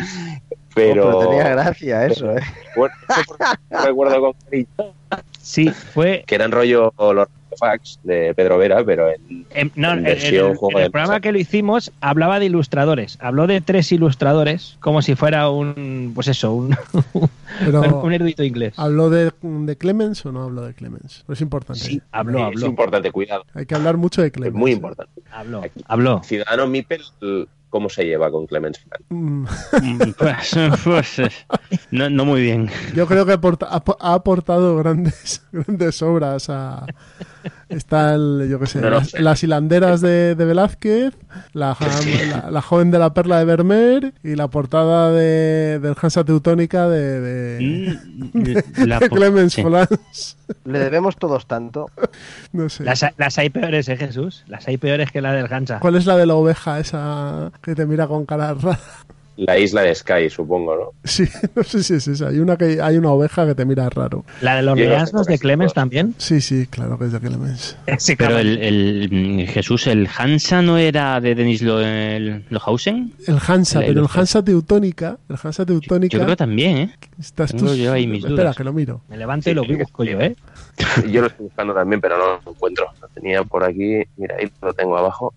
Pero, 0.73 1.07
Oh, 1.07 1.19
pero 1.19 1.29
tenía 1.29 1.49
gracia 1.49 2.05
eso, 2.05 2.35
¿eh? 2.37 2.41
bueno, 2.75 2.93
eso 3.09 3.21
porque 3.25 3.45
no 3.69 3.85
recuerdo 3.85 4.21
con 4.21 4.33
Sí, 5.41 5.69
fue. 5.69 6.23
que 6.27 6.35
eran 6.35 6.51
rollo 6.51 6.93
los 6.97 7.27
fax 7.55 7.99
de 8.03 8.33
Pedro 8.35 8.57
Vera, 8.57 8.83
pero 8.85 9.09
en, 9.09 9.45
em, 9.51 9.71
no, 9.75 9.91
En 9.91 9.93
en- 9.93 9.97
en 9.99 10.03
versión 10.05 10.51
el, 10.51 10.57
juego 10.57 10.79
en 10.79 10.85
el 10.85 10.91
programa 10.91 11.19
que 11.19 11.31
lo 11.31 11.39
hicimos 11.39 11.91
hablaba 12.01 12.39
de 12.39 12.45
ilustradores. 12.45 13.17
Habló 13.21 13.47
de 13.47 13.61
tres 13.61 13.91
ilustradores, 13.91 14.77
como 14.79 15.01
si 15.01 15.15
fuera 15.15 15.49
un, 15.49 16.11
pues 16.15 16.27
eso, 16.27 16.53
un, 16.53 16.75
Pero, 17.63 17.81
un 18.03 18.13
erudito 18.13 18.43
inglés. 18.43 18.73
¿habló 18.77 19.09
de, 19.09 19.31
de 19.41 19.75
Clemens 19.77 20.25
o 20.25 20.31
no 20.31 20.43
habló 20.43 20.61
de 20.65 20.73
Clemens? 20.73 21.23
Pues 21.25 21.37
es 21.39 21.41
importante. 21.41 21.79
Sí, 21.81 22.01
habló, 22.11 22.39
es 22.39 22.45
habló, 22.45 22.65
importante, 22.67 23.11
cuidado, 23.11 23.45
Hay 23.53 23.65
que 23.65 23.75
hablar 23.75 23.97
mucho 23.97 24.21
de 24.21 24.27
es 24.27 24.33
Clemens. 24.33 24.55
muy 24.55 24.71
¿eh? 24.71 24.75
importante. 24.75 25.21
habló, 25.31 25.61
habló. 25.87 26.21
Ciudadano 26.23 26.67
Mipel, 26.67 27.01
¿cómo 27.69 27.89
se 27.89 28.05
lleva 28.05 28.31
con 28.31 28.45
Clemens 28.47 28.79
Frank? 28.79 29.01
Mm, 29.09 29.45
Pues, 30.17 30.55
pues, 30.83 31.19
eh, 31.19 31.29
no, 31.91 32.09
no 32.09 32.23
muy 32.25 32.41
bien. 32.41 32.69
Yo 32.95 33.05
creo 33.07 33.25
que 33.25 33.33
ha 33.33 34.13
aportado 34.13 34.77
grandes, 34.77 35.45
grandes 35.51 36.01
obras 36.01 36.49
a... 36.49 36.85
Está 37.69 38.13
el, 38.15 38.47
yo 38.49 38.59
qué 38.59 38.67
sé, 38.67 38.81
las, 38.81 39.13
las 39.19 39.43
hilanderas 39.43 40.01
de, 40.01 40.35
de 40.35 40.45
Velázquez, 40.45 41.13
la, 41.53 41.75
la, 42.31 42.49
la 42.51 42.61
joven 42.61 42.91
de 42.91 42.99
la 42.99 43.13
perla 43.13 43.39
de 43.39 43.45
Vermeer 43.45 44.13
y 44.23 44.35
la 44.35 44.47
portada 44.47 45.11
de, 45.11 45.79
del 45.81 45.95
Hansa 46.01 46.23
Teutónica 46.23 46.87
de, 46.87 47.19
de, 47.21 48.63
la 48.85 48.99
de 48.99 49.09
po- 49.09 49.15
Clemens 49.15 49.53
sí. 49.53 49.61
Folans. 49.63 50.37
Le 50.63 50.79
debemos 50.79 51.17
todos 51.17 51.47
tanto. 51.47 51.89
No 52.51 52.69
sé. 52.69 52.83
Las, 52.83 53.03
las 53.17 53.37
hay 53.37 53.49
peores, 53.49 53.89
¿eh, 53.89 53.97
Jesús? 53.97 54.43
Las 54.47 54.67
hay 54.67 54.77
peores 54.77 55.11
que 55.11 55.21
la 55.21 55.33
del 55.33 55.51
Hansa. 55.51 55.79
¿Cuál 55.79 55.95
es 55.95 56.05
la 56.05 56.17
de 56.17 56.25
la 56.25 56.35
oveja 56.35 56.79
esa 56.79 57.51
que 57.61 57.73
te 57.75 57.85
mira 57.85 58.07
con 58.07 58.25
cara 58.25 58.53
rara? 58.53 58.79
La 59.37 59.57
isla 59.59 59.81
de 59.81 59.93
Sky, 59.93 60.29
supongo, 60.29 60.75
¿no? 60.75 60.83
Sí, 61.03 61.25
no 61.55 61.63
sé 61.63 61.83
si 61.83 61.95
es 61.95 62.07
esa. 62.07 62.29
Hay 62.29 62.39
una, 62.39 62.55
que, 62.55 62.81
hay 62.81 62.97
una 62.97 63.11
oveja 63.11 63.45
que 63.45 63.53
te 63.53 63.65
mira 63.65 63.89
raro. 63.89 64.23
La 64.41 64.55
de 64.55 64.61
los 64.61 64.77
Yo 64.79 64.85
no 64.85 64.91
Orleans, 64.91 65.11
por 65.11 65.25
de 65.25 65.39
Clemens 65.39 65.73
también. 65.73 66.15
Sí, 66.17 66.39
sí, 66.39 66.67
claro 66.67 66.97
que 66.97 67.05
es 67.05 67.11
de 67.11 67.19
Clemens. 67.19 67.77
Sí, 67.97 68.15
Pero 68.15 68.29
claro. 68.31 68.39
el, 68.47 68.57
el, 68.61 69.09
mm, 69.11 69.47
Jesús, 69.47 69.87
el 69.87 70.07
Hansa 70.17 70.61
no 70.61 70.77
era 70.77 71.19
de 71.19 71.35
Denis 71.35 71.61
Lo- 71.61 71.81
el- 71.81 72.45
Lohausen. 72.49 73.13
El 73.27 73.37
Hansa, 73.45 73.81
pero 73.81 74.01
el. 74.01 74.07
Hansa 74.13 74.43
Teutónica, 74.43 75.17
el 75.29 75.35
Hansa 75.41 75.65
Teutónica, 75.65 76.13
Yo 76.13 76.19
creo 76.23 76.29
que 76.33 76.37
también, 76.37 76.77
¿eh? 76.77 76.95
estás 77.19 77.53
tú- 77.53 77.75
yo 77.75 77.91
ahí 77.91 78.07
mis 78.07 78.23
Espera, 78.23 78.43
dudas. 78.43 78.55
que 78.55 78.63
lo 78.63 78.71
miro. 78.73 79.01
Me 79.09 79.17
levanto 79.17 79.49
y 79.49 79.53
lo 79.53 79.63
Sí, 79.63 79.75
busco 79.75 80.03
sí. 80.03 80.11
yo, 80.11 80.19
¿eh? 80.21 80.35
Yo 81.11 81.21
lo 81.21 81.27
estoy 81.27 81.45
buscando 81.45 81.73
también, 81.73 82.01
pero 82.01 82.17
no 82.17 82.41
lo 82.45 82.51
encuentro. 82.51 82.85
Tenía 83.15 83.43
por 83.43 83.63
aquí. 83.63 84.03
Mira, 84.17 84.35
ahí 84.39 84.49
lo 84.61 84.73
tengo 84.73 84.97
abajo. 84.97 85.33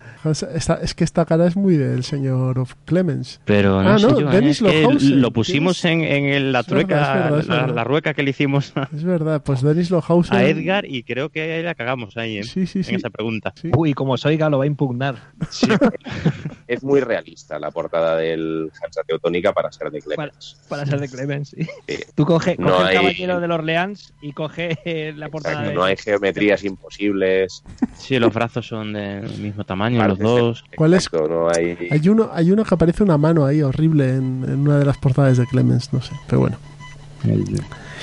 Esta- 0.53 0.75
es 0.81 0.93
que 0.93 1.03
esta 1.03 1.25
cara 1.25 1.47
es 1.47 1.55
muy 1.55 1.77
del 1.77 2.03
señor 2.03 2.59
of 2.59 2.75
Clemens. 2.85 3.39
Pero 3.45 3.81
no 3.81 3.89
Ah, 3.89 3.97
sé 3.99 4.07
no, 4.07 4.19
yo, 4.19 4.29
¿eh? 4.29 4.33
Dennis 4.33 4.61
Es 4.61 4.71
que. 4.71 5.05
Lo 5.15 5.31
pusimos 5.31 5.83
en, 5.85 6.01
en 6.03 6.51
la 6.51 6.59
Es 6.59 6.67
verdad, 6.67 6.85
trueca, 6.85 7.01
es 7.01 7.07
verdad, 7.23 7.39
es 7.39 7.47
la, 7.47 7.55
verdad. 7.55 7.75
la 7.75 7.83
rueca 7.85 8.13
que 8.13 8.23
le 8.23 8.29
hicimos 8.31 8.73
a, 8.75 8.89
Es 8.93 9.03
verdad, 9.03 9.41
pues 9.43 9.61
Dennis 9.63 9.89
Lohausen. 9.91 10.37
a 10.37 10.43
Edgar 10.43 10.85
y 10.85 11.03
creo 11.03 11.29
que 11.29 11.41
ahí 11.53 11.63
la 11.63 11.73
cagamos 11.75 12.17
ahí 12.17 12.37
¿eh? 12.39 12.43
Sí, 12.43 12.67
sí, 12.67 12.83
sí. 12.83 12.91
en 12.91 12.97
esa 12.97 13.09
pregunta. 13.09 13.53
Sí. 13.55 13.71
Uy, 13.75 13.93
como 13.93 14.17
Soiga 14.17 14.49
lo 14.49 14.57
va 14.59 14.65
a 14.65 14.67
impugnar. 14.67 15.15
Es 16.67 16.83
muy 16.83 16.99
realista 16.99 17.57
la 17.57 17.71
portada 17.71 18.15
del 18.17 18.71
Hansa 18.83 19.01
Teutónica 19.07 19.53
para 19.53 19.71
ser 19.71 19.89
de 19.89 20.01
Clemens. 20.01 20.57
Para 20.69 20.85
ser 20.85 20.99
de 20.99 21.09
Clemens, 21.09 21.49
sí. 21.49 21.63
Sí. 21.87 21.97
Tú 22.13 22.25
coge, 22.25 22.55
No 22.59 22.67
coge 22.69 22.83
hay- 22.83 22.89
el 22.95 23.01
caballero 23.01 23.39
de 23.39 23.47
Orleans 23.53 24.13
y 24.21 24.33
coge 24.33 25.13
la 25.15 25.29
portada 25.29 25.53
Exacto, 25.55 25.69
de... 25.69 25.75
no 25.75 25.83
hay 25.83 25.97
geometrías 25.97 26.63
imposibles. 26.63 27.63
Sí, 27.97 28.17
los 28.19 28.33
brazos 28.33 28.67
son 28.67 28.93
del 28.93 29.29
mismo 29.39 29.63
tamaño, 29.63 30.05
los 30.07 30.17
dos. 30.19 30.63
de- 30.69 30.77
¿Cuál 30.77 30.93
es? 30.95 31.09
no 31.13 31.49
hay... 31.49 31.77
Hay 31.91 32.09
uno, 32.09 32.29
hay 32.33 32.51
uno 32.51 32.63
que 32.65 32.73
aparece 32.73 33.03
una 33.03 33.17
mano 33.17 33.45
ahí 33.45 33.61
horrible 33.61 34.09
en, 34.09 34.43
en 34.47 34.59
una 34.67 34.79
de 34.79 34.85
las 34.85 34.97
portadas 34.97 35.37
de 35.37 35.45
Clemens, 35.45 35.93
no 35.93 36.01
sé, 36.01 36.13
pero 36.27 36.41
bueno. 36.41 36.57
El, 37.25 37.41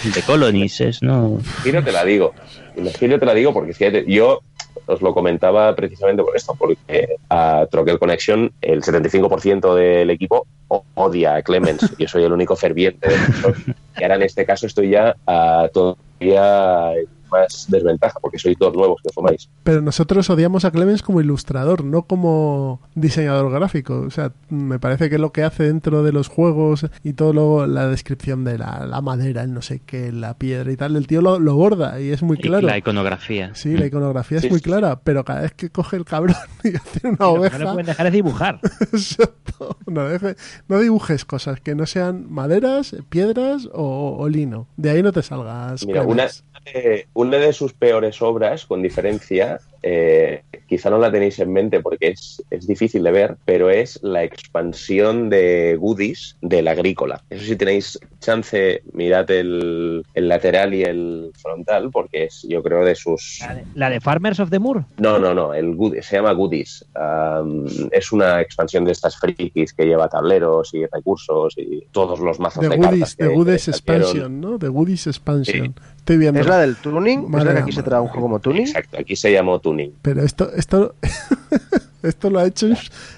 el 0.04 0.12
de 0.12 0.22
Colonies 0.22 0.80
es, 0.80 1.02
¿no? 1.02 1.38
Imagino 1.40 1.82
te 1.82 1.92
la 1.92 2.04
digo. 2.04 2.34
Imagino 2.76 3.18
te 3.18 3.26
la 3.26 3.34
digo 3.34 3.52
porque 3.52 3.72
fíjate, 3.72 4.04
yo 4.06 4.40
os 4.84 5.00
lo 5.02 5.12
comentaba 5.14 5.74
precisamente 5.74 6.22
por 6.22 6.36
esto, 6.36 6.54
porque 6.54 7.16
a 7.30 7.66
Troquel 7.70 7.98
Connection 7.98 8.52
el 8.60 8.82
75% 8.82 9.74
del 9.74 10.10
equipo 10.10 10.46
odia 10.94 11.36
a 11.36 11.42
Clemens. 11.42 11.94
Yo 11.98 12.06
soy 12.06 12.24
el 12.24 12.32
único 12.32 12.54
ferviente 12.54 13.08
defensor. 13.08 13.56
Y 13.98 14.02
ahora 14.02 14.16
en 14.16 14.22
este 14.22 14.44
caso 14.44 14.66
estoy 14.66 14.90
ya 14.90 15.16
a 15.26 15.68
todavía 15.72 16.92
en 16.92 17.06
más 17.30 17.66
desventaja 17.68 18.18
porque 18.20 18.38
sois 18.38 18.56
dos 18.58 18.74
nuevos 18.74 19.00
que 19.02 19.10
fumáis. 19.12 19.48
Pero 19.62 19.80
nosotros 19.82 20.28
odiamos 20.30 20.64
a 20.64 20.70
Clemens 20.70 21.02
como 21.02 21.20
ilustrador, 21.20 21.84
no 21.84 22.02
como 22.02 22.80
diseñador 22.94 23.50
gráfico. 23.52 24.00
O 24.06 24.10
sea, 24.10 24.32
me 24.48 24.78
parece 24.78 25.10
que 25.10 25.18
lo 25.18 25.32
que 25.32 25.42
hace 25.44 25.64
dentro 25.64 26.02
de 26.02 26.12
los 26.12 26.28
juegos 26.28 26.86
y 27.02 27.12
todo 27.14 27.32
lo, 27.32 27.66
la 27.66 27.88
descripción 27.88 28.44
de 28.44 28.58
la, 28.58 28.86
la 28.86 29.00
madera, 29.00 29.42
el 29.42 29.52
no 29.52 29.62
sé 29.62 29.80
qué, 29.84 30.12
la 30.12 30.34
piedra 30.38 30.70
y 30.72 30.76
tal, 30.76 30.96
el 30.96 31.06
tío 31.06 31.20
lo, 31.22 31.38
lo 31.38 31.54
borda 31.54 32.00
y 32.00 32.10
es 32.10 32.22
muy 32.22 32.36
Y 32.38 32.42
claro. 32.42 32.66
La 32.66 32.78
iconografía. 32.78 33.54
Sí, 33.54 33.76
la 33.76 33.86
iconografía 33.86 34.40
Sí, 34.40 34.46
es 34.46 34.50
muy 34.52 34.60
sí, 34.60 34.64
clara, 34.64 35.00
pero 35.00 35.24
cada 35.24 35.42
vez 35.42 35.52
que 35.52 35.70
coge 35.70 35.96
el 35.96 36.04
cabrón 36.04 36.36
y 36.64 36.76
hace 36.76 37.06
una 37.08 37.10
Lo 37.10 37.16
que 37.16 37.18
no 37.18 37.28
oveja, 37.40 37.58
pueden 37.72 37.86
dejar 37.86 38.06
es 38.06 38.12
dibujar. 38.12 38.60
Exacto. 38.80 39.76
No, 39.86 40.08
deje- 40.08 40.36
no 40.68 40.78
dibujes 40.80 41.24
cosas 41.24 41.60
que 41.60 41.74
no 41.74 41.86
sean 41.86 42.26
maderas, 42.30 42.94
piedras 43.08 43.68
o, 43.72 44.16
o 44.18 44.28
lino. 44.28 44.66
De 44.76 44.90
ahí 44.90 45.02
no 45.02 45.12
te 45.12 45.22
salgas. 45.22 45.86
Mira, 45.86 46.02
una, 46.02 46.26
Eh, 46.66 47.06
una 47.14 47.36
de 47.38 47.52
sus 47.52 47.72
peores 47.72 48.20
obras, 48.22 48.66
con 48.66 48.82
diferencia, 48.82 49.60
eh, 49.82 50.42
quizá 50.68 50.90
no 50.90 50.98
la 50.98 51.12
tenéis 51.12 51.38
en 51.38 51.52
mente 51.52 51.78
porque 51.78 52.08
es, 52.08 52.42
es 52.50 52.66
difícil 52.66 53.04
de 53.04 53.12
ver, 53.12 53.36
pero 53.44 53.70
es 53.70 54.00
la 54.02 54.24
expansión 54.24 55.30
de 55.30 55.76
goodies 55.78 56.36
del 56.42 56.66
agrícola. 56.66 57.22
Eso 57.30 57.44
si 57.44 57.54
tenéis 57.54 57.98
chance, 58.18 58.82
mirad 58.92 59.30
el, 59.30 60.04
el 60.14 60.28
lateral 60.28 60.74
y 60.74 60.82
el 60.82 61.30
frontal, 61.40 61.90
porque 61.92 62.24
es, 62.24 62.44
yo 62.48 62.64
creo, 62.64 62.84
de 62.84 62.96
sus... 62.96 63.38
La 63.42 63.54
de, 63.54 63.64
la 63.74 63.90
de 63.90 64.00
Farmers 64.00 64.40
of 64.40 64.50
the 64.50 64.58
Moor. 64.58 64.84
No, 64.98 65.20
no, 65.20 65.34
no, 65.34 65.54
el 65.54 65.76
goodies, 65.76 66.06
se 66.06 66.16
llama 66.16 66.32
Goodies. 66.32 66.84
Am, 66.94 67.64
es 67.92 68.10
una 68.10 68.40
expansión 68.40 68.84
de 68.84 68.90
estas 68.90 69.16
frikis 69.16 69.72
que 69.72 69.84
lleva 69.84 70.08
tableros 70.08 70.74
y 70.74 70.84
recursos 70.86 71.54
y 71.58 71.86
todos 71.92 72.18
los 72.18 72.40
mazos 72.40 72.62
The 72.62 72.70
de 72.70 72.76
Goodies, 72.76 72.90
cartas. 72.90 73.16
The 73.16 73.28
que- 73.28 73.34
Goodies 73.34 73.64
que. 73.66 73.70
Expansion, 73.70 74.40
¿no? 74.40 74.58
The 74.58 74.68
Goodies 74.68 75.06
Expansion. 75.06 75.74
Estoy 76.06 76.18
viendo. 76.18 76.38
¿Es 76.38 76.46
la 76.46 76.58
del 76.58 76.76
tuning? 76.76 77.24
¿Es 77.24 77.28
Madre 77.28 77.46
la 77.46 77.54
que 77.54 77.58
aquí 77.62 77.72
se 77.72 77.82
juego 77.82 78.12
como 78.12 78.38
tuning? 78.38 78.62
Exacto, 78.62 78.96
aquí 78.96 79.16
se 79.16 79.32
llamó 79.32 79.58
Tuning. 79.58 79.92
Pero 80.02 80.22
esto, 80.22 80.52
esto, 80.54 80.94
esto 82.04 82.30
lo 82.30 82.38
ha 82.38 82.46
hecho 82.46 82.68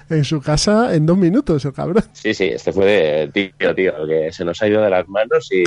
en, 0.09 0.25
su 0.25 0.41
casa 0.41 0.95
en 0.95 1.05
dos 1.05 1.15
minutos, 1.15 1.63
el 1.65 1.73
cabrón. 1.73 2.03
Sí, 2.13 2.33
sí, 2.33 2.45
este 2.45 2.73
fue 2.73 2.87
de 2.87 3.27
tío, 3.27 3.75
tío, 3.75 3.93
que 4.07 4.31
se 4.31 4.43
nos 4.43 4.59
ha 4.63 4.67
ido 4.67 4.81
de 4.81 4.89
las 4.89 5.07
manos 5.07 5.51
y 5.51 5.63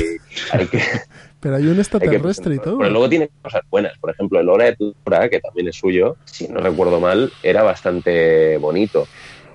hay 0.50 0.66
que, 0.66 0.82
Pero 1.38 1.54
hay 1.54 1.62
un 1.62 1.68
hay 1.68 1.74
que 1.74 1.80
extraterrestre 1.82 2.56
y 2.56 2.58
todo. 2.58 2.78
Pero 2.78 2.90
luego 2.90 3.08
tiene 3.08 3.30
cosas 3.40 3.62
buenas. 3.70 3.96
Por 3.98 4.10
ejemplo, 4.10 4.40
el 4.40 4.48
Hora 4.48 4.64
de 4.64 4.74
Tura, 4.74 5.28
que 5.28 5.38
también 5.38 5.68
es 5.68 5.76
suyo, 5.76 6.16
si 6.24 6.48
no 6.48 6.58
recuerdo 6.58 6.98
mal, 6.98 7.32
era 7.44 7.62
bastante 7.62 8.56
bonito. 8.58 9.06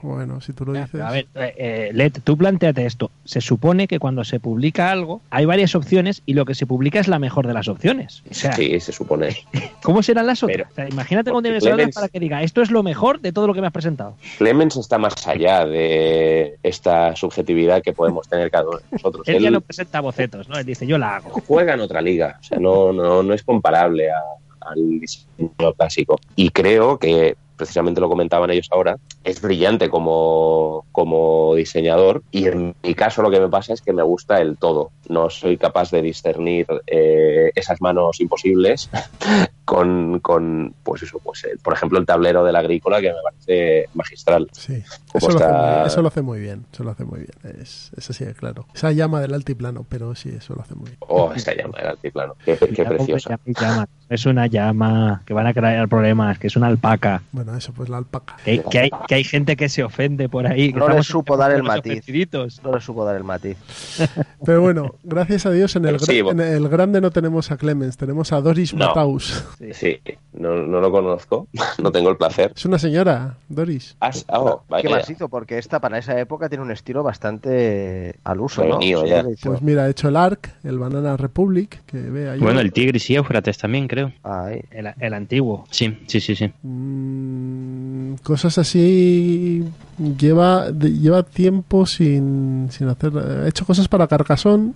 Bueno, 0.01 0.41
si 0.41 0.53
tú 0.53 0.65
lo 0.65 0.73
dices. 0.73 1.01
A 1.01 1.11
ver, 1.11 1.27
eh, 1.35 1.53
eh, 1.57 1.89
Led, 1.93 2.13
tú 2.23 2.37
planteate 2.37 2.85
esto. 2.85 3.11
Se 3.25 3.41
supone 3.41 3.87
que 3.87 3.99
cuando 3.99 4.23
se 4.23 4.39
publica 4.39 4.91
algo 4.91 5.21
hay 5.29 5.45
varias 5.45 5.75
opciones 5.75 6.21
y 6.25 6.33
lo 6.33 6.45
que 6.45 6.55
se 6.55 6.65
publica 6.65 6.99
es 6.99 7.07
la 7.07 7.19
mejor 7.19 7.47
de 7.47 7.53
las 7.53 7.67
opciones. 7.67 8.23
O 8.29 8.33
sea, 8.33 8.53
Sí, 8.53 8.79
se 8.79 8.91
supone. 8.91 9.35
¿cómo 9.83 10.03
serán 10.03 10.27
las 10.27 10.43
otras? 10.43 10.57
Pero- 10.57 10.69
O 10.71 10.75
sea, 10.75 10.87
imagínate 10.89 11.31
tienes 11.41 11.63
hablar 11.65 11.87
Clemens- 11.87 11.93
para 11.95 12.09
que 12.09 12.19
diga 12.19 12.43
esto 12.43 12.61
es 12.61 12.71
lo 12.71 12.83
mejor 12.83 13.19
de 13.21 13.31
todo 13.31 13.47
lo 13.47 13.53
que 13.53 13.61
me 13.61 13.67
has 13.67 13.73
presentado. 13.73 14.15
Clemens 14.37 14.75
está 14.77 14.97
más 14.97 15.27
allá 15.27 15.65
de 15.65 16.57
esta 16.63 17.15
subjetividad 17.15 17.81
que 17.81 17.93
podemos 17.93 18.27
tener 18.27 18.49
cada 18.51 18.67
uno 18.67 18.77
de 18.77 18.83
nosotros. 18.91 19.27
Él 19.27 19.41
ya 19.43 19.51
no 19.51 19.61
presenta 19.61 19.99
bocetos, 20.01 20.47
¿no? 20.49 20.57
Él 20.57 20.65
dice, 20.65 20.85
yo 20.87 20.97
la 20.97 21.17
hago. 21.17 21.29
juega 21.47 21.73
en 21.73 21.79
otra 21.81 22.01
liga. 22.01 22.37
O 22.39 22.43
sea, 22.43 22.59
no, 22.59 22.91
no, 22.93 23.23
no 23.23 23.33
es 23.33 23.43
comparable 23.43 24.09
a- 24.11 24.69
al 24.71 24.99
diseño 24.99 25.73
clásico. 25.77 26.19
Y 26.35 26.49
creo 26.49 26.99
que 26.99 27.37
precisamente 27.57 27.99
lo 27.99 28.07
comentaban 28.07 28.49
ellos 28.51 28.67
ahora, 28.71 28.97
es 29.23 29.41
brillante 29.41 29.89
como, 29.89 30.85
como 30.91 31.55
diseñador 31.55 32.23
y 32.31 32.47
en 32.47 32.75
mi 32.83 32.93
caso 32.93 33.21
lo 33.21 33.31
que 33.31 33.39
me 33.39 33.49
pasa 33.49 33.73
es 33.73 33.81
que 33.81 33.93
me 33.93 34.03
gusta 34.03 34.39
el 34.39 34.57
todo. 34.57 34.91
No 35.09 35.29
soy 35.29 35.57
capaz 35.57 35.91
de 35.91 36.01
discernir 36.01 36.67
eh, 36.85 37.51
esas 37.55 37.81
manos 37.81 38.19
imposibles 38.19 38.89
con, 39.65 40.19
con, 40.19 40.73
pues 40.83 41.03
eso, 41.03 41.19
pues 41.19 41.43
eh, 41.43 41.57
por 41.61 41.73
ejemplo 41.73 41.99
el 41.99 42.05
tablero 42.05 42.43
de 42.43 42.51
la 42.51 42.59
agrícola 42.59 43.01
que 43.01 43.09
me 43.09 43.21
parece 43.21 43.89
magistral. 43.93 44.47
Sí, 44.53 44.83
eso 45.13 45.29
lo, 45.29 45.37
hace 45.37 45.41
muy, 45.41 45.49
bien, 45.69 45.85
eso 45.91 46.01
lo 46.01 46.09
hace 46.09 46.21
muy 46.21 46.39
bien. 46.39 46.65
Eso 46.71 46.83
lo 46.83 46.91
hace 46.91 47.03
muy 47.05 47.19
bien. 47.19 47.61
Es, 47.61 47.91
es 47.97 48.09
así 48.09 48.25
de 48.25 48.33
claro. 48.33 48.65
Esa 48.73 48.91
llama 48.91 49.19
del 49.19 49.33
altiplano, 49.33 49.85
pero 49.87 50.15
sí, 50.15 50.29
eso 50.29 50.55
lo 50.55 50.61
hace 50.61 50.75
muy 50.75 50.85
bien. 50.85 50.97
Oh, 51.01 51.33
esa 51.33 51.53
llama 51.53 51.77
del 51.79 51.87
altiplano, 51.87 52.35
qué, 52.45 52.57
qué 52.57 52.85
preciosa. 52.85 53.39
llama. 53.45 53.87
Es 54.09 54.25
una 54.25 54.47
llama 54.47 55.21
que 55.25 55.33
van 55.33 55.47
a 55.47 55.53
crear 55.53 55.87
problemas, 55.89 56.39
que 56.39 56.47
es 56.47 56.55
una 56.55 56.67
alpaca. 56.67 57.23
Bueno, 57.33 57.55
eso, 57.55 57.73
pues 57.73 57.89
la 57.89 57.97
alpaca. 57.97 58.37
Que, 58.45 58.63
que 58.63 58.79
hay, 58.79 58.89
que 59.05 59.15
hay 59.15 59.23
gente 59.25 59.57
que 59.57 59.67
se 59.67 59.83
ofende 59.83 60.29
por 60.29 60.47
ahí. 60.47 60.71
que 60.71 60.79
No 60.79 60.87
le 60.87 61.03
supo 61.03 61.35
dar 61.35 61.51
el 61.51 61.63
matiz. 61.63 62.05
No 62.63 62.73
le 62.73 62.79
supo 62.79 63.03
dar 63.03 63.17
el 63.17 63.25
matiz. 63.25 63.57
Pero 64.45 64.61
bueno, 64.61 64.95
gracias 65.03 65.45
a 65.45 65.51
Dios 65.51 65.75
en 65.75 65.85
el, 65.85 65.99
Sí, 65.99 66.21
gra- 66.21 66.31
en 66.31 66.39
el 66.41 66.67
grande 66.69 67.01
no 67.01 67.11
tenemos 67.11 67.51
a 67.51 67.57
Clemens, 67.57 67.97
tenemos 67.97 68.31
a 68.33 68.41
Doris 68.41 68.73
No. 68.73 68.87
Mataus. 68.87 69.43
Sí, 69.73 69.99
no, 70.33 70.55
no 70.55 70.79
lo 70.79 70.91
conozco, 70.91 71.47
no 71.81 71.91
tengo 71.91 72.09
el 72.09 72.17
placer. 72.17 72.53
Es 72.55 72.65
una 72.65 72.79
señora, 72.79 73.37
Doris. 73.49 73.95
Has- 73.99 74.25
oh, 74.29 74.63
¿Qué 74.81 75.11
hizo? 75.11 75.29
Porque 75.29 75.57
esta 75.57 75.79
para 75.79 75.97
esa 75.97 76.19
época 76.19 76.49
tiene 76.49 76.63
un 76.63 76.71
estilo 76.71 77.03
bastante 77.03 78.15
al 78.23 78.39
uso, 78.41 78.63
¿no? 78.65 78.79
Sí, 78.81 78.93
ya. 79.07 79.23
Pues 79.43 79.61
mira, 79.61 79.83
ha 79.83 79.89
hecho 79.89 80.07
el 80.09 80.15
ARC, 80.15 80.49
el 80.63 80.79
Banana 80.79 81.17
Republic, 81.17 81.81
que 81.85 81.97
ve 81.97 82.29
ahí. 82.29 82.39
Bueno, 82.39 82.59
el 82.59 82.71
Tigris 82.71 83.09
y 83.09 83.15
Éufrates 83.15 83.57
también, 83.57 83.87
creo. 83.87 84.11
Ay, 84.23 84.61
El, 84.71 84.87
el 84.99 85.13
antiguo. 85.13 85.65
Sí, 85.71 85.97
sí, 86.07 86.19
sí, 86.19 86.35
sí. 86.35 86.51
Mm, 86.61 88.15
cosas 88.23 88.57
así 88.57 89.63
lleva 90.19 90.69
lleva 90.71 91.23
tiempo 91.23 91.85
sin, 91.85 92.67
sin 92.71 92.87
hacer 92.87 93.11
ha 93.17 93.47
hecho 93.47 93.65
cosas 93.65 93.87
para 93.87 94.07
Carcassonne 94.07 94.73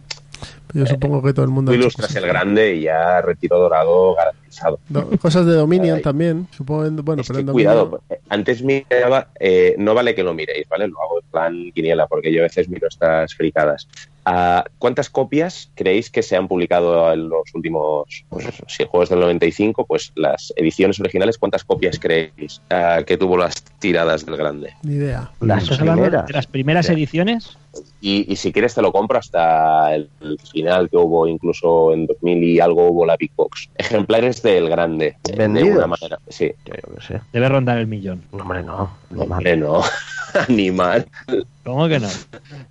yo 0.74 0.86
supongo 0.86 1.22
que 1.22 1.34
todo 1.34 1.46
el 1.46 1.52
mundo 1.52 1.74
ilustras 1.74 2.08
cosas, 2.08 2.24
el 2.24 2.28
grande 2.30 2.76
y 2.76 2.82
ya 2.82 3.22
retiro 3.22 3.60
dorado 3.60 4.16
garantizado. 4.16 4.80
Do- 4.90 5.10
cosas 5.22 5.46
de 5.46 5.54
Dominion 5.54 5.98
Ay. 5.98 6.02
también 6.02 6.48
supongo 6.52 6.86
en- 6.86 6.96
bueno 6.98 7.22
es 7.22 7.28
pero 7.28 7.38
que 7.40 7.46
en 7.46 7.52
cuidado, 7.54 8.02
eh, 8.10 8.20
antes 8.30 8.62
miraba, 8.64 9.28
eh, 9.40 9.76
no 9.78 9.94
vale 9.94 10.14
que 10.16 10.24
lo 10.24 10.34
miréis, 10.34 10.68
¿vale? 10.70 10.88
Lo 10.88 11.02
hago 11.02 11.20
en 11.20 11.26
plan 11.32 11.72
quiniela 11.74 12.08
porque 12.08 12.32
yo 12.34 12.42
a 12.42 12.44
veces 12.44 12.70
miro 12.70 12.88
estas 12.88 13.34
fricadas. 13.36 13.88
Ah, 14.24 14.64
¿Cuántas 14.78 15.10
copias 15.10 15.72
creéis 15.74 16.12
que 16.12 16.22
se 16.22 16.36
han 16.36 16.48
publicado 16.48 17.12
en 17.12 17.28
los 17.28 17.42
últimos, 17.56 18.24
pues 18.30 18.46
si 18.68 18.84
el 18.84 18.90
juego 18.90 19.04
es 19.04 19.10
del 19.10 19.20
95, 19.20 19.84
pues 19.88 20.12
las 20.14 20.54
ediciones 20.56 21.00
originales, 21.00 21.40
¿cuántas 21.40 21.64
copias 21.64 21.98
creéis 21.98 22.62
ah, 22.70 23.00
que 23.06 23.18
tuvo 23.18 23.36
las 23.36 23.64
tiradas 23.80 24.24
del 24.24 24.38
grande? 24.38 24.74
ni 24.84 24.94
idea 24.96 25.32
las 25.40 25.64
¿Estás 25.64 25.80
hablando 25.80 26.04
primeras. 26.04 26.28
de 26.28 26.34
las 26.34 26.46
primeras 26.46 26.90
ediciones? 26.90 27.58
Y, 28.02 28.32
y 28.32 28.36
si 28.36 28.52
quieres 28.52 28.74
te 28.76 28.82
lo 28.82 28.92
compro 28.92 29.18
hasta 29.20 29.96
el, 29.96 30.10
el 30.22 30.38
final 30.40 30.90
que 30.90 30.98
hubo, 30.98 31.28
incluso 31.28 31.94
en 31.94 32.06
2000 32.08 32.44
y 32.44 32.60
algo 32.60 32.88
hubo 32.90 33.06
la 33.06 33.16
Big 33.16 33.32
Box. 33.36 33.70
Ejemplares 33.78 34.42
del 34.42 34.70
grande, 34.70 35.16
de- 35.24 35.32
de 35.32 35.38
¿Vendidos? 35.38 35.70
alguna 35.70 35.88
manera. 35.88 36.20
Sí, 36.28 36.52
Yo 36.66 36.74
qué 36.74 37.02
sé. 37.06 37.22
Debe 37.32 37.48
rondar 37.50 37.78
el 37.78 37.88
millón. 37.88 38.24
No, 38.34 38.42
hombre, 38.44 38.64
no. 38.64 38.90
no, 39.12 39.22
hombre, 39.24 39.56
no. 39.56 39.82
Animal. 40.48 41.06
¿Cómo 41.66 41.88
que 41.90 42.00
no? 42.00 42.08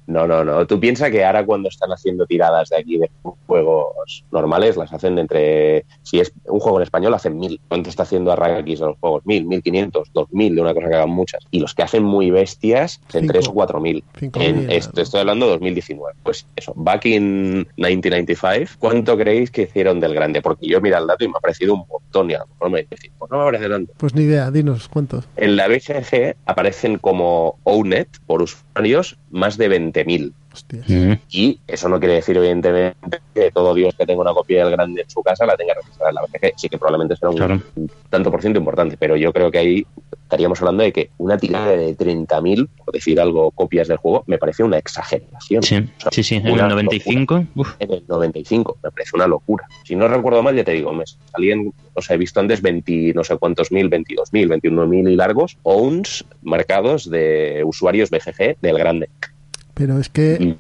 No, 0.07 0.26
no, 0.26 0.42
no. 0.44 0.66
Tú 0.66 0.80
piensas 0.80 1.11
que 1.11 1.24
ahora 1.24 1.44
cuando 1.44 1.68
están 1.68 1.90
haciendo 1.92 2.24
tiradas 2.26 2.70
de 2.70 2.76
aquí 2.78 2.96
de 2.98 3.11
juegos 3.46 4.24
normales, 4.32 4.76
las 4.78 4.92
hacen 4.92 5.14
de 5.16 5.20
entre. 5.22 5.84
Si 6.03 6.20
es 6.20 6.32
un 6.46 6.59
juego 6.59 6.78
en 6.78 6.84
español, 6.84 7.12
hacen 7.12 7.38
mil. 7.38 7.61
¿Cuánto 7.68 7.90
está 7.90 8.05
haciendo 8.05 8.32
Arrakis 8.32 8.80
a 8.80 8.86
los 8.86 8.98
juegos? 8.98 9.26
Mil, 9.26 9.44
mil 9.44 9.62
quinientos, 9.62 10.09
dos 10.14 10.28
mil, 10.32 10.55
de 10.55 10.62
una 10.62 10.72
cosa 10.74 10.88
que 10.88 10.94
hagan 10.94 11.11
muchas. 11.11 11.44
Y 11.51 11.61
los 11.61 11.74
que 11.74 11.82
hacen 11.82 12.03
muy 12.03 12.30
bestias, 12.30 13.01
en 13.12 13.26
tres 13.26 13.46
o 13.48 13.53
cuatro 13.53 13.78
mil. 13.78 14.03
Cinco 14.18 14.40
En, 14.40 14.61
mil, 14.61 14.70
¿no? 14.95 15.03
estoy 15.03 15.20
hablando 15.20 15.47
de 15.47 15.53
2019. 15.53 16.14
Pues 16.22 16.47
eso, 16.57 16.72
back 16.76 17.07
in 17.07 17.68
1995, 17.76 18.76
¿cuánto 18.78 19.16
creéis 19.16 19.51
que 19.51 19.62
hicieron 19.62 20.01
del 20.01 20.14
grande? 20.14 20.43
Porque 20.43 20.66
yo 20.66 20.80
mira 20.80 20.99
el 20.99 21.07
dato 21.07 21.24
y 21.24 21.28
me 21.28 21.34
ha 21.36 21.41
parecido 21.41 21.74
un 21.74 21.84
montón. 21.88 22.30
y 22.30 22.34
a 22.34 22.38
lo 22.41 22.47
mejor 22.47 22.70
me 22.70 22.78
decís, 22.82 23.11
pues 23.18 23.30
no 23.30 23.38
me 23.38 23.45
parece 23.45 23.68
tanto. 23.68 23.93
Pues 23.97 24.14
ni 24.14 24.22
idea, 24.22 24.51
dinos 24.51 24.88
cuántos. 24.88 25.26
En 25.36 25.57
la 25.57 25.68
BGG 25.68 26.36
aparecen 26.47 26.99
como 26.99 27.59
ONET 27.64 28.09
por 28.26 28.43
usuarios 28.43 29.18
más 29.31 29.57
de 29.57 29.70
20.000. 29.70 30.33
Hostias. 30.53 30.89
Mm. 30.89 31.12
Y 31.31 31.61
eso 31.66 31.89
no 31.89 32.01
quiere 32.01 32.14
decir, 32.14 32.37
evidentemente, 32.37 33.20
que 33.33 33.53
todo 33.53 33.72
Dios 33.72 33.95
que 33.97 34.05
tenga 34.05 34.20
una 34.20 34.33
copia 34.33 34.64
del 34.64 34.72
grande 34.72 35.03
en 35.03 35.11
su 35.11 35.22
casa 35.22 35.47
la 35.47 35.57
tenga 35.57 35.74
registrada 35.74 36.11
en 36.11 36.14
la 36.16 36.22
BGG. 36.22 36.55
Sí 36.57 36.68
que 36.68 36.76
probablemente 36.76 37.14
será 37.16 37.31
un, 37.31 37.37
Claro. 37.37 37.62
tanto 38.09 38.31
por 38.31 38.41
ciento 38.41 38.59
importante, 38.59 38.97
pero 38.99 39.16
yo 39.16 39.33
creo 39.33 39.51
que 39.51 39.59
ahí 39.59 39.87
estaríamos 40.31 40.61
hablando 40.61 40.83
de 40.83 40.93
que 40.93 41.11
una 41.18 41.39
tirada 41.39 41.70
de 41.70 41.97
30.000, 41.97 42.68
por 42.85 42.93
decir 42.95 43.20
algo, 43.20 43.51
copias 43.53 43.89
del 43.89 43.99
juego, 43.99 44.24
me 44.26 44.39
parece 44.39 44.64
una 44.64 44.78
exageración. 44.78 45.62
Sí, 45.62 45.76
O 45.76 46.01
sea, 46.01 46.11
sí, 46.11 46.22
sí. 46.24 46.37
En 46.37 46.47
el 46.47 46.57
95. 46.68 47.45
uf, 47.55 47.74
en 47.78 47.93
el 47.93 48.05
95. 48.09 48.78
Me 48.83 48.91
parece 48.91 49.11
una 49.14 49.26
locura. 49.28 49.66
Si 49.85 49.95
no 49.95 50.09
recuerdo 50.09 50.43
mal, 50.43 50.57
ya 50.57 50.64
te 50.64 50.72
digo, 50.72 50.93
me 50.93 51.05
salían, 51.33 51.72
o 51.95 52.03
sea, 52.03 52.16
he 52.16 52.18
visto 52.18 52.41
antes 52.41 52.61
20, 52.62 53.12
no 53.14 53.22
sé 53.24 53.37
cuántos 53.39 53.70
mil, 53.70 53.89
22 53.89 54.33
mil, 54.33 54.49
21 54.49 54.87
mil 54.87 55.09
y 55.09 55.16
largos, 55.16 55.59
owns 55.62 56.24
marcados 56.43 57.09
de 57.09 57.62
usuarios 57.64 58.11
BGG 58.11 58.57
del 58.61 58.78
grande. 58.78 59.09
Pero 59.74 59.98
es 59.98 60.08
que 60.08 60.56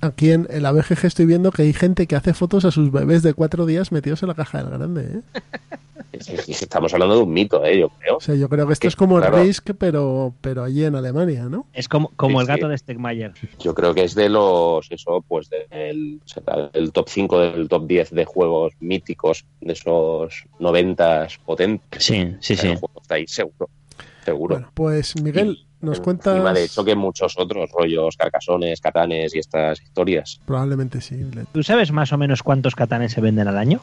aquí 0.00 0.30
en, 0.30 0.46
en 0.50 0.62
la 0.62 0.72
BGG 0.72 1.04
estoy 1.06 1.26
viendo 1.26 1.50
que 1.52 1.62
hay 1.62 1.72
gente 1.72 2.06
que 2.06 2.16
hace 2.16 2.34
fotos 2.34 2.64
a 2.64 2.70
sus 2.70 2.90
bebés 2.92 3.22
de 3.22 3.34
cuatro 3.34 3.66
días 3.66 3.92
metidos 3.92 4.22
en 4.22 4.28
la 4.28 4.34
caja 4.34 4.62
del 4.62 4.70
grande. 4.78 5.02
¿eh? 5.02 5.40
es- 6.12 6.28
es- 6.28 6.48
es- 6.48 6.62
estamos 6.62 6.92
hablando 6.94 7.16
de 7.16 7.22
un 7.22 7.32
mito, 7.32 7.64
¿eh? 7.64 7.78
yo 7.80 7.88
creo. 7.88 8.16
O 8.18 8.20
sea, 8.20 8.34
yo 8.36 8.48
creo 8.48 8.66
que 8.66 8.72
esto 8.74 8.82
Que, 8.82 8.88
es 8.88 8.96
como 8.96 9.18
el. 9.18 9.24
Risk, 9.32 9.70
pero, 9.76 10.32
pero 10.40 10.62
allí 10.62 10.84
en 10.84 10.94
Alemania, 10.94 11.44
¿no? 11.44 11.66
Es 11.72 11.88
como, 11.88 12.10
como 12.16 12.38
Sí, 12.38 12.42
el 12.42 12.46
gato 12.46 12.66
sí. 12.66 12.70
de 12.70 12.78
Stegmayer. 12.78 13.32
Yo 13.58 13.74
creo 13.74 13.92
que 13.94 14.04
es 14.04 14.14
de 14.14 14.28
los, 14.28 14.90
eso, 14.90 15.24
pues 15.26 15.50
del 15.50 16.20
el 16.72 16.92
top 16.92 17.08
5 17.08 17.40
del 17.40 17.68
top 17.68 17.86
10 17.88 18.10
de 18.12 18.24
juegos 18.24 18.72
míticos, 18.80 19.44
de 19.60 19.72
esos 19.72 20.44
90 20.60 21.26
potentes. 21.44 22.04
Sí, 22.04 22.34
sí, 22.40 22.54
sí. 22.56 22.68
El 22.68 22.76
juego 22.78 23.00
está 23.02 23.16
ahí 23.16 23.26
seguro, 23.26 23.68
seguro. 24.24 24.54
Bueno, 24.56 24.70
pues 24.74 25.14
Miguel, 25.22 25.66
nos 25.80 25.98
Encima 25.98 26.04
cuentas... 26.04 26.54
de 26.54 26.64
hecho 26.64 26.84
que 26.84 26.94
muchos 26.94 27.34
otros 27.38 27.70
rollos, 27.70 28.16
carcasones, 28.16 28.80
catanes 28.80 29.34
y 29.34 29.38
estas 29.38 29.80
historias. 29.82 30.40
Probablemente 30.46 31.00
sí. 31.00 31.16
¿Tú 31.52 31.62
sabes 31.62 31.92
más 31.92 32.12
o 32.12 32.18
menos 32.18 32.42
cuántos 32.42 32.74
catanes 32.74 33.12
se 33.12 33.20
venden 33.20 33.48
al 33.48 33.58
año? 33.58 33.80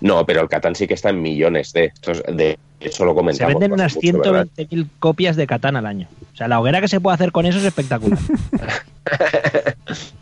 No, 0.00 0.24
pero 0.24 0.40
el 0.40 0.48
Catán 0.48 0.74
sí 0.74 0.86
que 0.86 0.94
está 0.94 1.10
en 1.10 1.20
millones 1.20 1.74
de. 1.74 1.86
estos- 1.86 2.22
de 2.22 2.58
eso 2.80 3.04
lo 3.04 3.10
Se 3.10 3.16
comentamos. 3.16 3.52
venden 3.54 3.70
no 3.76 3.84
hace 3.84 3.98
unas 3.98 4.14
mucho, 4.16 4.32
¿verdad? 4.32 4.46
120.000 4.56 4.86
copias 4.98 5.36
de 5.36 5.46
Catán 5.46 5.76
al 5.76 5.84
año. 5.84 6.08
O 6.32 6.36
sea, 6.36 6.48
la 6.48 6.58
hoguera 6.58 6.80
que 6.80 6.88
se 6.88 7.00
puede 7.00 7.16
hacer 7.16 7.32
con 7.32 7.44
eso 7.44 7.58
es 7.58 7.64
espectacular. 7.64 8.18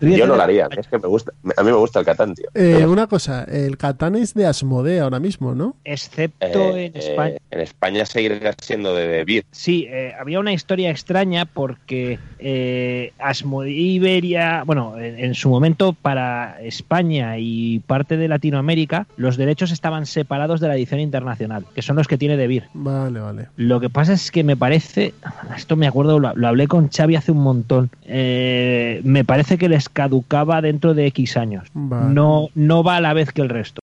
Yo 0.00 0.26
no 0.26 0.36
lo 0.36 0.42
haría. 0.42 0.68
Es 0.76 0.86
que 0.88 0.98
me 0.98 1.08
gusta. 1.08 1.32
A 1.56 1.62
mí 1.62 1.70
me 1.70 1.76
gusta 1.76 2.00
el 2.00 2.06
Catán, 2.06 2.34
tío. 2.34 2.46
Eh, 2.54 2.86
una 2.86 3.06
cosa, 3.06 3.44
el 3.44 3.76
Catán 3.76 4.16
es 4.16 4.34
de 4.34 4.46
Asmodee 4.46 5.00
ahora 5.00 5.20
mismo, 5.20 5.54
¿no? 5.54 5.76
Excepto 5.84 6.46
Eh, 6.76 6.86
en 6.86 6.96
España. 6.96 7.34
eh, 7.36 7.40
en 7.50 7.60
España 7.60 8.06
seguirá 8.06 8.54
siendo 8.60 8.94
de 8.94 9.08
Debir. 9.08 9.44
Sí, 9.50 9.86
eh, 9.88 10.12
había 10.18 10.40
una 10.40 10.52
historia 10.52 10.90
extraña 10.90 11.44
porque 11.46 12.18
eh, 12.38 13.12
Asmodee 13.18 13.72
Iberia, 13.72 14.62
bueno, 14.64 14.98
en, 14.98 15.18
en 15.18 15.34
su 15.34 15.48
momento 15.48 15.92
para 15.94 16.60
España 16.62 17.38
y 17.38 17.80
parte 17.80 18.16
de 18.16 18.28
Latinoamérica, 18.28 19.06
los 19.16 19.36
derechos 19.36 19.70
estaban 19.70 20.06
separados 20.06 20.60
de 20.60 20.68
la 20.68 20.76
edición 20.76 21.00
internacional, 21.00 21.64
que 21.74 21.82
son 21.82 21.96
los 21.96 22.08
que 22.08 22.18
tiene 22.18 22.36
Debir. 22.36 22.64
Vale, 22.74 23.20
vale. 23.20 23.46
Lo 23.56 23.80
que 23.80 23.90
pasa 23.90 24.12
es 24.12 24.30
que 24.30 24.44
me 24.44 24.56
parece, 24.56 25.14
esto 25.56 25.76
me 25.76 25.86
acuerdo, 25.86 26.18
lo, 26.18 26.34
lo 26.34 26.48
hablé 26.48 26.66
con 26.68 26.88
Xavi 26.88 27.16
hace 27.16 27.32
un 27.32 27.38
montón, 27.42 27.90
eh, 28.04 29.00
me 29.04 29.24
parece 29.24 29.55
que 29.58 29.68
les 29.68 29.88
caducaba 29.88 30.60
dentro 30.60 30.94
de 30.94 31.06
X 31.06 31.36
años. 31.36 31.68
Vale. 31.74 32.14
No, 32.14 32.48
no 32.54 32.82
va 32.82 32.96
a 32.96 33.00
la 33.00 33.12
vez 33.12 33.32
que 33.32 33.42
el 33.42 33.48
resto. 33.48 33.80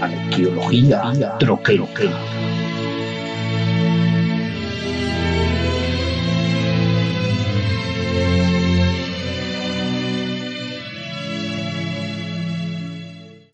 Arqueología 0.00 1.38
troquero. 1.38 1.86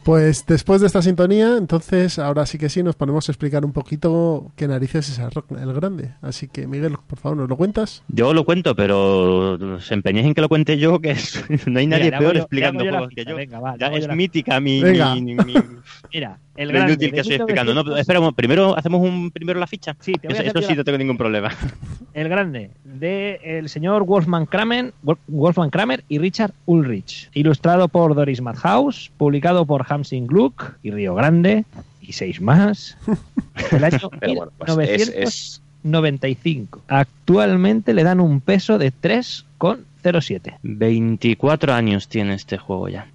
Pues 0.08 0.46
después 0.46 0.80
de 0.80 0.86
esta 0.86 1.02
sintonía, 1.02 1.58
entonces 1.58 2.18
ahora 2.18 2.46
sí 2.46 2.56
que 2.56 2.70
sí 2.70 2.82
nos 2.82 2.96
ponemos 2.96 3.28
a 3.28 3.32
explicar 3.32 3.66
un 3.66 3.74
poquito 3.74 4.50
qué 4.56 4.66
narices 4.66 5.06
es 5.10 5.18
el 5.18 5.30
rock- 5.30 5.52
el 5.60 5.70
grande. 5.74 6.12
Así 6.22 6.48
que 6.48 6.66
Miguel, 6.66 6.96
por 7.06 7.18
favor, 7.18 7.36
¿nos 7.36 7.46
lo 7.50 7.58
cuentas? 7.58 8.02
Yo 8.08 8.32
lo 8.32 8.46
cuento, 8.46 8.74
pero 8.74 9.52
os 9.74 9.92
empeñéis 9.92 10.26
en 10.28 10.32
que 10.32 10.40
lo 10.40 10.48
cuente 10.48 10.78
yo, 10.78 10.98
que 10.98 11.10
es- 11.10 11.44
no 11.66 11.78
hay 11.78 11.86
nadie 11.86 12.04
Mira, 12.04 12.18
peor 12.20 12.32
yo- 12.36 12.40
explicando 12.40 12.84
juegos 12.88 13.10
que 13.14 13.24
yo. 13.26 13.36
venga, 13.36 13.60
va, 13.60 13.76
Ya 13.76 13.90
yo 13.90 13.98
es 13.98 14.06
la 14.06 14.14
mítica 14.16 14.58
mi, 14.60 14.82
Venga. 14.82 15.14
mi- 15.14 15.34
mi- 15.34 15.34
Mira, 16.14 16.38
el 16.56 16.72
grande 16.72 16.92
inútil 16.94 17.12
que 17.12 17.20
estoy 17.20 17.36
explicando. 17.36 17.74
No, 17.74 17.82
1900 17.84 18.00
espera, 18.00 18.32
primero 18.32 18.78
hacemos 18.78 19.02
un 19.02 19.30
primero 19.30 19.60
la 19.60 19.66
ficha. 19.66 19.94
Sí, 20.00 20.12
te 20.14 20.26
voy 20.28 20.38
a 20.38 20.40
Eso, 20.40 20.40
hacer 20.40 20.56
eso 20.56 20.60
yo 20.62 20.68
sí, 20.68 20.74
no 20.74 20.84
tengo 20.84 20.96
ningún 20.96 21.18
problema. 21.18 21.50
El 22.14 22.28
grande 22.30 22.70
de 22.82 23.38
el 23.44 23.68
señor 23.68 24.02
Wolfman 24.04 24.46
Kramer, 24.46 24.92
Wolf- 25.04 25.18
Wolfman 25.28 25.70
Kramer 25.70 26.02
y 26.08 26.18
Richard 26.18 26.52
Ulrich. 26.66 27.30
Ilustrado 27.34 27.86
por 27.86 28.12
Doris 28.16 28.40
Madhouse, 28.40 29.12
publicado 29.16 29.66
por 29.66 29.84
Hamsing 29.98 30.26
Gluck 30.26 30.74
y 30.82 30.90
Río 30.90 31.14
Grande 31.14 31.64
y 32.00 32.12
seis 32.12 32.40
más. 32.40 32.96
El 33.72 33.84
año 33.84 34.10
bueno, 34.20 34.52
pues 34.58 34.88
es, 34.88 35.08
es- 35.08 35.62
1995. 35.82 36.82
Actualmente 36.88 37.94
le 37.94 38.02
dan 38.04 38.20
un 38.20 38.40
peso 38.40 38.78
de 38.78 38.92
3,07. 38.92 40.58
24 40.62 41.72
años 41.74 42.08
tiene 42.08 42.34
este 42.34 42.58
juego 42.58 42.88
ya. 42.88 43.08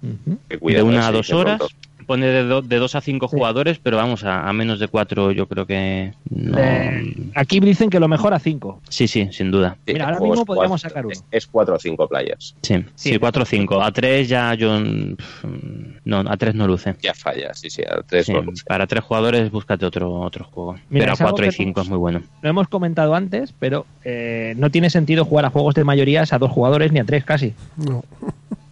Que 0.48 0.58
cuidado, 0.58 0.86
de 0.86 0.90
una 0.92 1.06
a 1.08 1.12
dos 1.12 1.30
horas. 1.32 1.58
pronto. 1.58 1.74
Pone 2.06 2.26
de, 2.26 2.44
do- 2.44 2.62
de 2.62 2.76
dos 2.78 2.94
a 2.94 3.00
cinco 3.00 3.28
Sí. 3.28 3.36
jugadores, 3.36 3.78
pero 3.82 3.96
vamos, 3.96 4.24
a, 4.24 4.48
a 4.48 4.52
menos 4.52 4.78
de 4.78 4.88
cuatro 4.88 5.32
yo 5.32 5.46
creo 5.48 5.66
que... 5.66 6.12
no- 6.30 6.58
Eh, 6.58 7.14
aquí 7.34 7.60
dicen 7.60 7.90
que 7.90 7.98
lo 8.00 8.08
mejor 8.08 8.34
a 8.34 8.38
5. 8.38 8.82
Sí, 8.88 9.08
sí, 9.08 9.28
sin 9.32 9.50
duda. 9.50 9.76
Sí, 9.86 9.92
Mira, 9.94 10.04
el 10.08 10.14
ahora 10.14 10.26
mismo 10.26 10.44
podríamos 10.44 10.80
cuatro- 10.82 10.88
sacar 10.90 11.06
uno. 11.06 11.12
es- 11.12 11.24
Es 11.30 11.46
4 11.46 11.74
o 11.76 11.78
5 11.78 12.08
players. 12.08 12.54
Sí, 12.62 12.74
Sí, 12.94 13.10
sí, 13.12 13.18
cuatro 13.18 13.42
o 13.42 13.46
cinco. 13.46 13.82
A 13.82 13.90
tres 13.92 14.28
ya 14.28 14.54
yo... 14.54 14.78
No, 16.04 16.18
a 16.20 16.36
tres 16.36 16.54
no 16.54 16.66
luce. 16.66 16.94
Ya 17.02 17.14
falla, 17.14 17.54
sí, 17.54 17.70
sí, 17.70 17.82
a 17.82 18.02
3 18.02 18.26
Sí, 18.26 18.32
para 18.66 18.86
tres 18.86 19.02
jugadores 19.04 19.50
búscate 19.50 19.86
otro 19.86 20.12
otro 20.20 20.44
juego. 20.44 20.74
Mira, 20.90 21.06
pero 21.06 21.12
a 21.14 21.16
cuatro 21.30 21.46
y 21.46 21.52
cinco 21.52 21.80
es 21.80 21.88
muy 21.88 21.98
bueno. 21.98 22.22
Lo 22.42 22.50
hemos 22.50 22.68
comentado 22.68 23.14
antes, 23.14 23.54
pero 23.58 23.86
eh, 24.04 24.54
no 24.56 24.70
tiene 24.70 24.90
sentido 24.90 25.24
jugar 25.24 25.44
a 25.46 25.50
juegos 25.50 25.74
de 25.74 25.84
mayorías 25.84 26.32
a 26.32 26.38
dos 26.38 26.50
jugadores 26.50 26.92
ni 26.92 26.98
a 27.00 27.04
tres 27.04 27.24
casi. 27.24 27.54
No. 27.76 28.04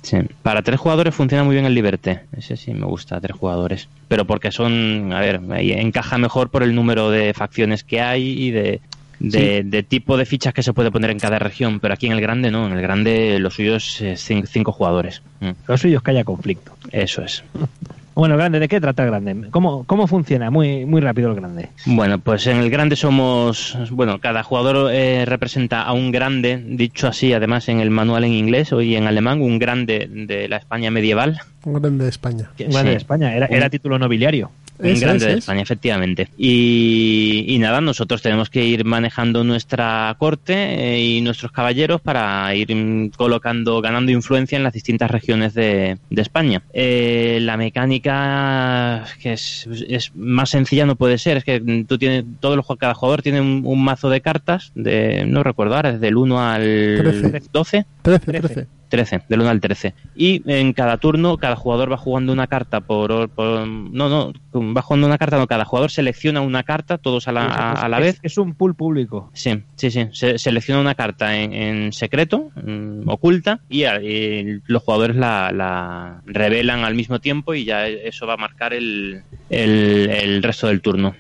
Sí. 0.03 0.19
Para 0.43 0.63
tres 0.63 0.81
jugadores 0.81 1.15
funciona 1.15 1.45
muy 1.45 1.55
bien 1.55 1.65
el 1.65 1.75
Liberté. 1.75 2.23
Ese 2.37 2.57
sí 2.57 2.73
me 2.75 2.87
gusta, 2.87 3.21
tres 3.21 3.37
jugadores. 3.37 3.89
Pero 4.09 4.25
porque 4.27 4.51
son, 4.51 5.13
a 5.13 5.21
ver, 5.21 5.41
ahí 5.51 5.73
encaja 5.73 6.19
mejor 6.19 6.51
por 6.51 6.63
el 6.65 6.75
número 6.75 7.11
de 7.11 7.33
facciones 7.35 7.85
que 7.85 8.01
hay 8.01 8.23
y 8.47 8.51
de, 8.51 8.81
de, 9.21 9.63
de 9.65 9.83
tipo 9.85 10.17
de 10.17 10.27
fichas 10.27 10.53
que 10.53 10.65
se 10.65 10.73
puede 10.73 10.91
poner 10.91 11.11
en 11.11 11.21
cada 11.21 11.39
región. 11.39 11.79
Pero 11.79 11.95
aquí 11.95 12.07
en 12.07 12.13
el 12.13 12.21
grande 12.21 12.51
no, 12.51 12.67
en 12.67 12.73
el 12.73 12.83
grande 12.83 13.39
lo 13.39 13.51
suyo 13.51 13.77
es 13.77 14.01
eh, 14.01 14.15
cin- 14.15 14.45
cinco 14.47 14.73
jugadores. 14.73 15.23
Mm, 15.41 15.51
Lo 15.69 15.79
suyo 15.79 15.99
es 15.99 16.03
que 16.03 16.11
haya 16.11 16.25
conflicto. 16.25 16.73
Eso 16.91 17.23
es. 17.23 17.45
Bueno, 18.15 18.37
grande, 18.37 18.61
¿de 18.61 18.69
qué 18.69 18.81
trata 18.81 19.03
el 19.05 19.11
grande? 19.11 19.49
¿Cómo, 19.51 19.85
cómo 19.85 20.07
funciona? 20.07 20.51
Muy, 20.51 20.85
muy 20.85 21.01
rápido 21.01 21.31
el 21.31 21.37
grande. 21.37 21.71
Bueno, 21.87 22.19
pues 22.19 22.47
en 22.47 22.59
el 22.59 22.69
grande 22.71 22.95
somos, 22.97 23.77
bueno, 23.91 24.19
cada 24.19 24.43
jugador 24.43 24.91
eh, 24.93 25.25
representa 25.25 25.83
a 25.83 25.93
un 25.93 26.13
grande, 26.13 26.63
dicho 26.65 27.09
así, 27.09 27.33
además 27.33 27.69
en 27.69 27.81
el 27.81 27.91
manual 27.91 28.25
en 28.25 28.33
inglés 28.33 28.71
y 28.81 28.97
en 28.97 29.07
alemán, 29.07 29.41
un 29.41 29.59
grande 29.59 30.09
de 30.11 30.49
la 30.49 30.57
España 30.59 30.91
medieval. 30.91 31.41
Un 31.65 31.81
grande 31.81 32.05
de 32.05 32.11
España. 32.11 32.51
Un 32.59 32.71
grande 32.71 32.81
Sí. 32.81 32.89
de 32.89 32.97
España, 32.97 33.35
era, 33.35 33.47
era 33.47 33.71
título 33.71 33.99
nobiliario. 33.99 34.51
Un 34.83 35.01
grande 35.01 35.27
de 35.27 35.33
es. 35.33 35.39
España, 35.39 35.63
efectivamente. 35.63 36.29
Y, 36.37 37.45
y 37.49 37.59
nada, 37.59 37.81
nosotros 37.81 38.23
tenemos 38.23 38.51
que 38.51 38.65
ir 38.65 38.85
manejando 38.85 39.45
nuestra 39.45 40.15
corte 40.19 40.55
eh, 40.55 41.01
y 41.03 41.21
nuestros 41.21 41.53
caballeros 41.53 42.01
para 42.01 42.55
ir 42.55 42.69
colocando, 43.17 43.81
ganando 43.81 44.11
influencia 44.13 44.57
en 44.57 44.65
las 44.65 44.73
distintas 44.73 45.11
regiones 45.11 45.55
de, 45.55 45.99
de 46.11 46.23
España. 46.23 46.63
Eh, 46.73 47.39
la 47.43 47.57
mecánica 47.57 49.05
que 49.21 49.33
es, 49.35 49.69
es 49.89 50.13
más 50.15 50.51
sencilla 50.51 50.87
no 50.87 50.97
puede 50.97 51.19
ser, 51.19 51.39
es 51.39 51.45
que 51.45 51.61
tú 51.87 51.99
tienes, 51.99 52.25
todos 52.41 52.57
los, 52.57 52.67
cada 52.79 52.95
jugador 52.95 53.23
tiene 53.23 53.41
un, 53.41 53.63
un 53.65 53.85
mazo 53.85 54.09
de 54.11 54.21
cartas 54.21 54.73
de, 54.75 55.25
no 55.27 55.43
recuerdo 55.43 55.77
ahora, 55.77 55.93
desde 55.93 56.09
el 56.09 56.17
1 56.17 56.41
al 56.41 57.21
Trece. 57.31 57.43
12. 57.53 57.87
13, 58.03 58.27
Trece. 58.27 58.49
13. 58.49 58.67
13, 58.89 59.23
del 59.27 59.41
1 59.41 59.49
al 59.49 59.61
13. 59.61 59.95
Y 60.15 60.43
en 60.53 60.75
cada 60.75 60.99
turno, 60.99 61.39
cada 61.39 61.57
jugador 61.57 61.91
va 61.91 61.97
jugando 61.97 62.31
una 62.31 62.47
carta 62.47 62.81
por, 62.83 63.31
por- 63.31 63.67
No, 63.67 64.09
no, 64.11 64.33
va 64.77 64.83
jugando 64.83 65.07
una 65.07 65.19
carta, 65.19 65.39
no, 65.39 65.47
cada 65.47 65.65
jugador 65.65 65.91
selecciona 65.91 66.41
una 66.41 66.63
carta, 66.63 66.99
todos 66.99 67.29
a 67.29 67.33
la, 67.33 67.47
a, 67.47 67.73
a 67.73 67.89
la 67.89 67.99
vez. 67.99 68.19
Es 68.23 68.39
un 68.39 68.55
pool 68.55 68.75
público. 68.75 69.31
Sí, 69.35 69.63
sí, 69.77 69.91
sí. 69.91 70.09
Se, 70.13 70.39
selecciona 70.39 70.81
una 70.81 70.95
carta 70.95 71.37
en, 71.37 71.53
en 71.53 71.93
secreto, 71.93 72.51
mm, 72.57 73.09
oculta, 73.09 73.61
y, 73.69 73.85
a- 73.85 74.03
y 74.03 74.61
los 74.67 74.83
jugadores 74.83 75.17
la, 75.17 75.51
la 75.53 76.23
revelan 76.27 76.85
al 76.85 76.95
mismo 76.95 77.21
tiempo 77.21 77.55
y 77.55 77.65
ya 77.65 77.87
eso 77.87 78.27
va 78.27 78.35
a 78.35 78.39
marcar 78.39 78.73
el, 78.75 79.23
el, 79.51 80.09
el 80.11 80.43
resto 80.43 80.67
del 80.69 80.81
turno. 80.81 81.15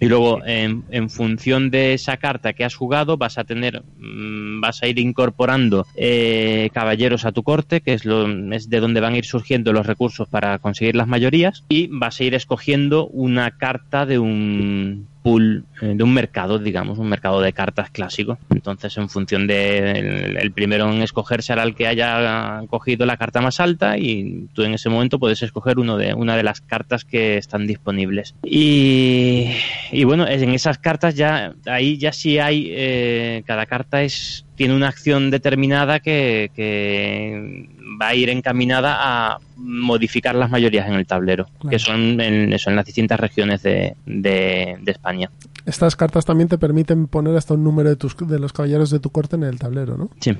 Y 0.00 0.06
luego, 0.06 0.40
en, 0.46 1.10
función 1.10 1.70
de 1.70 1.92
esa 1.92 2.16
carta 2.16 2.54
que 2.54 2.64
has 2.64 2.74
jugado, 2.74 3.18
vas 3.18 3.36
a 3.36 3.44
tener, 3.44 3.82
mm, 3.98 4.62
vas 4.62 4.82
a 4.82 4.86
ir 4.86 4.98
incorporando 4.98 5.86
eh, 5.94 6.70
caballeros 6.72 7.26
a 7.26 7.32
tu 7.32 7.42
corte, 7.42 7.82
que 7.82 7.92
es, 7.92 8.06
lo, 8.06 8.26
es 8.54 8.70
de 8.70 8.80
donde 8.80 9.00
van 9.00 9.12
a 9.12 9.18
ir 9.18 9.26
surgiendo 9.26 9.74
los 9.74 9.86
recursos 9.86 10.26
para 10.26 10.58
conseguir 10.58 10.96
las 10.96 11.06
mayorías, 11.06 11.64
y 11.68 11.88
vas 11.88 12.18
a 12.18 12.24
ir 12.24 12.34
escogiendo 12.34 13.08
una 13.08 13.50
carta 13.58 14.06
de 14.06 14.18
un 14.18 15.06
pool, 15.22 15.64
eh, 15.80 15.94
de 15.94 16.02
un 16.02 16.12
mercado, 16.12 16.58
digamos, 16.58 16.98
un 16.98 17.08
mercado 17.08 17.40
de 17.40 17.52
cartas 17.52 17.90
clásico. 17.90 18.38
Entonces, 18.50 18.96
en 18.96 19.08
función 19.08 19.46
de 19.46 20.36
el, 20.40 20.52
primero 20.52 20.90
en 20.90 21.02
escoger 21.02 21.42
será 21.42 21.62
el 21.62 21.74
que 21.74 21.86
haya 21.86 22.62
cogido 22.68 23.06
la 23.06 23.16
carta 23.16 23.40
más 23.40 23.60
alta 23.60 23.98
y 23.98 24.48
tú 24.52 24.62
en 24.62 24.74
ese 24.74 24.88
momento 24.88 25.18
puedes 25.18 25.42
escoger 25.42 25.78
uno 25.78 25.96
de 25.96 26.14
una 26.14 26.36
de 26.36 26.42
las 26.42 26.60
cartas 26.60 27.04
que 27.04 27.36
están 27.36 27.66
disponibles. 27.66 28.34
Y, 28.42 29.50
y 29.92 30.04
bueno, 30.04 30.26
en 30.26 30.50
esas 30.50 30.78
cartas 30.78 31.14
ya 31.14 31.54
ahí 31.66 31.98
ya 31.98 32.12
sí 32.12 32.38
hay 32.38 32.68
eh, 32.70 33.42
cada 33.46 33.66
carta 33.66 34.02
es 34.02 34.44
tiene 34.60 34.74
una 34.76 34.88
acción 34.88 35.30
determinada 35.30 36.00
que, 36.00 36.50
que 36.54 37.66
va 37.98 38.08
a 38.08 38.14
ir 38.14 38.28
encaminada 38.28 38.98
a 39.00 39.38
modificar 39.56 40.34
las 40.34 40.50
mayorías 40.50 40.86
en 40.86 40.96
el 40.96 41.06
tablero, 41.06 41.46
Claro. 41.46 41.70
que 41.70 41.78
son 41.78 42.20
en, 42.20 42.52
eso, 42.52 42.68
en 42.68 42.76
las 42.76 42.84
distintas 42.84 43.18
regiones 43.18 43.62
de, 43.62 43.94
de- 44.04 44.76
de 44.82 44.92
España. 44.92 45.30
Estas 45.70 45.96
cartas 45.96 46.24
también 46.24 46.48
te 46.48 46.58
permiten 46.58 47.06
poner 47.06 47.36
hasta 47.36 47.54
un 47.54 47.64
número 47.64 47.88
de, 47.88 47.96
tus, 47.96 48.16
de 48.16 48.38
los 48.38 48.52
caballeros 48.52 48.90
de 48.90 48.98
tu 49.00 49.10
corte 49.10 49.36
en 49.36 49.44
el 49.44 49.58
tablero, 49.58 49.96
¿no? 49.96 50.10
Sí. 50.20 50.36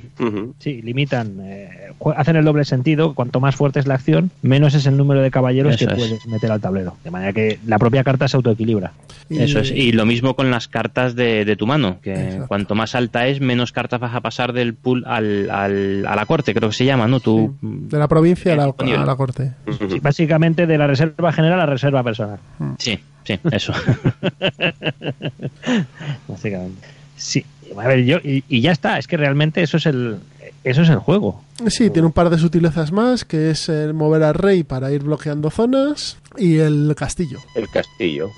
Sí, 0.59 0.82
limitan, 0.82 1.39
eh, 1.40 1.70
hacen 2.16 2.36
el 2.36 2.44
doble 2.44 2.65
sentido. 2.65 3.15
Cuanto 3.15 3.40
más 3.40 3.57
fuerte 3.57 3.81
es 3.81 3.86
la 3.86 3.94
acción, 3.94 4.31
menos 4.43 4.74
es 4.74 4.86
el 4.86 4.97
número 4.97 5.23
de 5.23 5.31
caballeros 5.31 5.74
Eso 5.77 5.86
que 5.86 5.93
es. 5.94 5.98
puedes 5.98 6.27
meter 6.27 6.51
al 6.52 6.61
tablero. 6.61 6.97
De 7.05 7.11
manera 7.11 7.32
que 7.32 7.59
la 7.66 7.78
propia 7.78 8.05
carta 8.05 8.28
se 8.28 8.36
autoequilibra. 8.36 8.93
Y- 9.28 9.39
Eso 9.39 9.61
es. 9.61 9.70
Y 9.70 9.93
lo 9.93 10.05
mismo 10.07 10.35
con 10.35 10.51
las 10.51 10.66
cartas 10.69 11.15
de, 11.15 11.44
de 11.44 11.57
tu 11.57 11.66
mano, 11.66 11.98
que 12.02 12.12
Exacto. 12.12 12.48
cuanto 12.48 12.74
más 12.74 12.94
alta 12.94 13.27
es, 13.28 13.40
menos 13.40 13.73
cartas 13.73 14.01
vas 14.01 14.15
a 14.15 14.20
pasar 14.20 14.52
del 14.52 14.74
pool 14.74 15.05
al, 15.07 15.48
al- 15.51 16.05
a 16.07 16.16
la 16.16 16.27
corte, 16.27 16.52
creo 16.55 16.70
que 16.70 16.74
se 16.74 16.85
llama, 16.85 17.07
¿no? 17.07 17.20
Tú, 17.20 17.55
De 17.62 17.98
la 17.98 18.09
provincia 18.09 18.52
a 18.52 18.57
la, 18.57 18.66
Disponible. 18.66 18.98
a 18.98 19.05
la 19.07 19.16
corte. 19.16 19.52
Sí, 19.89 20.01
básicamente 20.01 20.66
de 20.66 20.77
la 20.78 20.86
reserva 20.89 21.32
general 21.32 21.61
a 21.61 21.65
la 21.65 21.73
reserva 21.73 22.02
personal. 22.02 22.39
Sí, 22.78 22.98
sí, 23.36 23.40
eso. 23.52 23.73
Básicamente. 26.28 26.86
Sí, 27.16 27.44
a 27.77 27.86
ver, 27.86 28.05
yo, 28.05 28.19
y, 28.19 28.44
y 28.48 28.61
ya 28.61 28.73
está, 28.73 28.98
es 28.98 29.07
que 29.07 29.16
realmente 29.16 29.62
eso 29.62 29.77
es 29.77 29.86
el 29.86 30.19
eso 30.62 30.82
es 30.82 30.90
el 30.90 30.98
juego. 30.98 31.43
Sí, 31.69 31.89
tiene 31.89 32.07
un 32.07 32.12
par 32.12 32.28
de 32.28 32.36
sutilezas 32.36 32.93
más, 32.93 33.24
que 33.24 33.51
es 33.51 33.70
el 33.70 33.94
mover 33.94 34.23
al 34.23 34.35
rey 34.35 34.62
para 34.62 34.93
ir 34.93 35.02
bloqueando 35.02 35.51
zonas 35.51 36.19
y 36.36 36.59
el 36.59 36.94
castillo. 36.94 37.39
El 37.55 37.69
castillo. 37.70 38.28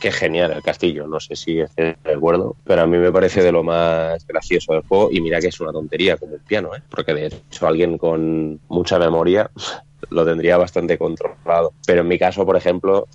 Qué 0.00 0.12
genial 0.12 0.52
el 0.52 0.62
castillo. 0.62 1.06
No 1.06 1.18
sé 1.18 1.36
si 1.36 1.60
es 1.60 1.70
el 1.76 1.96
recuerdo, 2.04 2.56
pero 2.64 2.82
a 2.82 2.86
mí 2.86 2.98
me 2.98 3.10
parece 3.10 3.42
de 3.42 3.52
lo 3.52 3.62
más 3.62 4.26
gracioso 4.26 4.74
del 4.74 4.82
juego. 4.82 5.08
Y 5.10 5.22
mira 5.22 5.40
que 5.40 5.48
es 5.48 5.60
una 5.60 5.72
tontería 5.72 6.18
como 6.18 6.34
un 6.34 6.40
piano, 6.40 6.74
¿eh? 6.76 6.82
porque 6.90 7.14
de 7.14 7.26
hecho 7.26 7.66
alguien 7.66 7.96
con 7.96 8.60
mucha 8.68 8.98
memoria 8.98 9.50
lo 10.10 10.26
tendría 10.26 10.58
bastante 10.58 10.98
controlado. 10.98 11.72
Pero 11.86 12.02
en 12.02 12.08
mi 12.08 12.18
caso, 12.18 12.44
por 12.44 12.56
ejemplo, 12.56 13.08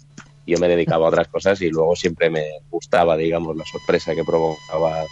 yo 0.46 0.58
me 0.60 0.68
dedicaba 0.68 1.06
a 1.06 1.10
otras 1.10 1.28
cosas 1.28 1.62
y 1.62 1.70
luego 1.70 1.96
siempre 1.96 2.30
me 2.30 2.44
gustaba, 2.70 3.18
digamos, 3.18 3.56
la 3.56 3.66
sorpresa 3.66 4.16
que 4.16 4.24
provocaba. 4.24 5.06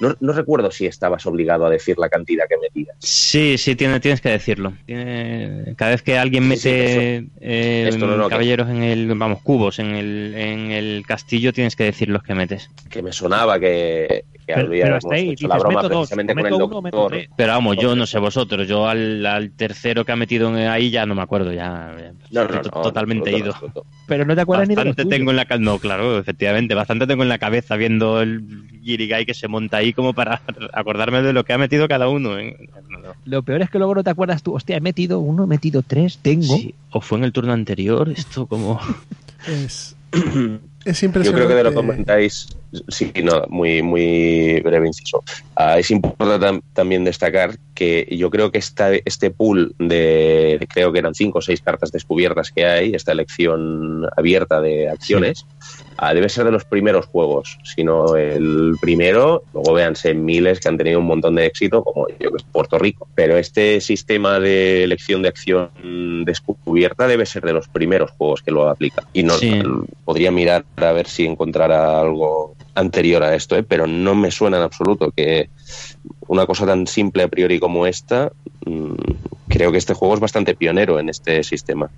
No, 0.00 0.14
no 0.20 0.32
recuerdo 0.32 0.70
si 0.70 0.86
estabas 0.86 1.26
obligado 1.26 1.66
a 1.66 1.70
decir 1.70 1.96
la 1.98 2.08
cantidad 2.08 2.44
que 2.48 2.56
metías. 2.58 2.96
Sí, 3.00 3.58
sí, 3.58 3.74
tiene, 3.74 3.98
tienes 4.00 4.20
que 4.20 4.28
decirlo. 4.30 4.72
Tiene- 4.86 5.74
cada 5.76 5.90
vez 5.92 6.02
que 6.02 6.16
alguien 6.18 6.44
Sí, 6.44 6.48
mete 6.50 7.20
sí, 7.20 7.28
eh, 7.40 7.86
Esto 7.88 8.06
no, 8.06 8.16
no, 8.16 8.24
que- 8.24 8.30
caballeros 8.30 8.68
en 8.68 8.82
el, 8.82 9.06
vamos, 9.14 9.42
cubos 9.42 9.78
en 9.78 9.94
el, 9.96 10.34
en 10.36 10.70
el 10.70 11.04
castillo, 11.06 11.52
tienes 11.52 11.74
que 11.74 11.84
decir 11.84 12.08
los 12.10 12.22
que 12.22 12.34
metes. 12.34 12.70
Que 12.88 13.02
me 13.02 13.12
sonaba 13.12 13.58
que, 13.58 14.24
que 14.46 14.54
Pero, 14.54 14.70
pero 14.70 14.96
hasta 14.96 15.14
ahí, 15.14 15.34
la 15.40 15.58
broma 15.58 15.82
meto 15.82 15.88
dos, 15.94 16.08
precisamente 16.08 16.32
con 16.34 16.38
el 16.46 16.52
meto 16.52 16.66
uno, 16.66 16.82
meto 16.82 16.96
doctor. 16.96 17.18
tres. 17.18 17.30
Pero 17.36 17.52
vamos, 17.52 17.76
yo 17.76 17.96
no 17.96 18.06
sé 18.06 18.18
vosotros, 18.18 18.68
yo 18.68 18.86
al, 18.88 19.24
al 19.26 19.50
tercero 19.52 20.04
que 20.04 20.12
ha 20.12 20.16
metido 20.16 20.48
ahí 20.54 20.90
ya 20.90 21.06
no 21.06 21.14
me 21.16 21.22
acuerdo, 21.22 21.52
ya, 21.52 21.94
ya 21.98 22.12
No, 22.30 22.44
no, 22.48 22.54
estoy 22.54 22.70
no, 22.74 22.82
totalmente 22.82 23.36
ido. 23.36 23.52
Pero 24.06 24.24
no 24.24 24.34
te 24.34 24.40
acuerdas 24.42 24.68
ni 24.68 24.74
de 24.74 24.84
Bastante 24.84 25.04
tengo 25.06 25.30
en 25.32 25.36
la 25.36 25.44
cabeza, 25.44 25.64
no, 25.64 25.78
claro, 25.78 26.18
efectivamente, 26.18 26.74
bastante 26.74 27.06
tengo 27.06 27.24
en 27.24 27.28
la 27.28 27.38
cabeza 27.38 27.76
viendo 27.76 28.22
el 28.22 28.42
Girigai 28.82 29.26
que 29.26 29.34
se 29.34 29.48
monta 29.48 29.78
ahí 29.78 29.87
como 29.92 30.12
para 30.14 30.40
acordarme 30.72 31.22
de 31.22 31.32
lo 31.32 31.44
que 31.44 31.52
ha 31.52 31.58
metido 31.58 31.88
cada 31.88 32.08
uno. 32.08 32.38
¿eh? 32.38 32.56
No, 32.88 32.98
no. 32.98 33.08
Lo 33.24 33.42
peor 33.42 33.62
es 33.62 33.70
que 33.70 33.78
luego 33.78 33.94
no 33.94 34.04
te 34.04 34.10
acuerdas 34.10 34.42
tú, 34.42 34.54
hostia, 34.54 34.76
he 34.76 34.80
metido 34.80 35.20
uno, 35.20 35.44
he 35.44 35.46
metido 35.46 35.82
tres, 35.82 36.18
tengo. 36.22 36.56
Sí, 36.56 36.74
o 36.90 37.00
fue 37.00 37.18
en 37.18 37.24
el 37.24 37.32
turno 37.32 37.52
anterior, 37.52 38.08
esto 38.10 38.46
como... 38.46 38.80
Es, 39.46 39.94
es 40.84 41.00
Yo 41.00 41.06
impresionante. 41.06 41.30
creo 41.32 41.48
que 41.48 41.54
de 41.54 41.62
lo 41.62 41.70
que 41.70 41.76
comentáis, 41.76 42.48
sí, 42.88 43.12
no, 43.22 43.44
muy, 43.48 43.82
muy 43.82 44.60
breve 44.64 44.88
inciso. 44.88 45.22
Ah, 45.54 45.78
es 45.78 45.92
importante 45.92 46.44
tam- 46.44 46.60
también 46.72 47.04
destacar 47.04 47.56
que 47.72 48.08
yo 48.18 48.30
creo 48.30 48.50
que 48.50 48.58
esta, 48.58 48.90
este 48.92 49.30
pool 49.30 49.76
de, 49.78 50.56
de 50.58 50.66
creo 50.68 50.92
que 50.92 50.98
eran 50.98 51.14
cinco 51.14 51.38
o 51.38 51.40
seis 51.42 51.60
cartas 51.60 51.92
descubiertas 51.92 52.50
que 52.50 52.66
hay, 52.66 52.94
esta 52.94 53.12
elección 53.12 54.06
abierta 54.16 54.60
de 54.60 54.90
acciones, 54.90 55.46
ah, 55.98 56.14
debe 56.14 56.28
ser 56.28 56.44
de 56.44 56.52
los 56.52 56.64
primeros 56.64 57.06
juegos, 57.06 57.58
sino 57.64 58.16
el 58.16 58.76
primero, 58.80 59.42
luego 59.52 59.74
véanse 59.74 60.14
miles 60.14 60.60
que 60.60 60.68
han 60.68 60.78
tenido 60.78 61.00
un 61.00 61.06
montón 61.06 61.34
de 61.34 61.46
éxito, 61.46 61.82
como 61.84 62.06
yo 62.08 62.32
que 62.32 62.38
sé, 62.38 62.46
Puerto 62.52 62.78
Rico. 62.78 63.08
Pero 63.14 63.36
este 63.36 63.80
sistema 63.80 64.40
de 64.40 64.84
elección 64.84 65.22
de 65.22 65.28
acción 65.28 66.24
descubierta 66.24 67.06
debe 67.06 67.26
ser 67.26 67.42
de 67.44 67.52
los 67.52 67.68
primeros 67.68 68.12
juegos 68.12 68.42
que 68.42 68.50
lo 68.50 68.68
aplica. 68.68 69.02
Y 69.12 69.22
no 69.24 69.34
Sí. 69.34 69.60
podría 70.04 70.30
mirar 70.30 70.64
a 70.76 70.92
ver 70.92 71.06
si 71.06 71.26
encontrara 71.26 72.00
algo 72.00 72.54
anterior 72.74 73.22
a 73.24 73.34
esto, 73.34 73.56
¿eh? 73.56 73.62
pero 73.62 73.86
no 73.86 74.14
me 74.14 74.30
suena 74.30 74.56
en 74.56 74.62
absoluto 74.62 75.10
que 75.10 75.50
una 76.28 76.46
cosa 76.46 76.64
tan 76.64 76.86
simple 76.86 77.24
a 77.24 77.28
priori 77.28 77.58
como 77.58 77.86
esta, 77.86 78.30
mm, 78.64 78.94
creo 79.48 79.72
que 79.72 79.78
este 79.78 79.94
juego 79.94 80.14
es 80.14 80.20
bastante 80.20 80.54
pionero 80.54 81.00
en 81.00 81.08
este 81.08 81.42
sistema. 81.42 81.90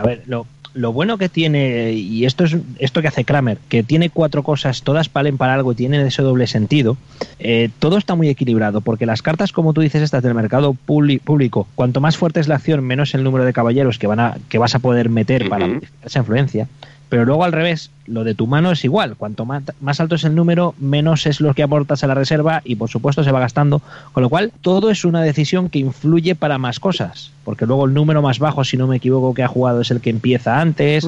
A 0.00 0.02
ver, 0.02 0.22
lo, 0.26 0.46
lo 0.72 0.92
bueno 0.92 1.18
que 1.18 1.28
tiene, 1.28 1.92
y 1.92 2.24
esto 2.24 2.44
es 2.44 2.56
esto 2.78 3.02
que 3.02 3.08
hace 3.08 3.24
Kramer, 3.24 3.58
que 3.68 3.82
tiene 3.82 4.08
cuatro 4.08 4.42
cosas, 4.42 4.82
todas 4.82 5.12
valen 5.12 5.36
para 5.36 5.54
algo 5.54 5.72
y 5.72 5.74
tienen 5.74 6.06
ese 6.06 6.22
doble 6.22 6.46
sentido, 6.46 6.96
eh, 7.38 7.68
todo 7.80 7.98
está 7.98 8.14
muy 8.14 8.28
equilibrado, 8.28 8.80
porque 8.80 9.04
las 9.04 9.20
cartas, 9.20 9.52
como 9.52 9.72
tú 9.74 9.80
dices, 9.80 10.02
estas 10.02 10.22
del 10.22 10.34
mercado 10.34 10.72
público, 10.74 11.68
cuanto 11.74 12.00
más 12.00 12.16
fuerte 12.16 12.40
es 12.40 12.48
la 12.48 12.56
acción, 12.56 12.82
menos 12.84 13.14
el 13.14 13.24
número 13.24 13.44
de 13.44 13.52
caballeros 13.52 13.98
que, 13.98 14.06
van 14.06 14.20
a, 14.20 14.38
que 14.48 14.58
vas 14.58 14.74
a 14.74 14.78
poder 14.78 15.10
meter 15.10 15.48
para 15.48 15.66
Ujú. 15.66 15.74
modificar 15.74 16.06
esa 16.06 16.18
influencia. 16.20 16.68
Pero 17.10 17.24
luego 17.26 17.44
al 17.44 17.52
revés, 17.52 17.90
lo 18.06 18.24
de 18.24 18.34
tu 18.34 18.46
mano 18.46 18.70
es 18.70 18.84
igual. 18.84 19.16
Cuanto 19.16 19.44
más, 19.44 19.64
más 19.80 20.00
alto 20.00 20.14
es 20.14 20.24
el 20.24 20.34
número, 20.34 20.74
menos 20.78 21.26
es 21.26 21.40
lo 21.40 21.52
que 21.54 21.64
aportas 21.64 22.02
a 22.02 22.06
la 22.06 22.14
reserva 22.14 22.62
y 22.64 22.76
por 22.76 22.88
supuesto 22.88 23.22
se 23.24 23.32
va 23.32 23.40
gastando. 23.40 23.82
Con 24.12 24.22
lo 24.22 24.30
cual, 24.30 24.52
todo 24.62 24.90
es 24.90 25.04
una 25.04 25.20
decisión 25.20 25.68
que 25.68 25.80
influye 25.80 26.36
para 26.36 26.56
más 26.56 26.80
cosas. 26.80 27.32
Porque 27.44 27.66
luego 27.66 27.84
el 27.86 27.94
número 27.94 28.22
más 28.22 28.38
bajo, 28.38 28.62
si 28.64 28.76
no 28.76 28.86
me 28.86 28.96
equivoco, 28.96 29.34
que 29.34 29.42
ha 29.42 29.48
jugado 29.48 29.80
es 29.80 29.90
el 29.90 30.00
que 30.00 30.10
empieza 30.10 30.60
antes. 30.60 31.04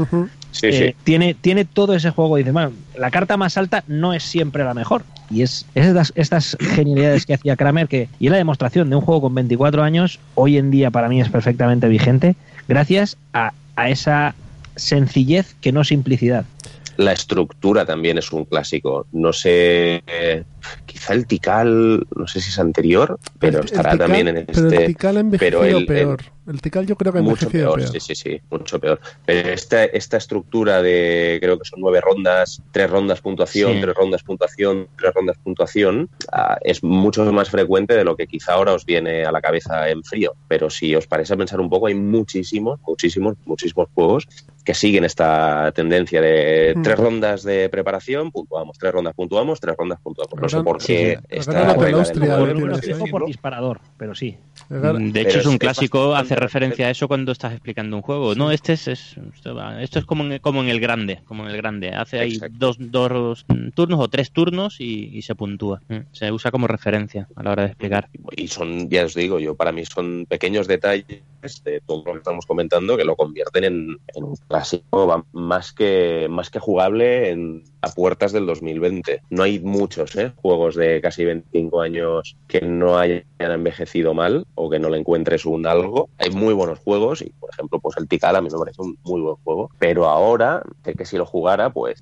Sí, 0.51 0.67
Eh, 0.67 0.89
sí. 0.91 0.97
Tiene, 1.05 1.35
tiene 1.35 1.65
todo 1.65 1.95
ese 1.95 2.11
juego. 2.11 2.37
Dice, 2.37 2.51
bueno, 2.51 2.73
la 2.99 3.11
carta 3.11 3.37
más 3.37 3.57
alta 3.57 3.85
no 3.87 4.13
es 4.13 4.25
siempre 4.25 4.65
la 4.65 4.75
mejor. 4.75 5.05
Y 5.31 5.43
es, 5.43 5.67
es 5.75 5.87
estas, 5.87 6.13
estas 6.17 6.57
genialidades 6.61 7.25
que 7.27 7.35
hacía 7.35 7.57
Kramer, 7.57 7.87
que, 7.89 8.09
y 8.19 8.27
es 8.27 8.33
la 8.33 8.39
demostración 8.39 8.91
de 8.91 8.97
un 8.97 9.03
juego 9.03 9.23
con 9.23 9.35
24 9.35 9.83
años, 9.83 10.19
hoy 10.35 10.59
en 10.59 10.71
día 10.73 10.91
para 10.91 11.09
mí 11.09 11.21
es 11.21 11.31
perfectamente 11.31 11.89
vigente, 11.89 12.35
gracias 12.69 13.17
a, 13.33 13.53
a 13.77 13.89
esa 13.89 14.35
sencillez 14.77 15.55
que 15.61 15.73
no 15.73 15.85
simplicidad. 15.85 16.45
La 16.97 17.13
estructura 17.13 17.87
también 17.87 18.19
es 18.19 18.33
un 18.33 18.45
clásico. 18.45 19.07
No 19.13 19.33
sé, 19.33 20.03
eh, 20.07 20.45
quizá 20.87 21.13
el 21.15 21.27
Tikal, 21.27 22.07
no 22.15 22.27
sé 22.27 22.41
si 22.41 22.51
es 22.51 22.59
anterior, 22.59 23.19
pero 23.39 23.59
El- 23.59 23.65
el 23.65 23.73
estará 23.73 23.97
también 23.99 24.29
en 24.29 24.47
Pero 24.47 24.69
el 24.69 24.73
este. 24.75 24.87
Tikal 24.87 25.17
ha 25.17 25.21
envejecido 25.21 25.61
pero 25.61 25.79
el- 25.79 25.87
peor. 25.87 26.21
El 26.45 26.61
Tikal 26.61 26.87
yo 26.87 26.97
creo 26.97 27.13
que 27.13 27.21
ha 27.21 27.23
mucho 27.23 27.47
envejecido 27.47 27.75
peor, 27.75 27.79
peor. 27.91 27.93
sí, 27.93 28.01
sí, 28.01 28.15
sí, 28.17 28.41
mucho 28.51 28.81
peor. 28.81 29.01
Pero 29.25 29.49
esta, 29.51 29.85
esta 29.85 30.17
estructura 30.17 30.83
de, 30.83 31.39
creo 31.41 31.57
que 31.57 31.65
son 31.65 31.81
nueve 31.81 32.01
rondas, 32.01 32.61
tres 32.73 32.91
rondas 32.91 33.21
puntuación, 33.21 33.75
Sí. 33.75 33.81
tres 33.81 33.95
rondas 33.95 34.23
puntuación, 34.25 34.89
tres 34.99 35.15
rondas 35.15 35.37
puntuación, 35.39 36.11
ah, 36.33 36.59
es 36.63 36.83
mucho 36.83 37.25
más 37.33 37.49
frecuente 37.49 37.95
de 37.95 38.03
lo 38.05 38.17
que 38.17 38.27
quizá 38.27 38.55
ahora 38.55 38.73
os 38.73 38.85
viene 38.85 39.25
a 39.25 39.31
la 39.31 39.41
cabeza 39.41 39.89
en 39.89 40.03
frío. 40.03 40.35
Pero 40.49 40.69
si 40.69 40.97
os 40.97 41.07
parece 41.07 41.35
a 41.35 41.37
pensar 41.37 41.61
un 41.61 41.71
poco, 41.71 41.87
hay 41.87 41.95
muchísimos, 41.95 42.81
muchísimos, 42.89 43.37
muchísimos 43.45 43.89
juegos 43.95 44.27
que 44.65 44.75
siguen 44.75 45.05
esta 45.05 45.71
tendencia 45.73 46.21
de 46.21 46.75
Mm. 46.77 46.83
tres 46.83 46.99
rondas 46.99 47.43
de 47.45 47.69
preparación, 47.69 48.33
puntuamos, 48.33 48.79
tres 48.79 48.93
rondas 48.93 49.15
puntuamos, 49.15 49.61
tres 49.61 49.77
rondas 49.77 50.01
puntuamos. 50.03 50.41
No 50.41 50.49
sé 50.59 50.65
por 50.65 50.79
qué 50.79 51.19
lo 52.97 53.11
Por, 53.11 53.27
disparador, 53.27 53.81
pero 53.97 54.15
sí. 54.15 54.37
Llegar- 54.71 54.97
De 54.99 55.21
hecho, 55.21 55.29
Pero 55.31 55.41
es 55.41 55.47
un 55.47 55.59
clásico 55.59 56.15
hace 56.15 56.35
referencia 56.37 56.87
a 56.87 56.91
eso 56.91 57.09
cuando 57.09 57.33
estás 57.33 57.53
explicando 57.53 57.97
un 57.97 58.03
juego. 58.03 58.35
No, 58.35 58.51
este 58.51 58.75
es, 58.75 58.89
es- 58.89 59.17
esto, 59.81 59.99
es 59.99 60.05
como 60.05 60.25
en, 60.25 60.39
como 60.39 60.63
en 60.63 60.69
el 60.69 60.81
grande, 60.81 61.21
como 61.25 61.45
en 61.45 61.51
el 61.51 61.57
grande. 61.57 61.91
Hace 61.91 62.19
ahí 62.21 62.39
dos, 62.51 62.77
dos 62.79 63.45
turnos 63.75 64.01
o 64.01 64.09
tres 64.09 64.31
turnos 64.33 64.81
y, 64.81 65.11
y 65.13 65.23
se 65.23 65.35
puntúa. 65.35 65.81
Mm, 65.89 65.97
Se 66.13 66.31
usa 66.33 66.51
como 66.51 66.67
referencia 66.67 67.29
a 67.37 67.43
la 67.43 67.51
hora 67.53 67.63
de 67.65 67.69
explicar. 67.69 68.09
Y 68.37 68.49
son, 68.49 68.89
ya 68.89 69.05
os 69.05 69.15
digo, 69.15 69.39
yo 69.39 69.55
para 69.55 69.73
mí 69.73 69.85
son 69.85 70.27
pequeños 70.29 70.67
detalles 70.69 71.23
de 71.65 71.81
todo 71.87 72.03
lo 72.07 72.13
que 72.13 72.19
estamos 72.19 72.47
comentando 72.47 72.97
que 72.97 73.05
lo 73.05 73.17
convierten 73.17 73.65
en, 73.65 73.97
en 74.15 74.25
un 74.25 74.37
clásico 74.49 75.25
más 75.33 75.73
que, 75.73 76.27
más 76.31 76.51
que 76.51 76.59
jugable 76.61 77.31
en, 77.31 77.65
a 77.81 77.89
puertas 77.91 78.33
del 78.33 78.47
2020. 78.47 79.23
No 79.31 79.43
hay 79.43 79.59
muchos 79.61 80.15
¿eh? 80.17 80.33
juegos 80.37 80.77
de 80.77 81.01
casi 81.01 81.25
25 81.25 81.81
años 81.81 82.37
que 82.47 82.61
no 82.61 82.99
hayan 82.99 83.25
envejecido 83.39 84.15
mal 84.15 84.47
o 84.55 84.71
que 84.71 84.79
no 84.79 84.89
le 84.89 84.99
encuentres 84.99 85.45
un 85.45 85.67
algo. 85.67 86.09
Hay 86.19 86.31
muy 86.31 86.55
buenos 86.55 86.79
juegos 86.79 87.23
y, 87.23 87.31
por 87.41 87.51
ejemplo, 87.51 87.81
pues 87.81 87.97
el 87.97 88.07
Tikal 88.09 88.37
a 88.37 88.41
mí 88.41 88.49
me 88.53 88.59
parece 88.59 88.81
un 88.83 88.97
muy 89.05 89.21
buen 89.21 89.37
juego. 89.43 89.71
Pero 89.79 90.09
ahora, 90.09 90.63
sé 90.85 90.95
que 90.95 91.05
si 91.05 91.17
lo 91.17 91.27
jugara, 91.27 91.71
pues, 91.71 92.01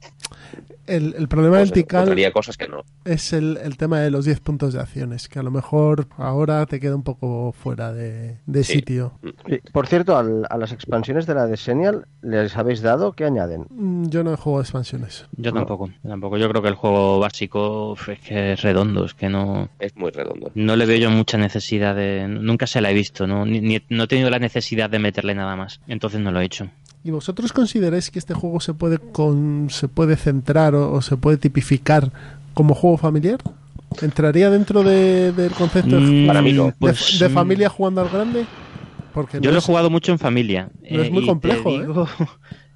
El, 0.87 1.15
el 1.17 1.29
problema 1.29 1.59
pues 1.59 1.71
del 1.71 1.83
Tikal 1.85 2.33
cosas 2.33 2.57
que 2.57 2.69
no. 2.69 2.85
es 3.05 3.33
el, 3.33 3.57
el 3.63 3.77
tema 3.77 4.01
de 4.01 4.11
los 4.11 4.25
10 4.25 4.41
puntos 4.41 4.73
de 4.75 4.81
acciones, 4.81 5.29
que 5.29 5.39
a 5.39 5.43
lo 5.43 5.51
mejor 5.51 6.09
ahora 6.17 6.67
te 6.67 6.79
queda 6.81 6.95
un 6.95 7.03
poco 7.05 7.53
fuera 7.53 7.93
de, 7.93 8.39
de 8.47 8.65
Sí. 8.65 8.75
sitio. 8.75 9.13
Sí, 9.23 9.30
Por 9.73 9.87
cierto, 9.87 10.17
al- 10.17 10.47
a 10.51 10.57
las 10.59 10.73
expansiones 10.73 11.27
de 11.27 11.35
la 11.35 11.47
de 11.47 11.57
Senial, 11.57 12.07
¿les 12.23 12.57
habéis 12.57 12.81
dado? 12.83 13.13
¿Qué 13.13 13.25
añaden? 13.25 13.67
Mm, 13.71 14.09
Yo 14.09 14.23
no 14.25 14.33
he 14.33 14.37
jugado 14.37 14.63
expansiones. 14.63 15.27
Yo 15.37 15.53
tampoco, 15.53 15.89
yo 16.03 16.11
tampoco. 16.11 16.37
Yo 16.39 16.49
creo 16.49 16.63
que 16.63 16.69
el 16.69 16.75
juego 16.75 17.19
básico 17.21 17.97
es 18.09 18.19
que 18.21 18.53
es 18.53 18.63
redondo, 18.63 19.05
es 19.05 19.15
que 19.15 19.29
no, 19.29 19.69
Es 19.79 19.97
muy 19.97 20.11
redondo. 20.11 20.51
no 20.55 20.77
le 20.77 20.87
veo 20.87 20.99
yo 20.99 21.11
mucha 21.11 21.39
necesidad 21.39 21.95
de. 21.95 22.27
Nunca 22.29 22.67
se 22.67 22.81
la 22.81 22.91
he 22.91 22.95
visto, 22.95 23.27
¿no? 23.27 23.45
Ni, 23.47 23.61
ni- 23.61 23.83
no 23.89 24.05
he 24.05 24.07
tenido 24.07 24.31
la 24.31 24.39
necesidad 24.39 24.91
de 24.91 24.99
meterle 24.99 25.35
nada 25.35 25.57
más. 25.57 25.81
Entonces 25.89 26.21
no 26.21 26.31
lo 26.33 26.41
he 26.41 26.45
hecho. 26.45 26.69
¿Y 27.03 27.11
vosotros 27.11 27.53
consideráis 27.53 28.11
que 28.11 28.19
este 28.19 28.35
juego 28.35 28.61
se 28.61 28.75
puede 28.75 28.99
con, 28.99 29.69
se 29.71 29.89
puede 29.89 30.17
centrar 30.17 30.75
o, 30.75 30.93
o 30.93 31.01
se 31.03 31.17
puede 31.17 31.39
tipificar 31.39 32.11
como 32.55 32.75
juego 32.75 32.99
familiar? 32.99 33.39
¿Entraría 34.03 34.51
dentro 34.51 34.83
de- 34.85 35.33
del 35.33 35.51
concepto 35.53 35.97
de, 35.97 36.03
Mm, 36.03 36.27
Para 36.27 36.43
mí 36.43 36.53
no. 36.53 36.67
de- 36.67 36.73
pues, 36.79 37.19
de 37.19 37.29
mm, 37.29 37.33
familia 37.33 37.69
jugando 37.69 38.03
al 38.03 38.09
grande? 38.09 38.45
Porque 39.13 39.39
Yo 39.41 39.51
no 39.51 39.53
lo 39.53 39.59
he 39.59 39.63
jugado 39.63 39.91
mucho 39.91 40.13
en 40.13 40.19
familia. 40.19 40.71
no 40.91 41.03
es 41.03 41.11
muy 41.11 41.23
y 41.23 41.27
te 41.27 41.31
complejo, 41.31 41.71
¿eh? 41.71 41.87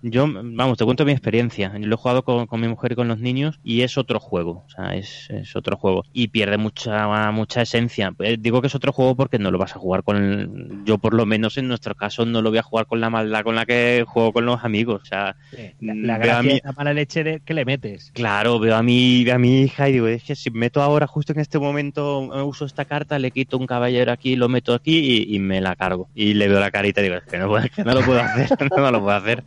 Yo, 0.07 0.27
vamos, 0.31 0.77
te 0.77 0.85
cuento 0.85 1.07
mi 1.07 1.13
experiencia. 1.13 1.73
Yo 1.79 1.87
lo 1.87 1.95
he 1.95 1.97
jugado 1.97 2.23
con, 2.25 2.47
con 2.47 2.61
mi 2.61 2.69
mujer 2.69 2.93
y 2.93 2.95
con 2.95 3.09
los 3.09 3.19
niños 3.21 3.59
y 3.65 3.81
es 3.81 3.97
otro 3.97 4.21
juego. 4.21 4.65
O 4.67 4.69
sea, 4.69 4.95
es, 4.97 5.31
es 5.31 5.57
otro 5.57 5.79
juego. 5.79 6.05
Y 6.13 6.29
pierde 6.29 6.59
mucha 6.59 7.31
mucha 7.33 7.63
esencia. 7.63 8.15
Eh, 8.19 8.37
digo 8.39 8.61
que 8.61 8.67
es 8.67 8.75
otro 8.75 8.93
juego 8.93 9.17
porque 9.17 9.39
no 9.39 9.51
lo 9.51 9.57
vas 9.57 9.75
a 9.75 9.79
jugar 9.79 10.03
con... 10.03 10.17
el- 10.17 10.85
yo, 10.85 10.99
por 10.99 11.15
lo 11.15 11.25
menos 11.25 11.57
en 11.57 11.69
nuestro 11.69 11.95
caso, 11.95 12.27
no 12.27 12.43
lo 12.43 12.51
voy 12.51 12.59
a 12.59 12.63
jugar 12.63 12.85
con 12.87 13.01
la 13.01 13.09
maldad 13.09 13.43
con 13.45 13.55
la 13.55 13.65
que 13.65 14.05
juego 14.07 14.35
con 14.35 14.45
los 14.45 14.63
amigos. 14.63 15.01
O 15.03 15.07
sea, 15.07 15.37
La, 15.81 15.95
Mm, 15.95 16.05
la 16.05 16.15
a 16.17 16.19
gracia 16.19 16.53
es 16.57 16.65
la 16.65 16.73
mala 16.73 16.93
leche 16.93 17.25
de 17.25 17.41
que 17.41 17.55
le 17.55 17.65
metes. 17.65 18.11
Claro, 18.13 18.59
veo 18.59 18.77
a 18.77 18.83
mi, 18.83 19.27
a 19.31 19.39
mi 19.39 19.63
hija 19.63 19.89
y 19.89 19.93
digo, 19.93 20.07
es 20.09 20.23
que 20.23 20.37
si 20.37 20.51
meto 20.51 20.83
ahora, 20.83 21.07
justo 21.07 21.33
en 21.33 21.41
este 21.41 21.59
momento, 21.59 22.31
eh, 22.35 22.43
uso 22.43 22.67
esta 22.67 22.85
carta, 22.85 23.19
le 23.19 23.31
quito 23.31 23.57
un 23.57 23.67
caballero 23.67 24.13
aquí, 24.13 24.37
lo 24.37 24.51
meto 24.51 24.75
aquí 24.75 24.99
y, 25.29 25.35
y 25.35 25.39
me 25.39 25.63
la 25.63 25.77
cargo. 25.77 26.11
Y 26.15 26.35
le 26.35 26.47
veo 26.49 26.61
la 26.61 26.71
carita 26.71 27.01
y 27.01 27.05
digo, 27.05 27.17
es 27.17 27.25
que 27.25 27.39
no, 27.39 27.57
es 27.57 27.71
que 27.71 27.85
no 27.85 27.95
lo 27.95 28.03
puedo 28.03 28.21
hacer, 28.21 28.51
no 28.77 28.91
lo 28.91 29.01
puedo 29.03 29.17
hacer. 29.17 29.45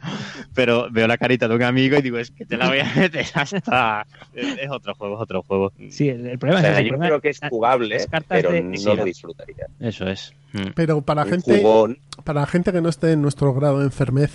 Pero 0.53 0.87
veo 0.91 1.07
la 1.07 1.17
carita 1.17 1.47
de 1.47 1.55
un 1.55 1.63
amigo 1.63 1.97
y 1.97 2.01
digo, 2.01 2.17
es 2.17 2.31
que 2.31 2.45
te 2.45 2.57
la 2.57 2.67
voy 2.67 2.79
a 2.79 2.91
meter 2.95 3.25
hasta... 3.33 4.05
Es, 4.33 4.57
es 4.57 4.69
otro 4.71 4.95
juego, 4.95 5.15
es 5.15 5.21
otro 5.21 5.43
juego. 5.43 5.71
Sí, 5.89 6.09
el, 6.09 6.25
el 6.25 6.35
O 6.35 6.39
problema 6.39 6.61
sea, 6.61 6.71
es 6.73 6.77
el 6.79 6.83
yo 6.85 6.89
problema 6.89 7.07
creo 7.07 7.21
que 7.21 7.29
es 7.29 7.39
jugable, 7.49 7.97
pero 8.27 8.51
de- 8.51 8.61
no 8.63 8.75
sí, 8.77 8.95
lo 8.95 9.03
disfrutaría. 9.05 9.67
Eso 9.79 10.07
es. 10.07 10.33
Mm. 10.53 10.71
Pero 10.75 11.01
para 11.01 11.23
Un 11.23 11.29
gente, 11.29 11.61
jugón, 11.61 11.97
para 12.23 12.45
gente 12.45 12.71
que 12.71 12.81
no 12.81 12.89
esté 12.89 13.11
en 13.13 13.21
nuestro 13.21 13.53
grado 13.53 13.79
de 13.79 13.85
enfermez, 13.85 14.31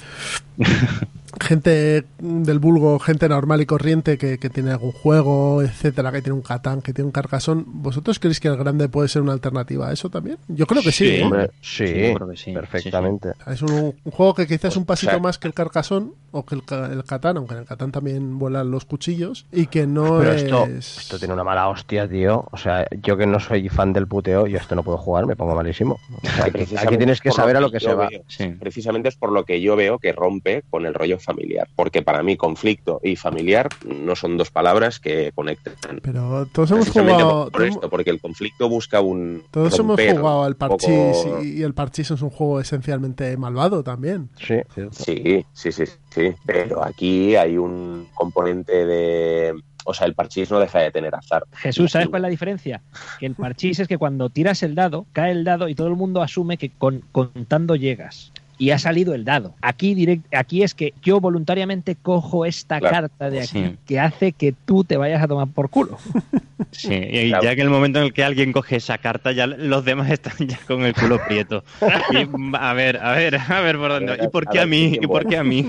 gente 1.41 2.05
del 2.19 2.59
vulgo, 2.59 2.99
gente 2.99 3.29
normal 3.29 3.61
y 3.63 3.67
corriente 3.67 4.19
que, 4.19 4.39
que 4.39 4.51
tiene 4.51 4.71
algún 4.73 4.93
juego, 4.93 5.63
etcétera, 5.63 6.13
que 6.13 6.21
tiene 6.23 6.35
un 6.37 6.43
Catán, 6.43 6.83
que 6.83 6.93
tiene 6.93 7.07
un 7.07 7.13
Carcasón, 7.13 7.65
¿vosotros 7.67 8.19
creéis 8.19 8.39
que 8.41 8.49
el 8.49 8.57
grande 8.57 8.89
puede 8.89 9.09
ser 9.09 9.23
una 9.23 9.33
alternativa 9.33 9.89
a 9.89 9.93
eso 9.93 10.11
también? 10.11 10.37
Yo 10.49 10.67
creo 10.67 10.83
que 10.83 10.93
sí. 10.93 11.07
Sí. 11.07 11.11
¿eh? 11.17 11.25
Hombre, 11.25 11.51
sí, 11.61 11.87
Sí, 11.87 12.09
yo 12.09 12.15
creo 12.15 12.29
que 12.29 12.37
sí, 12.37 12.53
perfectamente. 12.53 13.33
Es 13.47 13.63
un, 13.63 13.95
un 14.05 14.13
juego 14.13 14.35
que 14.35 14.47
quizás 14.47 14.73
es 14.73 14.77
un 14.77 14.85
pasito 14.85 15.11
O 15.11 15.15
sea- 15.15 15.23
más 15.23 15.39
que 15.39 15.49
el 15.49 15.55
Carcasón 15.55 16.15
o 16.31 16.45
que 16.45 16.55
el, 16.55 16.63
el 16.93 17.05
Catán, 17.05 17.37
aunque 17.39 17.55
en 17.55 17.61
el 17.61 17.67
Catán 17.67 17.91
también 17.93 18.39
vuelan 18.39 18.71
los 18.71 18.85
cuchillos 18.85 19.47
y 19.53 19.67
que 19.67 19.87
no 19.87 20.19
Pero 20.19 20.33
es... 20.33 20.43
esto, 20.43 20.67
esto 20.67 21.19
tiene 21.19 21.35
una 21.35 21.45
mala 21.45 21.69
hostia, 21.69 22.09
tío. 22.09 22.47
O 22.53 22.57
sea, 22.57 22.87
yo 23.03 23.17
que 23.17 23.27
no 23.27 23.41
soy 23.41 23.69
fan 23.69 23.93
del 23.93 24.07
puteo, 24.07 24.47
yo 24.47 24.59
esto 24.59 24.75
no 24.75 24.83
puedo 24.83 24.99
jugar, 24.99 25.27
me 25.27 25.35
pongo 25.37 25.55
malísimo. 25.55 25.99
O 26.15 26.21
sea, 26.29 26.45
aquí, 26.47 26.97
tienes 26.97 27.21
que 27.21 27.31
saber 27.31 27.57
a 27.57 27.61
lo 27.61 27.71
que 27.71 27.81
se 27.81 27.95
va. 27.95 28.09
veo. 28.09 28.23
Sí. 28.29 28.49
Precisamente 28.59 29.09
es 29.09 29.17
por 29.17 29.33
lo 29.33 29.45
que 29.45 29.61
yo 29.61 29.77
veo 29.77 29.99
que 29.99 30.13
rompe 30.13 30.63
con 30.71 30.85
el 30.87 30.95
rollo 30.95 31.19
familiar. 31.19 31.69
Porque 31.77 32.03
para 32.03 32.23
mí 32.23 32.37
conflicto 32.37 33.01
y 33.03 33.17
familiar 33.17 33.69
no 33.87 34.15
son 34.17 34.37
dos 34.37 34.51
palabras 34.51 35.01
que 35.01 35.33
conecten. 35.35 35.75
Pero 36.03 36.47
todos 36.53 36.71
hemos 36.73 36.91
jugado... 36.91 37.51
por, 37.51 37.65
esto, 37.65 37.89
porque 37.89 38.11
el 38.11 38.21
conflicto 38.21 38.69
busca 38.69 39.01
un. 39.01 39.45
Todos 39.51 39.79
hemos 39.79 40.01
jugado 40.01 40.45
al 40.45 40.57
poco- 40.57 40.77
Parchís 40.79 41.27
y, 41.43 41.61
y 41.61 41.63
el 41.63 41.75
Parchís 41.75 42.11
es 42.11 42.23
un 42.23 42.31
juego 42.31 42.61
esencialmente 42.61 43.37
malvado 43.37 43.83
también. 43.83 44.31
Sí. 44.39 44.57
Sí, 44.91 45.45
sí, 45.53 45.73
sí, 45.73 45.85
sí. 46.11 46.35
Pero 46.45 46.85
aquí 46.85 47.37
hay 47.37 47.57
un 47.57 48.09
componente 48.15 48.87
de. 48.87 49.55
O 49.85 49.95
sea, 49.95 50.07
el 50.07 50.15
parchís 50.15 50.51
no 50.51 50.59
deja 50.59 50.81
de 50.81 50.91
tener 50.91 51.15
azar. 51.15 51.45
Jesús, 51.53 51.93
¿sabes 51.93 52.09
cuál 52.09 52.21
es 52.21 52.23
la 52.23 52.29
diferencia? 52.29 52.83
Que 53.19 53.27
el 53.27 53.35
parchís 53.35 53.81
es 53.81 53.89
que 53.89 53.99
cuando 53.99 54.31
tiras 54.31 54.63
el 54.63 54.75
dado, 54.75 55.07
cae 55.13 55.33
el 55.33 55.45
dado 55.45 55.69
y 55.69 55.75
todo 55.75 55.89
el 55.89 55.97
mundo 55.97 56.23
asume 56.23 56.57
que 56.57 56.71
con, 56.71 57.03
contando 57.13 57.77
llegas. 57.77 58.33
Y 58.59 58.71
ha 58.71 58.79
salido 58.79 59.15
el 59.15 59.25
dado. 59.25 59.55
Aquí, 59.61 59.95
direct, 59.95 60.33
aquí 60.35 60.63
es 60.63 60.75
que 60.75 60.95
yo 61.03 61.21
voluntariamente 61.21 61.97
cojo 61.97 62.45
esta 62.47 62.79
Claro. 62.79 62.95
carta 63.09 63.31
de 63.31 63.41
aquí 63.41 63.49
Sí. 63.65 63.77
que 63.87 63.99
hace 63.99 64.33
que 64.33 64.53
tú 64.65 64.85
te 64.85 64.97
vayas 64.97 65.23
a 65.23 65.29
tomar 65.29 65.49
por 65.49 65.69
culo. 65.71 65.99
Sí, 66.71 66.95
y 66.95 67.29
Claro. 67.29 67.43
ya 67.45 67.55
que 67.57 67.61
el 67.63 67.69
momento 67.71 67.99
en 67.99 68.07
el 68.07 68.13
que 68.15 68.25
alguien 68.25 68.53
coge 68.53 68.77
esa 68.77 68.97
carta, 68.97 69.33
ya 69.33 69.47
los 69.47 69.85
demás 69.85 70.11
están 70.11 70.33
ya 70.49 70.59
con 70.67 70.83
el 70.85 70.95
culo 70.95 71.21
prieto. 71.27 71.65
Y, 72.13 72.29
a 72.57 72.73
ver, 72.73 72.97
a 72.99 73.13
ver, 73.13 73.37
a 73.37 73.61
ver 73.61 73.77
por 73.77 73.91
dónde. 73.91 74.19
¿Y 74.23 74.29
por 74.29 74.49
qué 74.49 74.61
a 74.61 74.67
mí? 74.67 74.97
¿Y 75.01 75.07
por 75.07 75.27
qué 75.27 75.37
a 75.37 75.45
mí? 75.45 75.69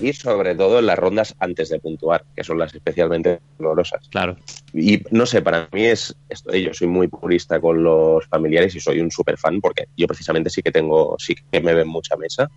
Y 0.00 0.12
sobre 0.12 0.54
todo 0.56 0.78
en 0.80 0.86
las 0.86 0.98
rondas 0.98 1.36
antes 1.38 1.68
de 1.68 1.78
puntuar, 1.78 2.24
que 2.34 2.42
son 2.42 2.58
las 2.58 2.74
especialmente 2.74 3.38
dolorosas. 3.58 4.08
Claro. 4.08 4.36
Y 4.72 5.02
no 5.10 5.26
sé, 5.26 5.42
para 5.42 5.68
mí 5.72 5.84
es 5.84 6.16
esto. 6.28 6.52
Yo 6.56 6.72
soy 6.74 6.88
muy 6.88 7.06
purista 7.08 7.60
con 7.60 7.84
los 7.84 8.26
familiares 8.26 8.74
y 8.74 8.80
soy 8.80 8.98
un 9.00 9.10
super 9.10 9.36
fan 9.36 9.60
porque 9.60 9.84
yo 9.96 10.06
precisamente 10.08 10.48
sí 10.50 10.62
que 10.62 10.72
tengo, 10.72 11.16
sí 11.18 11.34
que 11.52 11.60
me 11.60 11.74
ven 11.74 11.86
mucha 11.88 12.16
mesa. 12.20 12.50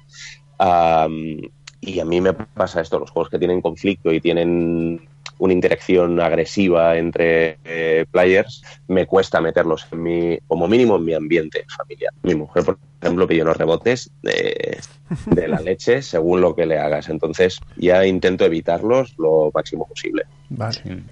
Am, 0.60 1.38
y 1.82 2.00
a 2.00 2.06
mí 2.06 2.22
me 2.22 2.34
pasa 2.34 2.82
esto, 2.82 3.00
los 3.00 3.12
juegos 3.12 3.30
que 3.30 3.40
tienen 3.40 3.62
conflicto 3.62 4.14
y 4.14 4.22
tienen 4.22 5.08
una 5.40 5.54
interacción 5.54 6.20
agresiva 6.22 6.98
entre 6.98 7.58
eh, 7.66 8.06
players, 8.10 8.64
me 8.88 9.06
cuesta 9.06 9.42
meterlos 9.42 9.88
en 9.92 10.04
mi, 10.04 10.38
como 10.48 10.68
mínimo 10.68 10.96
en 10.96 11.06
mi 11.06 11.14
ambiente 11.14 11.66
familiar. 11.76 12.14
Mi 12.22 12.36
mujer, 12.36 12.64
por 12.64 12.78
ejemplo, 13.02 13.28
pide 13.28 13.42
unos 13.42 13.58
rebotes 13.58 14.12
de, 14.22 14.80
de 15.26 15.48
la 15.48 15.60
leche 15.60 16.02
según 16.02 16.40
lo 16.40 16.56
que 16.56 16.66
le 16.66 16.80
hagas. 16.80 17.10
Entonces 17.10 17.60
ya 17.76 18.06
intento 18.06 18.46
evitarlos 18.46 19.16
lo 19.18 19.52
máximo 19.54 19.86
posible. 19.88 20.24
Vale. 20.50 21.04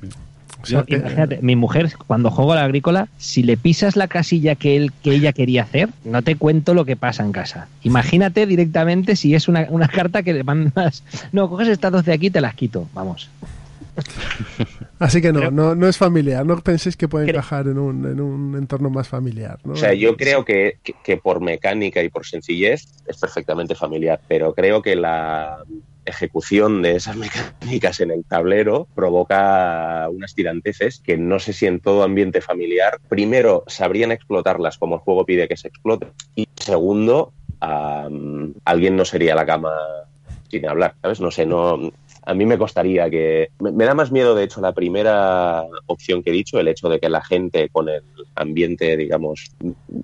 Sí. 0.64 0.76
O 0.76 0.78
sea 0.78 0.80
Yo, 0.82 0.86
que- 0.86 0.96
imagínate, 0.98 1.40
mi 1.42 1.56
mujer, 1.56 1.90
cuando 2.08 2.30
juego 2.32 2.54
a 2.54 2.56
la 2.56 2.64
agrícola, 2.66 3.08
si 3.18 3.44
le 3.44 3.58
pisas 3.58 3.96
la 3.96 4.08
casilla 4.08 4.56
que, 4.56 4.76
él, 4.78 4.92
que 5.04 5.12
ella 5.14 5.34
quería 5.34 5.64
hacer, 5.64 5.90
no 6.06 6.22
te 6.22 6.36
cuento 6.36 6.74
lo 6.74 6.86
que 6.86 6.96
pasa 6.96 7.24
en 7.24 7.32
casa. 7.32 7.68
Imagínate 7.84 8.46
directamente 8.46 9.16
si 9.16 9.34
es 9.36 9.48
una, 9.48 9.68
una 9.70 9.88
carta 9.88 10.24
que 10.24 10.34
le 10.34 10.44
mandas. 10.44 11.04
No, 11.32 11.50
coges 11.50 11.68
estas 11.68 11.92
dos 11.92 12.06
de 12.06 12.14
aquí 12.14 12.28
y 12.28 12.30
te 12.32 12.42
las 12.42 12.54
quito. 12.56 12.88
Vamos. 12.94 13.30
Así 15.00 15.22
que 15.22 15.34
no, 15.34 15.40
Creo- 15.40 15.52
no, 15.52 15.76
no 15.76 15.88
es 15.88 15.98
familiar. 15.98 16.46
No 16.46 16.58
penséis 16.60 16.96
que 16.96 17.08
puede 17.08 17.26
Creo- 17.26 17.38
encajar 17.38 17.68
en 17.68 17.78
un, 17.78 18.06
en 18.06 18.22
un 18.22 18.56
entorno 18.56 18.90
más 18.90 19.08
familiar. 19.08 19.60
¿no? 19.64 19.74
O 19.74 19.76
sea, 19.76 19.94
yo 19.94 20.16
creo 20.16 20.46
que, 20.46 20.78
que- 20.84 20.94
que 21.04 21.18
por 21.18 21.42
mecánica 21.42 22.02
y 22.04 22.10
por 22.10 22.26
sencillez 22.26 22.88
es 23.08 23.18
perfectamente 23.18 23.76
familiar, 23.76 24.20
pero 24.28 24.54
creo 24.54 24.82
que 24.82 24.96
la 24.96 25.58
ejecución 26.12 26.82
de 26.82 26.96
esas 26.96 27.16
mecánicas 27.18 28.00
en 28.00 28.12
el 28.12 28.24
tablero 28.24 28.88
provoca 28.96 30.08
unas 30.10 30.34
tiranteces 30.34 31.02
que 31.04 31.18
no 31.18 31.40
sé 31.40 31.54
si 31.54 31.66
en 31.66 31.80
todo 31.80 32.04
ambiente 32.04 32.42
familiar, 32.42 33.00
primero, 33.10 33.64
sabrían 33.68 34.12
explotarlas 34.12 34.78
como 34.78 34.96
el 34.96 35.02
juego 35.02 35.26
pide 35.26 35.48
que 35.48 35.58
se 35.58 35.68
explote, 35.68 36.08
y 36.36 36.48
segundo, 36.56 37.34
alguien 37.60 38.96
no 38.96 39.06
sería 39.06 39.36
la 39.36 39.46
cama 39.46 39.74
sin 40.50 40.68
hablar, 40.68 40.96
¿sabes? 41.02 41.22
No 41.22 41.32
sé, 41.32 41.46
no... 41.46 41.92
A 42.24 42.34
mí 42.34 42.46
me 42.46 42.58
costaría 42.58 43.10
que... 43.10 43.50
Me, 43.60 43.86
da 43.86 43.94
más 43.94 44.12
miedo, 44.12 44.36
de 44.36 44.44
hecho, 44.44 44.62
la 44.62 44.74
primera 44.74 45.64
opción 45.88 46.22
que 46.22 46.30
he 46.30 46.34
dicho, 46.34 46.60
el 46.60 46.68
hecho 46.68 46.88
de 46.90 47.00
que 47.00 47.10
la 47.10 47.24
gente 47.24 47.70
con 47.70 47.90
el 47.90 48.04
ambiente, 48.36 48.96
digamos, 48.96 49.52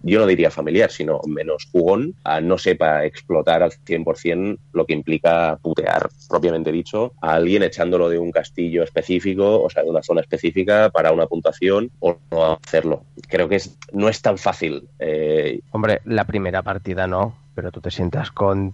yo 0.04 0.20
no 0.20 0.26
diría 0.28 0.50
familiar, 0.52 0.92
sino 0.92 1.22
menos 1.28 1.68
jugón, 1.72 2.16
no 2.44 2.58
sepa 2.58 3.06
explotar 3.06 3.64
al 3.64 3.72
100% 3.72 4.58
lo 4.74 4.86
que 4.86 4.94
implica 4.94 5.58
putear, 5.62 6.10
propiamente 6.30 6.72
dicho, 6.72 7.14
a 7.22 7.34
alguien 7.36 7.64
echándolo 7.64 8.10
de 8.10 8.18
un 8.20 8.32
castillo 8.32 8.84
específico, 8.84 9.62
o 9.62 9.70
sea, 9.70 9.84
de 9.84 9.90
una 9.90 10.04
zona 10.04 10.22
específica 10.22 10.90
para 10.90 11.12
una 11.12 11.28
puntuación 11.28 11.92
o 12.00 12.18
no 12.32 12.60
hacerlo. 12.64 13.04
Creo 13.28 13.48
que 13.48 13.56
es, 13.58 13.78
no 13.92 14.10
es 14.10 14.22
tan 14.22 14.38
fácil. 14.38 14.88
eh, 15.00 15.60
Hombre, 15.72 16.02
la 16.06 16.26
primera 16.26 16.62
partida 16.64 17.08
no. 17.08 17.36
pero 17.56 17.72
tú 17.72 17.82
te 17.82 17.92
sientas 17.92 18.32
con 18.32 18.74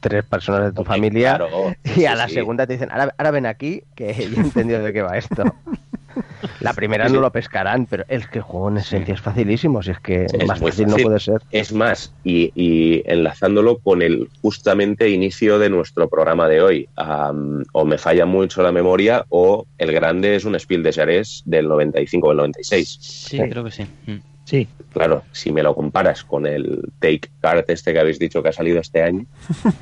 tres 0.00 0.24
personas 0.24 0.64
de 0.64 0.72
tu 0.72 0.84
familia 0.84 1.36
claro, 1.36 1.74
y 1.84 1.88
sí, 1.88 2.06
a 2.06 2.14
la 2.14 2.28
sí. 2.28 2.34
segunda 2.34 2.66
te 2.66 2.74
dicen, 2.74 2.90
ahora, 2.90 3.14
ahora 3.18 3.30
ven 3.30 3.46
aquí, 3.46 3.82
que 3.94 4.14
yo 4.14 4.36
he 4.36 4.44
entendido 4.44 4.82
de 4.82 4.92
qué 4.92 5.02
va 5.02 5.16
esto. 5.16 5.44
La 6.60 6.72
primera 6.72 7.06
Sí, 7.06 7.14
no 7.14 7.20
lo 7.20 7.30
pescarán, 7.30 7.86
pero 7.86 8.04
es 8.08 8.26
que 8.26 8.38
el 8.38 8.42
juego 8.42 8.68
en 8.68 8.78
esencia 8.78 9.14
es 9.14 9.20
facilísimo, 9.20 9.82
si 9.82 9.92
es 9.92 10.00
que 10.00 10.24
Es 10.24 10.46
más 10.46 10.58
fácil 10.58 10.86
no 10.88 10.96
puede 10.96 11.20
ser. 11.20 11.42
Es 11.50 11.72
más, 11.72 12.12
y, 12.24 12.52
y 12.54 13.02
enlazándolo 13.06 13.78
con 13.78 14.02
el 14.02 14.28
justamente 14.42 15.08
inicio 15.10 15.58
de 15.58 15.70
nuestro 15.70 16.08
programa 16.08 16.48
de 16.48 16.60
hoy, 16.60 16.88
am, 16.96 17.64
o 17.72 17.84
me 17.84 17.98
falla 17.98 18.26
mucho 18.26 18.62
la 18.62 18.72
memoria, 18.72 19.24
o 19.28 19.66
el 19.78 19.92
grande 19.92 20.36
es 20.36 20.44
un 20.44 20.58
Spiel 20.58 20.82
de 20.82 20.92
Jerez 20.92 21.42
del 21.44 21.68
95 21.68 22.26
o 22.26 22.30
del 22.30 22.38
96. 22.38 22.98
Sí, 23.00 23.38
creo 23.38 23.64
que 23.64 23.70
sí. 23.70 23.86
Mm. 24.06 24.16
Sí, 24.48 24.66
Claro, 24.94 25.22
si 25.32 25.52
me 25.52 25.62
lo 25.62 25.74
comparas 25.74 26.24
con 26.24 26.46
el 26.46 26.80
Take 26.98 27.28
Card 27.42 27.64
este 27.68 27.92
que 27.92 28.00
habéis 28.00 28.18
dicho 28.18 28.42
que 28.42 28.48
ha 28.48 28.52
salido 28.52 28.80
este 28.80 29.02
año, 29.02 29.26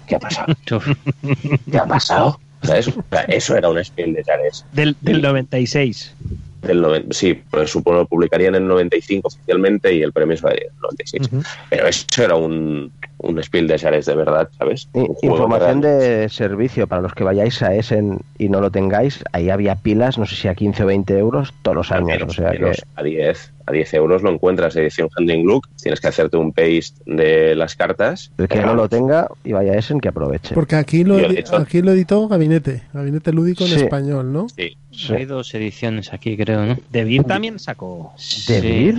¿qué 0.09 0.16
ha 0.16 0.18
pasado? 0.18 0.52
¿Qué 1.70 1.78
ha 1.78 1.86
pasado? 1.86 2.40
¿Sabes? 2.62 2.88
O 2.88 2.93
sea, 3.10 3.20
eso 3.28 3.56
era 3.56 3.68
un 3.68 3.82
Spiel 3.84 4.14
de 4.14 4.24
Jerez. 4.24 4.64
del, 4.72 4.97
del 5.01 5.22
96. 5.22 6.14
Del 6.62 6.82
noven- 6.82 7.06
sí, 7.12 7.34
pues 7.51 7.70
supongo 7.70 7.98
lo 7.98 8.06
publicarían 8.09 8.56
en 8.56 8.62
el 8.62 8.68
95 8.68 9.28
oficialmente 9.28 9.94
y 9.94 10.02
el 10.02 10.12
premio 10.12 10.34
es 10.34 10.43
del 10.43 10.59
96. 10.82 11.28
Ujú. 11.32 11.43
Pero 11.70 11.86
eso 11.86 12.24
era 12.24 12.34
un, 12.34 12.90
un 13.18 13.43
Spiel 13.44 13.68
de 13.68 13.78
Jerez 13.78 14.06
de 14.06 14.16
verdad, 14.16 14.48
¿sabes? 14.59 14.88
Un 14.94 15.16
Información 15.22 15.80
de 15.82 16.28
servicio 16.28 16.88
para 16.88 17.02
los 17.02 17.14
que 17.14 17.22
vayáis 17.22 17.62
a 17.62 17.72
Essen 17.74 18.18
y 18.38 18.48
no 18.48 18.60
lo 18.60 18.72
tengáis. 18.72 19.22
Ahí 19.32 19.51
había 19.51 19.76
pilas, 19.76 20.18
no 20.18 20.26
sé 20.26 20.34
si 20.34 20.48
a 20.48 20.56
15 20.56 20.82
o 20.82 20.86
20 20.86 21.16
euros 21.16 21.55
todos 21.62 21.76
los 21.76 21.93
años. 21.93 22.06
menos, 22.09 22.28
o 22.30 22.43
sea 22.43 22.51
menos, 22.51 22.76
que 22.78 22.82
a 22.97 23.02
10 23.05 23.52
a 23.66 23.72
10 23.72 23.94
euros 23.94 24.22
lo 24.22 24.30
encuentras 24.32 24.76
edición 24.76 25.09
Handling 25.16 25.44
Look 25.47 25.68
tienes 25.82 26.01
que 26.01 26.09
hacerte 26.09 26.36
un 26.36 26.52
paste 26.52 26.94
de 27.05 27.55
las 27.56 27.74
cartas 27.74 28.30
el 28.38 28.48
que 28.48 28.60
no 28.60 28.74
lo 28.74 28.88
tenga 28.88 29.28
y 29.44 29.52
vaya 29.52 29.72
a 29.72 29.76
Essen 29.76 30.01
que 30.01 30.09
aproveche. 30.09 30.55
Porque 30.55 30.76
aquí 30.76 31.05
lo, 31.05 31.18
hecho- 31.18 31.56
aquí 31.56 31.82
lo 31.82 31.93
editó 31.93 32.28
Gabinete, 32.28 32.82
Gabinete 32.93 33.32
Lúdico 33.32 33.64
en 33.64 33.70
Sí. 33.70 33.76
español, 33.76 34.32
¿no? 34.32 34.48
sí. 34.48 34.76
Sí. 34.93 35.12
Hay 35.12 35.26
dos 35.26 35.55
ediciones 35.55 36.14
aquí, 36.14 36.38
creo, 36.38 36.64
¿no? 36.64 36.78
De 36.90 37.05
Beer 37.05 37.24
también 37.24 37.59
sacó. 37.59 38.14
¿De 38.16 38.22
Sí. 38.22 38.60
Beer? 38.62 38.94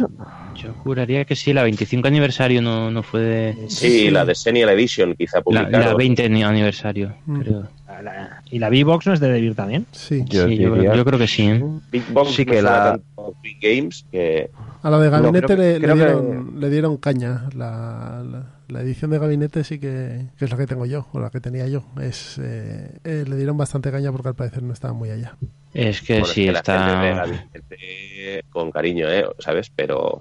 Yo 0.55 0.73
juraría 0.83 1.25
que 1.25 1.35
sí, 1.35 1.53
la 1.53 1.63
25 1.63 2.07
aniversario 2.07 2.61
no, 2.61 2.91
no 2.91 3.01
fue 3.01 3.21
de... 3.21 3.55
Sí, 3.67 4.11
la 4.11 4.23
de 4.23 4.35
Senial 4.35 4.69
Edition 4.69 5.15
quizá 5.15 5.37
La, 5.39 5.43
publicaron 5.43 5.79
la 5.87 5.95
20 5.95 6.29
ni- 6.29 6.43
aniversario, 6.43 7.15
Mm. 7.25 7.39
creo. 7.39 7.67
La- 8.01 8.13
la- 8.13 8.43
¿Y 8.49 8.59
la 8.59 8.69
V-Box 8.69 9.07
no 9.07 9.13
es 9.13 9.19
de 9.19 9.27
The 9.27 9.41
Beer 9.41 9.55
también? 9.55 9.85
Sí. 9.91 10.23
Yo 10.27 10.47
sí, 10.47 10.57
yo, 10.57 10.73
creo 11.05 11.17
que 11.19 11.27
sí, 11.27 11.47
¿eh? 11.47 11.63
Big 11.91 12.03
Box 12.11 12.31
Sí 12.33 12.45
que 12.45 12.61
la- 12.61 12.99
Big 13.41 13.57
Games 13.61 14.05
que 14.11 14.49
A 14.83 14.89
la 14.89 14.99
de 14.99 15.09
No, 15.09 15.17
Gabinete 15.21 15.47
que- 15.47 15.55
le, 15.55 15.73
le 15.73 15.79
creo 15.79 15.95
que- 15.95 15.99
dieron, 16.03 16.59
le 16.59 16.69
dieron 16.69 16.97
caña. 16.97 17.49
La, 17.55 18.23
la- 18.29 18.53
la 18.67 18.81
edición 18.81 19.11
de 19.11 19.19
Gabinete 19.19 19.63
sí 19.63 19.79
que, 19.79 20.27
que 20.37 20.45
es 20.45 20.51
la 20.51 20.57
que 20.57 20.67
tengo 20.67 20.85
yo, 20.85 21.07
o 21.13 21.19
la 21.19 21.29
que 21.29 21.39
tenía 21.39 21.67
yo. 21.67 21.83
Es, 22.01 22.37
eh, 22.41 22.99
eh, 23.03 23.23
le 23.27 23.35
dieron 23.37 23.57
bastante 23.57 23.91
caña 23.91 24.11
porque 24.11 24.27
al 24.29 24.35
parecer 24.35 24.61
no 24.63 24.73
estaba 24.73 24.93
muy 24.93 25.09
allá. 25.09 25.35
Es 25.73 26.01
que 26.01 26.19
bueno, 26.19 26.25
sí, 26.33 26.47
es 26.47 26.47
que 26.47 26.51
la 26.53 26.59
gente 26.63 27.01
ve 27.01 27.09
está... 27.11 27.25
Gabinete 27.25 28.43
con 28.49 28.71
cariño 28.71 29.07
¿eh? 29.09 29.25
¿sabes? 29.39 29.69
pero 29.75 30.19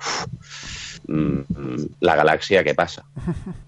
la 2.01 2.17
galaxia 2.17 2.65
¿qué 2.65 2.75
pasa? 2.75 3.05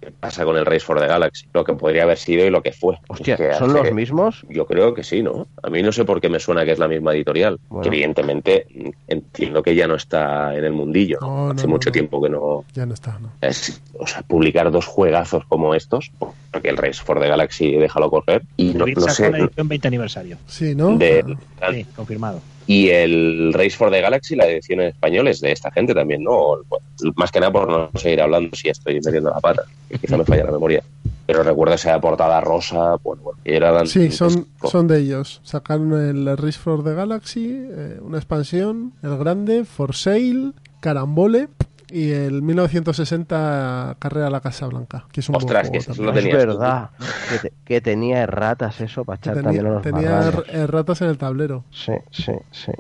¿qué 0.00 0.10
pasa 0.10 0.44
con 0.44 0.56
el 0.56 0.66
Race 0.66 0.80
for 0.80 0.98
the 1.00 1.06
Galaxy? 1.06 1.46
lo 1.54 1.64
que 1.64 1.72
podría 1.74 2.02
haber 2.02 2.18
sido 2.18 2.44
y 2.46 2.50
lo 2.50 2.62
que 2.62 2.72
fue 2.72 2.96
Hostia, 3.08 3.34
Es 3.34 3.40
que 3.40 3.54
¿son 3.54 3.72
los 3.72 3.92
mismos? 3.92 4.44
Yo 4.48 4.66
creo 4.66 4.92
que 4.94 5.04
sí, 5.04 5.22
¿no? 5.22 5.46
A 5.62 5.70
mí 5.70 5.82
no 5.82 5.92
sé 5.92 6.04
por 6.04 6.20
qué 6.20 6.28
me 6.28 6.40
suena 6.40 6.64
que 6.64 6.72
es 6.72 6.78
la 6.78 6.88
misma 6.88 7.12
editorial. 7.14 7.58
Bueno. 7.68 7.82
Que 7.82 7.88
evidentemente 7.88 8.66
entiendo 9.06 9.62
que 9.62 9.74
ya 9.74 9.86
no 9.86 9.94
está 9.94 10.54
en 10.56 10.64
el 10.64 10.72
mundillo. 10.72 11.18
¿no? 11.20 11.26
No, 11.28 11.46
no, 11.46 11.52
Hace 11.54 11.66
no, 11.66 11.72
mucho 11.74 11.90
no. 11.90 11.92
tiempo 11.92 12.22
que 12.22 12.28
no. 12.28 12.64
Ya 12.74 12.86
no 12.86 12.94
está, 12.94 13.18
¿no? 13.18 13.30
es- 13.40 13.80
o 13.98 14.06
sea, 14.06 14.22
publicar 14.22 14.70
dos 14.70 14.86
juegazos 14.86 15.44
como 15.46 15.74
estos, 15.74 16.10
porque 16.52 16.68
el 16.68 16.76
Race 16.76 17.02
for 17.02 17.20
the 17.20 17.28
Galaxy 17.28 17.72
déjalo 17.76 18.10
correr. 18.10 18.42
Y 18.56 18.72
The 18.72 18.78
no, 18.78 18.86
sé. 19.08 19.30
la 19.30 19.38
edición 19.38 19.68
20 19.68 19.88
aniversario. 19.88 20.36
Sí, 20.46 20.74
¿no? 20.74 20.96
de- 20.96 21.36
Sí, 21.72 21.84
confirmado. 21.96 22.40
Y 22.68 22.90
el 22.90 23.50
Race 23.54 23.70
for 23.70 23.90
the 23.90 24.02
Galaxy, 24.02 24.36
la 24.36 24.46
edición 24.46 24.80
en 24.82 24.88
español 24.88 25.26
es 25.26 25.40
de 25.40 25.52
esta 25.52 25.70
gente 25.70 25.94
también, 25.94 26.22
¿no? 26.22 26.58
Bueno, 26.68 26.84
Más 27.16 27.32
que 27.32 27.40
nada 27.40 27.50
por 27.50 27.66
no 27.66 27.90
seguir 27.98 28.20
hablando 28.20 28.54
si 28.54 28.68
estoy 28.68 29.00
metiendo 29.02 29.30
la 29.30 29.40
pata, 29.40 29.62
quizá 29.98 30.18
me 30.18 30.24
falla 30.26 30.44
la 30.44 30.52
memoria. 30.52 30.82
Pero 31.24 31.42
recuerdo 31.42 31.74
esa 31.74 31.98
portada 31.98 32.42
rosa, 32.42 32.96
bueno, 33.02 33.22
bueno, 33.22 33.38
y 33.42 33.54
eran 33.54 33.86
Sí, 33.86 34.10
son, 34.10 34.48
son 34.62 34.86
de 34.86 35.00
ellos. 35.00 35.40
Sacaron 35.44 35.94
el 35.94 36.36
Race 36.36 36.58
for 36.58 36.84
the 36.84 36.92
Galaxy, 36.92 37.50
eh, 37.50 37.98
una 38.02 38.18
expansión, 38.18 38.92
el 39.02 39.16
grande, 39.16 39.64
For 39.64 39.94
Sale, 39.94 40.52
Carambole 40.80 41.48
y 41.90 42.10
el 42.10 42.42
1960 42.42 43.96
Carrera 43.98 44.26
a 44.26 44.30
la 44.30 44.40
Casa 44.40 44.66
Blanca, 44.66 45.06
que 45.12 45.20
es 45.20 45.28
un 45.28 45.34
buen 45.34 45.44
Ostras, 45.44 45.68
juego 45.68 45.84
que 45.94 46.02
lo 46.02 46.10
Es 46.12 46.16
tenías 46.22 46.36
verdad 46.46 46.90
que, 47.30 47.38
te- 47.38 47.52
que 47.64 47.80
tenía 47.80 48.22
erratas 48.22 48.80
eso 48.80 49.04
para 49.04 49.16
echar 49.18 49.34
tenía, 49.34 49.44
también 49.44 49.66
a 49.66 49.70
los 49.70 49.82
tenía 49.82 50.10
marranos. 50.10 50.48
r- 50.48 50.66
ratas 50.66 51.00
en 51.02 51.08
el 51.08 51.18
tablero. 51.18 51.64
Sí, 51.70 51.92
sí, 52.10 52.32
sí. 52.52 52.72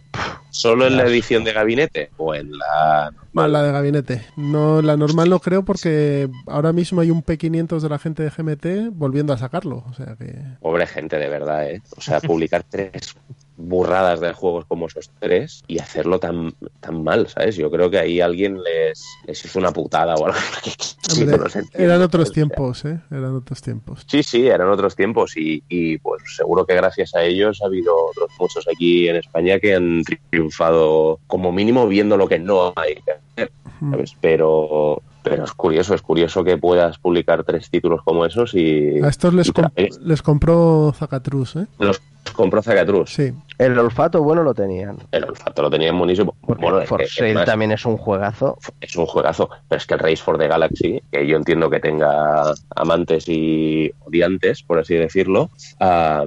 ¿Solo 0.50 0.86
en 0.86 0.96
la 0.96 1.04
edición 1.04 1.44
de 1.44 1.52
gabinete 1.52 2.10
o 2.16 2.34
en 2.34 2.50
la 2.58 3.12
No, 3.32 3.46
la 3.46 3.62
de 3.62 3.70
gabinete. 3.72 4.24
No, 4.36 4.82
la 4.82 4.96
normal 4.96 5.30
no 5.30 5.38
creo 5.40 5.64
porque 5.64 6.28
ahora 6.46 6.72
mismo 6.72 7.00
hay 7.00 7.10
un 7.10 7.22
P500 7.22 7.80
de 7.80 7.88
la 7.88 7.98
gente 7.98 8.22
de 8.24 8.30
GMT 8.30 8.90
volviendo 8.92 9.32
a 9.32 9.38
sacarlo. 9.38 9.84
O 9.88 9.92
sea 9.94 10.16
que. 10.16 10.34
Pobre 10.60 10.86
gente, 10.86 11.16
de 11.18 11.28
verdad, 11.28 11.70
¿eh? 11.70 11.80
O 11.96 12.00
sea, 12.00 12.20
publicar 12.20 12.62
tres 12.68 13.14
burradas 13.60 14.20
de 14.20 14.32
juegos 14.32 14.64
como 14.66 14.86
esos 14.86 15.10
tres 15.18 15.62
y 15.66 15.80
hacerlo 15.80 16.20
tan, 16.20 16.54
tan 16.80 17.02
mal, 17.02 17.26
¿sabes? 17.28 17.56
Yo 17.56 17.70
creo 17.70 17.90
que 17.90 17.98
ahí 17.98 18.20
alguien 18.20 18.62
les, 18.62 19.04
les 19.26 19.44
hizo 19.44 19.58
una 19.58 19.72
putada 19.72 20.14
o 20.14 20.26
algo. 20.26 20.38
Hombre, 21.12 21.36
no 21.38 21.44
entiende. 21.46 21.68
eran 21.74 22.02
otros 22.02 22.30
tiempos, 22.32 22.84
¿eh? 22.84 23.00
Eran 23.10 23.34
otros 23.34 23.60
tiempos. 23.60 24.04
Sí, 24.06 24.22
sí, 24.22 24.46
eran 24.46 24.68
otros 24.68 24.94
tiempos 24.94 25.36
y, 25.36 25.62
y, 25.68 25.98
pues 25.98 26.22
seguro 26.36 26.64
que 26.66 26.74
gracias 26.74 27.14
a 27.14 27.24
ellos 27.24 27.60
ha 27.62 27.66
habido 27.66 27.92
otros 28.10 28.30
muchos 28.38 28.66
aquí 28.68 29.08
en 29.08 29.16
España 29.16 29.58
que 29.58 29.74
han 29.74 30.02
triunfado 30.30 31.18
como 31.26 31.52
mínimo 31.52 31.86
viendo 31.88 32.16
lo 32.16 32.28
que 32.28 32.38
no 32.38 32.72
hay 32.76 32.94
que 32.96 33.12
hacer, 33.12 33.52
¿sabes? 33.90 34.12
Pero, 34.20 35.02
pero 35.22 35.44
es 35.44 35.52
curioso, 35.52 35.94
es 35.94 36.02
curioso 36.02 36.44
que 36.44 36.56
puedas 36.58 36.98
publicar 36.98 37.42
tres 37.44 37.68
títulos 37.70 38.02
como 38.04 38.24
esos 38.24 38.54
y 38.54 39.00
A 39.02 39.08
estos 39.08 39.34
les, 39.34 39.52
comp- 39.52 39.98
les 40.00 40.22
compró 40.22 40.92
Zacatrus, 40.96 41.56
¿eh? 41.56 41.66
los 41.78 42.00
compró 42.30 42.62
Zacatrus. 42.62 43.12
Sí. 43.14 43.32
El 43.58 43.78
olfato 43.78 44.22
bueno 44.22 44.42
lo 44.42 44.54
tenían. 44.54 44.96
El 45.10 45.24
olfato 45.24 45.62
lo 45.62 45.70
tenían 45.70 45.98
buenísimo. 45.98 46.34
Porque 46.46 46.62
Bueno, 46.62 46.86
For 46.86 46.98
que, 47.00 47.04
es 47.06 47.14
Sale 47.14 47.34
más, 47.34 47.44
también 47.44 47.72
es 47.72 47.84
un 47.84 47.96
juegazo. 47.96 48.56
es 48.80 48.94
un 48.96 49.06
juegazo, 49.06 49.50
pero 49.68 49.78
es 49.78 49.86
que 49.86 49.94
el 49.94 50.00
Race 50.00 50.16
for 50.18 50.38
the 50.38 50.46
Galaxy, 50.46 51.02
que 51.10 51.26
yo 51.26 51.36
entiendo 51.36 51.68
que 51.68 51.80
tenga 51.80 52.54
amantes 52.76 53.28
y 53.28 53.90
odiantes, 54.04 54.62
por 54.62 54.78
así 54.78 54.94
decirlo, 54.94 55.50
ah, 55.80 56.24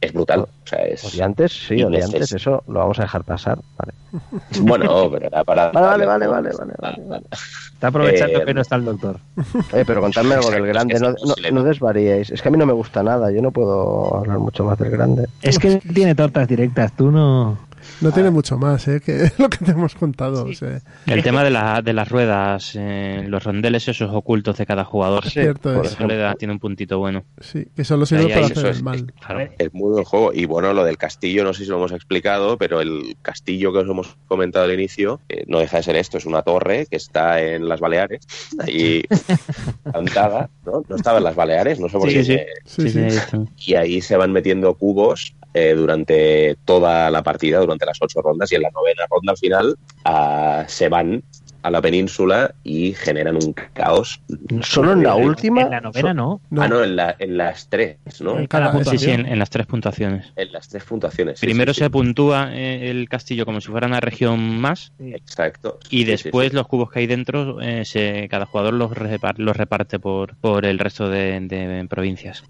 es 0.00 0.12
brutal. 0.12 0.40
O 0.40 0.68
sea, 0.68 0.80
es, 0.80 1.04
Odiantes, 1.04 1.52
sí, 1.52 1.82
odiantes, 1.82 2.32
eso 2.32 2.62
lo 2.66 2.80
vamos 2.80 2.98
a 2.98 3.02
dejar 3.02 3.22
pasar. 3.24 3.58
Vale, 3.78 3.92
Bueno, 4.60 5.10
pero 5.10 5.26
era 5.28 5.44
para... 5.44 5.70
Vale, 5.70 6.04
vale, 6.06 6.26
vale, 6.26 6.50
vale, 6.58 6.74
vale, 6.80 7.02
vale. 7.06 7.24
Está 7.72 7.88
aprovechando 7.88 8.40
Eh, 8.40 8.44
que 8.44 8.54
no 8.54 8.60
está 8.62 8.76
el 8.76 8.84
doctor. 8.84 9.18
Pero 9.86 10.00
contadme 10.00 10.34
algo 10.34 10.50
del 10.50 10.66
grande, 10.66 10.98
no, 10.98 11.10
no, 11.10 11.50
no 11.52 11.62
desvaríais. 11.62 12.30
Es 12.30 12.40
que 12.42 12.48
a 12.48 12.50
mí 12.50 12.56
no 12.58 12.64
me 12.66 12.72
gusta 12.72 13.02
nada, 13.02 13.30
yo 13.30 13.42
no 13.42 13.50
puedo 13.52 14.16
hablar 14.16 14.38
mucho 14.38 14.64
más 14.64 14.78
del 14.78 14.90
grande. 14.90 15.26
Es 15.42 15.58
que 15.58 15.76
tiene 15.76 16.14
tortas 16.14 16.48
directas, 16.48 16.92
tú 16.96 17.10
no... 17.10 17.58
No 18.00 18.12
tiene 18.12 18.30
mucho 18.30 18.58
más, 18.58 18.86
¿eh? 18.88 19.00
Que 19.04 19.30
lo 19.38 19.48
que 19.48 19.58
te 19.64 19.70
hemos 19.72 19.94
contado. 19.94 20.44
o 20.44 20.52
sea, 20.52 20.80
El 21.06 21.22
tema 21.22 21.42
de, 21.44 21.50
la, 21.50 21.80
de 21.82 21.92
las 21.92 22.08
ruedas, 22.08 22.72
eh, 22.74 23.24
los 23.26 23.42
rondeles 23.44 23.88
esos 23.88 24.10
ocultos 24.12 24.56
de 24.58 24.66
cada 24.66 24.84
jugador, 24.84 25.24
Sí, 25.24 25.30
cierto 25.30 25.72
por 25.74 25.86
es. 25.86 25.92
eso 25.92 26.06
le 26.06 26.16
da, 26.16 26.34
tiene 26.34 26.52
un 26.52 26.60
puntito 26.60 26.98
bueno. 26.98 27.24
Sí, 27.40 27.66
que 27.74 27.84
solo 27.84 28.04
sirve 28.06 28.24
Ahí, 28.24 28.28
para 28.28 28.38
ahí, 28.40 28.44
hacer 28.52 28.58
eso 28.58 28.66
el 28.68 28.74
es- 28.76 28.82
mal. 28.82 29.12
Claro. 29.24 29.50
Es 29.58 29.72
muy 29.74 29.92
buen 29.92 30.04
juego. 30.04 30.32
Y 30.34 30.44
bueno, 30.44 30.72
lo 30.72 30.84
del 30.84 30.98
castillo, 30.98 31.42
no 31.44 31.54
sé 31.54 31.64
si 31.64 31.70
lo 31.70 31.76
hemos 31.76 31.92
explicado, 31.92 32.58
pero 32.58 32.80
el 32.80 33.16
castillo 33.22 33.72
que 33.72 33.78
os 33.78 33.88
hemos 33.88 34.16
comentado 34.28 34.64
al 34.66 34.72
inicio 34.74 35.20
eh, 35.28 35.44
no 35.46 35.58
deja 35.58 35.78
de 35.78 35.82
ser 35.82 35.96
esto. 35.96 36.18
Es 36.18 36.26
una 36.26 36.42
torre 36.42 36.86
que 36.90 36.96
está 36.96 37.40
en 37.40 37.68
las 37.68 37.80
Baleares, 37.80 38.20
ahí 38.58 39.02
plantada, 39.84 40.50
¿no? 40.64 40.82
No 40.88 40.96
estaba 40.96 41.18
en 41.18 41.24
las 41.24 41.34
Baleares, 41.34 41.80
no 41.80 41.88
sé 41.88 41.98
por 41.98 42.08
Sí, 42.10 42.14
qué. 42.16 42.24
sí. 42.24 42.38
Sí, 42.64 42.90
sí. 42.90 43.10
sí, 43.10 43.18
sí. 43.30 43.70
y 43.72 43.74
ahí 43.74 44.00
se 44.00 44.16
van 44.16 44.32
metiendo 44.32 44.74
cubos 44.74 45.34
eh, 45.54 45.74
durante 45.74 46.56
toda 46.64 47.10
la 47.10 47.22
partida, 47.22 47.58
durante 47.60 47.75
las 47.84 47.98
ocho 48.00 48.22
rondas, 48.22 48.50
y 48.52 48.54
en 48.54 48.62
la 48.62 48.70
novena 48.70 49.06
ronda 49.10 49.36
final 49.36 49.76
ah, 50.04 50.64
se 50.66 50.88
van 50.88 51.22
a 51.66 51.70
la 51.70 51.82
península 51.82 52.54
y 52.62 52.92
generan 52.92 53.34
un 53.36 53.52
caos. 53.52 54.20
Solo 54.62 54.92
en 54.92 55.02
la 55.02 55.16
última. 55.16 55.62
En 55.62 55.70
la 55.70 55.80
novena 55.80 56.14
no. 56.14 56.40
No, 56.50 56.62
Ah, 56.62 56.68
no, 56.68 56.84
en, 56.84 56.94
la, 56.94 57.16
en 57.18 57.36
las 57.36 57.68
tres, 57.68 57.96
¿no? 58.20 58.38
En 58.38 58.46
cada 58.46 58.72
Sí, 58.84 58.98
sí, 58.98 59.10
en, 59.10 59.26
en 59.26 59.38
las 59.38 59.50
tres 59.50 59.66
puntuaciones. 59.66 60.32
En 60.36 60.52
las 60.52 60.68
tres 60.68 60.84
puntuaciones. 60.84 61.40
sí, 61.40 61.46
Primero 61.46 61.74
sí, 61.74 61.80
se 61.80 61.86
sí. 61.86 61.90
puntúa 61.90 62.50
eh, 62.54 62.88
el 62.90 63.08
castillo 63.08 63.44
como 63.44 63.60
si 63.60 63.68
fuera 63.68 63.86
una 63.88 63.98
región 64.00 64.60
más 64.60 64.92
Exacto. 65.00 65.80
y 65.90 66.04
después 66.04 66.50
sí. 66.50 66.54
los 66.56 66.68
cubos 66.68 66.90
que 66.90 67.00
hay 67.00 67.06
dentro, 67.08 67.60
eh, 67.60 67.84
se, 67.84 68.28
cada 68.30 68.46
jugador 68.46 68.74
los, 68.74 68.92
repar- 68.92 69.38
los 69.38 69.56
reparte 69.56 69.98
por, 69.98 70.36
por 70.36 70.64
el 70.66 70.78
resto 70.78 71.08
de, 71.08 71.40
de 71.40 71.84
provincias. 71.90 72.44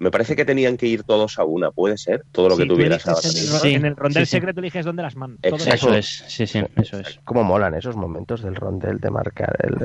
Me 0.00 0.10
parece 0.10 0.34
que 0.34 0.44
tenían 0.44 0.76
que 0.76 0.86
ir 0.86 1.04
todos 1.04 1.38
a 1.38 1.44
una, 1.44 1.70
puede 1.70 1.96
ser, 1.96 2.24
todo 2.32 2.48
lo 2.48 2.56
que 2.56 2.66
tuvieras 2.66 3.06
ahora 3.06 3.20
en 3.28 3.70
el, 3.70 3.76
en 3.76 3.84
el 3.86 3.96
rondel 3.96 4.26
sí, 4.26 4.30
sí. 4.30 4.36
secreto 4.36 4.60
eliges 4.60 4.84
dónde 4.84 5.02
las 5.02 5.14
man. 5.14 5.38
Exacto. 5.42 5.74
Eso 5.74 5.94
es, 5.94 6.24
sí, 6.26 6.46
sí, 6.46 6.60
eso 6.76 6.98
es. 6.98 7.20
Cómo 7.24 7.44
molan 7.44 7.74
esos 7.74 7.94
momentos 7.96 8.42
de 8.42 8.47
el 8.48 8.56
rondel 8.56 8.98
de 8.98 9.10
marcar 9.10 9.56
el... 9.62 9.76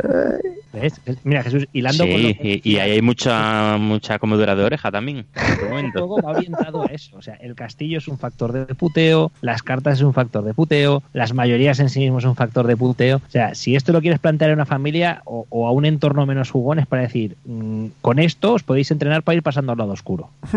¿Ves? 0.73 0.99
Mira, 1.23 1.43
Jesús, 1.43 1.67
hilando 1.71 2.03
Sí, 2.05 2.11
con 2.11 2.47
y, 2.47 2.61
y 2.63 2.77
ahí 2.77 2.91
hay 2.93 3.01
mucha 3.03 3.77
mucha 3.77 4.17
comedura 4.17 4.55
de 4.55 4.63
oreja 4.63 4.91
también. 4.91 5.25
este 5.35 5.61
El 5.63 5.69
momento. 5.69 6.07
juego 6.07 6.21
va 6.27 6.31
orientado 6.31 6.81
a 6.81 6.85
eso. 6.87 7.15
O 7.17 7.21
sea, 7.21 7.35
el 7.35 7.53
castillo 7.53 7.99
es 7.99 8.07
un 8.07 8.17
factor 8.17 8.51
de 8.51 8.65
puteo, 8.73 9.31
las 9.41 9.61
cartas 9.61 9.95
es 9.99 10.01
un 10.01 10.13
factor 10.13 10.43
de 10.43 10.53
puteo, 10.55 11.03
las 11.13 11.33
mayorías 11.33 11.79
en 11.79 11.89
sí 11.89 11.99
mismos 11.99 12.23
es 12.23 12.29
un 12.29 12.35
factor 12.35 12.65
de 12.65 12.75
puteo. 12.75 13.17
O 13.17 13.29
sea, 13.31 13.53
si 13.53 13.75
esto 13.75 13.91
lo 13.93 14.01
quieres 14.01 14.19
plantear 14.19 14.49
a 14.49 14.53
una 14.55 14.65
familia 14.65 15.21
o, 15.25 15.45
o 15.49 15.67
a 15.67 15.71
un 15.71 15.85
entorno 15.85 16.25
menos 16.25 16.49
jugón, 16.49 16.79
es 16.79 16.87
para 16.87 17.03
decir, 17.03 17.37
mm, 17.45 17.85
con 18.01 18.17
esto 18.17 18.53
os 18.53 18.63
podéis 18.63 18.89
entrenar 18.89 19.21
para 19.23 19.35
ir 19.35 19.43
pasando 19.43 19.73
al 19.73 19.77
lado 19.77 19.91
oscuro. 19.91 20.29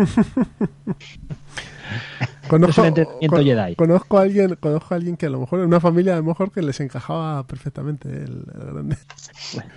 Conozco, 2.47 2.71
Es 2.71 2.77
un 2.79 2.85
entrenamiento 2.85 3.35
con- 3.35 3.45
Jedi. 3.45 3.75
conozco 3.75 4.17
a 4.17 4.21
alguien, 4.21 4.55
conozco 4.59 4.93
a 4.93 4.97
alguien 4.97 5.17
que 5.17 5.25
a 5.25 5.29
lo 5.29 5.39
mejor 5.39 5.59
en 5.59 5.65
una 5.67 5.79
familia 5.79 6.13
a 6.13 6.17
lo 6.17 6.23
mejor 6.23 6.51
que 6.51 6.61
les 6.61 6.79
encajaba 6.79 7.45
perfectamente 7.47 8.09
el, 8.09 8.45
el 8.53 8.73
grande. 8.73 8.97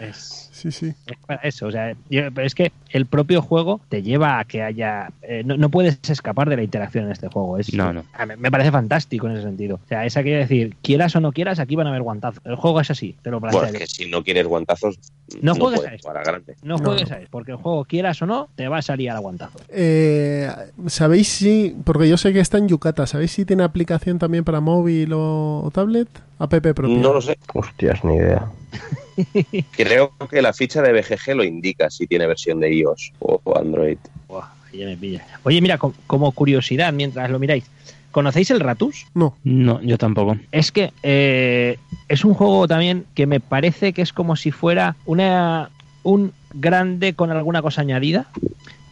Es, 0.00 0.49
Sí, 0.60 0.70
sí. 0.72 0.92
es 1.06 1.16
para 1.26 1.40
eso. 1.42 1.66
O 1.68 1.70
sea, 1.70 1.94
yo- 2.10 2.30
pero 2.34 2.46
es 2.46 2.54
que 2.54 2.70
el 2.90 3.06
propio 3.06 3.40
juego 3.40 3.80
te 3.88 4.02
lleva 4.02 4.38
a 4.38 4.44
que 4.44 4.62
haya. 4.62 5.10
eh, 5.22 5.42
no, 5.44 5.56
no 5.56 5.70
puedes 5.70 5.98
escapar 6.10 6.50
de 6.50 6.56
la 6.56 6.62
interacción 6.62 7.06
en 7.06 7.12
este 7.12 7.28
juego. 7.28 7.56
Es, 7.56 7.72
No, 7.72 7.92
no. 7.94 8.04
a 8.12 8.26
mí 8.26 8.34
Me 8.36 8.50
parece 8.50 8.70
fantástico 8.70 9.26
en 9.26 9.34
ese 9.34 9.42
sentido. 9.44 9.76
O 9.82 9.88
sea, 9.88 10.04
esa 10.04 10.22
quiere 10.22 10.40
decir, 10.40 10.76
quieras 10.82 11.16
o 11.16 11.20
no 11.20 11.32
quieras, 11.32 11.58
aquí 11.60 11.76
van 11.76 11.86
a 11.86 11.90
haber 11.90 12.02
guantazos. 12.02 12.42
El 12.44 12.56
juego 12.56 12.80
es 12.80 12.90
así, 12.90 13.16
te 13.22 13.30
lo 13.30 13.40
Bueno, 13.40 13.58
planteo. 13.58 13.80
es 13.82 13.88
que 13.88 14.04
si 14.04 14.10
no 14.10 14.22
quieres 14.22 14.46
guantazos, 14.46 14.98
No 15.40 15.54
no, 15.54 15.64
juegues 15.66 16.04
a 16.06 16.12
grande. 16.12 16.56
No 16.62 16.76
juegues 16.78 17.10
a 17.10 17.18
eso, 17.20 17.28
porque 17.30 17.52
el 17.52 17.56
juego, 17.56 17.84
quieras 17.86 18.20
o 18.20 18.26
no, 18.26 18.48
te 18.56 18.68
va 18.68 18.78
a 18.78 18.82
salir 18.82 19.10
a 19.10 19.14
aguantazo. 19.16 19.58
Eh, 19.68 20.48
¿Sabéis 20.88 21.28
si, 21.28 21.74
porque 21.84 22.08
yo 22.08 22.16
sé 22.18 22.32
que 22.34 22.40
está 22.40 22.58
en 22.58 22.68
Yucata, 22.68 23.06
¿sabéis 23.06 23.30
si 23.30 23.44
tiene 23.46 23.62
aplicación 23.62 24.18
también 24.18 24.44
para 24.44 24.60
móvil 24.60 25.12
o, 25.14 25.62
o 25.64 25.70
tablet? 25.70 26.08
App 26.38 26.50
propia. 26.50 26.96
No 26.98 27.12
lo 27.14 27.20
sé. 27.20 27.38
Hostias, 27.54 28.02
ni 28.04 28.16
idea. 28.16 28.50
Creo 29.76 30.12
que 30.30 30.42
la 30.42 30.52
ficha 30.52 30.82
de 30.82 30.92
BGG 30.92 31.34
lo 31.34 31.44
indica 31.44 31.90
si 31.90 32.06
tiene 32.06 32.26
versión 32.26 32.60
de 32.60 32.72
iOS 32.74 33.12
o 33.20 33.40
Android. 33.56 33.98
Buah, 34.28 34.48
ahí 34.72 34.78
ya 34.80 34.86
me 34.86 34.96
pilla. 34.96 35.24
Oye, 35.42 35.60
mira, 35.60 35.78
com- 35.78 35.92
como 36.06 36.30
curiosidad, 36.32 36.92
mientras 36.92 37.30
lo 37.30 37.38
miráis, 37.38 37.64
¿conocéis 38.10 38.50
el 38.50 38.60
Ratus? 38.60 39.06
No. 39.14 39.36
No, 39.44 39.80
yo 39.82 39.98
tampoco. 39.98 40.36
Es 40.52 40.72
que 40.72 40.92
eh, 41.02 41.78
es 42.08 42.24
un 42.24 42.34
juego 42.34 42.66
también 42.68 43.04
que 43.14 43.26
me 43.26 43.40
parece 43.40 43.92
que 43.92 44.02
es 44.02 44.12
como 44.12 44.36
si 44.36 44.50
fuera 44.50 44.96
una 45.06 45.70
un 46.02 46.32
grande 46.54 47.12
con 47.14 47.30
alguna 47.30 47.60
cosa 47.62 47.82
añadida. 47.82 48.26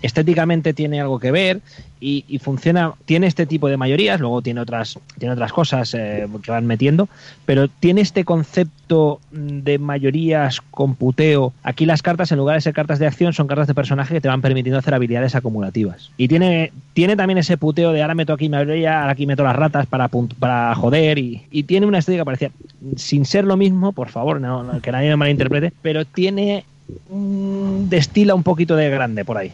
Estéticamente 0.02 0.74
tiene 0.74 1.00
algo 1.00 1.18
que 1.18 1.30
ver 1.30 1.60
y, 2.00 2.38
funciona, 2.40 2.92
tiene 3.04 3.26
este 3.26 3.46
tipo 3.46 3.68
de 3.68 3.76
mayorías, 3.76 4.20
luego 4.20 4.42
tiene 4.42 4.60
otras, 4.60 4.98
tiene 5.18 5.34
otras 5.34 5.52
cosas 5.52 5.94
eh, 5.94 6.28
que 6.42 6.50
van 6.50 6.66
metiendo, 6.66 7.08
pero 7.44 7.68
tiene 7.68 8.00
este 8.02 8.24
concepto 8.24 9.20
de 9.32 9.78
mayorías 9.78 10.60
con 10.70 10.94
puteo. 10.94 11.52
Aquí 11.62 11.86
las 11.86 12.02
cartas, 12.02 12.30
en 12.30 12.38
lugar 12.38 12.56
de 12.56 12.60
ser 12.60 12.74
cartas 12.74 12.98
de 12.98 13.06
acción, 13.06 13.32
son 13.32 13.48
cartas 13.48 13.66
de 13.66 13.74
personaje 13.74 14.14
que 14.14 14.20
te 14.20 14.28
van 14.28 14.40
permitiendo 14.40 14.78
hacer 14.78 14.94
habilidades 14.94 15.34
acumulativas. 15.34 16.10
Y 16.16 16.28
tiene, 16.28 16.72
tiene 16.92 17.16
también 17.16 17.38
ese 17.38 17.56
puteo 17.56 17.92
de 17.92 18.02
ahora 18.02 18.14
meto 18.14 18.32
aquí 18.32 18.48
mayoría, 18.48 19.00
ahora 19.00 19.12
aquí 19.12 19.26
meto 19.26 19.42
las 19.42 19.56
ratas 19.56 19.86
para, 19.86 20.08
para 20.38 20.74
joder, 20.74 21.18
y, 21.18 21.64
tiene 21.66 21.86
una 21.86 21.98
estética 21.98 22.24
parecida. 22.24 22.50
Sin 22.96 23.24
ser 23.24 23.44
lo 23.44 23.56
mismo, 23.56 23.92
por 23.92 24.08
favor, 24.08 24.40
no, 24.40 24.80
que 24.80 24.92
nadie 24.92 25.08
me 25.10 25.16
malinterprete, 25.16 25.72
pero 25.82 26.04
tiene 26.04 26.64
mm, 27.10 27.88
destila 27.88 28.34
un 28.34 28.44
poquito 28.44 28.76
de 28.76 28.88
grande 28.88 29.24
por 29.24 29.36
ahí. 29.36 29.52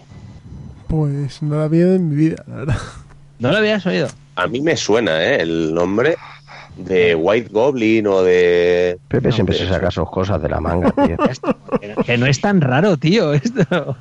Pues 0.94 1.42
no 1.42 1.56
la 1.58 1.64
había 1.64 1.94
en 1.94 2.08
mi 2.08 2.14
vida, 2.16 2.44
la 2.46 2.54
verdad. 2.56 2.76
¿No 3.38 3.50
lo 3.50 3.58
habías 3.58 3.84
oído? 3.86 4.08
A 4.36 4.46
mí 4.46 4.60
me 4.60 4.76
suena 4.76 5.22
¿eh? 5.24 5.42
el 5.42 5.74
nombre 5.74 6.16
de 6.76 7.14
White 7.14 7.50
Goblin 7.52 8.06
o 8.08 8.22
de... 8.22 8.98
Pepe 9.08 9.28
No, 9.28 9.34
siempre 9.34 9.56
se 9.56 9.68
saca 9.68 9.90
sus 9.90 10.10
cosas 10.10 10.42
de 10.42 10.48
la 10.48 10.60
manga, 10.60 10.90
tío. 10.92 11.16
Que 12.04 12.18
no- 12.18 12.26
es 12.26 12.40
tan 12.40 12.60
raro, 12.60 12.96
tío, 12.96 13.32
esto. 13.32 13.96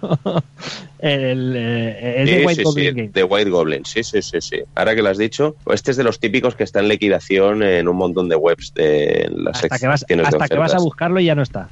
El, 1.00 1.54
eh, 1.56 2.24
de 2.26 2.40
Sí, 2.40 2.46
White 2.46 2.56
sí, 2.56 2.64
Goblin 2.64 2.86
sí, 2.90 2.96
Game. 2.96 3.10
de 3.14 3.24
White 3.24 3.50
Goblin, 3.50 3.86
sí, 3.86 4.04
sí, 4.04 4.22
sí, 4.22 4.42
sí. 4.42 4.58
Ahora 4.76 4.96
que 4.96 5.02
lo 5.02 5.10
has 5.10 5.18
dicho, 5.18 5.56
este 5.72 5.92
es 5.92 5.98
de 5.98 6.04
los 6.04 6.20
típicos 6.20 6.56
que 6.56 6.64
está 6.64 6.80
en 6.80 6.88
liquidación 6.88 7.62
en 7.64 7.88
un 7.88 7.96
montón 7.98 8.30
de 8.30 8.36
webs 8.36 8.74
de 8.74 9.30
las 9.36 9.64
Hasta 9.64 9.78
que 9.80 9.88
vas, 9.88 10.06
hasta 10.26 10.48
que 10.48 10.58
vas 10.58 10.74
a 10.74 10.80
buscarlo 10.80 11.20
y 11.20 11.26
ya 11.26 11.36
no 11.36 11.42
está. 11.44 11.70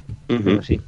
Sí. 0.62 0.80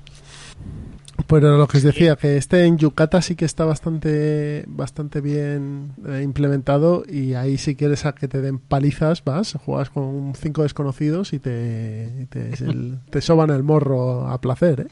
Pero 1.27 1.57
lo 1.57 1.67
que 1.67 1.79
os 1.79 1.83
decía, 1.83 2.17
que 2.17 2.37
este 2.37 2.65
en 2.65 2.77
Yucata 2.79 3.23
sí 3.23 3.35
que 3.35 3.45
está 3.45 3.65
bastante 3.65 4.65
bastante 4.67 5.21
bien 5.21 5.93
eh, 6.07 6.21
implementado 6.23 7.03
y 7.09 7.35
ahí 7.35 7.57
si 7.59 7.75
quieres 7.77 8.05
a 8.07 8.15
que 8.15 8.29
te 8.29 8.41
den 8.41 8.59
palizas 8.59 9.25
vas, 9.25 9.55
juegas 9.65 9.91
con 9.91 10.35
cinco 10.35 10.63
desconocidos 10.63 11.33
y 11.33 11.39
te, 11.39 12.11
y 12.23 12.27
te, 12.27 12.53
el- 12.65 12.99
te 13.11 13.21
soban 13.21 13.51
el 13.51 13.63
morro 13.63 14.29
a 14.29 14.41
placer, 14.41 14.83
¿eh? 14.83 14.87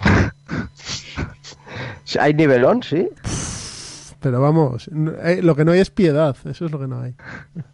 ¿Hay 2.20 2.34
nivelón? 2.34 2.82
Sí. 2.82 3.08
Pero 4.22 4.40
vamos, 4.40 4.88
eh, 5.24 5.40
lo 5.42 5.56
que 5.56 5.64
no 5.64 5.72
hay 5.72 5.80
es 5.80 5.90
piedad, 5.90 6.36
eso 6.44 6.64
es 6.66 6.70
lo 6.70 6.78
que 6.78 6.86
no 6.86 7.00
hay. 7.00 7.14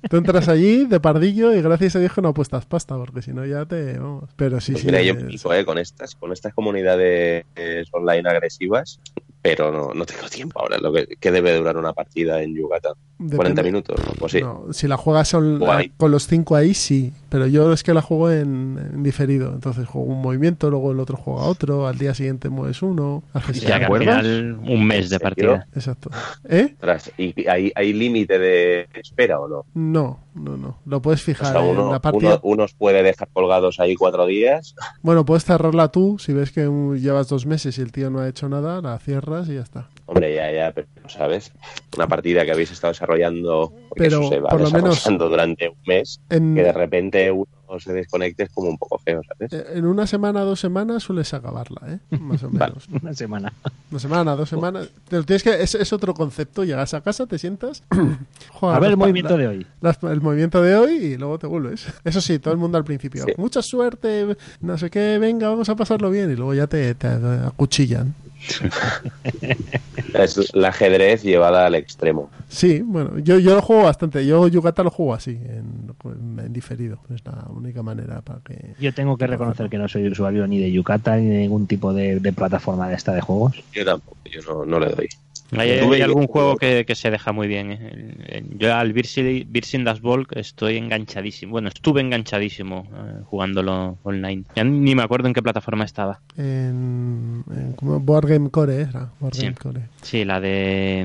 Tú 0.09 0.17
entras 0.17 0.49
allí 0.49 0.87
de 0.87 0.99
pardillo 0.99 1.53
y 1.55 1.61
gracias 1.61 1.95
a 1.97 1.99
Dios 2.01 2.13
que 2.15 2.23
no 2.23 2.29
apuestas 2.29 2.65
pasta, 2.65 2.97
porque 2.97 3.21
si 3.23 3.33
no 3.33 3.45
ya 3.45 3.67
te... 3.67 3.99
Vamos. 3.99 4.31
Pero 4.37 4.59
sí, 4.61 4.73
Pues 4.73 4.81
sí. 4.83 4.87
mira, 4.87 5.03
yo 5.03 5.13
es- 5.15 5.25
flipo, 5.25 5.53
¿eh? 5.53 5.65
con 5.65 5.77
estas, 5.79 6.15
con 6.15 6.33
estas 6.33 6.55
comunidades 6.55 7.45
online 7.93 8.29
agresivas, 8.29 8.99
pero 9.43 9.71
no, 9.73 9.95
no 9.95 10.05
tengo 10.05 10.29
tiempo 10.31 10.61
ahora. 10.61 10.79
Lo 10.79 10.93
que, 10.93 11.07
que 11.21 11.31
debe 11.31 11.57
durar 11.57 11.77
una 11.77 11.93
partida 11.93 12.43
en 12.43 12.55
Yucatán. 12.55 12.95
depende- 13.19 13.37
40 13.37 13.63
minutos. 13.63 14.01
Pues 14.19 14.33
sí. 14.33 14.41
No, 14.41 14.67
si 14.73 14.89
la 14.89 14.97
juegas 14.97 15.33
con 15.33 16.11
los 16.11 16.27
cinco 16.27 16.57
ahí, 16.57 16.75
sí. 16.75 17.13
Pero 17.29 17.47
yo 17.47 17.73
es 17.75 17.83
que 17.83 17.93
la 17.93 18.01
juego 18.03 18.31
en, 18.31 18.79
en 18.95 19.03
diferido. 19.03 19.53
Entonces 19.53 19.87
juego 19.87 20.07
un 20.09 20.23
movimiento, 20.23 20.71
luego 20.71 20.93
el 20.93 21.01
otro 21.01 21.17
juega 21.19 21.43
otro, 21.43 21.87
al 21.87 21.99
día 21.99 22.15
siguiente 22.15 22.49
mueves 22.49 22.81
uno. 22.83 23.23
haces 23.35 23.63
O 23.69 23.75
acuerdas? 23.75 24.23
final 24.23 24.59
un 24.67 24.87
mes 24.87 25.11
de 25.11 25.21
partida. 25.21 25.67
Exacto. 25.75 26.11
¿Eh? 26.49 26.75
¿Y 27.19 27.47
hay, 27.49 27.71
hay 27.75 27.93
límite 27.93 28.39
de 28.39 28.89
espera 28.95 29.41
o 29.41 29.49
no? 29.49 29.65
No, 29.75 30.21
no, 30.35 30.57
no. 30.57 30.79
Lo 30.87 31.03
puedes 31.03 31.21
O 31.21 31.25
fijar 31.25 31.53
sea, 31.53 31.61
en 31.69 31.91
la 31.91 32.01
partida. 32.01 32.41
uno, 32.43 32.55
unos 32.55 32.73
puede 32.75 33.03
dejar 33.03 33.29
colgados 33.33 33.79
ahí 33.79 33.95
cuatro 33.95 34.25
días. 34.27 34.75
Bueno, 35.03 35.25
puedes 35.27 35.45
cerrarla 35.45 35.89
tú. 35.89 36.17
Si 36.19 36.33
ves 36.33 36.51
que 36.51 36.63
llevas 36.99 37.29
dos 37.29 37.45
meses 37.45 37.77
y 37.79 37.83
el 37.83 37.93
tío 37.93 38.09
no 38.09 38.21
ha 38.21 38.29
hecho 38.29 38.49
nada, 38.49 38.81
la 38.81 38.99
cierras 38.99 39.28
y 39.49 39.55
ya 39.55 39.61
está. 39.63 39.89
Hombre, 40.07 40.35
ya, 40.35 40.51
ya, 40.51 40.73
pero 40.73 40.87
¿sabes? 41.09 41.53
Una 41.97 42.07
partida 42.09 42.45
que 42.45 42.53
habéis 42.53 42.71
estado 42.71 42.93
desarrollando, 42.93 43.73
porque 43.89 44.05
Pero, 44.05 44.21
eso 44.21 44.29
se 44.31 44.41
va 44.41 44.49
por 44.51 44.61
lo 44.63 44.71
menos- 44.71 45.05
durante 45.19 45.69
un 45.69 45.77
mes, 45.87 46.21
En, 46.31 46.55
que 46.55 46.63
de 46.63 46.73
repente 46.73 47.31
uno 47.31 47.47
se 47.79 47.93
desconecte 47.93 48.45
es 48.45 48.51
como 48.51 48.71
un 48.71 48.79
poco 48.79 48.97
feo, 48.99 49.21
¿sabes? 49.29 49.53
en 49.75 49.85
una 49.85 50.07
semana, 50.07 50.41
dos 50.41 50.59
semanas 50.61 51.03
sueles 51.03 51.35
acabarla, 51.35 51.83
¿eh? 51.87 51.99
Más 52.19 52.43
o 52.43 52.49
Vale. 52.53 52.73
menos. 52.73 52.89
Una 53.03 53.13
semana. 53.13 53.53
Una 53.91 54.01
semana, 54.01 54.37
dos 54.37 54.49
semanas. 54.49 54.89
Te 55.09 55.17
lo 55.17 55.25
tienes 55.25 55.43
que, 55.43 55.63
es, 55.63 55.75
es 55.75 55.93
otro 55.93 56.15
concepto. 56.15 56.65
Llegas 56.65 56.95
a 56.95 57.03
casa, 57.03 57.27
te 57.27 57.39
sientas. 57.39 57.83
juegas 58.53 58.79
A 58.79 58.81
ver 58.81 58.91
el 58.93 58.97
pa- 58.97 59.05
movimiento 59.05 59.37
la- 59.37 59.43
de 59.43 59.49
hoy. 59.49 59.67
las- 59.83 60.03
el 60.03 60.21
movimiento 60.23 60.63
de 60.63 60.75
hoy 60.77 60.93
y 60.97 61.17
luego 61.19 61.39
te 61.39 61.47
vuelves. 61.47 61.87
Eso 62.05 62.23
sí, 62.23 62.39
todo 62.39 62.55
el 62.55 62.59
mundo 62.59 62.79
al 62.79 62.85
principio. 62.85 63.25
Sí. 63.27 63.33
Mucha 63.37 63.61
suerte, 63.61 64.35
no 64.63 64.79
sé 64.79 64.89
qué, 64.89 65.19
venga, 65.19 65.51
vamos 65.51 65.69
a 65.69 65.77
pasarlo 65.77 66.09
bien. 66.11 66.31
Y 66.31 66.37
luego 66.37 66.55
ya 66.55 66.67
te, 66.67 66.95
te 66.95 67.07
acuchillan. 67.09 68.15
Es 70.15 70.39
el 70.55 70.65
ajedrez 70.65 71.23
llevada 71.23 71.67
al 71.67 71.75
extremo. 71.75 72.31
Sí, 72.49 72.81
bueno, 72.83 73.19
yo, 73.19 73.39
yo 73.39 73.55
lo 73.55 73.63
juego 73.63 73.85
bastante. 73.85 74.27
Yo 74.27 74.49
Yucata 74.49 74.83
lo 74.83 74.91
juego 74.91 75.15
así, 75.15 75.33
en, 75.33 75.93
en 76.39 76.53
diferido. 76.53 76.99
Es 77.15 77.25
la 77.25 77.47
única 77.51 77.83
manera 77.83 78.23
para 78.23 78.41
que. 78.41 78.75
Yo 78.81 78.93
tengo 78.95 79.17
que 79.17 79.27
reconocer 79.27 79.69
que 79.69 79.77
no 79.77 79.87
soy 79.87 80.09
usuario 80.09 80.47
ni 80.47 80.59
de 80.59 80.73
Yucata 80.73 81.17
ni 81.17 81.29
de 81.29 81.39
ningún 81.39 81.67
tipo 81.67 81.93
de, 81.93 82.21
de 82.21 82.33
plataforma 82.33 82.89
de 82.89 82.95
esta 82.95 83.13
de 83.13 83.21
juegos. 83.21 83.63
Yo 83.73 83.85
tampoco, 83.85 84.17
yo 84.25 84.41
no, 84.43 84.65
no 84.65 84.81
le 84.81 84.89
doy. 84.95 85.09
Hay, 85.57 86.01
algún 86.03 86.27
juego 86.27 86.57
que, 86.57 86.85
que 86.85 86.95
se 86.95 87.11
deja 87.11 87.33
muy 87.33 87.49
bien. 87.49 87.73
¿eh? 87.73 88.45
Yo 88.59 88.75
al 88.75 88.93
Virsin 88.93 89.85
Das 89.85 90.01
Volk 90.01 90.37
estoy 90.37 90.77
enganchadísimo. 90.77 91.53
Bueno, 91.53 91.69
estuve 91.69 92.01
enganchadísimo 92.01 92.87
eh, 92.93 93.23
jugándolo 93.25 93.99
online. 94.03 94.45
Ya 94.55 94.65
ni 94.65 94.95
me 94.95 95.03
acuerdo 95.03 95.29
en 95.29 95.35
qué 95.35 95.43
plataforma 95.43 95.85
estaba. 95.85 96.21
En, 96.37 97.45
en 97.51 97.73
como 97.77 97.99
Board 98.01 98.29
Game 98.29 98.51
Core 98.51 98.83
era. 98.83 99.11
Board 99.21 99.35
Sí. 99.35 99.43
Game 99.45 99.57
Core. 99.57 99.81
Sí, 100.03 100.25
la 100.25 100.41
de 100.41 101.05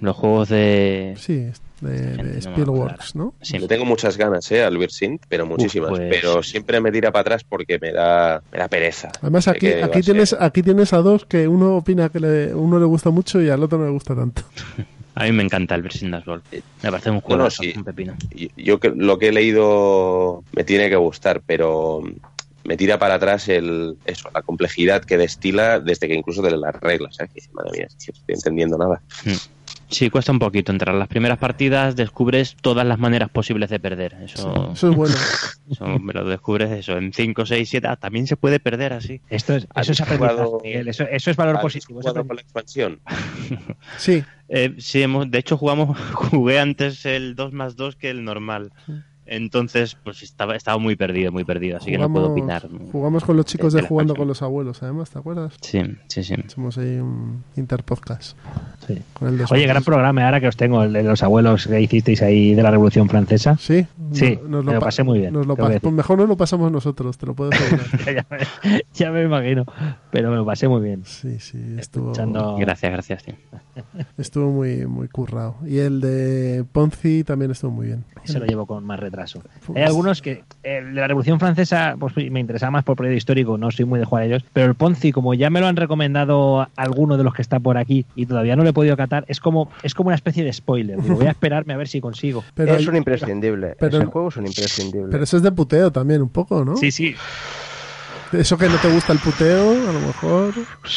mm, 0.00 0.04
los 0.04 0.16
juegos 0.16 0.48
de... 0.50 1.14
Sí, 1.16 1.34
es 1.50 1.60
de, 1.80 2.16
de 2.16 2.38
Spielworks, 2.42 3.14
¿no? 3.14 3.34
Sí. 3.40 3.58
Le 3.58 3.66
tengo 3.68 3.84
muchas 3.84 4.16
ganas, 4.16 4.50
¿eh? 4.52 4.62
Al 4.62 4.76
Virsint, 4.78 5.22
pero 5.28 5.46
muchísimas. 5.46 5.90
pues- 5.90 6.02
Pero 6.10 6.42
siempre 6.42 6.80
me 6.80 6.90
tira 6.92 7.10
para 7.12 7.22
atrás 7.22 7.44
porque 7.44 7.78
me 7.80 7.92
da, 7.92 8.42
me 8.52 8.58
da 8.58 8.68
pereza. 8.68 9.10
Además 9.22 9.48
aquí, 9.48 9.66
ser- 9.68 9.90
tienes 10.02 10.32
aquí 10.38 10.62
tienes 10.62 10.92
a 10.92 10.98
dos 10.98 11.24
que 11.26 11.48
uno 11.48 11.76
opina 11.76 12.08
que 12.08 12.20
le, 12.20 12.54
uno 12.54 12.78
le 12.78 12.84
gusta 12.86 13.10
mucho 13.10 13.40
y 13.40 13.48
al 13.48 13.62
otro 13.62 13.78
no 13.78 13.84
le 13.86 13.90
gusta 13.92 14.14
tanto. 14.14 14.42
A 15.16 15.24
mí 15.24 15.32
me 15.32 15.42
encanta 15.42 15.74
el 15.74 15.82
Virsin 15.82 16.12
Das 16.12 16.24
Volk. 16.24 16.44
Me 16.82 16.90
parece 16.90 17.10
un 17.10 17.20
juego 17.20 17.36
No, 17.38 17.44
no, 17.44 17.50
sí. 17.50 17.74
un 17.76 17.84
pepino. 17.84 18.14
Yo 18.56 18.78
lo 18.94 19.18
que 19.18 19.28
he 19.28 19.32
leído 19.32 20.44
me 20.52 20.64
tiene 20.64 20.88
que 20.88 20.96
gustar, 20.96 21.42
pero 21.44 22.00
me 22.64 22.76
tira 22.76 22.98
para 22.98 23.14
atrás 23.14 23.48
el 23.48 23.96
eso, 24.06 24.30
la 24.32 24.40
complejidad 24.42 25.04
que 25.04 25.18
destila 25.18 25.80
desde 25.80 26.06
que 26.08 26.14
incluso 26.14 26.40
de 26.42 26.56
las 26.56 26.74
reglas. 26.76 27.18
dices, 27.34 27.50
Madre 27.52 27.70
mía, 27.72 27.86
no 27.90 27.96
estoy 27.98 28.34
entendiendo 28.34 28.78
nada. 28.78 29.02
Sí, 29.90 30.08
cuesta 30.08 30.30
un 30.32 30.38
poquito 30.38 30.70
entrar. 30.72 30.94
Las 30.94 31.08
primeras 31.08 31.38
partidas 31.38 31.96
descubres 31.96 32.56
todas 32.62 32.86
las 32.86 32.98
maneras 32.98 33.28
posibles 33.28 33.70
de 33.70 33.80
perder. 33.80 34.14
Eso, 34.22 34.70
Eso 34.72 34.90
es 34.90 34.96
bueno. 34.96 35.14
eso 35.70 35.84
me 35.98 36.12
lo 36.12 36.24
descubres 36.24 36.70
eso. 36.70 36.96
En 36.96 37.12
5, 37.12 37.44
6, 37.44 37.68
7. 37.68 37.86
Ah, 37.88 37.96
también 37.96 38.26
se 38.26 38.36
puede 38.36 38.60
perder 38.60 38.92
así. 38.92 39.20
Esto 39.28 39.54
es, 39.56 39.64
eso 39.64 39.72
¿Has 39.74 39.88
es 39.88 40.00
aprendizaje, 40.00 40.34
jugado- 40.42 40.60
Miguel. 40.62 40.88
Eso, 40.88 41.04
eso 41.04 41.30
es 41.30 41.36
valor 41.36 41.56
¿Has 41.56 41.62
positivo. 41.62 42.00
es 42.00 42.06
jugado 42.06 42.20
aprendizaje. 42.20 42.28
con 42.28 42.36
la 42.36 42.42
expansión? 42.42 43.00
Sí, 43.98 44.24
Eh, 44.48 44.74
sí, 44.78 45.02
hemos, 45.02 45.30
de 45.30 45.38
hecho 45.38 45.56
jugamos, 45.56 45.96
jugué 46.12 46.58
antes 46.60 47.04
el 47.06 47.34
2 47.34 47.52
más 47.52 47.76
2 47.76 47.96
que 47.96 48.10
el 48.10 48.24
normal. 48.24 48.72
Entonces, 49.32 49.96
pues 50.02 50.22
estaba, 50.24 50.56
estaba 50.56 50.76
muy 50.78 50.96
perdido, 50.96 51.30
muy 51.30 51.44
perdido, 51.44 51.76
así 51.76 51.90
que 51.92 51.98
no 51.98 52.12
puedo 52.12 52.32
opinar. 52.32 52.68
jugamos 52.90 53.22
con 53.24 53.36
los 53.36 53.46
chicos 53.46 53.72
de 53.72 53.82
Jugando 53.82 54.16
con 54.16 54.26
los 54.26 54.42
Abuelos, 54.42 54.82
además, 54.82 55.08
¿te 55.10 55.20
acuerdas? 55.20 55.54
Sí, 55.60 55.80
sí, 56.08 56.24
sí. 56.24 56.34
Somos 56.48 56.76
ahí 56.78 56.96
un 56.98 57.44
interpodcast. 57.56 58.36
Sí. 58.88 58.98
Con 59.14 59.28
el 59.28 59.38
de 59.38 59.44
Oye, 59.50 59.66
gran 59.68 59.84
programa 59.84 60.24
ahora 60.24 60.40
que 60.40 60.48
os 60.48 60.56
tengo, 60.56 60.82
el 60.82 60.92
de 60.92 61.04
los 61.04 61.22
abuelos 61.22 61.68
que 61.68 61.80
hicisteis 61.80 62.22
ahí 62.22 62.54
de 62.56 62.62
la 62.64 62.72
Revolución 62.72 63.08
Francesa. 63.08 63.56
Sí, 63.56 63.86
Sí, 64.12 64.36
No- 64.48 64.64
me 64.64 64.72
lo 64.72 64.80
pa- 64.80 64.86
pasé 64.86 65.04
muy 65.04 65.20
bien, 65.20 65.32
nos 65.32 65.46
lo 65.46 65.54
pues 65.54 65.80
mejor 65.92 66.18
no 66.18 66.26
lo 66.26 66.36
pasamos 66.36 66.72
nosotros, 66.72 67.16
te 67.16 67.26
lo 67.26 67.34
puedo 67.34 67.50
asegurar. 67.52 67.86
ya, 68.16 68.26
me, 68.28 68.82
ya 68.92 69.10
me 69.12 69.22
imagino, 69.22 69.64
pero 70.10 70.30
me 70.30 70.36
lo 70.36 70.44
pasé 70.44 70.66
muy 70.66 70.80
bien. 70.82 71.02
Sí, 71.04 71.38
sí, 71.38 71.76
estuvo, 71.78 72.10
Escuchando- 72.10 72.56
Gracias, 72.58 72.90
gracias. 72.90 73.22
tío. 73.22 73.34
estuvo 74.18 74.50
muy, 74.50 74.86
muy 74.86 75.06
currado. 75.06 75.54
Y 75.64 75.78
el 75.78 76.00
de 76.00 76.64
Ponzi 76.72 77.22
también 77.22 77.52
estuvo 77.52 77.70
muy 77.70 77.86
bien. 77.86 78.04
Se 78.24 78.40
lo 78.40 78.46
llevo 78.46 78.66
con 78.66 78.84
más 78.84 78.98
retraso. 78.98 79.19
Pues- 79.66 79.76
Hay 79.76 79.82
algunos 79.84 80.22
que 80.22 80.42
el 80.62 80.94
de 80.94 81.00
la 81.00 81.06
Revolución 81.08 81.38
Francesa 81.40 81.96
pues, 81.98 82.14
me 82.30 82.40
interesaba 82.40 82.70
más 82.70 82.84
por 82.84 82.96
periodo 82.96 83.16
histórico, 83.16 83.56
no 83.58 83.70
soy 83.70 83.84
muy 83.84 83.98
de 83.98 84.04
jugar 84.04 84.22
a 84.24 84.26
ellos, 84.26 84.44
pero 84.52 84.66
el 84.66 84.74
Ponzi, 84.74 85.12
como 85.12 85.34
ya 85.34 85.50
me 85.50 85.60
lo 85.60 85.66
han 85.66 85.76
recomendado 85.76 86.68
alguno 86.76 87.16
de 87.16 87.24
los 87.24 87.34
que 87.34 87.42
está 87.42 87.60
por 87.60 87.78
aquí 87.78 88.06
y 88.14 88.26
todavía 88.26 88.56
no 88.56 88.62
lo 88.62 88.70
he 88.70 88.72
podido 88.72 88.96
catar, 88.96 89.24
es 89.28 89.40
como 89.40 89.70
es 89.82 89.94
como 89.94 90.08
una 90.08 90.16
especie 90.16 90.44
de 90.44 90.52
spoiler. 90.52 91.00
Digo, 91.02 91.16
voy 91.16 91.26
a 91.26 91.30
esperarme 91.30 91.72
a 91.74 91.76
ver 91.76 91.88
si 91.88 92.00
consigo. 92.00 92.44
Pero, 92.54 92.72
es 92.74 92.78
hay- 92.80 92.88
un 92.88 92.96
imprescindible. 92.96 93.74
pero- 93.78 93.98
Ese 93.98 94.06
juego 94.06 94.28
es 94.28 94.36
un 94.36 94.46
imprescindible. 94.46 95.08
pero 95.10 95.24
eso 95.24 95.36
es 95.36 95.42
de 95.42 95.52
puteo 95.52 95.90
también, 95.92 96.22
un 96.22 96.28
poco, 96.28 96.64
¿no? 96.64 96.76
Sí, 96.76 96.90
sí. 96.90 97.14
Eso 98.32 98.56
que 98.56 98.68
no 98.68 98.76
te 98.76 98.88
gusta 98.92 99.12
el 99.12 99.18
puteo, 99.18 99.70
a 99.70 99.92
lo 99.92 100.00
mejor. 100.00 100.54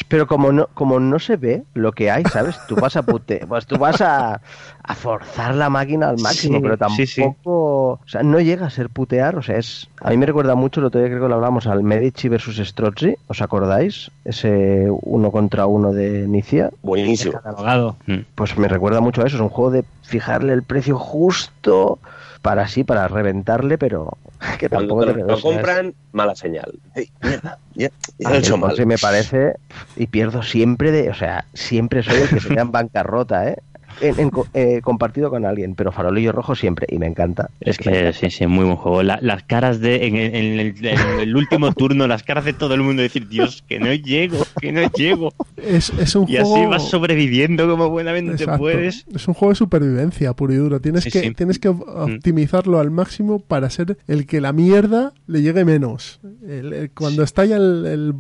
Pero 0.08 0.28
como 0.28 0.52
no, 0.52 0.68
como 0.74 1.00
no 1.00 1.18
se 1.20 1.36
ve 1.36 1.64
lo 1.74 1.92
que 1.92 2.12
hay, 2.12 2.24
¿sabes? 2.26 2.56
Tú 2.68 2.76
vas 2.76 2.96
a 2.96 3.02
pute, 3.04 3.46
pues 3.48 3.66
tú 3.66 3.78
vas 3.78 4.02
a, 4.02 4.40
a 4.84 4.96
forzar 4.96 5.56
la 5.56 5.70
máquina 5.70 6.10
al 6.10 6.20
máximo, 6.20 6.58
Sí, 6.58 6.62
pero 6.62 6.78
tampoco, 6.78 6.98
sí, 6.98 7.08
sí. 7.08 7.24
o 7.44 8.00
sea, 8.06 8.22
no 8.22 8.40
llega 8.40 8.68
a 8.68 8.70
ser 8.70 8.90
putear, 8.90 9.36
o 9.36 9.42
sea, 9.42 9.58
es, 9.58 9.88
a 10.02 10.12
mí 10.12 10.18
me 10.18 10.26
recuerda 10.28 10.54
mucho, 10.56 10.80
el 10.80 10.86
otro 10.88 11.00
día 11.02 11.10
creo 11.10 11.24
que 11.24 11.30
lo 11.30 11.36
hablamos 11.36 11.66
al 11.66 11.82
Medici 11.84 12.30
versus 12.30 12.58
Strozzi, 12.58 13.16
¿os 13.28 13.42
acordáis? 13.42 14.12
Ese 14.26 14.88
uno 14.90 15.32
contra 15.32 15.66
uno 15.66 15.92
de 15.92 16.28
Nicia, 16.28 16.70
Buenísimo. 16.84 17.34
Catalogado. 17.34 17.96
Mm. 18.06 18.20
pues 18.36 18.58
me 18.58 18.68
recuerda 18.68 19.02
mucho 19.02 19.24
a 19.24 19.26
eso, 19.26 19.38
es 19.38 19.42
un 19.42 19.50
juego 19.50 19.72
de 19.72 19.86
fijarle 20.04 20.54
el 20.54 20.64
precio 20.64 20.98
justo 21.00 21.98
para 22.44 22.64
así, 22.64 22.84
para 22.84 23.08
reventarle, 23.08 23.80
pero 23.80 24.18
que 24.60 24.70
Cuando 24.70 24.96
tampoco 24.96 25.14
te 25.14 25.24
lo, 25.24 25.42
compran, 25.42 25.96
mala 26.12 26.36
señal. 26.36 26.78
Mierda, 27.24 27.58
ya, 27.74 27.90
ya 28.20 28.30
A 28.30 28.32
lo 28.32 28.36
he 28.36 28.40
mí 28.40 28.40
hecho 28.40 28.56
el 28.56 28.60
mal. 28.60 28.70
Ponzi 28.72 28.86
me 28.86 28.98
parece 29.00 29.56
y 29.96 30.08
pierdo 30.08 30.44
siempre 30.44 30.92
de, 30.92 31.10
o 31.10 31.16
sea, 31.16 31.46
siempre 31.54 32.04
soy 32.04 32.18
el 32.22 32.30
que 32.30 32.40
se 32.42 32.50
queda 32.50 32.62
en 32.62 32.72
bancarrota, 32.74 33.50
¿eh? 33.50 33.58
En, 34.02 34.20
en 34.20 34.30
co- 34.30 34.48
eh, 34.54 34.82
compartido 34.84 35.30
con 35.30 35.46
alguien, 35.46 35.76
pero 35.76 35.92
farolillo 35.92 36.32
rojo 36.32 36.56
siempre 36.56 36.88
y 36.90 36.98
me 37.00 37.08
encanta. 37.08 37.50
Es 37.60 37.78
que 37.78 37.90
encanta. 37.90 38.14
sí, 38.14 38.30
sí, 38.30 38.48
muy 38.48 38.66
buen 38.66 38.78
juego. 38.78 39.04
La- 39.04 39.20
las 39.22 39.44
caras 39.44 39.80
de. 39.80 40.08
En, 40.08 40.16
el- 40.16 40.36
en 40.36 40.60
el, 40.60 40.86
en 40.88 41.20
el 41.20 41.36
último 41.36 41.72
turno, 41.74 42.08
las 42.08 42.24
caras 42.24 42.46
de 42.46 42.54
todo 42.54 42.74
el 42.74 42.82
mundo 42.82 43.02
decir, 43.02 43.28
Dios, 43.28 43.64
que 43.68 43.80
no 43.80 43.94
llego, 43.94 44.38
que 44.60 44.72
no 44.72 44.82
llego. 44.92 45.34
Es, 45.58 45.92
es 46.00 46.16
un 46.16 46.24
Y 46.30 46.38
juego. 46.38 46.56
así 46.56 46.66
vas 46.66 46.90
sobreviviendo 46.90 47.68
como 47.70 47.90
buenamente 47.90 48.32
Exacto. 48.44 48.60
puedes. 48.60 49.06
Es 49.14 49.28
un 49.28 49.34
juego 49.34 49.52
de 49.52 49.56
supervivencia 49.56 50.34
puro 50.34 50.54
y 50.54 50.58
duro. 50.58 50.80
Tienes 50.82 51.04
Sí, 51.04 51.12
que, 51.12 51.20
sí. 51.22 51.30
Mm. 51.30 51.34
tienes 51.34 51.60
que 51.60 51.70
op- 51.70 51.84
optimizarlo 51.88 52.80
al 52.80 52.92
máximo 52.92 53.40
para 53.40 53.70
ser 53.70 53.98
el 54.08 54.26
que 54.26 54.42
la 54.42 54.54
mierda 54.54 55.14
le 55.28 55.42
llegue 55.42 55.66
menos. 55.66 56.20
El- 56.48 56.74
el- 56.74 56.92
cuando 56.92 57.24
estalla 57.24 57.58
el- 57.58 57.86
el- 57.86 58.14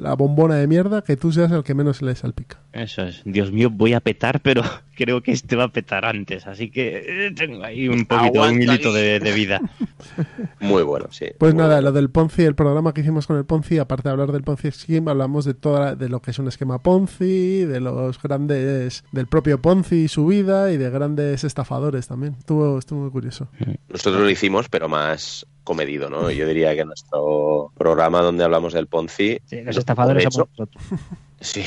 la 0.00 0.14
bombona 0.14 0.56
de 0.56 0.66
mierda, 0.66 1.02
que 1.02 1.16
tú 1.16 1.32
seas 1.32 1.50
el 1.52 1.62
que 1.64 1.74
menos 1.74 2.02
le 2.02 2.14
salpica. 2.14 2.58
Eso 2.72 3.02
es. 3.02 3.22
Dios 3.24 3.52
mío, 3.52 3.68
voy 3.70 3.92
a 3.92 4.00
petar, 4.00 4.40
pero 4.40 4.62
creo 4.96 5.11
que 5.20 5.32
este 5.32 5.56
va 5.56 5.64
a 5.64 5.68
petar 5.68 6.04
antes. 6.04 6.46
Así 6.46 6.70
que 6.70 7.26
eh, 7.26 7.32
tengo 7.36 7.62
ahí 7.64 7.88
un 7.88 8.06
poquito, 8.06 8.42
un 8.42 8.62
hilito 8.62 8.92
de, 8.92 9.20
de 9.20 9.32
vida. 9.32 9.60
Muy 10.60 10.82
bueno, 10.82 11.08
sí. 11.10 11.26
Pues 11.38 11.54
nada, 11.54 11.74
bueno. 11.74 11.82
lo 11.90 11.92
del 11.92 12.08
Ponzi, 12.10 12.44
el 12.44 12.54
programa 12.54 12.94
que 12.94 13.00
hicimos 13.02 13.26
con 13.26 13.36
el 13.36 13.44
Ponzi, 13.44 13.78
aparte 13.78 14.04
de 14.08 14.12
hablar 14.12 14.32
del 14.32 14.42
Ponzi 14.42 14.70
Scheme, 14.70 15.10
hablamos 15.10 15.44
de 15.44 15.54
toda 15.54 15.94
de 15.96 16.08
lo 16.08 16.22
que 16.22 16.30
es 16.30 16.38
un 16.38 16.48
esquema 16.48 16.82
Ponzi, 16.82 17.64
de 17.64 17.80
los 17.80 18.20
grandes, 18.22 19.04
del 19.12 19.26
propio 19.26 19.60
Ponzi 19.60 20.04
y 20.04 20.08
su 20.08 20.26
vida 20.26 20.72
y 20.72 20.76
de 20.78 20.88
grandes 20.90 21.44
estafadores 21.44 22.06
también. 22.08 22.36
Estuvo, 22.38 22.78
estuvo 22.78 23.00
muy 23.00 23.10
curioso. 23.10 23.48
Nosotros 23.88 24.22
lo 24.22 24.30
hicimos, 24.30 24.68
pero 24.68 24.88
más 24.88 25.46
comedido, 25.64 26.10
¿no? 26.10 26.30
Yo 26.30 26.46
diría 26.46 26.74
que 26.74 26.84
nuestro 26.84 27.70
programa 27.76 28.20
donde 28.20 28.44
hablamos 28.44 28.72
del 28.72 28.86
Ponzi... 28.88 29.38
Sí, 29.44 29.62
los 29.62 29.76
lo- 29.76 29.80
estafadores 29.80 30.24
de 30.24 30.30
somos 30.30 30.48
hecho, 30.54 30.62
nosotros. 30.72 30.84
Sí. 31.40 31.64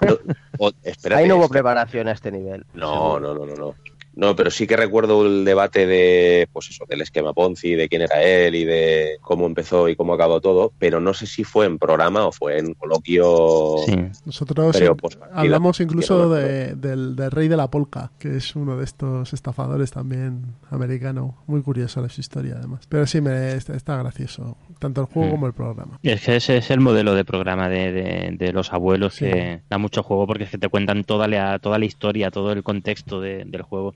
O- 0.58 0.72
espérate, 0.82 1.22
Ahí 1.22 1.28
no 1.28 1.36
hubo 1.36 1.48
preparación 1.48 2.08
a 2.08 2.12
este 2.12 2.30
nivel. 2.30 2.64
No, 2.74 3.18
no, 3.18 3.34
no, 3.34 3.46
no, 3.46 3.54
no. 3.54 3.74
No, 4.14 4.36
pero 4.36 4.50
sí 4.50 4.66
que 4.66 4.76
recuerdo 4.76 5.24
el 5.26 5.44
debate 5.44 5.86
de, 5.86 6.48
pues 6.52 6.68
eso, 6.70 6.84
del 6.88 7.00
esquema 7.00 7.32
Ponzi, 7.32 7.74
de 7.74 7.88
quién 7.88 8.02
era 8.02 8.22
él 8.22 8.54
y 8.54 8.64
de 8.64 9.16
cómo 9.22 9.46
empezó 9.46 9.88
y 9.88 9.96
cómo 9.96 10.12
acabó 10.14 10.40
todo, 10.40 10.72
pero 10.78 11.00
no 11.00 11.14
sé 11.14 11.26
si 11.26 11.44
fue 11.44 11.66
en 11.66 11.78
programa 11.78 12.26
o 12.26 12.32
fue 12.32 12.58
en 12.58 12.74
coloquio. 12.74 13.76
Sí. 13.86 13.94
Nosotros 14.26 14.76
postpartida, 15.00 15.40
hablamos 15.40 15.80
incluso 15.80 16.28
de- 16.28 16.74
del, 16.74 17.16
del 17.16 17.30
rey 17.30 17.48
de 17.48 17.56
la 17.56 17.70
polka, 17.70 18.12
que 18.18 18.36
es 18.36 18.54
uno 18.54 18.76
de 18.76 18.84
estos 18.84 19.32
estafadores 19.32 19.90
también 19.90 20.44
americano. 20.70 21.38
Muy 21.46 21.62
curiosa 21.62 22.06
su 22.08 22.20
historia, 22.20 22.56
además. 22.58 22.86
Pero 22.88 23.06
sí, 23.06 23.20
me, 23.20 23.52
está, 23.54 23.74
está 23.74 23.96
gracioso, 23.96 24.56
tanto 24.78 25.00
el 25.02 25.06
juego 25.06 25.28
Mm. 25.28 25.30
como 25.30 25.46
el 25.46 25.52
programa. 25.52 25.98
Y 26.02 26.10
es 26.10 26.20
que 26.22 26.36
ese 26.36 26.58
es 26.58 26.70
el 26.70 26.80
modelo 26.80 27.14
de 27.14 27.24
programa 27.24 27.68
de, 27.68 27.92
de- 27.92 28.36
de 28.38 28.52
los 28.52 28.72
abuelos 28.72 29.14
Sí. 29.14 29.24
que 29.26 29.62
da 29.70 29.78
mucho 29.78 30.02
juego 30.02 30.26
porque 30.26 30.44
es 30.44 30.50
que 30.50 30.58
te 30.58 30.68
cuentan 30.68 31.04
toda 31.04 31.28
la, 31.28 31.58
toda 31.58 31.78
la 31.78 31.84
historia, 31.84 32.30
todo 32.30 32.52
el 32.52 32.62
contexto 32.62 33.20
de- 33.20 33.44
del 33.46 33.62
juego. 33.62 33.92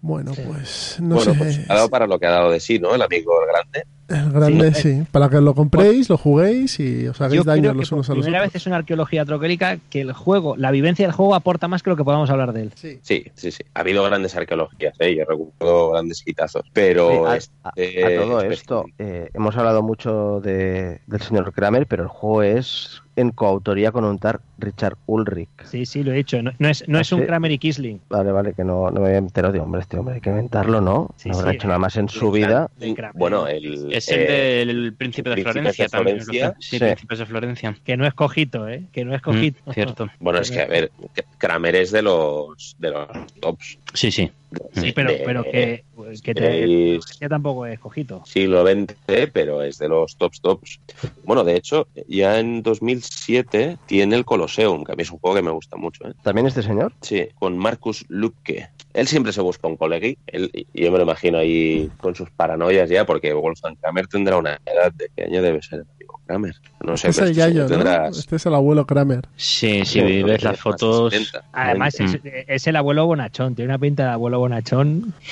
Bueno, 0.00 0.32
pues 0.34 0.96
no 1.00 1.16
bueno, 1.16 1.32
sé. 1.32 1.38
pues 1.38 1.60
ha 1.70 1.74
dado 1.74 1.88
para 1.88 2.06
lo 2.06 2.18
que 2.18 2.26
ha 2.26 2.30
dado 2.30 2.50
de 2.50 2.60
sí, 2.60 2.78
¿no? 2.78 2.94
El 2.94 3.02
amigo 3.02 3.32
el 3.42 3.48
grande. 3.48 3.84
El 4.08 4.30
grande, 4.32 4.72
sí. 4.74 5.02
Para 5.10 5.28
que 5.28 5.40
lo 5.40 5.54
compréis, 5.54 6.08
lo 6.08 6.16
juguéis 6.16 6.78
y 6.78 7.08
os 7.08 7.20
hagáis 7.20 7.34
Yo 7.40 7.44
daño 7.44 7.62
creo 7.62 7.72
que 7.72 7.78
los 7.80 7.88
por 7.90 7.96
unos 7.98 8.10
a 8.10 8.14
los 8.14 8.24
primera 8.24 8.42
vez 8.44 8.54
es 8.54 8.66
una 8.66 8.76
arqueología 8.76 9.24
troquélica 9.24 9.78
que 9.90 10.00
el 10.02 10.12
juego, 10.12 10.56
la 10.56 10.70
vivencia 10.70 11.04
del 11.06 11.12
juego 11.14 11.34
aporta 11.34 11.66
más 11.68 11.82
que 11.82 11.90
lo 11.90 11.96
que 11.96 12.04
podamos 12.04 12.30
hablar 12.30 12.52
de 12.52 12.62
él. 12.62 12.72
Sí. 12.76 12.98
Sí, 13.02 13.24
sí, 13.34 13.50
sí. 13.50 13.64
Ha 13.74 13.80
habido 13.80 14.04
grandes 14.04 14.36
arqueologías, 14.36 14.94
¿eh? 15.00 15.16
Yo 15.16 15.24
recuerdo 15.24 15.90
grandes 15.90 16.22
quitazos. 16.22 16.62
Pero. 16.72 17.10
Sí, 17.10 17.16
a, 17.26 17.36
este 17.36 18.04
a- 18.04 18.06
a 18.08 18.20
todo 18.22 18.40
esto, 18.42 18.84
eh, 18.98 19.28
hemos 19.34 19.56
hablado 19.56 19.82
mucho 19.82 20.40
de, 20.40 21.00
del 21.06 21.20
señor 21.20 21.52
Kramer, 21.52 21.86
pero 21.86 22.04
el 22.04 22.08
juego 22.08 22.42
es 22.44 23.02
en 23.16 23.30
coautoría 23.30 23.90
con 23.92 24.04
un 24.04 24.18
tal 24.18 24.40
Richard 24.58 24.96
Ulrich. 25.06 25.48
Sí, 25.64 25.86
sí, 25.86 26.02
lo 26.02 26.12
he 26.12 26.16
dicho. 26.16 26.40
No, 26.42 26.52
no 26.58 26.68
es, 26.68 26.86
no 26.88 26.98
¿Ah, 26.98 27.00
es 27.00 27.12
un? 27.12 27.22
Kramer 27.22 27.50
y 27.50 27.58
Kisling. 27.58 28.00
Vale, 28.08 28.30
vale, 28.30 28.52
que 28.54 28.62
no, 28.64 28.90
no 28.90 29.00
me 29.00 29.06
había 29.06 29.18
enterado 29.18 29.52
de 29.52 29.60
hombre, 29.60 29.80
este 29.80 29.98
hombre 29.98 30.16
hay 30.16 30.20
que 30.20 30.30
inventarlo, 30.30 30.80
¿no? 30.80 31.10
Sí, 31.16 31.30
no 31.30 31.38
habrá 31.38 31.50
sí. 31.50 31.56
hecho 31.56 31.66
nada 31.66 31.78
más 31.78 31.96
en 31.96 32.08
su 32.08 32.30
vida. 32.30 32.70
Bueno, 33.14 33.48
el. 33.48 33.92
Es 33.92 34.08
eh, 34.10 34.62
el 34.62 34.68
del 34.68 34.94
Príncipe 34.94 35.30
de 35.30 35.42
Florencia 35.42 35.84
de 35.84 35.88
también. 35.88 36.20
Florencia. 36.20 36.54
Sí, 36.60 36.76
Sí. 36.76 36.84
Príncipes 36.84 37.18
de 37.18 37.26
Florencia. 37.26 37.76
Que 37.84 37.96
no 37.96 38.06
es 38.06 38.14
cojito, 38.14 38.68
¿eh? 38.68 38.84
Que 38.92 39.04
no 39.04 39.14
es 39.14 39.22
cojito. 39.22 39.60
Mm, 39.64 39.72
cierto. 39.72 40.08
Bueno, 40.20 40.38
es 40.40 40.50
que, 40.50 40.60
a 40.60 40.66
ver, 40.66 40.90
Kramer 41.38 41.76
es 41.76 41.90
de 41.92 42.02
los, 42.02 42.76
de 42.78 42.90
los 42.90 43.08
tops. 43.40 43.78
Sí, 43.96 44.10
sí. 44.12 44.30
Sí, 44.74 44.92
pero, 44.94 45.10
de- 45.10 45.22
pero 45.24 45.42
que, 45.42 45.84
que 46.22 46.34
te, 46.34 47.00
que 47.18 47.28
tampoco 47.28 47.66
es 47.66 47.78
cojito. 47.80 48.22
siglo 48.26 48.62
XX, 48.64 48.94
pero 49.32 49.62
es 49.62 49.78
de 49.78 49.88
los 49.88 50.16
tops 50.16 50.40
tops. 50.40 50.80
Bueno, 51.24 51.42
de 51.44 51.56
hecho, 51.56 51.88
ya 52.06 52.38
en 52.38 52.62
2007 52.62 53.78
tiene 53.86 54.16
el 54.16 54.24
Colosseum, 54.24 54.84
que 54.84 54.92
a 54.92 54.94
mí 54.94 55.02
es 55.02 55.10
un 55.10 55.18
juego 55.18 55.34
que 55.36 55.42
me 55.42 55.50
gusta 55.50 55.76
mucho. 55.76 56.06
¿eh? 56.08 56.12
¿También 56.22 56.46
este 56.46 56.62
señor? 56.62 56.92
Sí, 57.00 57.26
con 57.34 57.56
Marcus 57.58 58.04
Lupke. 58.08 58.68
Él 58.94 59.06
siempre 59.08 59.32
se 59.32 59.40
busca 59.40 59.66
un 59.66 59.76
colegui. 59.76 60.16
Él, 60.26 60.50
y 60.52 60.82
yo 60.84 60.92
me 60.92 60.98
lo 60.98 61.04
imagino 61.04 61.38
ahí 61.38 61.90
con 62.00 62.14
sus 62.14 62.30
paranoias 62.30 62.88
ya, 62.88 63.04
porque 63.04 63.32
Wolfgang 63.32 63.76
Kramer 63.76 64.06
tendrá 64.06 64.36
una 64.36 64.60
edad. 64.64 64.92
¿De 64.92 65.10
qué 65.16 65.24
año 65.24 65.42
debe 65.42 65.60
ser 65.62 65.84
Kramer? 66.26 66.54
No 66.84 66.96
sé, 66.96 67.08
Este 67.08 67.22
es 67.22 67.26
el 67.26 67.30
este 67.32 67.40
Yayo, 67.40 67.68
señor 67.68 67.84
¿no? 67.84 67.90
tendrá- 67.90 68.08
Este 68.08 68.36
es 68.36 68.46
el 68.46 68.54
abuelo 68.54 68.86
Kramer. 68.86 69.24
Sí, 69.36 69.84
Sí, 69.84 70.00
si 70.00 70.22
ves 70.22 70.42
las 70.42 70.58
fotos. 70.58 71.12
70, 71.12 71.44
Además, 71.52 71.94
90. 72.00 72.28
es, 72.28 72.44
es 72.48 72.66
el 72.66 72.76
abuelo 72.76 73.06
bonachón. 73.06 73.54
Tiene 73.54 73.70
una 73.70 73.78
pinta 73.78 74.04
de 74.04 74.10
abuelo 74.10 74.38
bonachón. 74.38 75.14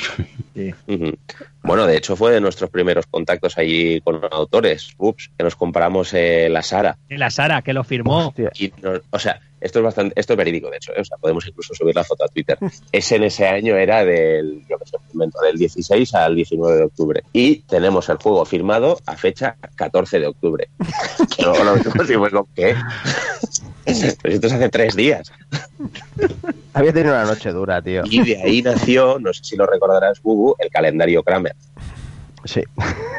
Sí. 0.55 0.73
Bueno, 1.65 1.85
de 1.85 1.97
hecho 1.97 2.15
fue 2.15 2.31
de 2.31 2.41
nuestros 2.41 2.71
primeros 2.71 3.07
contactos 3.07 3.59
allí 3.59 4.01
con 4.03 4.21
autores. 4.31 4.91
Ups, 4.99 5.31
que 5.37 5.43
nos 5.43 5.57
compramos 5.57 6.15
eh, 6.15 6.49
la 6.49 6.63
Sara. 6.63 6.97
La 7.09 7.29
Sara, 7.31 7.61
que 7.63 7.73
lo 7.73 7.83
firmó. 7.83 8.33
Y 8.57 8.73
o 9.11 9.19
sea, 9.19 9.41
esto 9.65 9.79
es 9.79 9.83
bastante, 9.83 10.21
esto 10.21 10.35
es 10.35 10.37
verídico, 10.37 10.71
de 10.71 10.77
hecho, 10.77 10.93
¿eh? 10.93 11.01
o 11.01 11.05
sea, 11.05 11.17
podemos 11.17 11.47
incluso 11.47 11.75
subir 11.75 11.95
la 11.95 12.05
foto 12.05 12.25
a 12.25 12.29
Twitter. 12.29 12.59
Ese 12.93 13.17
en 13.17 13.25
ese 13.25 13.47
año 13.47 13.77
era 13.77 14.05
del, 14.05 14.63
yo 14.69 14.79
que 14.79 14.85
sé, 14.85 14.99
del 15.15 15.59
16 15.59 16.15
al 16.15 16.37
19 16.37 16.77
de 16.77 16.85
octubre. 16.85 17.23
Y 17.33 17.61
tenemos 17.61 18.09
el 18.11 18.19
juego 18.19 18.45
firmado 18.45 18.99
a 19.07 19.17
fecha 19.17 19.57
14 19.77 20.21
de 20.21 20.27
octubre. 20.27 20.69
Luego 21.43 21.65
lo 21.65 21.75
vimos 21.77 22.11
y 22.11 22.15
fue 22.15 22.31
como, 22.31 22.49
¿qué? 22.55 22.77
Pero 23.85 24.35
esto 24.35 24.47
es 24.47 24.53
hace 24.53 24.69
tres 24.69 24.95
días. 24.95 25.33
Había 26.75 26.93
tenido 26.93 27.15
una 27.15 27.25
noche 27.25 27.51
dura, 27.51 27.81
tío. 27.81 28.03
Y 28.05 28.23
de 28.23 28.43
ahí 28.43 28.61
nació, 28.61 29.19
no 29.19 29.33
sé 29.33 29.45
si 29.45 29.57
lo 29.57 29.67
recordarás, 29.67 30.21
Bubu, 30.23 30.57
el 30.59 30.69
calendario 30.69 31.23
Kramer. 31.23 31.57
Sí. 32.45 32.63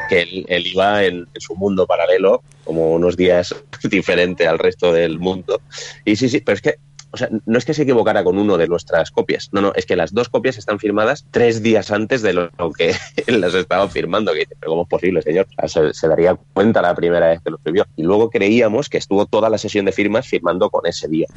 Que 0.10 0.22
él, 0.22 0.46
él 0.48 0.68
iba 0.68 1.04
en, 1.04 1.28
en 1.34 1.42
su 1.42 1.56
mundo 1.56 1.88
paralelo, 1.88 2.44
como 2.66 2.92
unos 2.92 3.16
días 3.16 3.56
diferente 3.84 4.48
al 4.48 4.60
resto 4.60 4.92
del 4.92 5.20
mundo. 5.20 5.62
Y 6.04 6.18
sí, 6.18 6.28
sí, 6.28 6.42
pero 6.42 6.56
es 6.56 6.62
que, 6.62 6.76
o 7.12 7.18
sea, 7.18 7.30
no 7.46 7.58
es 7.58 7.64
que 7.64 7.74
se 7.74 7.84
equivocara 7.84 8.26
con 8.26 8.38
uno 8.38 8.58
de 8.58 8.68
nuestras 8.68 9.12
copias. 9.12 9.50
No, 9.54 9.62
no, 9.62 9.72
es 9.76 9.86
que 9.86 9.96
las 9.96 10.14
dos 10.14 10.28
copias 10.28 10.58
están 10.58 10.80
firmadas 10.80 11.26
tres 11.32 11.64
días 11.64 11.92
antes 11.92 12.22
de 12.22 12.34
lo, 12.34 12.50
que 12.78 12.94
él 13.28 13.40
las 13.42 13.54
estaba 13.54 13.88
firmando. 13.88 14.34
Que 14.34 14.40
dice, 14.40 14.58
pero 14.60 14.72
¿cómo 14.72 14.84
es 14.84 14.90
posible, 14.90 15.22
señor? 15.22 15.48
O 15.58 15.68
sea, 15.68 15.88
se, 15.88 15.94
se 15.94 16.08
daría 16.10 16.38
cuenta 16.54 16.82
la 16.82 16.94
primera 16.94 17.30
vez 17.30 17.40
que 17.42 17.52
lo 17.52 17.58
escribió. 17.58 17.86
Y 17.96 18.04
luego 18.04 18.30
creíamos 18.30 18.90
que 18.90 18.98
estuvo 18.98 19.26
toda 19.26 19.50
la 19.50 19.58
sesión 19.58 19.86
de 19.86 19.94
firmas 19.94 20.28
firmando 20.28 20.70
con 20.70 20.86
ese 20.86 21.08
día. 21.08 21.28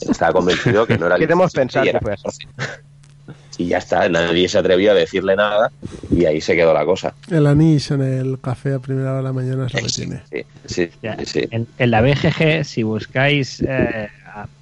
Estaba 0.00 0.32
convencido 0.32 0.86
que 0.86 0.98
no 0.98 1.06
era 1.06 1.14
el 1.16 1.22
Queremos 1.22 1.52
17 1.52 1.90
pensar 1.90 2.00
que 2.00 2.04
fue 2.04 2.30
así. 2.30 2.46
14. 3.26 3.62
Y 3.62 3.66
ya 3.68 3.78
está, 3.78 4.08
nadie 4.08 4.48
se 4.48 4.58
atrevió 4.58 4.90
a 4.92 4.94
decirle 4.94 5.36
nada 5.36 5.70
y 6.10 6.24
ahí 6.24 6.40
se 6.40 6.54
quedó 6.56 6.74
la 6.74 6.84
cosa. 6.84 7.14
El 7.30 7.46
anís 7.46 7.90
en 7.90 8.02
el 8.02 8.40
café 8.40 8.74
a 8.74 8.78
primera 8.78 9.10
hora 9.10 9.18
de 9.18 9.22
la 9.24 9.32
mañana 9.32 9.66
es 9.66 9.74
lo 9.74 9.80
que 9.80 9.88
Sí, 9.88 10.06
tiene. 10.06 10.22
sí, 10.66 10.90
sí. 11.24 11.48
En, 11.50 11.66
en 11.78 11.90
la 11.90 12.00
BGG, 12.00 12.64
si 12.64 12.82
buscáis 12.82 13.62
eh, 13.66 14.08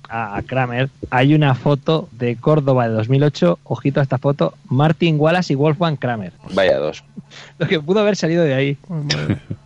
a, 0.09 0.43
Kramer, 0.47 0.91
hay 1.11 1.35
una 1.35 1.55
foto 1.55 2.09
de 2.13 2.37
Córdoba 2.37 2.87
de 2.89 2.95
2008. 2.95 3.59
Ojito 3.65 4.01
a 4.01 4.03
esta 4.03 4.19
foto: 4.19 4.55
Martin 4.69 5.19
Wallace 5.19 5.55
y 5.55 5.57
Wolfgang 5.57 5.97
Kramer. 5.97 6.33
Vaya 6.53 6.77
dos. 6.79 7.03
Lo 7.59 7.67
que 7.67 7.81
pudo 7.81 8.01
haber 8.01 8.17
salido 8.17 8.45
de 8.45 8.53
ahí. 8.55 8.77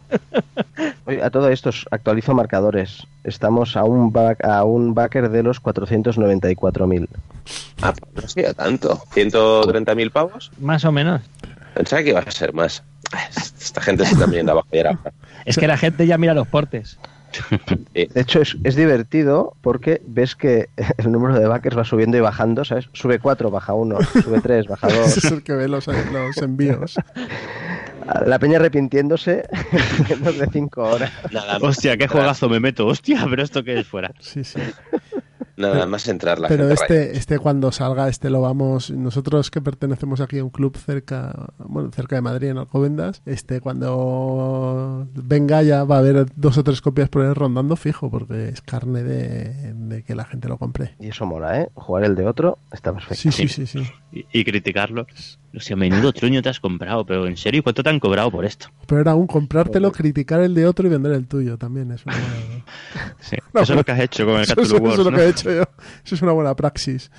Oye, 1.07 1.23
a 1.23 1.31
todo 1.31 1.49
esto, 1.51 1.71
actualizo 1.91 2.35
marcadores. 2.35 3.07
Estamos 3.25 3.77
a 3.77 3.85
un, 3.85 4.13
back, 4.13 4.45
a 4.45 4.65
un 4.65 4.95
backer 4.95 5.31
de 5.31 5.43
los 5.43 5.63
494.000. 5.63 7.09
Ah, 7.83 7.93
pues 7.93 8.15
no 8.15 8.23
ha 8.25 8.29
sido 8.29 8.55
tanto. 8.55 8.97
¿130.000 9.15 10.11
pavos? 10.11 10.51
Más 10.59 10.85
o 10.85 10.93
menos. 10.93 11.23
Pensaba 11.75 12.03
que 12.03 12.11
iba 12.11 12.21
a 12.21 12.31
ser 12.31 12.53
más. 12.53 12.83
Esta 13.61 13.81
gente 13.81 14.05
se 14.05 14.15
está 14.15 14.27
viendo 14.27 14.53
abajo. 14.53 14.69
Es 15.45 15.57
que 15.57 15.69
la 15.69 15.77
gente 15.77 16.07
ya 16.07 16.19
mira 16.19 16.35
los 16.35 16.49
portes. 16.49 16.99
De 17.95 18.09
hecho, 18.15 18.41
es, 18.41 18.57
es 18.65 18.77
divertido 18.77 19.55
porque 19.61 20.03
ves 20.07 20.35
que 20.37 20.69
el 20.99 21.13
número 21.13 21.39
de 21.39 21.47
backers 21.47 21.77
va 21.77 21.85
subiendo 21.85 22.17
y 22.17 22.21
bajando, 22.21 22.65
¿sabes? 22.65 22.89
Sube 22.93 23.19
4, 23.19 23.51
baja 23.51 23.75
1, 23.75 23.99
sube 24.23 24.41
3, 24.41 24.67
baja 24.67 24.87
Ese 24.89 24.99
2. 24.99 25.17
es 25.19 25.25
el 25.33 25.43
que 25.43 25.53
ve 25.55 25.69
los, 25.69 25.87
los 25.87 26.37
envíos. 26.39 26.97
La 28.25 28.39
peña 28.39 28.59
arrepintiéndose 28.59 29.49
en 30.09 30.21
menos 30.21 30.39
de 30.39 30.47
5 30.47 30.81
horas. 30.81 31.13
Nada, 31.33 31.59
Hostia, 31.61 31.97
qué 31.97 32.07
juegazo 32.07 32.49
me 32.49 32.61
meto. 32.61 32.87
Hostia, 32.87 33.27
pero 33.29 33.43
esto 33.43 33.65
que 33.65 33.81
es 33.81 33.87
fuera. 33.87 34.13
Sí, 34.21 34.45
sí. 34.45 34.61
Nada 35.57 35.87
más 35.87 36.07
entrar 36.09 36.39
la 36.39 36.49
Pero 36.49 36.69
gente 36.69 36.83
raya. 36.83 36.95
este, 37.05 37.19
este 37.19 37.39
cuando 37.39 37.73
salga, 37.73 38.09
este 38.09 38.29
lo 38.31 38.41
vamos. 38.43 38.91
Nosotros 38.91 39.51
que 39.51 39.61
pertenecemos 39.63 40.21
aquí 40.21 40.39
a 40.39 40.45
un 40.45 40.51
club 40.51 40.77
cerca, 40.77 41.49
bueno, 41.59 41.91
cerca 41.95 42.17
de 42.17 42.23
Madrid, 42.23 42.49
en 42.49 42.59
Alcobendas, 42.59 43.23
este 43.25 43.61
cuando 43.61 45.09
venga 45.15 45.63
ya 45.63 45.85
va 45.85 45.97
a 45.97 45.99
haber 46.01 46.27
dos 46.37 46.59
o 46.59 46.65
tres 46.65 46.81
copias 46.81 47.09
por 47.09 47.23
ahí 47.25 47.33
rondando 47.33 47.77
fijo, 47.77 48.11
porque 48.11 48.49
es 48.49 48.61
carne 48.61 49.03
de, 49.03 49.73
de 49.75 50.03
que 50.03 50.15
la 50.15 50.25
gente 50.25 50.49
lo 50.49 50.59
compre. 50.59 50.95
Y 51.01 51.09
eso 51.09 51.27
mola, 51.27 51.61
¿eh? 51.63 51.69
Jugar 51.75 52.05
el 52.05 52.15
de 52.15 52.27
otro 52.27 52.59
está 52.73 52.93
perfecto. 52.93 53.17
Sí, 53.17 53.33
sí, 53.33 53.49
sí, 53.49 53.67
sí. 53.67 53.83
Y, 54.13 54.27
y 54.33 54.45
criticarlo. 54.45 55.07
O 55.57 55.61
sea, 55.61 55.75
menudo 55.75 56.13
truño 56.13 56.43
te 56.43 56.51
has 56.51 56.61
comprado, 56.61 57.07
pero 57.07 57.27
en 57.27 57.37
serio, 57.39 57.63
¿cuánto 57.63 57.83
te 57.83 57.89
han 57.89 57.99
cobrado 57.99 58.31
por 58.31 58.45
esto? 58.45 58.67
Pero 58.87 59.11
aún 59.11 59.27
comprártelo, 59.27 59.91
criticar 59.91 60.41
el 60.43 60.55
de 60.55 60.67
otro 60.67 60.87
y 60.87 60.91
vender 60.91 61.13
el 61.13 61.27
tuyo 61.27 61.57
también 61.57 61.91
es 61.93 62.05
una 62.05 62.15
buena- 62.15 63.15
Sí, 63.21 63.37
No, 63.55 63.63
eso 63.63 63.73
es 63.73 63.77
lo 63.79 63.85
que 63.85 63.93
has 63.93 64.01
hecho 64.01 64.27
con 64.27 64.39
el 64.41 64.47
Cthulhu 64.47 64.63
eso- 64.65 64.77
eso 64.77 64.83
Wars, 64.85 64.99
es 64.99 65.05
lo 65.07 65.11
¿no? 65.11 65.17
que 65.17 65.23
he 65.25 65.29
hecho 65.31 65.46
yo. 65.51 65.63
Eso 66.05 66.15
es 66.15 66.23
una 66.23 66.33
buena 66.33 66.55
praxis. 66.55 67.11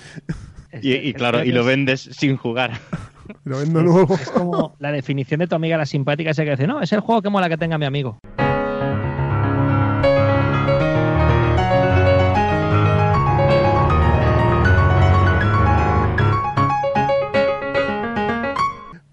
Y, 0.82 0.92
y 0.94 1.14
claro, 1.14 1.44
y 1.44 1.52
lo 1.52 1.64
vendes 1.64 2.08
sin 2.12 2.36
jugar. 2.36 2.72
Lo 3.44 3.58
vendo 3.58 3.82
nuevo. 3.82 4.14
Es 4.14 4.30
como 4.30 4.74
la 4.78 4.90
definición 4.90 5.40
de 5.40 5.46
tu 5.46 5.54
amiga 5.54 5.76
la 5.76 5.84
simpática 5.84 6.30
esa 6.30 6.44
que 6.44 6.52
dice, 6.52 6.66
no, 6.66 6.80
es 6.80 6.90
el 6.92 7.00
juego 7.00 7.20
que 7.20 7.28
mola 7.28 7.50
que 7.50 7.58
tenga 7.58 7.76
mi 7.76 7.84
amigo. 7.84 8.18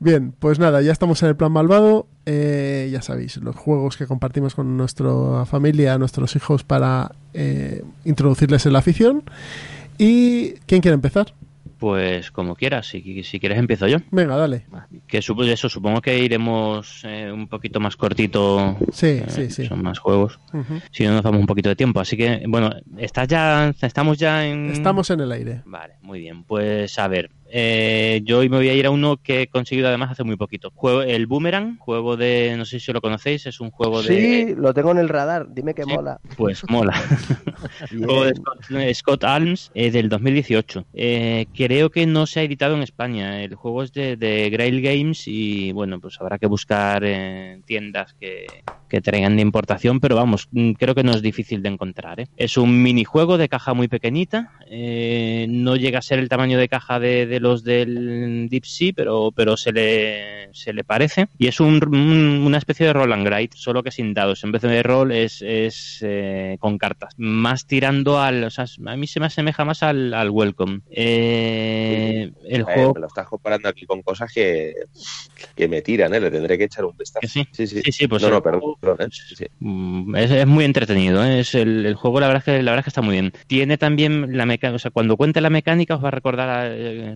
Bien, 0.05 0.33
pues 0.37 0.59
nada, 0.59 0.83
ya 0.83 0.91
estamos 0.91 1.23
en 1.23 1.29
el 1.29 1.35
plan 1.35 1.51
malvado. 1.51 2.05
Eh, 2.27 2.89
ya 2.91 3.01
sabéis, 3.01 3.37
los 3.37 3.55
juegos 3.55 3.97
que 3.97 4.05
compartimos 4.05 4.53
con 4.53 4.77
nuestra 4.77 5.45
familia, 5.47 5.97
nuestros 5.97 6.35
hijos, 6.35 6.63
para 6.63 7.11
eh, 7.33 7.81
introducirles 8.03 8.67
en 8.67 8.73
la 8.73 8.79
afición. 8.79 9.23
¿Y 9.97 10.51
quién 10.67 10.81
quiere 10.81 10.93
empezar? 10.93 11.33
Pues 11.79 12.29
como 12.29 12.55
quieras, 12.55 12.87
si, 12.87 13.23
si 13.23 13.39
quieres 13.39 13.57
empiezo 13.57 13.87
yo. 13.87 13.97
Venga, 14.11 14.37
dale. 14.37 14.65
Que 15.07 15.21
supo- 15.23 15.43
eso, 15.43 15.69
supongo 15.69 16.01
que 16.01 16.19
iremos 16.19 17.01
eh, 17.03 17.31
un 17.31 17.47
poquito 17.47 17.79
más 17.79 17.95
cortito. 17.97 18.77
Sí, 18.93 19.07
eh, 19.07 19.25
sí, 19.27 19.49
sí. 19.49 19.65
Son 19.65 19.81
más 19.81 19.97
juegos. 19.97 20.39
Si 20.91 21.03
no 21.03 21.13
nos 21.13 21.23
damos 21.23 21.39
un 21.41 21.47
poquito 21.47 21.69
de 21.69 21.75
tiempo. 21.75 21.99
Así 21.99 22.15
que, 22.15 22.43
bueno, 22.47 22.69
¿estás 22.97 23.27
ya, 23.27 23.73
estamos 23.81 24.17
ya 24.19 24.45
en... 24.45 24.69
Estamos 24.69 25.09
en 25.09 25.19
el 25.21 25.31
aire. 25.31 25.63
Vale, 25.65 25.95
muy 26.01 26.19
bien. 26.19 26.43
Pues 26.43 26.97
a 26.97 27.07
ver, 27.07 27.29
eh, 27.49 28.21
yo 28.23 28.39
hoy 28.39 28.49
me 28.49 28.57
voy 28.57 28.69
a 28.69 28.73
ir 28.73 28.85
a 28.85 28.91
uno 28.91 29.17
que 29.17 29.43
he 29.43 29.47
conseguido 29.47 29.87
además 29.87 30.11
hace 30.11 30.23
muy 30.23 30.35
poquito. 30.35 30.71
Juego, 30.75 31.01
el 31.01 31.27
Boomerang, 31.27 31.77
juego 31.77 32.17
de, 32.17 32.55
no 32.57 32.65
sé 32.65 32.79
si 32.79 32.91
lo 32.91 33.01
conocéis, 33.01 33.45
es 33.45 33.59
un 33.59 33.71
juego 33.71 34.01
de... 34.01 34.07
Sí, 34.07 34.55
lo 34.55 34.73
tengo 34.73 34.91
en 34.91 34.97
el 34.97 35.09
radar. 35.09 35.47
Dime 35.53 35.73
que 35.73 35.83
Sí. 35.83 35.89
mola. 35.93 36.19
Pues 36.37 36.63
mola. 36.69 36.93
Juego 37.89 38.25
de 38.25 38.35
Scott, 38.35 38.59
Scott 38.93 39.23
Alms 39.23 39.71
eh, 39.73 39.91
del 39.91 40.09
2018. 40.09 40.85
Eh, 40.93 41.45
creo 41.53 41.89
que 41.89 42.05
no 42.05 42.25
se 42.25 42.39
ha 42.39 42.43
editado 42.43 42.75
en 42.75 42.83
España. 42.83 43.41
El 43.41 43.55
juego 43.55 43.83
es 43.83 43.91
de, 43.93 44.17
de 44.17 44.49
Grail 44.49 44.81
Games 44.81 45.23
y 45.27 45.71
bueno, 45.71 45.99
pues 45.99 46.19
habrá 46.19 46.37
que 46.37 46.47
buscar 46.47 47.03
tiendas 47.65 48.13
que, 48.19 48.45
que 48.89 49.01
traigan 49.01 49.35
de 49.35 49.41
importación, 49.41 49.99
pero 49.99 50.15
vamos, 50.15 50.47
mm, 50.51 50.71
creo 50.73 50.93
que 50.95 51.03
no 51.03 51.11
es 51.11 51.21
difícil 51.21 51.61
de 51.63 51.69
encontrar. 51.69 52.19
¿eh? 52.19 52.27
Es 52.37 52.57
un 52.57 52.81
minijuego 52.83 53.37
de 53.37 53.49
caja 53.49 53.73
muy 53.73 53.87
pequeñita. 53.87 54.51
eh, 54.67 55.45
no 55.49 55.75
llega 55.75 55.99
a 55.99 56.01
ser 56.01 56.17
el 56.19 56.27
tamaño 56.29 56.57
de 56.57 56.67
caja 56.67 56.99
de, 56.99 57.25
de 57.27 57.39
los 57.39 57.63
del 57.63 58.47
Deep 58.49 58.65
Sea, 58.65 58.93
pero, 58.95 59.31
pero 59.35 59.57
se, 59.57 59.71
le, 59.71 60.49
se 60.53 60.73
le 60.73 60.83
parece. 60.83 61.27
Y 61.37 61.47
es 61.47 61.59
un- 61.59 61.81
un- 61.87 62.43
una 62.45 62.57
especie 62.57 62.85
de 62.87 62.93
roll 62.93 63.13
and 63.13 63.25
grade, 63.25 63.49
solo 63.55 63.83
que 63.83 63.91
sin 63.91 64.13
dados. 64.13 64.43
En 64.43 64.51
vez 64.51 64.61
de 64.63 64.81
rol 64.83 65.11
es, 65.11 65.41
es 65.43 65.99
eh, 66.01 66.57
con 66.59 66.77
cartas. 66.77 67.13
Más 67.17 67.65
tirando 67.67 68.19
al. 68.19 68.43
O 68.43 68.49
sea, 68.49 68.65
a 68.87 68.95
mí 68.97 69.05
se 69.07 69.19
me 69.19 69.27
asemeja 69.27 69.65
más 69.65 69.83
al, 69.83 70.13
al 70.13 70.29
Welcome. 70.31 70.81
Eh, 70.89 72.31
el 72.45 72.61
Eh, 72.61 72.63
juego. 72.63 72.93
me 72.95 73.01
lo 73.01 73.07
estás 73.07 73.27
comparando 73.27 73.69
aquí 73.69 73.85
con 73.85 74.01
cosas 74.01 74.31
que, 74.33 74.73
que 75.55 75.67
me 75.67 75.81
tiran, 75.81 76.13
¿eh? 76.13 76.19
Le 76.19 76.31
tendré 76.31 76.57
que 76.57 76.65
echar 76.65 76.85
un 76.85 76.97
vistazo. 76.97 77.27
Sí. 77.27 77.47
sí, 77.51 77.67
sí. 77.67 77.81
Sí, 77.83 77.91
sí, 77.91 78.07
pues 78.07 78.21
no, 78.23 78.29
no, 78.29 78.41
perdón. 78.41 78.61
¿Eh? 78.99 79.07
Sí. 79.11 79.45
Mm, 79.59 80.15
Es, 80.15 80.31
es 80.31 80.47
muy 80.47 80.65
entretenido, 80.65 81.23
¿eh? 81.23 81.39
es 81.39 81.55
el, 81.55 81.85
el 81.85 81.95
juego 81.95 82.19
la 82.19 82.27
verdad 82.27 82.43
es 82.45 82.45
que 82.45 82.63
la 82.63 82.71
verdad 82.71 82.79
es 82.79 82.85
que 82.85 82.89
está 82.89 83.01
muy 83.01 83.13
bien. 83.13 83.33
Tiene 83.47 83.77
también 83.77 84.37
la 84.37 84.45
mecánica, 84.45 84.75
o 84.75 84.79
sea, 84.79 84.91
cuando 84.91 85.17
cuente 85.17 85.41
la 85.41 85.49
mecánica 85.49 85.95
os 85.95 86.03
va 86.03 86.09
a 86.09 86.11
recordar, 86.11 86.49
a, 86.49 86.67
eh, 86.67 87.15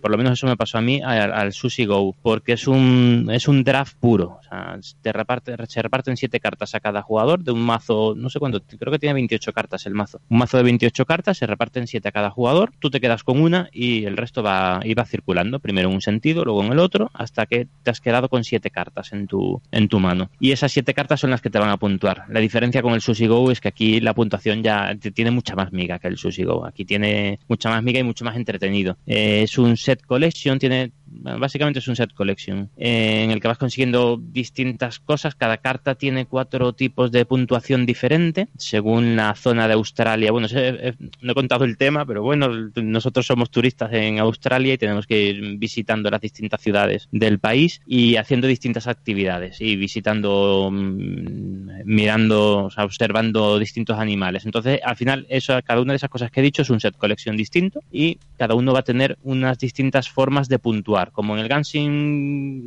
por 0.00 0.10
lo 0.10 0.18
menos 0.18 0.32
eso 0.34 0.46
me 0.46 0.56
pasó 0.56 0.78
a 0.78 0.80
mí, 0.80 1.00
al, 1.02 1.32
al 1.32 1.52
Sushi 1.52 1.84
Go, 1.84 2.14
porque 2.22 2.52
es 2.52 2.66
un 2.66 3.28
es 3.32 3.48
un 3.48 3.64
draft 3.64 3.96
puro, 3.98 4.38
o 4.40 4.42
sea, 4.42 4.78
te 5.02 5.12
reparte, 5.12 5.54
se 5.68 5.82
reparten 5.82 6.16
siete 6.16 6.40
cartas 6.40 6.74
a 6.74 6.80
cada 6.80 7.02
jugador 7.02 7.42
de 7.42 7.52
un 7.52 7.60
mazo, 7.60 8.14
no 8.16 8.28
sé 8.30 8.38
cuánto, 8.38 8.60
creo 8.60 8.92
que 8.92 8.98
tiene 8.98 9.14
28 9.14 9.52
cartas 9.52 9.86
el 9.86 9.94
mazo. 9.94 10.20
Un 10.28 10.38
mazo 10.38 10.56
de 10.56 10.62
28 10.64 11.04
cartas 11.06 11.38
se 11.38 11.46
reparten 11.46 11.86
siete 11.86 12.08
a 12.08 12.12
cada 12.12 12.30
jugador, 12.30 12.72
tú 12.78 12.90
te 12.90 13.00
quedas 13.00 13.24
con 13.24 13.40
una 13.40 13.68
y 13.72 14.04
el 14.04 14.16
resto 14.16 14.42
va 14.42 14.80
y 14.84 14.94
va 14.94 15.04
circulando, 15.04 15.58
primero 15.60 15.88
en 15.88 15.94
un 15.94 16.00
sentido, 16.00 16.44
luego 16.44 16.62
en 16.64 16.72
el 16.72 16.78
otro, 16.78 17.10
hasta 17.14 17.46
que 17.46 17.68
te 17.82 17.90
has 17.90 18.00
quedado 18.00 18.28
con 18.28 18.44
siete 18.44 18.70
cartas 18.70 19.12
en 19.12 19.26
tu 19.26 19.60
en 19.70 19.88
tu 19.88 20.00
mano. 20.00 20.30
Y 20.40 20.52
esas 20.52 20.72
siete 20.72 20.87
cartas 20.94 21.20
son 21.20 21.30
las 21.30 21.40
que 21.40 21.50
te 21.50 21.58
van 21.58 21.70
a 21.70 21.76
puntuar. 21.76 22.24
La 22.28 22.40
diferencia 22.40 22.82
con 22.82 22.94
el 22.94 23.00
Sushi 23.00 23.26
Go 23.26 23.50
es 23.50 23.60
que 23.60 23.68
aquí 23.68 24.00
la 24.00 24.14
puntuación 24.14 24.62
ya 24.62 24.94
tiene 25.14 25.30
mucha 25.30 25.54
más 25.54 25.72
miga 25.72 25.98
que 25.98 26.08
el 26.08 26.18
Sushi 26.18 26.44
Go. 26.44 26.64
Aquí 26.66 26.84
tiene 26.84 27.38
mucha 27.48 27.70
más 27.70 27.82
miga 27.82 28.00
y 28.00 28.04
mucho 28.04 28.24
más 28.24 28.36
entretenido. 28.36 28.96
Eh, 29.06 29.42
es 29.42 29.58
un 29.58 29.76
set 29.76 30.02
collection, 30.04 30.58
tiene 30.58 30.92
básicamente 31.10 31.78
es 31.80 31.88
un 31.88 31.96
set 31.96 32.12
collection 32.12 32.70
eh, 32.76 33.22
en 33.24 33.30
el 33.30 33.40
que 33.40 33.48
vas 33.48 33.58
consiguiendo 33.58 34.18
distintas 34.20 34.98
cosas. 34.98 35.34
Cada 35.34 35.58
carta 35.58 35.94
tiene 35.94 36.26
cuatro 36.26 36.72
tipos 36.72 37.10
de 37.10 37.24
puntuación 37.24 37.86
diferente 37.86 38.48
según 38.56 39.16
la 39.16 39.34
zona 39.34 39.68
de 39.68 39.74
Australia. 39.74 40.32
Bueno, 40.32 40.48
eh, 40.50 40.94
no 41.20 41.32
he 41.32 41.34
contado 41.34 41.64
el 41.64 41.76
tema, 41.76 42.04
pero 42.06 42.22
bueno, 42.22 42.48
nosotros 42.76 43.26
somos 43.26 43.50
turistas 43.50 43.92
en 43.92 44.18
Australia 44.18 44.74
y 44.74 44.78
tenemos 44.78 45.06
que 45.06 45.20
ir 45.20 45.58
visitando 45.58 46.10
las 46.10 46.20
distintas 46.20 46.60
ciudades 46.60 47.08
del 47.12 47.38
país 47.38 47.80
y 47.86 48.16
haciendo 48.16 48.46
distintas 48.46 48.86
actividades 48.86 49.60
y 49.60 49.76
visitando, 49.76 50.70
mm, 50.72 51.84
mirando, 51.84 52.70
observando 52.76 53.58
distintos 53.58 53.98
animales. 53.98 54.44
Entonces, 54.44 54.80
al 54.84 54.96
final, 54.96 55.26
eso, 55.28 55.58
cada 55.64 55.80
una 55.80 55.92
de 55.92 55.96
esas 55.96 56.10
cosas 56.10 56.30
que 56.30 56.40
he 56.40 56.42
dicho 56.42 56.62
es 56.62 56.70
un 56.70 56.80
set 56.80 56.96
collection 56.96 57.36
distinto 57.36 57.80
y 57.90 58.18
cada 58.36 58.54
uno 58.54 58.72
va 58.72 58.80
a 58.80 58.82
tener 58.82 59.18
unas 59.22 59.58
distintas 59.58 60.08
formas 60.08 60.48
de 60.48 60.58
puntuar. 60.58 60.97
Como 61.06 61.34
en 61.36 61.42
el 61.42 61.48
Gansing, 61.48 62.66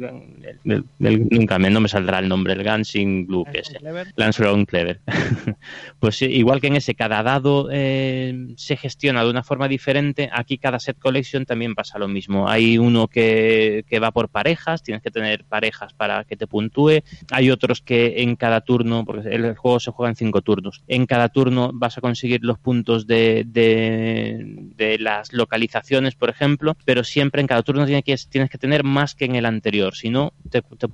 el- 0.63 0.83
el- 0.99 1.27
nunca 1.29 1.59
me, 1.59 1.69
no 1.69 1.79
me 1.81 1.87
saldrá 1.89 2.19
el 2.19 2.27
nombre, 2.27 2.53
el 2.53 2.63
Gansing 2.63 3.27
Blue, 3.27 3.45
que 3.51 3.59
es 3.59 3.71
Lance 4.15 4.43
Long 4.43 4.65
Clever. 4.65 5.01
pues 5.99 6.21
igual 6.21 6.61
que 6.61 6.67
en 6.67 6.75
ese, 6.75 6.95
cada 6.95 7.23
dado 7.23 7.69
eh, 7.71 8.53
se 8.55 8.77
gestiona 8.77 9.23
de 9.23 9.29
una 9.29 9.43
forma 9.43 9.67
diferente, 9.67 10.29
aquí 10.31 10.57
cada 10.57 10.79
set 10.79 10.97
collection 10.99 11.45
también 11.45 11.75
pasa 11.75 11.99
lo 11.99 12.07
mismo. 12.07 12.47
Hay 12.49 12.77
uno 12.77 13.07
que, 13.07 13.83
que 13.87 13.99
va 13.99 14.11
por 14.11 14.29
parejas, 14.29 14.83
tienes 14.83 15.01
que 15.03 15.11
tener 15.11 15.45
parejas 15.45 15.93
para 15.93 16.23
que 16.23 16.37
te 16.37 16.47
puntúe. 16.47 17.01
Hay 17.31 17.49
otros 17.51 17.81
que 17.81 18.21
en 18.23 18.35
cada 18.35 18.61
turno, 18.61 19.05
porque 19.05 19.29
el 19.29 19.55
juego 19.55 19.79
se 19.79 19.91
juega 19.91 20.09
en 20.09 20.15
cinco 20.15 20.41
turnos, 20.41 20.83
en 20.87 21.05
cada 21.05 21.29
turno 21.29 21.71
vas 21.73 21.97
a 21.97 22.01
conseguir 22.01 22.41
los 22.43 22.59
puntos 22.59 23.07
de, 23.07 23.43
de, 23.45 24.43
de 24.75 24.99
las 24.99 25.33
localizaciones, 25.33 26.15
por 26.15 26.29
ejemplo, 26.29 26.75
pero 26.85 27.03
siempre 27.03 27.41
en 27.41 27.47
cada 27.47 27.63
turno 27.63 27.85
tienes 27.85 28.03
que, 28.03 28.15
tienes 28.29 28.49
que 28.49 28.57
tener 28.57 28.83
más 28.83 29.15
que 29.15 29.25
en 29.25 29.35
el 29.35 29.45
anterior, 29.45 29.95
si 29.95 30.09
no, 30.09 30.33
te, 30.49 30.61
te, 30.61 30.87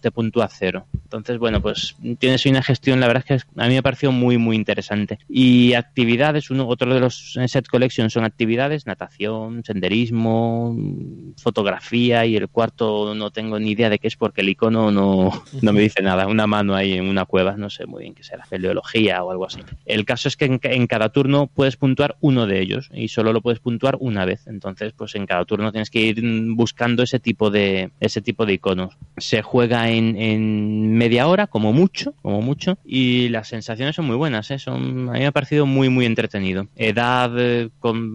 te 0.00 0.10
puntúa 0.10 0.48
cero. 0.48 0.86
Entonces, 1.04 1.38
bueno, 1.38 1.60
pues 1.60 1.96
tienes 2.18 2.44
una 2.46 2.62
gestión, 2.62 3.00
la 3.00 3.06
verdad 3.06 3.24
es 3.28 3.44
que 3.44 3.50
a 3.56 3.68
mí 3.68 3.74
me 3.74 3.82
pareció 3.82 4.12
muy, 4.12 4.38
muy 4.38 4.56
interesante. 4.56 5.18
Y 5.28 5.74
actividades, 5.74 6.50
uno, 6.50 6.66
otro 6.66 6.92
de 6.92 7.00
los 7.00 7.38
set 7.46 7.68
collection 7.68 8.10
son 8.10 8.24
actividades, 8.24 8.86
natación, 8.86 9.62
senderismo, 9.64 10.76
fotografía 11.36 12.26
y 12.26 12.36
el 12.36 12.48
cuarto 12.48 13.14
no 13.14 13.30
tengo 13.30 13.58
ni 13.58 13.72
idea 13.72 13.90
de 13.90 13.98
qué 13.98 14.08
es 14.08 14.16
porque 14.16 14.40
el 14.40 14.48
icono 14.48 14.90
no, 14.90 15.30
no 15.62 15.72
me 15.72 15.80
dice 15.80 16.02
nada. 16.02 16.26
Una 16.26 16.46
mano 16.46 16.74
ahí 16.74 16.94
en 16.94 17.06
una 17.06 17.24
cueva, 17.24 17.56
no 17.56 17.70
sé 17.70 17.86
muy 17.86 18.02
bien 18.02 18.14
qué 18.14 18.24
será, 18.24 18.44
paleología 18.48 19.22
o 19.22 19.30
algo 19.30 19.46
así. 19.46 19.60
El 19.86 20.04
caso 20.04 20.28
es 20.28 20.36
que 20.36 20.46
en, 20.46 20.60
en 20.62 20.86
cada 20.86 21.10
turno 21.10 21.46
puedes 21.46 21.76
puntuar 21.76 22.16
uno 22.20 22.46
de 22.46 22.60
ellos 22.60 22.90
y 22.92 23.08
solo 23.08 23.32
lo 23.32 23.40
puedes 23.40 23.60
puntuar 23.60 23.96
una 24.00 24.24
vez. 24.24 24.46
Entonces, 24.46 24.92
pues 24.96 25.14
en 25.14 25.26
cada 25.26 25.44
turno 25.44 25.70
tienes 25.70 25.90
que 25.90 26.00
ir 26.00 26.22
buscando 26.48 26.73
ese 27.02 27.20
tipo 27.20 27.50
de, 27.50 27.90
ese 28.00 28.20
tipo 28.20 28.46
de 28.46 28.54
iconos. 28.54 28.96
Se 29.16 29.42
juega 29.42 29.90
en, 29.90 30.96
media 30.96 31.26
hora, 31.28 31.46
como 31.46 31.72
mucho, 31.72 32.14
como 32.22 32.40
mucho, 32.40 32.78
y 32.84 33.28
las 33.28 33.48
sensaciones 33.48 33.96
son 33.96 34.06
muy 34.06 34.16
buenas, 34.16 34.50
¿eh? 34.50 34.58
son, 34.58 35.08
a 35.08 35.12
mí 35.12 35.20
me 35.20 35.26
ha 35.26 35.32
parecido 35.32 35.66
muy, 35.66 35.88
muy 35.88 36.06
entretenido. 36.06 36.68
Edad, 36.76 37.32
eh, 37.38 37.70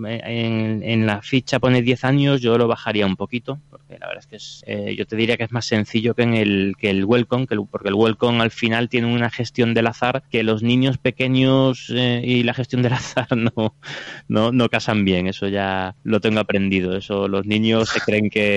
eh, 0.08 0.80
en, 0.84 1.06
la 1.06 1.22
ficha 1.22 1.60
pone 1.60 1.82
10 1.82 2.04
años, 2.04 2.42
yo 2.42 2.58
lo 2.58 2.68
bajaría 2.68 3.06
un 3.06 3.16
poquito, 3.16 3.60
porque 3.70 3.98
la 4.00 4.08
verdad 4.08 4.24
es 4.24 4.28
que 4.28 4.36
es, 4.36 4.64
eh, 4.68 4.96
yo 4.98 5.06
te 5.06 5.16
diría 5.16 5.38
que 5.38 5.44
es 5.44 5.52
más 5.52 5.66
sencillo 5.66 6.14
que 6.14 6.24
en 6.24 6.36
el, 6.36 6.76
que 6.78 6.90
el 6.90 7.06
Welcome, 7.06 7.48
que 7.48 7.56
el, 7.56 7.66
porque 7.70 7.90
el 7.90 7.96
Welcome 7.96 8.42
al 8.42 8.52
final 8.52 8.90
tiene 8.90 9.14
una 9.14 9.30
gestión 9.30 9.74
del 9.74 9.88
azar 9.88 10.24
que 10.30 10.44
los 10.44 10.64
niños 10.64 10.98
pequeños 10.98 11.90
y 11.90 12.44
la 12.44 12.54
gestión 12.54 12.82
del 12.82 12.94
azar 13.02 13.28
no, 13.36 13.76
no, 14.28 14.52
no 14.52 14.70
casan 14.70 15.06
bien, 15.06 15.28
eso 15.28 15.48
ya 15.48 15.96
lo 16.04 16.20
tengo 16.20 16.40
aprendido, 16.40 16.96
eso 16.96 17.28
los 17.28 17.46
niños 17.46 17.90
se 17.90 18.02
creen 18.02 18.30
que, 18.30 18.49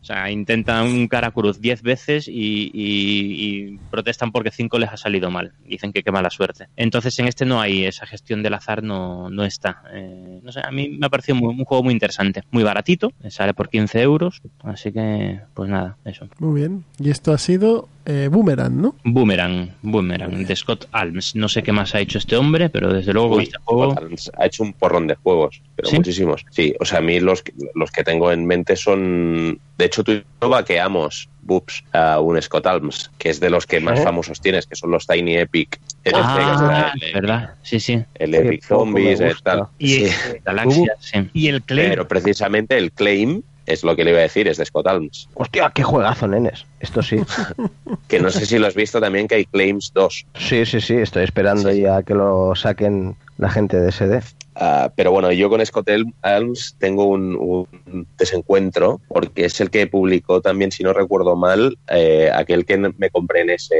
o 0.00 0.04
sea, 0.04 0.30
intentan 0.30 0.86
un 0.86 1.08
cara 1.08 1.30
cruz 1.30 1.60
10 1.60 1.82
veces 1.82 2.28
y, 2.28 3.78
protestan 3.90 4.32
porque 4.32 4.50
5 4.50 4.78
les 4.78 4.90
ha 4.90 4.96
salido 4.96 5.30
mal, 5.30 5.52
dicen 5.64 5.92
que 5.92 6.02
qué 6.02 6.12
mala 6.12 6.30
suerte. 6.30 6.68
Entonces 6.76 7.18
en 7.18 7.28
este 7.28 7.44
no 7.44 7.60
hay, 7.60 7.84
esa 7.84 8.06
gestión 8.06 8.42
del 8.42 8.54
azar 8.54 8.82
no, 8.82 9.30
no 9.30 9.44
está. 9.44 9.82
Eh, 9.92 10.40
no 10.42 10.52
sé, 10.52 10.60
a 10.64 10.70
mí 10.70 10.88
me 10.88 11.06
ha 11.06 11.10
parecido 11.10 11.36
muy, 11.36 11.54
un 11.54 11.64
juego 11.64 11.84
muy 11.84 11.92
interesante, 11.92 12.42
muy 12.50 12.62
baratito, 12.62 13.12
sale 13.28 13.54
por 13.54 13.68
15 13.68 14.02
euros, 14.02 14.42
así 14.62 14.92
que 14.92 15.40
pues 15.54 15.68
nada, 15.68 15.96
eso. 16.04 16.28
Muy 16.38 16.60
bien, 16.60 16.84
y 16.98 17.10
esto 17.10 17.32
ha 17.32 17.38
sido 17.38 17.88
eh, 18.08 18.28
Boomerang, 18.32 18.80
¿no? 18.80 18.96
Boomerang, 19.04 19.70
Boomerang, 19.82 20.44
de 20.46 20.56
Scott 20.56 20.88
Alms. 20.92 21.36
No 21.36 21.48
sé 21.48 21.62
qué 21.62 21.72
más 21.72 21.94
ha 21.94 22.00
hecho 22.00 22.16
este 22.18 22.36
hombre, 22.36 22.70
pero 22.70 22.92
desde 22.92 23.12
luego 23.12 23.36
Uy, 23.36 23.44
este 23.44 23.58
juego... 23.64 23.92
Scott 23.92 24.02
Alms 24.04 24.30
ha 24.38 24.46
hecho 24.46 24.62
un 24.62 24.72
porrón 24.72 25.06
de 25.06 25.14
juegos, 25.16 25.60
pero 25.76 25.88
¿Sí? 25.90 25.96
muchísimos. 25.96 26.44
Sí, 26.50 26.74
o 26.80 26.84
sea, 26.86 26.98
a 26.98 27.02
mí 27.02 27.20
los, 27.20 27.42
que- 27.42 27.52
los 27.74 27.90
que 27.92 28.02
tengo 28.02 28.32
en 28.32 28.46
mente 28.46 28.74
son... 28.76 29.60
De 29.76 29.84
hecho, 29.84 30.02
tú 30.02 30.12
y 30.12 30.24
yo 30.42 30.48
vaqueamos, 30.48 31.28
Boops, 31.42 31.84
a 31.92 32.18
un 32.20 32.40
Scott 32.42 32.66
Alms, 32.66 33.10
que 33.18 33.28
es 33.30 33.40
de 33.40 33.50
los 33.50 33.66
que 33.66 33.78
más 33.80 34.00
¿Eh? 34.00 34.02
famosos 34.02 34.40
tienes, 34.40 34.66
que 34.66 34.74
son 34.74 34.90
los 34.90 35.06
Tiny 35.06 35.36
Epic. 35.36 35.78
Este, 36.02 36.18
Ah, 36.22 36.92
verdad, 37.12 37.50
sí, 37.62 37.78
sí. 37.78 38.02
el 38.14 38.34
Epic 38.34 38.64
Zombies, 38.64 39.20
eh, 39.20 39.34
tal. 39.42 39.64
Y, 39.78 40.06
Sí. 40.06 40.10
Galaxia, 40.44 40.94
sí. 41.00 41.28
y 41.34 41.48
el 41.48 41.62
Clay. 41.62 41.90
Pero 41.90 42.08
precisamente 42.08 42.76
el 42.78 42.90
Claim 42.92 43.42
es 43.68 43.84
lo 43.84 43.94
que 43.94 44.04
le 44.04 44.10
iba 44.10 44.20
a 44.20 44.22
decir, 44.22 44.48
es 44.48 44.56
de 44.56 44.64
Scott 44.64 44.86
Alms. 44.86 45.28
Hostia, 45.34 45.70
qué 45.74 45.82
juegazo, 45.82 46.26
nenes. 46.26 46.64
Esto 46.80 47.02
sí. 47.02 47.18
Que 48.08 48.18
no 48.20 48.30
sé 48.30 48.46
si 48.46 48.58
lo 48.58 48.66
has 48.66 48.74
visto 48.74 49.00
también, 49.00 49.28
que 49.28 49.34
hay 49.34 49.44
Claims 49.44 49.92
2. 49.92 50.26
Sí, 50.34 50.64
sí, 50.64 50.80
sí. 50.80 50.94
Estoy 50.94 51.24
esperando 51.24 51.70
Sí. 51.70 51.82
ya 51.82 52.02
que 52.02 52.14
lo 52.14 52.54
saquen 52.56 53.16
la 53.36 53.50
gente 53.50 53.78
de 53.78 53.92
SD. 53.92 54.20
Ah, 54.56 54.90
pero 54.96 55.12
bueno, 55.12 55.30
yo 55.30 55.48
con 55.50 55.64
Scott 55.64 55.88
Alms 56.22 56.74
tengo 56.78 57.04
un, 57.04 57.36
un 57.36 58.06
desencuentro 58.18 59.00
porque 59.08 59.44
es 59.44 59.60
el 59.60 59.70
que 59.70 59.86
publicó 59.86 60.40
también, 60.40 60.72
si 60.72 60.82
no 60.82 60.92
recuerdo 60.92 61.36
mal, 61.36 61.78
eh, 61.88 62.30
aquel 62.34 62.64
que 62.64 62.76
me 62.78 63.10
compré 63.10 63.42
en 63.42 63.50
ese 63.50 63.76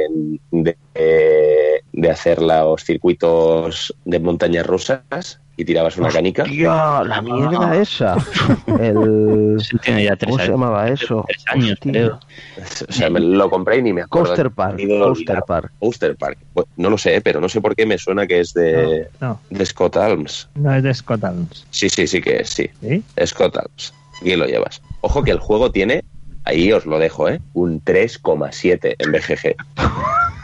de 1.91 2.09
hacer 2.09 2.41
los 2.41 2.83
circuitos 2.83 3.93
de 4.05 4.19
montañas 4.19 4.65
rusas 4.65 5.41
y 5.59 5.65
tirabas 5.65 5.97
una 5.97 6.07
canica. 6.09 6.43
Hostia, 6.43 7.03
la 7.03 7.21
mierda 7.21 7.75
esa. 7.75 8.15
El... 8.79 9.57
Sí, 9.59 9.77
Tiene 9.83 10.05
ya 10.05 10.15
tres 10.15 10.29
¿Cómo 10.29 10.37
se 10.37 10.43
años. 10.43 10.51
llamaba 10.53 10.87
eso? 10.89 11.25
Tres 11.27 11.43
años, 11.49 11.71
Hostia. 11.73 11.91
creo. 11.91 12.19
O 12.87 12.91
sea, 12.93 13.09
me 13.09 13.19
lo 13.19 13.49
compré 13.49 13.77
y 13.79 13.81
ni 13.81 13.91
me 13.91 14.03
acuerdo. 14.03 14.27
Coaster 14.27 14.51
Park. 14.51 14.79
Coaster. 14.87 15.41
Park. 15.45 15.71
Coaster 15.79 16.15
Park. 16.15 16.37
Pues, 16.53 16.65
No 16.77 16.89
lo 16.89 16.97
sé, 16.97 17.19
pero 17.19 17.41
no 17.41 17.49
sé 17.49 17.59
por 17.59 17.75
qué 17.75 17.85
me 17.85 17.97
suena 17.97 18.25
que 18.25 18.39
es 18.39 18.53
de, 18.53 19.09
No, 19.19 19.39
de 19.49 19.65
Scott 19.65 19.97
Alms. 19.97 20.47
no 20.55 20.73
es 20.73 20.81
de 20.83 20.93
Scott 20.93 21.23
Adams. 21.25 21.65
Sí, 21.71 21.89
sí, 21.89 22.07
sí 22.07 22.21
que 22.21 22.37
es, 22.37 22.49
sí. 22.51 22.69
¿Sí? 22.81 23.03
Scott 23.25 23.57
Alms. 23.57 23.93
Aquí 24.21 24.35
lo 24.37 24.45
llevas. 24.45 24.81
Ojo 25.01 25.23
que 25.23 25.31
el 25.31 25.39
juego 25.39 25.71
tiene, 25.71 26.03
ahí 26.45 26.71
os 26.71 26.85
lo 26.85 26.99
dejo, 26.99 27.27
¿eh? 27.27 27.41
Un 27.53 27.83
3,7 27.83 28.95
en 28.97 29.11
BGG. 29.11 29.55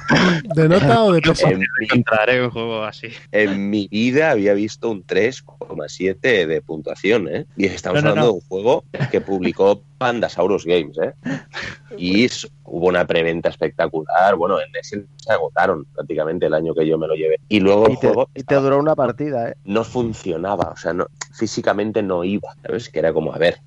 ¿De 0.56 0.70
nota 0.70 1.04
o 1.04 1.14
de 1.14 1.22
peso? 1.22 1.48
En 1.48 1.64
Encontraré 1.82 2.44
un 2.44 2.52
juego 2.52 2.84
así. 2.84 3.08
en 3.32 3.70
mi 3.70 3.88
vida 3.90 4.32
había 4.32 4.54
visto 4.54 4.90
un 4.92 5.06
3,7 5.06 6.46
de 6.46 6.62
puntuación, 6.62 7.28
¿eh? 7.28 7.46
Y 7.58 7.66
estamos 7.66 8.04
No, 8.04 8.10
no, 8.10 8.10
hablando 8.10 8.28
no. 8.28 8.34
de 8.34 8.40
un 8.40 8.48
juego 8.48 8.84
que 9.12 9.22
publicó 9.22 9.82
Pandasaurus 9.98 10.66
Games, 10.66 10.98
¿eh? 10.98 11.14
Y 11.98 12.28
hubo 12.66 12.88
una 12.88 13.06
preventa 13.06 13.50
espectacular. 13.50 14.36
Bueno, 14.36 14.60
en 14.60 14.68
ese 14.80 15.06
se 15.16 15.32
agotaron 15.32 15.86
prácticamente 15.94 16.46
el 16.48 16.54
año 16.54 16.74
que 16.76 16.86
yo 16.86 16.98
me 16.98 17.08
lo 17.08 17.16
llevé. 17.16 17.40
Y 17.50 17.60
luego 17.60 17.88
el 17.88 17.94
Y 17.94 17.98
te, 17.98 18.08
juego 18.08 18.30
y 18.36 18.44
te 18.44 18.56
duró 18.56 18.78
una 18.80 18.96
partida, 18.96 19.50
¿eh? 19.50 19.56
no 19.64 19.84
funcionaba, 19.84 20.72
o 20.74 20.78
sea, 20.78 20.94
no, 20.94 21.08
físicamente 21.34 22.04
no 22.04 22.24
iba, 22.24 22.50
¿sabes? 22.64 22.90
Que 22.90 23.00
era 23.00 23.14
como, 23.14 23.34
a 23.34 23.38
ver, 23.38 23.60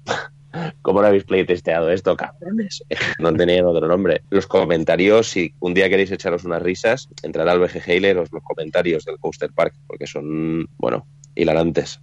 ¿cómo 0.83 1.01
lo 1.01 1.09
habéis 1.09 1.25
playtesteado 1.25 1.91
esto, 1.91 2.17
cabrones? 2.17 2.85
No 3.19 3.33
tenían 3.35 3.67
otro 3.67 3.89
nombre. 3.89 4.23
Los 4.31 4.47
comentarios, 4.47 5.29
si 5.29 5.55
un 5.61 5.75
día 5.75 5.89
queréis 5.89 6.11
echaros 6.11 6.45
unas 6.45 6.63
risas, 6.63 7.09
entrar 7.23 7.49
al 7.49 7.59
BGG 7.59 7.89
y 7.97 8.01
leeros 8.01 8.33
los 8.33 8.43
comentarios 8.43 9.05
del 9.05 9.19
Coaster 9.19 9.51
Park, 9.53 9.75
porque 9.87 10.07
son, 10.07 10.69
bueno, 10.79 11.07
hilarantes. 11.35 12.01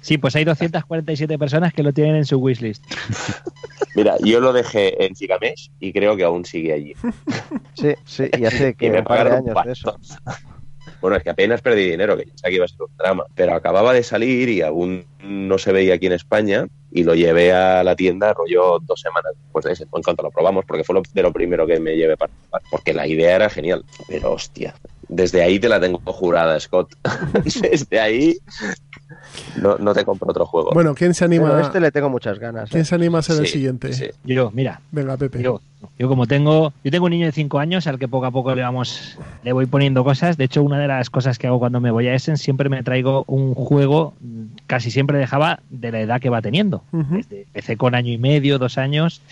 Sí, 0.00 0.18
pues 0.18 0.36
hay 0.36 0.44
247 0.44 1.38
personas 1.38 1.72
que 1.72 1.82
lo 1.82 1.92
tienen 1.92 2.16
en 2.16 2.24
su 2.24 2.38
wishlist. 2.38 2.84
Mira, 3.94 4.16
yo 4.24 4.40
lo 4.40 4.52
dejé 4.52 5.04
en 5.04 5.14
Gigamesh 5.14 5.70
y 5.78 5.92
creo 5.92 6.16
que 6.16 6.24
aún 6.24 6.44
sigue 6.44 6.72
allí. 6.72 6.94
Sí, 7.76 7.92
sí. 8.04 8.30
Y 8.38 8.44
hace 8.44 8.74
que 8.74 8.86
Y 8.86 8.90
me 8.90 8.98
un 9.00 9.04
par 9.04 9.24
de 9.24 9.30
pagaron 9.30 9.48
años 9.50 9.64
de 9.66 9.72
eso. 9.72 9.98
Bueno, 11.04 11.18
es 11.18 11.22
que 11.22 11.28
apenas 11.28 11.60
perdí 11.60 11.90
dinero, 11.90 12.16
que 12.16 12.22
pensaba 12.22 12.48
que 12.48 12.56
iba 12.56 12.64
a 12.64 12.68
ser 12.68 12.80
un 12.80 12.96
drama. 12.96 13.26
Pero 13.34 13.54
acababa 13.54 13.92
de 13.92 14.02
salir 14.02 14.48
y 14.48 14.62
aún 14.62 15.04
no 15.22 15.58
se 15.58 15.70
veía 15.70 15.96
aquí 15.96 16.06
en 16.06 16.14
España 16.14 16.66
y 16.90 17.02
lo 17.02 17.14
llevé 17.14 17.52
a 17.52 17.84
la 17.84 17.94
tienda 17.94 18.32
rollo 18.32 18.78
dos 18.80 19.02
semanas 19.02 19.32
después 19.38 19.66
de 19.66 19.72
ese, 19.72 19.82
en 19.82 20.02
cuanto 20.02 20.22
lo 20.22 20.30
probamos, 20.30 20.64
porque 20.64 20.82
fue 20.82 20.98
de 21.12 21.22
lo 21.22 21.30
primero 21.30 21.66
que 21.66 21.78
me 21.78 21.94
llevé 21.94 22.16
para 22.16 22.32
porque 22.70 22.94
la 22.94 23.06
idea 23.06 23.36
era 23.36 23.50
genial. 23.50 23.84
Pero 24.08 24.32
hostia, 24.32 24.74
desde 25.06 25.42
ahí 25.42 25.58
te 25.58 25.68
la 25.68 25.78
tengo 25.78 26.00
jurada, 26.06 26.58
Scott. 26.58 26.94
desde 27.60 28.00
ahí 28.00 28.38
no, 29.60 29.76
no 29.78 29.94
te 29.94 30.04
compro 30.04 30.30
otro 30.30 30.46
juego. 30.46 30.70
Bueno, 30.72 30.94
¿quién 30.94 31.14
se 31.14 31.28
Pero 31.28 31.46
anima, 31.46 31.60
este 31.60 31.80
le 31.80 31.90
tengo 31.90 32.10
muchas 32.10 32.38
ganas. 32.38 32.68
¿eh? 32.68 32.72
¿quién 32.72 32.84
se 32.84 32.94
anima 32.94 33.18
a 33.18 33.22
ser 33.22 33.38
el 33.40 33.46
siguiente? 33.46 33.92
sí. 33.92 34.06
Yo, 34.24 34.50
mira, 34.52 34.80
Venga, 34.90 35.16
Pepe. 35.16 35.42
yo, 35.42 35.60
yo 35.98 36.08
como 36.08 36.26
tengo, 36.26 36.72
yo 36.82 36.90
tengo 36.90 37.04
un 37.06 37.10
niño 37.10 37.26
de 37.26 37.32
5 37.32 37.58
años 37.58 37.86
al 37.86 37.98
que 37.98 38.08
poco 38.08 38.26
a 38.26 38.30
poco 38.30 38.54
le 38.54 38.62
vamos, 38.62 39.18
le 39.42 39.52
voy 39.52 39.66
poniendo 39.66 40.02
cosas. 40.04 40.36
De 40.36 40.44
hecho, 40.44 40.62
una 40.62 40.78
de 40.78 40.88
las 40.88 41.10
cosas 41.10 41.38
que 41.38 41.46
hago 41.46 41.58
cuando 41.58 41.80
me 41.80 41.90
voy 41.90 42.08
a 42.08 42.14
Essen 42.14 42.36
siempre 42.36 42.68
me 42.68 42.82
traigo 42.82 43.24
un 43.26 43.54
juego, 43.54 44.14
mm, 44.20 44.42
casi 44.66 44.90
siempre 44.90 45.18
dejaba 45.18 45.60
de 45.70 45.92
la 45.92 46.00
edad 46.00 46.20
que 46.20 46.30
va 46.30 46.40
teniendo. 46.42 46.82
Desde, 46.92 47.42
empecé 47.42 47.76
con 47.76 47.94
año 47.94 48.12
y 48.12 48.18
medio, 48.18 48.58
dos 48.58 48.78
años. 48.78 49.22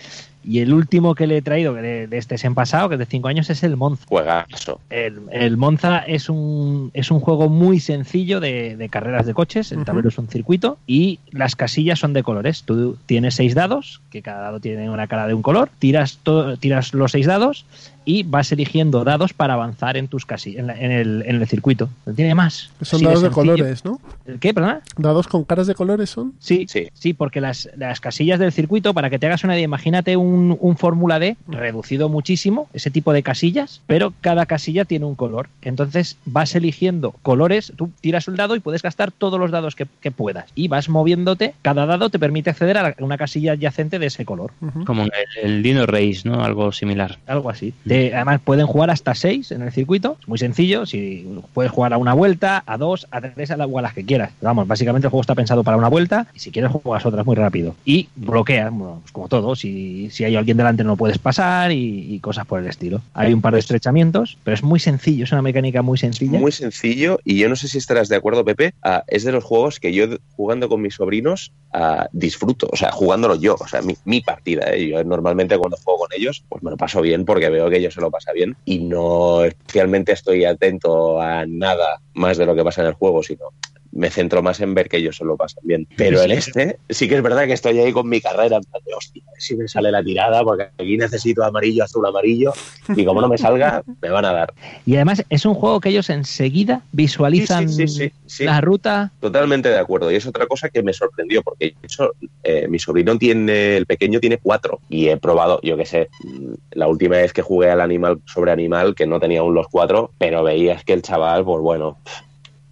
Y 0.45 0.59
el 0.59 0.73
último 0.73 1.15
que 1.15 1.27
le 1.27 1.37
he 1.37 1.41
traído, 1.41 1.73
que 1.73 1.81
de, 1.81 2.07
de 2.07 2.17
este 2.17 2.35
en 2.45 2.55
pasado, 2.55 2.89
que 2.89 2.95
es 2.95 2.99
de 2.99 3.05
5 3.05 3.27
años, 3.27 3.49
es 3.49 3.63
el 3.63 3.77
Monza. 3.77 4.05
Juegazo. 4.07 4.81
El, 4.89 5.21
el 5.31 5.55
Monza 5.57 5.99
es 5.99 6.29
un, 6.29 6.91
es 6.93 7.11
un 7.11 7.19
juego 7.19 7.47
muy 7.49 7.79
sencillo 7.79 8.39
de, 8.39 8.75
de 8.75 8.89
carreras 8.89 9.25
de 9.25 9.33
coches. 9.33 9.71
El 9.71 9.85
tablero 9.85 10.09
es 10.09 10.17
un 10.17 10.27
circuito 10.27 10.77
y 10.87 11.19
las 11.31 11.55
casillas 11.55 11.99
son 11.99 12.13
de 12.13 12.23
colores. 12.23 12.63
Tú 12.63 12.97
tienes 13.05 13.35
seis 13.35 13.55
dados, 13.55 14.01
que 14.09 14.21
cada 14.21 14.41
dado 14.41 14.59
tiene 14.59 14.89
una 14.89 15.07
cara 15.07 15.27
de 15.27 15.33
un 15.33 15.41
color. 15.41 15.69
Tiras, 15.79 16.19
to- 16.23 16.57
tiras 16.57 16.93
los 16.93 17.11
seis 17.11 17.25
dados 17.27 17.65
y 18.05 18.23
vas 18.23 18.51
eligiendo 18.51 19.03
dados 19.03 19.33
para 19.33 19.53
avanzar 19.53 19.97
en 19.97 20.07
tus 20.07 20.25
casi 20.25 20.57
en, 20.57 20.67
la- 20.67 20.79
en 20.79 20.91
el, 20.91 21.23
en 21.25 21.35
el 21.41 21.47
circuito. 21.47 21.89
No 22.05 22.13
tiene 22.13 22.35
más. 22.35 22.69
Son 22.81 22.97
Así 22.97 23.05
dados 23.05 23.21
de 23.23 23.29
colores, 23.29 23.85
¿no? 23.85 23.99
¿El 24.25 24.39
qué, 24.39 24.53
perdona? 24.53 24.81
Dados 24.97 25.27
con 25.27 25.43
caras 25.43 25.67
de 25.67 25.75
colores 25.75 26.09
son. 26.09 26.33
Sí, 26.39 26.65
Sí. 26.69 26.87
sí, 26.93 27.13
porque 27.13 27.41
las, 27.41 27.69
las 27.77 27.99
casillas 27.99 28.39
del 28.39 28.51
circuito, 28.51 28.93
para 28.93 29.09
que 29.09 29.19
te 29.19 29.27
hagas 29.27 29.43
una 29.43 29.55
idea, 29.55 29.65
imagínate 29.65 30.17
un, 30.17 30.57
un 30.59 30.77
Fórmula 30.77 31.19
D 31.19 31.37
reducido 31.47 32.09
muchísimo, 32.09 32.67
ese 32.73 32.91
tipo 32.91 33.13
de 33.13 33.23
casillas, 33.23 33.81
pero 33.87 34.13
cada 34.21 34.45
casilla 34.45 34.85
tiene 34.85 35.05
un 35.05 35.15
color. 35.15 35.49
Entonces 35.61 36.17
vas 36.25 36.55
eligiendo 36.55 37.11
colores, 37.21 37.73
tú 37.75 37.91
tiras 38.01 38.27
un 38.27 38.35
dado 38.35 38.55
y 38.55 38.59
puedes 38.59 38.81
gastar 38.81 39.11
todos 39.11 39.39
los 39.39 39.51
dados 39.51 39.75
que, 39.75 39.87
que 40.01 40.11
puedas. 40.11 40.45
Y 40.55 40.67
vas 40.67 40.89
moviéndote, 40.89 41.53
cada 41.61 41.85
dado 41.85 42.09
te 42.09 42.19
permite 42.19 42.49
acceder 42.49 42.77
a 42.77 42.95
una 42.99 43.17
casilla 43.17 43.53
adyacente 43.53 43.99
de 43.99 44.07
ese 44.07 44.25
color. 44.25 44.51
Como 44.85 45.03
el, 45.03 45.11
el 45.41 45.63
Dino 45.63 45.85
Race, 45.85 46.21
¿no? 46.25 46.43
Algo 46.43 46.71
similar. 46.71 47.17
Algo 47.27 47.49
así. 47.49 47.73
De- 47.93 48.15
además, 48.15 48.41
pueden 48.43 48.65
jugar 48.67 48.89
hasta 48.89 49.13
seis 49.15 49.51
en 49.51 49.61
el 49.61 49.71
circuito. 49.71 50.17
Es 50.21 50.27
muy 50.27 50.37
sencillo. 50.37 50.85
Si 50.85 51.27
puedes 51.53 51.71
jugar 51.71 51.93
a 51.93 51.97
una 51.97 52.13
vuelta, 52.13 52.63
a 52.65 52.77
dos, 52.77 53.07
a 53.11 53.21
tres, 53.21 53.51
a, 53.51 53.57
la- 53.57 53.67
las 53.67 53.93
que 53.93 54.03
quieras. 54.05 54.31
Vamos, 54.41 54.67
básicamente 54.67 55.07
el 55.07 55.11
juego 55.11 55.21
está 55.21 55.35
pensado 55.35 55.63
para 55.63 55.77
una 55.77 55.87
vuelta 55.89 56.27
y 56.33 56.39
si 56.39 56.51
quieres 56.51 56.71
juegas 56.71 57.05
otras 57.05 57.25
muy 57.25 57.35
rápido. 57.35 57.75
Y 57.85 58.07
bloqueas, 58.15 58.71
bueno, 58.71 58.99
pues 59.01 59.11
como 59.11 59.27
todo. 59.27 59.55
Si, 59.55 60.09
si 60.11 60.23
hay 60.23 60.35
alguien 60.35 60.57
delante 60.57 60.83
no 60.83 60.95
puedes 60.97 61.17
pasar 61.17 61.71
y, 61.71 62.19
cosas 62.23 62.45
por 62.45 62.59
el 62.61 62.67
estilo. 62.67 63.01
Hay 63.13 63.33
un 63.33 63.41
par 63.41 63.53
de 63.53 63.59
estrechamientos, 63.59 64.37
pero 64.43 64.55
es 64.55 64.63
muy 64.63 64.79
sencillo. 64.79 65.25
Es 65.25 65.31
una 65.31 65.41
mecánica 65.41 65.81
muy 65.81 65.97
sencilla. 65.97 66.39
Muy 66.39 66.51
sencillo 66.51 67.19
y 67.25 67.37
yo 67.37 67.49
no 67.49 67.55
sé 67.55 67.67
si 67.67 67.77
estarás 67.77 68.07
de 68.09 68.15
acuerdo, 68.15 68.45
Pepe, 68.45 68.73
es 69.07 69.23
de 69.23 69.31
los 69.31 69.43
juegos 69.43 69.79
que 69.79 69.93
yo 69.93 70.05
jugando 70.35 70.69
con 70.69 70.81
mis 70.81 70.95
sobrinos 70.95 71.51
ah, 71.73 72.07
disfruto, 72.11 72.69
o 72.71 72.75
sea, 72.75 72.91
jugándolo 72.91 73.35
yo, 73.35 73.55
o 73.59 73.67
sea, 73.67 73.81
mi, 73.81 73.95
mi 74.05 74.21
partida, 74.21 74.73
¿eh? 74.73 74.89
yo 74.89 75.03
normalmente 75.03 75.57
cuando 75.57 75.77
juego 75.77 75.99
con 75.99 76.09
ellos, 76.15 76.43
pues 76.49 76.63
me 76.63 76.71
lo 76.71 76.77
paso 76.77 77.01
bien 77.01 77.25
porque 77.25 77.49
veo 77.49 77.69
que 77.69 77.77
ellos 77.77 77.93
se 77.93 78.01
lo 78.01 78.11
pasan 78.11 78.35
bien 78.35 78.55
y 78.65 78.79
no 78.79 79.43
especialmente 79.43 80.11
estoy 80.11 80.45
atento 80.45 81.21
a 81.21 81.45
nada 81.45 82.01
más 82.13 82.37
de 82.37 82.45
lo 82.45 82.55
que 82.55 82.63
pasa 82.63 82.81
en 82.81 82.87
el 82.87 82.93
juego, 82.93 83.23
sino 83.23 83.49
me 83.95 84.09
centro 84.09 84.41
más 84.41 84.59
en 84.59 84.73
ver 84.73 84.89
que 84.89 84.97
ellos 84.97 85.17
se 85.17 85.25
lo 85.25 85.37
pasan 85.37 85.63
bien. 85.63 85.87
Pero 85.95 86.21
en 86.21 86.31
este 86.31 86.77
sí 86.89 87.07
que 87.07 87.15
es 87.15 87.23
verdad 87.23 87.45
que 87.45 87.53
estoy 87.53 87.79
ahí 87.79 87.91
con 87.91 88.09
mi 88.09 88.21
carrera 88.21 88.57
en 88.57 88.63
plan 88.63 88.81
de, 88.85 88.93
hostia, 88.93 89.23
si 89.37 89.55
me 89.55 89.67
sale 89.67 89.91
la 89.91 90.03
tirada 90.03 90.43
porque 90.43 90.63
aquí 90.77 90.97
necesito 90.97 91.43
amarillo, 91.43 91.83
azul, 91.83 92.05
amarillo 92.05 92.53
y 92.95 93.05
como 93.05 93.21
no 93.21 93.27
me 93.27 93.37
salga, 93.37 93.83
me 94.01 94.09
van 94.09 94.25
a 94.25 94.33
dar. 94.33 94.53
Y 94.85 94.95
además 94.95 95.23
es 95.29 95.45
un 95.45 95.53
juego 95.53 95.79
que 95.79 95.89
ellos 95.89 96.09
enseguida 96.09 96.81
visualizan 96.91 97.63
Sí, 97.69 98.11
sí, 98.25 98.45
la 98.45 98.61
ruta. 98.61 99.11
Totalmente 99.19 99.69
de 99.69 99.77
acuerdo. 99.77 100.11
Y 100.11 100.15
es 100.15 100.25
otra 100.25 100.45
cosa 100.45 100.69
que 100.69 100.83
me 100.83 100.93
sorprendió, 100.93 101.41
porque 101.41 101.65
de 101.65 101.75
hecho, 101.83 102.11
eh, 102.43 102.67
mi 102.67 102.79
sobrino 102.79 103.17
tiene, 103.17 103.77
el 103.77 103.85
pequeño 103.85 104.19
tiene 104.19 104.37
cuatro. 104.37 104.79
Y 104.89 105.07
he 105.07 105.17
probado, 105.17 105.59
yo 105.61 105.77
qué 105.77 105.85
sé, 105.85 106.09
mm, 106.23 106.53
la 106.71 106.87
última 106.87 107.17
vez 107.17 107.33
que 107.33 107.41
jugué 107.41 107.69
al 107.69 107.81
animal 107.81 108.21
sobre 108.25 108.51
animal, 108.51 108.95
que 108.95 109.05
no 109.05 109.19
tenía 109.19 109.41
aún 109.41 109.53
los 109.53 109.67
cuatro, 109.67 110.11
pero 110.17 110.43
veías 110.43 110.83
que 110.83 110.93
el 110.93 111.01
chaval, 111.01 111.43
pues 111.43 111.61
bueno. 111.61 111.97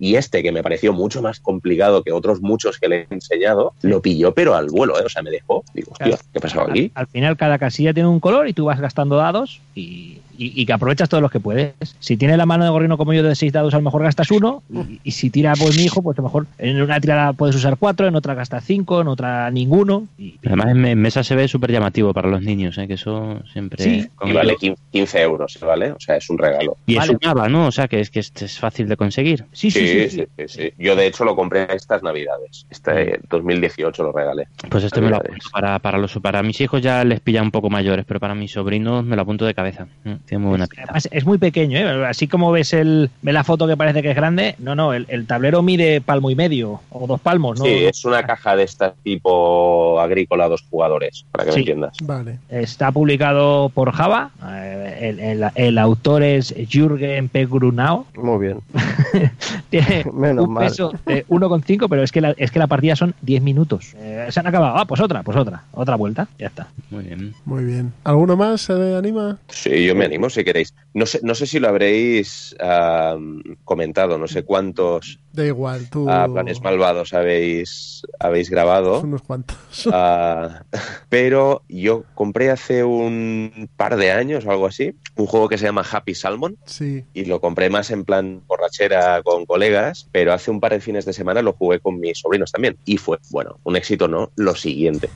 Y 0.04 0.16
este, 0.16 0.42
que 0.42 0.52
me 0.52 0.64
pareció 0.64 0.94
mucho 0.94 1.22
más 1.22 1.40
complicado 1.40 2.02
que 2.04 2.12
otros 2.12 2.42
muchos 2.42 2.80
que 2.80 2.90
le 2.90 2.96
he 3.02 3.08
enseñado, 3.12 3.76
lo 3.84 4.02
pilló, 4.02 4.34
pero 4.34 4.56
al 4.56 4.66
vuelo, 4.68 5.00
¿eh? 5.00 5.04
O 5.06 5.10
sea, 5.10 5.22
me 5.22 5.30
dejó. 5.30 5.64
Digo, 5.76 5.92
hostia, 5.92 6.08
Claro. 6.08 6.22
¿qué 6.34 6.40
ha 6.40 6.42
pasado 6.42 6.70
aquí? 6.72 6.92
Al, 6.96 7.02
al 7.04 7.08
final 7.08 7.38
cada 7.38 7.60
casilla 7.60 7.94
tiene 7.94 8.10
un 8.10 8.20
color 8.20 8.48
y 8.48 8.54
tú 8.54 8.66
vas 8.66 8.80
gastando 8.80 9.16
dados 9.18 9.62
y, 9.76 10.18
y- 10.46 10.62
y 10.62 10.66
que 10.66 10.74
aprovechas 10.74 11.08
todos 11.10 11.22
los 11.22 11.32
que 11.32 11.40
puedes. 11.40 11.74
Si 12.00 12.18
tiene 12.18 12.36
la 12.38 12.46
mano 12.46 12.64
de 12.64 12.70
gorrino 12.72 12.98
como 12.98 13.14
yo 13.14 13.22
de 13.24 13.36
seis 13.36 13.54
dados, 13.54 13.74
a 13.74 13.78
lo 13.78 13.84
mejor 13.84 14.04
gastas 14.04 14.32
uno. 14.32 14.64
Y, 14.74 15.00
y 15.04 15.12
si 15.12 15.30
tira 15.30 15.54
pues 15.60 15.78
mi 15.78 15.84
hijo, 15.84 16.02
pues 16.02 16.18
a 16.18 16.22
lo 16.22 16.28
mejor 16.28 16.48
en 16.58 16.82
una 16.82 17.00
tirada 17.00 17.34
puedes 17.34 17.56
usar 17.56 17.78
cuatro, 17.78 18.08
en 18.08 18.16
otra 18.16 18.34
gastas 18.34 18.64
cinco, 18.66 19.02
en 19.02 19.08
otra 19.08 19.52
ninguno. 19.52 20.08
Y, 20.18 20.36
Además, 20.46 20.68
en, 20.70 21.00
mesa 21.02 21.24
se 21.24 21.36
ve 21.36 21.48
súper 21.48 21.72
llamativo 21.72 22.14
para 22.14 22.30
los 22.30 22.42
niños, 22.42 22.78
¿eh? 22.78 22.88
que 22.88 22.96
eso 22.96 23.40
siempre. 23.52 23.84
Sí. 23.84 24.08
Y 24.24 24.32
vale 24.32 24.56
15 24.56 24.82
15 24.92 25.22
euros, 25.22 25.60
¿vale? 25.62 25.92
O 25.92 26.00
sea, 26.00 26.16
es 26.18 26.30
un 26.30 26.38
regalo. 26.38 26.78
Y 26.86 26.98
es 26.98 27.10
un 27.10 27.20
ABA, 27.24 27.50
¿no? 27.50 27.68
O 27.68 27.72
sea, 27.72 27.88
que 27.88 28.00
es 28.00 28.10
que 28.10 28.20
es, 28.20 28.32
es 28.42 28.60
fácil 28.60 28.88
de 28.88 28.98
conseguir. 28.98 29.46
sí, 29.52 29.70
sí, 29.72 29.88
sí, 29.88 30.10
sí. 30.10 30.10
sí, 30.10 30.26
sí, 30.38 30.44
sí. 30.48 30.74
Yo, 30.78 30.96
de 30.96 31.08
hecho, 31.08 31.24
lo 31.26 31.36
compré 31.36 31.68
estas 31.76 32.04
navidades. 32.04 32.66
Este 32.70 33.20
2018 33.30 34.04
lo 34.04 34.12
regalé. 34.12 34.48
Pues 34.70 34.84
este 34.84 35.02
me 35.02 35.10
lo 35.10 35.18
apunto 35.18 35.46
para, 35.52 35.80
para, 35.80 35.98
los, 35.98 36.14
para 36.20 36.44
mis 36.44 36.60
hijos 36.62 36.82
ya 36.82 37.04
les 37.04 37.20
pilla 37.20 37.42
un 37.42 37.52
poco 37.52 37.70
mayores, 37.70 38.06
pero 38.06 38.20
para 38.20 38.36
mis 38.36 38.52
sobrinos 38.52 39.04
me 39.06 39.16
lo 39.16 39.22
apunto 39.22 39.46
de 39.46 39.54
cabeza. 39.54 39.88
Tiene 40.32 40.44
muy 40.46 40.52
buena 40.52 40.68
pinta. 40.68 40.84
Además, 40.84 41.10
es 41.12 41.26
muy 41.26 41.38
pequeño, 41.38 41.78
¿eh? 41.78 42.06
Así 42.08 42.30
como 42.30 42.54
ves 42.54 42.72
el 42.72 43.10
ve 43.22 43.34
la 43.34 43.44
foto 43.44 43.68
que 43.68 43.76
parece 43.76 44.02
que 44.02 44.12
es 44.12 44.16
grande, 44.16 44.56
no, 44.60 44.76
no, 44.76 44.94
el, 44.94 45.06
el 45.10 45.28
tablero 45.28 45.62
mide 45.62 46.00
palmo 46.00 46.32
y 46.32 46.36
medio 46.36 46.80
o 46.90 47.06
dos 47.06 47.20
palmos, 47.20 47.60
¿no? 47.60 47.66
Sí, 47.66 47.72
es 47.84 48.06
una 48.06 48.24
caja 48.24 48.56
de 48.56 48.64
este 48.64 48.92
tipo 49.04 50.00
agrícola 50.00 50.48
dos 50.48 50.64
jugadores, 50.70 51.26
para 51.34 51.44
que 51.44 51.52
Sí. 51.52 51.56
me 51.58 51.60
entiendas. 51.64 51.98
Vale. 52.04 52.38
Está 52.48 52.94
publicado 52.94 53.68
por 53.74 53.92
Java. 53.92 54.32
eh, 54.54 55.00
el, 55.02 55.20
el- 55.20 55.50
el 55.54 55.78
autor 55.78 56.24
es 56.24 56.56
Jürgen 56.70 57.28
P. 57.28 57.46
Grunau. 57.48 58.06
Muy 58.16 58.40
bien. 58.48 58.60
Tiene 59.70 60.06
Menos 60.14 60.46
un 60.48 60.54
mal. 60.54 60.68
peso 60.68 60.94
de 61.06 61.26
1,5, 61.28 61.88
pero 61.90 62.04
es 62.04 62.12
que, 62.14 62.22
la, 62.22 62.34
es 62.38 62.52
que 62.52 62.60
la 62.60 62.68
partida 62.68 62.96
son 62.96 63.14
10 63.22 63.42
minutos. 63.42 63.94
Eh, 63.98 64.28
se 64.30 64.40
han 64.40 64.48
acabado. 64.48 64.78
Ah, 64.78 64.86
pues 64.86 65.02
otra, 65.02 65.24
pues 65.24 65.38
otra. 65.38 65.64
Otra 65.74 65.96
vuelta. 65.98 66.28
Ya 66.40 66.48
está. 66.48 66.68
Muy 66.90 67.04
bien. 67.04 67.34
Muy 67.44 67.66
bien. 67.66 67.92
¿Alguno 68.06 68.38
más 68.38 68.62
se 68.62 68.96
anima? 68.96 69.38
Sí, 69.50 69.86
yo 69.86 69.94
me 69.96 70.06
animo 70.12 70.30
si 70.30 70.44
queréis. 70.44 70.74
No 70.94 71.06
sé, 71.06 71.20
no 71.24 71.34
sé 71.36 71.48
si 71.48 71.60
lo 71.60 71.70
habréis 71.70 72.56
ah, 72.60 73.18
comentado, 73.64 74.18
no 74.18 74.28
sé 74.28 74.44
cuántos 74.44 75.20
Da 75.34 75.46
igual, 75.46 75.90
tú. 75.90 76.10
ah, 76.10 76.28
planes 76.32 76.62
malvados 76.62 77.14
habéis, 77.14 78.02
habéis 78.20 78.50
grabado. 78.50 79.00
Unos 79.02 79.22
cuantos. 79.22 79.58
Ah, 79.94 80.64
pero 81.10 81.64
yo 81.70 82.04
compré 82.16 82.50
hace 82.52 82.84
un 82.84 83.70
par 83.78 83.96
de 83.96 84.12
años 84.12 84.46
o 84.46 84.52
algo 84.52 84.66
así 84.68 84.94
un 85.16 85.26
juego 85.28 85.48
que 85.50 85.58
se 85.58 85.66
llama 85.66 85.86
Happy 85.90 86.16
Salmon 86.16 86.58
Sí. 86.66 87.04
y 87.14 87.26
lo 87.26 87.40
compré 87.42 87.70
más 87.70 87.92
en 87.92 88.04
plan 88.06 88.42
borrachera 88.48 89.22
con 89.24 89.46
colegas, 89.46 90.08
pero 90.12 90.34
hace 90.34 90.52
un 90.52 90.60
par 90.60 90.72
de 90.74 90.82
fines 90.82 91.06
de 91.06 91.14
semana 91.14 91.42
lo 91.42 91.54
jugué 91.54 91.80
con 91.80 92.00
mis 92.00 92.20
sobrinos 92.20 92.52
también 92.52 92.78
y 92.86 92.98
fue, 92.98 93.18
bueno, 93.30 93.60
un 93.64 93.76
éxito 93.76 94.08
no, 94.08 94.32
lo 94.36 94.56
siguiente. 94.56 95.10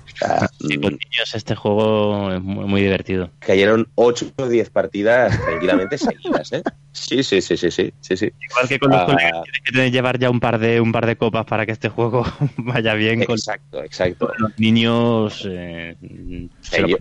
Sí, 0.61 0.77
mm, 0.77 0.81
con 0.81 0.91
niños 0.91 1.33
este 1.33 1.55
juego 1.55 2.31
es 2.31 2.41
muy, 2.41 2.65
muy 2.65 2.81
divertido. 2.81 3.29
cayeron 3.39 3.87
8 3.95 4.27
o 4.37 4.47
10 4.47 4.69
partidas 4.69 5.37
tranquilamente 5.43 5.97
seguidas, 5.97 6.51
¿eh? 6.53 6.61
Sí, 6.91 7.23
sí, 7.23 7.41
sí, 7.41 7.57
sí, 7.57 7.71
sí, 7.71 7.93
sí, 7.99 8.15
sí. 8.17 8.31
Igual 8.49 8.67
que 8.69 8.79
con 8.79 8.89
los 8.91 9.01
Ah. 9.01 9.05
colegas 9.05 9.33
que 9.65 9.71
tener- 9.71 9.91
llevar 10.05 10.19
ya 10.19 10.29
un 10.29 10.39
par 10.39 10.59
de 10.59 10.79
un 10.79 10.91
par 10.91 11.05
de 11.07 11.15
copas 11.15 11.45
para 11.45 11.65
que 11.65 11.71
este 11.71 11.89
juego 11.89 12.23
vaya 12.57 12.93
bien 12.93 13.23
con 13.23 13.35
Exacto, 13.35 13.83
exacto. 13.83 14.31
los 14.37 14.51
niños. 14.59 15.47
eh, 15.49 15.95
se 16.61 16.81
lo 16.81 16.97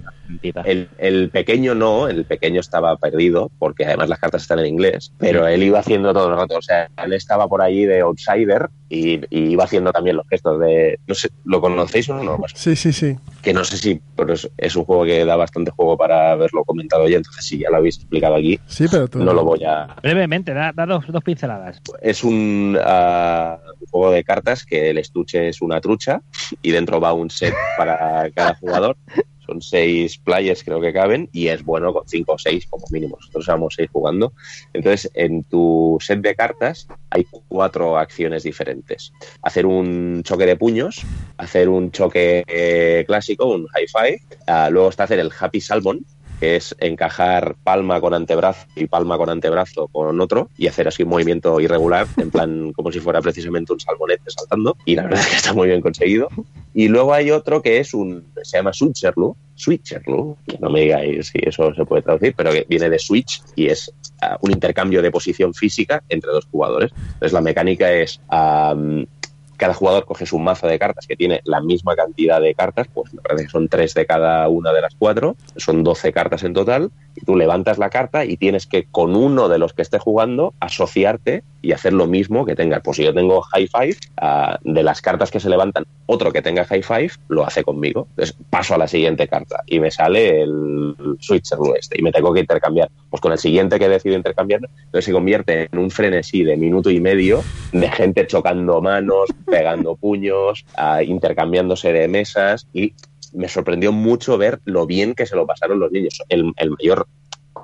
El, 0.65 0.89
el 0.99 1.31
pequeño 1.31 1.75
no, 1.75 2.09
el 2.09 2.25
pequeño 2.25 2.61
estaba 2.61 2.97
perdido, 2.97 3.51
porque 3.59 3.85
además 3.85 4.09
las 4.09 4.19
cartas 4.19 4.43
están 4.43 4.59
en 4.61 4.67
inglés, 4.67 5.13
pero 5.19 5.47
él 5.47 5.63
iba 5.63 5.79
haciendo 5.79 6.13
todo 6.13 6.31
el 6.31 6.37
rato, 6.37 6.57
o 6.59 6.63
sea, 6.63 6.89
él 7.05 7.13
estaba 7.13 7.47
por 7.49 7.61
allí 7.63 7.85
de 7.85 8.01
outsider 8.01 8.69
y, 8.89 9.21
y 9.31 9.51
iba 9.51 9.65
haciendo 9.65 9.93
también 9.93 10.17
los 10.17 10.27
gestos 10.29 10.61
de, 10.61 10.99
no 11.07 11.15
sé, 11.15 11.29
¿lo 11.45 11.61
conocéis 11.61 12.09
o 12.11 12.23
no? 12.23 12.37
Pues 12.39 12.53
Sí, 12.55 12.75
sí, 12.77 12.93
sí. 12.93 13.17
que 13.43 13.53
no 13.53 13.65
sé 13.65 13.77
si, 13.77 14.01
pero 14.17 14.33
es, 14.35 14.49
es 14.57 14.77
un 14.77 14.85
juego 14.85 15.05
que 15.05 15.25
da 15.25 15.37
bastante 15.37 15.71
juego 15.71 15.97
para 15.97 16.33
haberlo 16.33 16.65
comentado 16.65 17.09
ya, 17.09 17.17
entonces 17.19 17.45
si 17.45 17.59
ya 17.59 17.71
lo 17.71 17.77
habéis 17.77 17.97
explicado 17.97 18.37
aquí, 18.37 18.59
Sí, 18.67 18.87
pero 18.91 19.09
tú. 19.09 19.19
no 19.19 19.33
lo 19.33 19.45
voy 19.45 19.65
a... 19.65 19.95
Brevemente, 20.03 20.55
da, 20.55 20.73
da 20.75 20.87
dos, 20.87 21.05
dos 21.09 21.23
pinceladas. 21.25 21.81
Es 22.01 22.25
un, 22.25 22.79
ah, 22.83 23.59
un 23.81 23.87
juego 23.89 24.11
de 24.13 24.25
cartas 24.25 24.65
que 24.65 24.91
el 24.91 24.99
estuche 24.99 25.49
es 25.49 25.61
una 25.61 25.81
trucha 25.81 26.23
y 26.63 26.71
dentro 26.71 27.01
va 27.01 27.13
un 27.13 27.31
set 27.31 27.55
para 27.77 28.31
cada 28.31 28.55
jugador. 28.55 28.97
Seis 29.61 30.19
players, 30.19 30.65
creo 30.65 30.81
que 30.81 30.93
caben, 30.93 31.29
y 31.33 31.49
es 31.49 31.65
bueno 31.65 31.93
con 31.93 32.07
cinco 32.09 32.33
o 32.33 32.39
seis 32.39 32.67
como 32.67 32.87
mínimo. 32.91 33.17
Nosotros 33.21 33.49
éramos 33.49 33.75
seis 33.75 33.89
jugando. 33.93 34.33
Entonces, 34.73 35.11
en 35.15 35.45
tu 35.45 35.99
set 36.01 36.21
de 36.21 36.35
cartas 36.35 36.89
hay 37.11 37.27
cuatro 37.49 37.99
acciones 37.99 38.43
diferentes. 38.43 39.13
Hacer 39.43 39.67
un 39.67 40.23
choque 40.23 40.47
de 40.47 40.57
puños, 40.57 41.03
hacer 41.37 41.69
un 41.69 41.91
choque 41.91 42.45
eh, 42.47 43.05
clásico, 43.07 43.47
un 43.47 43.67
high 43.69 43.87
five. 43.87 44.21
ah, 44.47 44.69
luego 44.71 44.89
está 44.89 45.05
hacer 45.05 45.19
el 45.19 45.31
happy 45.39 45.61
salmon, 45.61 46.05
que 46.45 46.57
es 46.57 46.77
encajar 46.79 47.57
palma 47.65 48.03
con 48.03 48.13
antebrazo 48.13 48.67
y 48.77 48.87
palma 48.87 49.17
con 49.17 49.31
antebrazo 49.31 49.89
con 49.89 50.21
otro 50.21 50.51
y 50.59 50.67
hacer 50.67 50.87
así 50.87 51.03
un 51.03 51.09
movimiento 51.09 51.59
irregular, 51.59 52.07
en 52.19 52.31
plan 52.31 52.73
como 52.77 52.93
si 52.93 53.01
fuera 53.01 53.23
precisamente 53.23 53.73
un 53.73 53.81
salmonete 53.81 54.31
saltando. 54.31 54.77
Y 54.85 54.95
la 54.95 55.05
verdad 55.05 55.21
es 55.21 55.27
que 55.29 55.37
está 55.37 55.55
muy 55.55 55.69
bien 55.69 55.81
conseguido. 55.81 56.29
Y 56.75 56.89
luego 56.89 57.15
hay 57.15 57.31
otro 57.31 57.63
que 57.63 57.79
es 57.79 57.95
un, 57.95 58.27
se 58.43 58.59
llama 58.59 58.75
Switcherloo, 58.75 59.35
Switcherloo, 59.55 60.37
que 60.47 60.59
no 60.59 60.69
me 60.69 60.83
digáis 60.83 61.29
si 61.29 61.39
eso 61.41 61.75
se 61.75 61.87
puede 61.87 62.03
traducir, 62.03 62.35
pero 62.37 62.53
que 62.53 62.67
viene 62.69 62.91
de 62.91 62.99
Switch 62.99 63.41
y 63.57 63.69
es 63.69 63.91
ah, 64.21 64.37
un 64.43 64.51
intercambio 64.51 65.01
de 65.01 65.11
posición 65.11 65.55
física 65.55 66.03
entre 66.11 66.31
dos 66.31 66.47
jugadores. 66.51 66.93
Entonces 67.15 67.33
la 67.33 67.41
mecánica 67.41 67.91
es... 67.91 68.21
am, 68.29 69.07
cada 69.57 69.75
jugador 69.75 70.05
coge 70.05 70.27
su 70.27 70.39
mazo 70.39 70.67
de 70.67 70.79
cartas 70.79 71.07
que 71.07 71.17
tiene 71.17 71.41
la 71.45 71.61
misma 71.61 71.95
cantidad 71.95 72.41
de 72.41 72.55
cartas, 72.55 72.89
pues 72.93 73.13
me 73.15 73.23
parece 73.23 73.45
que 73.45 73.51
son 73.51 73.69
tres 73.69 73.95
de 73.95 74.07
cada 74.07 74.49
una 74.49 74.73
de 74.73 74.81
las 74.81 74.95
cuatro, 74.95 75.37
son 75.57 75.85
12 75.85 76.13
cartas 76.13 76.43
en 76.43 76.55
total, 76.55 76.91
y 77.15 77.25
tú 77.25 77.37
levantas 77.37 77.79
la 77.79 77.91
carta 77.91 78.25
y 78.25 78.37
tienes 78.37 78.67
que 78.67 78.85
con 78.85 79.17
uno 79.17 79.49
de 79.49 79.59
los 79.59 79.73
que 79.73 79.83
esté 79.83 79.99
jugando 79.99 80.55
asociarte 80.61 81.43
y 81.65 81.73
hacer 81.73 81.95
lo 81.95 82.07
mismo 82.07 82.45
que 82.45 82.55
tengas. 82.55 82.83
Pues 82.83 82.99
si 82.99 83.05
yo 83.05 83.15
tengo 83.15 83.41
high 83.41 83.67
five, 83.67 83.97
ah, 84.19 84.59
de 84.63 84.83
las 84.83 85.01
cartas 85.01 85.31
que 85.31 85.41
se 85.41 85.49
levantan, 85.49 85.87
otro 86.07 86.31
que 86.31 86.43
tenga 86.43 86.65
high 86.67 86.83
five 86.83 87.11
lo 87.29 87.47
hace 87.47 87.65
conmigo. 87.65 88.07
Entonces 88.11 88.37
paso 88.51 88.75
a 88.75 88.79
la 88.79 88.87
siguiente 88.87 89.27
carta 89.27 89.63
y 89.67 89.81
me 89.81 89.91
sale 89.91 90.43
el 90.43 90.95
switcher 91.21 91.59
este 91.79 91.99
y 91.99 92.03
me 92.03 92.13
tengo 92.13 92.35
que 92.35 92.41
intercambiar. 92.41 92.91
Pues 93.09 93.23
con 93.23 93.33
el 93.33 93.39
siguiente 93.39 93.79
que 93.79 93.89
decido 93.89 94.15
intercambiar, 94.15 94.61
entonces 94.63 95.07
se 95.07 95.13
convierte 95.13 95.69
en 95.73 95.79
un 95.79 95.91
frenesí 95.91 96.45
de 96.45 96.57
minuto 96.57 96.91
y 96.91 97.01
medio 97.01 97.43
de 97.73 97.91
gente 97.91 98.27
chocando 98.27 98.83
manos, 98.83 99.31
pegando 99.47 99.97
puños, 99.97 100.67
ah, 100.77 101.03
intercambiándose 101.03 101.93
de 101.93 102.09
mesas 102.09 102.67
y 102.75 102.93
me 103.33 103.49
sorprendió 103.49 103.91
mucho 103.91 104.37
ver 104.37 104.61
lo 104.65 104.87
bien 104.87 105.15
que 105.15 105.27
se 105.27 105.35
lo 105.35 105.47
pasaron 105.47 105.81
los 105.81 105.91
niños. 105.91 106.23
El, 106.29 106.53
el 106.57 106.71
mayor 106.71 107.07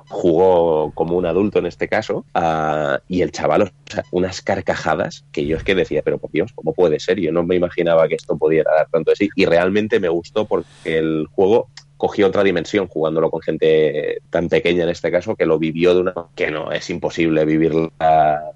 jugó 0.07 0.91
como 0.93 1.17
un 1.17 1.25
adulto 1.25 1.59
en 1.59 1.65
este 1.65 1.87
caso 1.87 2.25
ah, 2.33 2.99
y 3.07 3.21
el 3.21 3.31
chaval, 3.31 3.71
unas 4.11 4.41
carcajadas 4.41 5.25
que 5.31 5.45
yo 5.45 5.57
es 5.57 5.63
que 5.63 5.75
decía, 5.75 6.01
pero 6.03 6.17
por 6.17 6.31
Dios, 6.31 6.51
¿cómo 6.53 6.73
puede 6.73 6.99
ser? 6.99 7.19
Yo 7.19 7.31
no 7.31 7.43
me 7.43 7.55
imaginaba 7.55 8.07
que 8.07 8.15
esto 8.15 8.37
pudiera 8.37 8.71
dar 8.73 8.87
tanto 8.89 9.11
de 9.11 9.29
y 9.35 9.45
realmente 9.45 9.99
me 9.99 10.09
gustó 10.09 10.45
porque 10.45 10.97
el 10.97 11.27
juego 11.31 11.69
cogió 11.97 12.27
otra 12.27 12.43
dimensión 12.43 12.87
jugándolo 12.87 13.29
con 13.29 13.41
gente 13.41 14.21
tan 14.31 14.49
pequeña 14.49 14.83
en 14.83 14.89
este 14.89 15.11
caso 15.11 15.35
que 15.35 15.45
lo 15.45 15.59
vivió 15.59 15.93
de 15.93 16.01
una 16.01 16.13
que 16.35 16.49
no 16.49 16.71
es 16.71 16.89
imposible 16.89 17.45
vivirla 17.45 17.91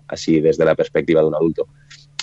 así 0.07 0.39
desde 0.41 0.65
la 0.65 0.73
perspectiva 0.73 1.21
de 1.21 1.27
un 1.27 1.35
adulto. 1.35 1.67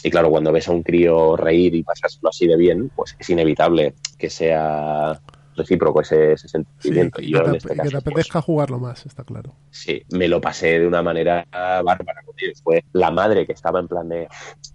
Y 0.02 0.10
claro, 0.10 0.30
cuando 0.30 0.50
ves 0.50 0.66
a 0.66 0.72
un 0.72 0.82
crío 0.82 1.36
reír 1.36 1.76
y 1.76 1.84
pasarlo 1.84 2.28
así 2.28 2.48
de 2.48 2.56
bien, 2.56 2.90
pues 2.96 3.14
es 3.16 3.30
inevitable 3.30 3.94
que 4.18 4.30
sea 4.30 5.20
recíproco 5.56 6.00
ese, 6.00 6.32
ese 6.32 6.48
sentimiento. 6.48 7.20
Sí, 7.20 7.26
y 7.26 7.32
yo 7.32 7.40
que 7.40 7.44
en 7.46 7.52
te, 7.52 7.58
este 7.58 7.68
que 7.70 7.76
caso, 7.76 7.88
te 7.88 7.92
pues, 7.92 8.02
apetezca 8.06 8.40
jugarlo 8.40 8.78
más, 8.78 9.06
está 9.06 9.24
claro. 9.24 9.54
sí, 9.70 10.02
me 10.10 10.28
lo 10.28 10.40
pasé 10.40 10.78
de 10.78 10.86
una 10.86 11.02
manera 11.02 11.46
bárbara. 11.52 12.22
Fue 12.62 12.84
la 12.92 13.10
madre 13.10 13.46
que 13.46 13.52
estaba 13.52 13.80
en 13.80 13.88
plan 13.88 14.08
de 14.08 14.28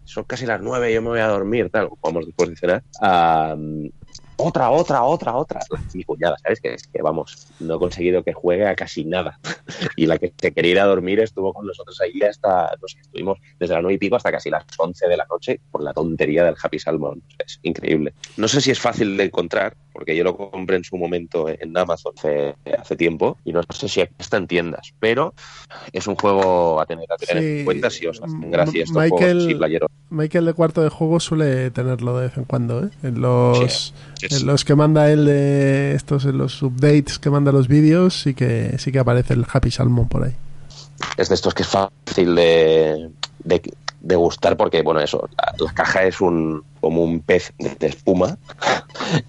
son 0.03 0.23
casi 0.23 0.45
las 0.45 0.61
nueve, 0.61 0.93
yo 0.93 1.01
me 1.01 1.09
voy 1.09 1.19
a 1.19 1.27
dormir, 1.27 1.69
tal, 1.69 1.89
vamos 2.01 2.25
después 2.25 2.49
de 2.49 2.55
cenar. 2.55 2.83
Am, 3.01 3.89
otra, 4.37 4.69
otra, 4.71 5.03
otra, 5.03 5.35
otra. 5.35 5.59
Mi 5.93 6.03
cuñada, 6.03 6.37
¿sabes? 6.41 6.61
Que, 6.61 6.75
que 6.93 7.01
vamos, 7.01 7.47
no 7.59 7.75
he 7.75 7.79
conseguido 7.79 8.23
que 8.23 8.33
juegue 8.33 8.67
a 8.67 8.75
casi 8.75 9.03
nada. 9.05 9.39
Y 9.95 10.05
la 10.05 10.17
que 10.17 10.31
se 10.39 10.51
quería 10.53 10.71
ir 10.71 10.79
a 10.79 10.85
dormir 10.85 11.19
estuvo 11.19 11.53
con 11.53 11.65
nosotros 11.65 11.99
ahí 12.01 12.21
hasta, 12.21 12.71
no 12.81 12.87
sé, 12.87 12.99
estuvimos 12.99 13.37
desde 13.59 13.73
las 13.73 13.81
nueve 13.83 13.95
y 13.95 13.97
pico 13.97 14.15
hasta 14.15 14.31
casi 14.31 14.49
las 14.49 14.63
once 14.77 15.07
de 15.07 15.17
la 15.17 15.25
noche 15.29 15.59
por 15.71 15.81
la 15.83 15.91
tontería 15.93 16.43
del 16.43 16.55
Happy 16.61 16.79
Salmon. 16.79 17.21
Es 17.43 17.59
increíble. 17.63 18.13
No 18.37 18.47
sé 18.47 18.61
si 18.61 18.71
es 18.71 18.79
fácil 18.79 19.17
de 19.17 19.25
encontrar, 19.25 19.75
porque 19.91 20.15
yo 20.15 20.23
lo 20.23 20.37
compré 20.37 20.77
en 20.77 20.83
su 20.83 20.97
momento 20.97 21.47
en 21.49 21.75
Amazon 21.77 22.13
hace, 22.17 22.55
hace 22.79 22.95
tiempo 22.95 23.37
y 23.43 23.51
no 23.53 23.61
sé 23.71 23.89
si 23.89 24.01
está 24.17 24.37
en 24.37 24.47
tiendas, 24.47 24.93
pero 24.99 25.33
es 25.91 26.05
un 26.07 26.15
juego 26.15 26.79
a 26.79 26.85
tener, 26.85 27.05
a 27.11 27.17
tener 27.17 27.43
Sí, 27.43 27.59
en 27.59 27.65
cuenta 27.65 27.89
si 27.89 28.05
os 28.07 28.21
hacen 28.21 28.51
gracia 28.51 28.83
estos 28.83 28.95
Michael- 29.03 29.57
juegos. 29.57 29.89
Michael 30.09 30.45
de 30.45 30.53
cuarto 30.53 30.81
de 30.83 30.89
juego 30.89 31.19
suele 31.19 31.69
tenerlo 31.71 32.17
de 32.17 32.27
vez 32.27 32.37
en 32.37 32.45
cuando, 32.45 32.85
¿eh? 32.85 32.89
En 33.03 33.19
los, 33.19 33.93
Sí, 34.15 34.26
en 34.31 34.45
los 34.45 34.65
que 34.65 34.75
manda 34.75 35.11
él 35.11 35.25
de 35.25 35.93
estos, 35.95 36.25
en 36.25 36.37
los 36.37 36.61
updates 36.61 37.19
que 37.19 37.29
manda 37.29 37.51
los 37.51 37.67
vídeos, 37.67 38.21
sí 38.21 38.33
que 38.33 38.77
sí 38.77 38.91
que 38.91 38.99
aparece 38.99 39.33
el 39.33 39.45
Happy 39.51 39.71
Salmon 39.71 40.07
por 40.07 40.23
ahí. 40.23 40.33
es 41.17 41.29
de 41.29 41.35
estos 41.35 41.53
que 41.53 41.63
es 41.63 41.69
fácil 41.69 42.35
de, 42.35 43.09
de, 43.43 43.61
de 44.01 44.15
gustar 44.15 44.57
porque, 44.57 44.81
bueno, 44.81 44.99
eso, 44.99 45.27
la, 45.37 45.53
la 45.65 45.73
caja 45.73 46.03
es 46.05 46.21
un 46.21 46.63
como 46.81 47.03
un 47.03 47.19
pez 47.21 47.53
de, 47.59 47.75
de 47.79 47.87
espuma 47.87 48.37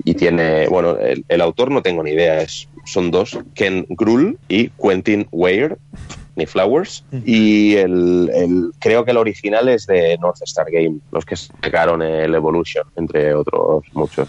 y 0.05 0.15
tiene, 0.15 0.69
bueno, 0.69 0.97
el, 0.97 1.25
el 1.29 1.41
autor 1.41 1.71
no 1.71 1.83
tengo 1.83 2.03
ni 2.03 2.11
idea, 2.13 2.41
es, 2.41 2.69
son 2.85 3.11
dos, 3.11 3.39
Ken 3.55 3.87
Grull 3.91 4.39
y 4.49 4.69
Quentin 4.71 5.27
Weir, 5.33 5.77
ni 6.37 6.47
Flowers, 6.47 7.05
y 7.25 7.75
el, 7.75 8.31
el- 8.33 8.71
creo 8.79 9.05
que 9.05 9.11
el 9.11 9.17
original 9.17 9.69
es 9.69 9.87
de 9.89 10.17
North 10.19 10.41
Star 10.43 10.67
Game, 10.71 10.99
los 11.11 11.25
que 11.25 11.35
sacaron 11.35 12.01
el 12.01 12.33
Evolution, 12.35 12.85
entre 12.97 13.35
otros 13.35 13.83
muchos. 13.93 14.29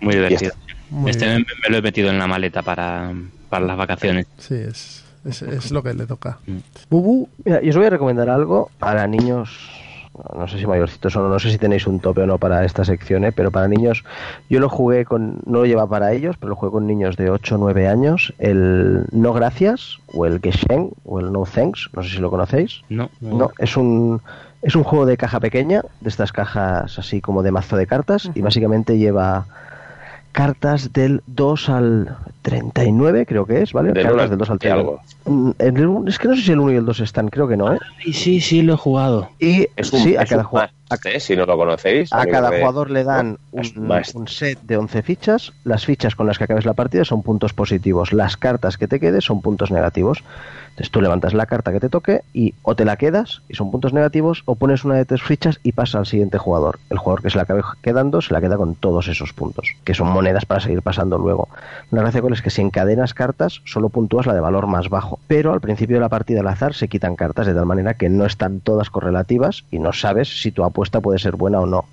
Muy 0.00 0.14
divertido. 0.14 0.52
Muy 0.90 1.10
Este 1.10 1.26
me, 1.26 1.38
me 1.38 1.70
lo 1.70 1.76
he 1.76 1.82
metido 1.82 2.10
en 2.10 2.18
la 2.18 2.26
maleta 2.26 2.62
para, 2.62 3.12
para 3.48 3.66
las 3.66 3.76
vacaciones. 3.76 4.26
Sí, 4.38 4.54
es, 4.54 5.04
es, 5.24 5.42
es 5.42 5.70
lo 5.70 5.82
que 5.82 5.94
le 5.94 6.06
toca. 6.06 6.38
Mm. 6.46 6.58
Bubu, 6.88 7.28
Mira, 7.44 7.60
yo 7.62 7.70
os 7.70 7.76
voy 7.76 7.86
a 7.86 7.90
recomendar 7.90 8.28
algo 8.30 8.70
para 8.78 9.06
niños, 9.06 9.70
no 10.36 10.48
sé 10.48 10.58
si 10.58 10.66
mayorcitos 10.66 11.14
o 11.16 11.22
no, 11.22 11.28
no 11.28 11.38
sé 11.38 11.50
si 11.50 11.58
tenéis 11.58 11.86
un 11.86 12.00
tope 12.00 12.22
o 12.22 12.26
no 12.26 12.38
para 12.38 12.64
esta 12.64 12.84
sección, 12.84 13.24
¿eh? 13.24 13.32
pero 13.32 13.50
para 13.50 13.68
niños, 13.68 14.04
yo 14.48 14.60
lo 14.60 14.68
jugué 14.68 15.04
con, 15.04 15.40
no 15.46 15.60
lo 15.60 15.66
lleva 15.66 15.86
para 15.86 16.12
ellos, 16.12 16.36
pero 16.38 16.50
lo 16.50 16.56
jugué 16.56 16.72
con 16.72 16.86
niños 16.86 17.16
de 17.16 17.30
8 17.30 17.54
o 17.54 17.58
9 17.58 17.86
años, 17.88 18.32
el 18.38 19.04
No 19.12 19.32
Gracias, 19.32 19.98
o 20.12 20.26
el 20.26 20.40
Geshen, 20.40 20.90
o 21.04 21.20
el 21.20 21.32
No 21.32 21.44
Thanks, 21.44 21.90
no 21.92 22.02
sé 22.02 22.10
si 22.10 22.18
lo 22.18 22.30
conocéis. 22.30 22.82
No, 22.88 23.10
No, 23.20 23.50
es 23.58 23.76
un, 23.76 24.20
es 24.62 24.74
un 24.74 24.84
juego 24.84 25.06
de 25.06 25.16
caja 25.16 25.38
pequeña, 25.38 25.82
de 26.00 26.08
estas 26.08 26.32
cajas 26.32 26.98
así 26.98 27.20
como 27.20 27.42
de 27.42 27.52
mazo 27.52 27.76
de 27.76 27.86
cartas, 27.86 28.30
y 28.34 28.40
básicamente 28.40 28.98
lleva 28.98 29.46
cartas 30.32 30.92
del 30.92 31.22
2 31.26 31.68
al 31.68 32.16
39, 32.42 33.26
creo 33.26 33.46
que 33.46 33.62
es, 33.62 33.72
¿vale? 33.72 33.92
Del 33.92 34.04
cartas 34.04 34.30
del 34.30 34.38
2 34.38 34.50
al 34.50 34.58
30 34.58 34.78
y 34.80 34.84
39. 34.84 34.84
Mm, 34.84 34.88
el 34.88 34.90
un- 34.92 35.19
es 36.06 36.18
que 36.18 36.28
no 36.28 36.36
sé 36.36 36.42
si 36.42 36.52
el 36.52 36.60
1 36.60 36.72
y 36.72 36.76
el 36.76 36.84
2 36.84 37.00
están, 37.00 37.28
creo 37.28 37.46
que 37.48 37.56
no, 37.56 37.72
¿eh? 37.74 37.78
Sí, 38.04 38.12
sí, 38.12 38.40
sí, 38.40 38.62
lo 38.62 38.74
he 38.74 38.76
jugado. 38.76 39.30
Y 39.38 39.66
Es 39.76 39.92
un, 39.92 40.00
sí, 40.00 40.16
a 40.16 40.22
es 40.22 40.30
cada, 40.30 40.42
must, 40.50 41.06
¿eh? 41.06 41.20
si 41.20 41.36
no 41.36 41.46
lo 41.46 41.56
conocéis. 41.56 42.12
a 42.12 42.26
cada 42.26 42.50
me- 42.50 42.58
jugador 42.60 42.90
le 42.90 43.04
dan 43.04 43.38
un 43.52 44.26
set 44.28 44.58
de 44.62 44.76
11 44.76 45.02
fichas. 45.02 45.52
Las 45.64 45.86
fichas 45.86 46.14
con 46.14 46.26
las 46.26 46.38
que 46.38 46.44
acabes 46.44 46.64
la 46.66 46.74
partida 46.74 47.04
son 47.04 47.22
puntos 47.22 47.52
positivos. 47.52 48.12
Las 48.12 48.36
cartas 48.36 48.76
que 48.76 48.88
te 48.88 48.98
quedes 49.00 49.24
son 49.24 49.40
puntos 49.40 49.70
negativos. 49.70 50.22
Entonces 50.70 50.92
tú 50.92 51.00
levantas 51.02 51.34
la 51.34 51.46
carta 51.46 51.72
que 51.72 51.80
te 51.80 51.88
toque 51.88 52.22
y 52.32 52.54
o 52.62 52.74
te 52.74 52.84
la 52.84 52.96
quedas 52.96 53.42
y 53.48 53.54
son 53.54 53.70
puntos 53.70 53.92
negativos 53.92 54.42
o 54.46 54.54
pones 54.54 54.84
una 54.84 54.94
de 54.94 55.04
tus 55.04 55.22
fichas 55.22 55.58
y 55.62 55.72
pasa 55.72 55.98
al 55.98 56.06
siguiente 56.06 56.38
jugador. 56.38 56.78
El 56.90 56.98
jugador 56.98 57.22
que 57.22 57.28
se 57.30 57.36
la 57.36 57.42
acabe 57.42 57.62
quedando 57.82 58.20
se 58.22 58.32
la 58.32 58.40
queda 58.40 58.56
con 58.56 58.76
todos 58.76 59.08
esos 59.08 59.32
puntos, 59.32 59.68
que 59.84 59.94
son 59.94 60.08
monedas 60.08 60.46
para 60.46 60.60
seguir 60.60 60.80
pasando 60.80 61.18
luego. 61.18 61.48
La 61.90 62.00
gracia 62.02 62.20
cuál 62.22 62.32
es 62.32 62.40
que 62.40 62.50
si 62.50 62.62
encadenas 62.62 63.14
cartas 63.14 63.60
solo 63.64 63.88
puntúas 63.90 64.26
la 64.26 64.32
de 64.32 64.40
valor 64.40 64.68
más 64.68 64.88
bajo, 64.88 65.18
pero 65.26 65.52
al 65.52 65.60
principio 65.60 65.96
de 65.96 66.00
la 66.00 66.08
partida 66.08 66.40
al 66.40 66.48
azar 66.48 66.74
se 66.74 66.88
quitan 66.88 67.16
cartas 67.16 67.46
de 67.46 67.54
tal 67.54 67.66
manera 67.66 67.94
que 67.94 68.08
no 68.08 68.26
están 68.26 68.60
todas 68.60 68.90
correlativas 68.90 69.64
y 69.70 69.78
no 69.78 69.92
sabes 69.92 70.40
si 70.42 70.50
tu 70.50 70.64
apuesta 70.64 71.00
puede 71.00 71.18
ser 71.18 71.36
buena 71.36 71.60
o 71.60 71.66
no. 71.66 71.84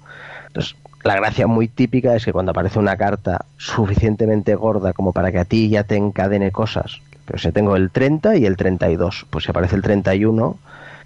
Entonces, 0.47 0.75
la 1.03 1.15
gracia 1.15 1.47
muy 1.47 1.67
típica 1.67 2.15
es 2.15 2.25
que 2.25 2.33
cuando 2.33 2.51
aparece 2.51 2.79
una 2.79 2.97
carta 2.97 3.45
suficientemente 3.57 4.55
gorda 4.55 4.93
como 4.93 5.13
para 5.13 5.31
que 5.31 5.39
a 5.39 5.45
ti 5.45 5.69
ya 5.69 5.83
te 5.83 5.95
encadene 5.95 6.51
cosas, 6.51 7.01
pero 7.25 7.39
si 7.39 7.51
tengo 7.51 7.75
el 7.75 7.91
30 7.91 8.37
y 8.37 8.45
el 8.45 8.57
32, 8.57 9.25
pues 9.29 9.43
si 9.43 9.51
aparece 9.51 9.75
el 9.75 9.81
31, 9.81 10.57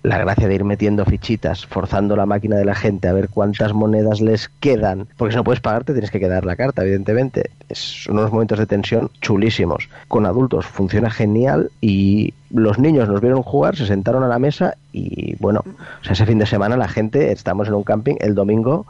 la 0.03 0.17
gracia 0.17 0.47
de 0.47 0.55
ir 0.55 0.63
metiendo 0.63 1.05
fichitas, 1.05 1.65
forzando 1.65 2.15
la 2.15 2.25
máquina 2.25 2.55
de 2.55 2.65
la 2.65 2.75
gente 2.75 3.07
a 3.07 3.13
ver 3.13 3.29
cuántas 3.29 3.73
monedas 3.73 4.21
les 4.21 4.49
quedan, 4.59 5.07
porque 5.17 5.33
si 5.33 5.37
no 5.37 5.43
puedes 5.43 5.61
pagarte 5.61 5.93
tienes 5.93 6.11
que 6.11 6.19
quedar 6.19 6.45
la 6.45 6.55
carta, 6.55 6.81
evidentemente. 6.81 7.51
Es 7.69 8.07
unos 8.07 8.31
momentos 8.31 8.59
de 8.59 8.65
tensión 8.65 9.09
chulísimos. 9.21 9.89
Con 10.07 10.25
adultos 10.25 10.65
funciona 10.65 11.09
genial 11.09 11.71
y 11.81 12.33
los 12.49 12.79
niños 12.79 13.07
nos 13.07 13.21
vieron 13.21 13.43
jugar, 13.43 13.75
se 13.75 13.85
sentaron 13.85 14.23
a 14.23 14.27
la 14.27 14.39
mesa 14.39 14.75
y 14.91 15.35
bueno, 15.37 15.63
o 15.65 16.03
sea, 16.03 16.13
ese 16.13 16.25
fin 16.25 16.39
de 16.39 16.45
semana 16.45 16.75
la 16.77 16.87
gente, 16.87 17.31
estamos 17.31 17.67
en 17.67 17.75
un 17.75 17.83
camping 17.83 18.15
el 18.19 18.35
domingo 18.35 18.85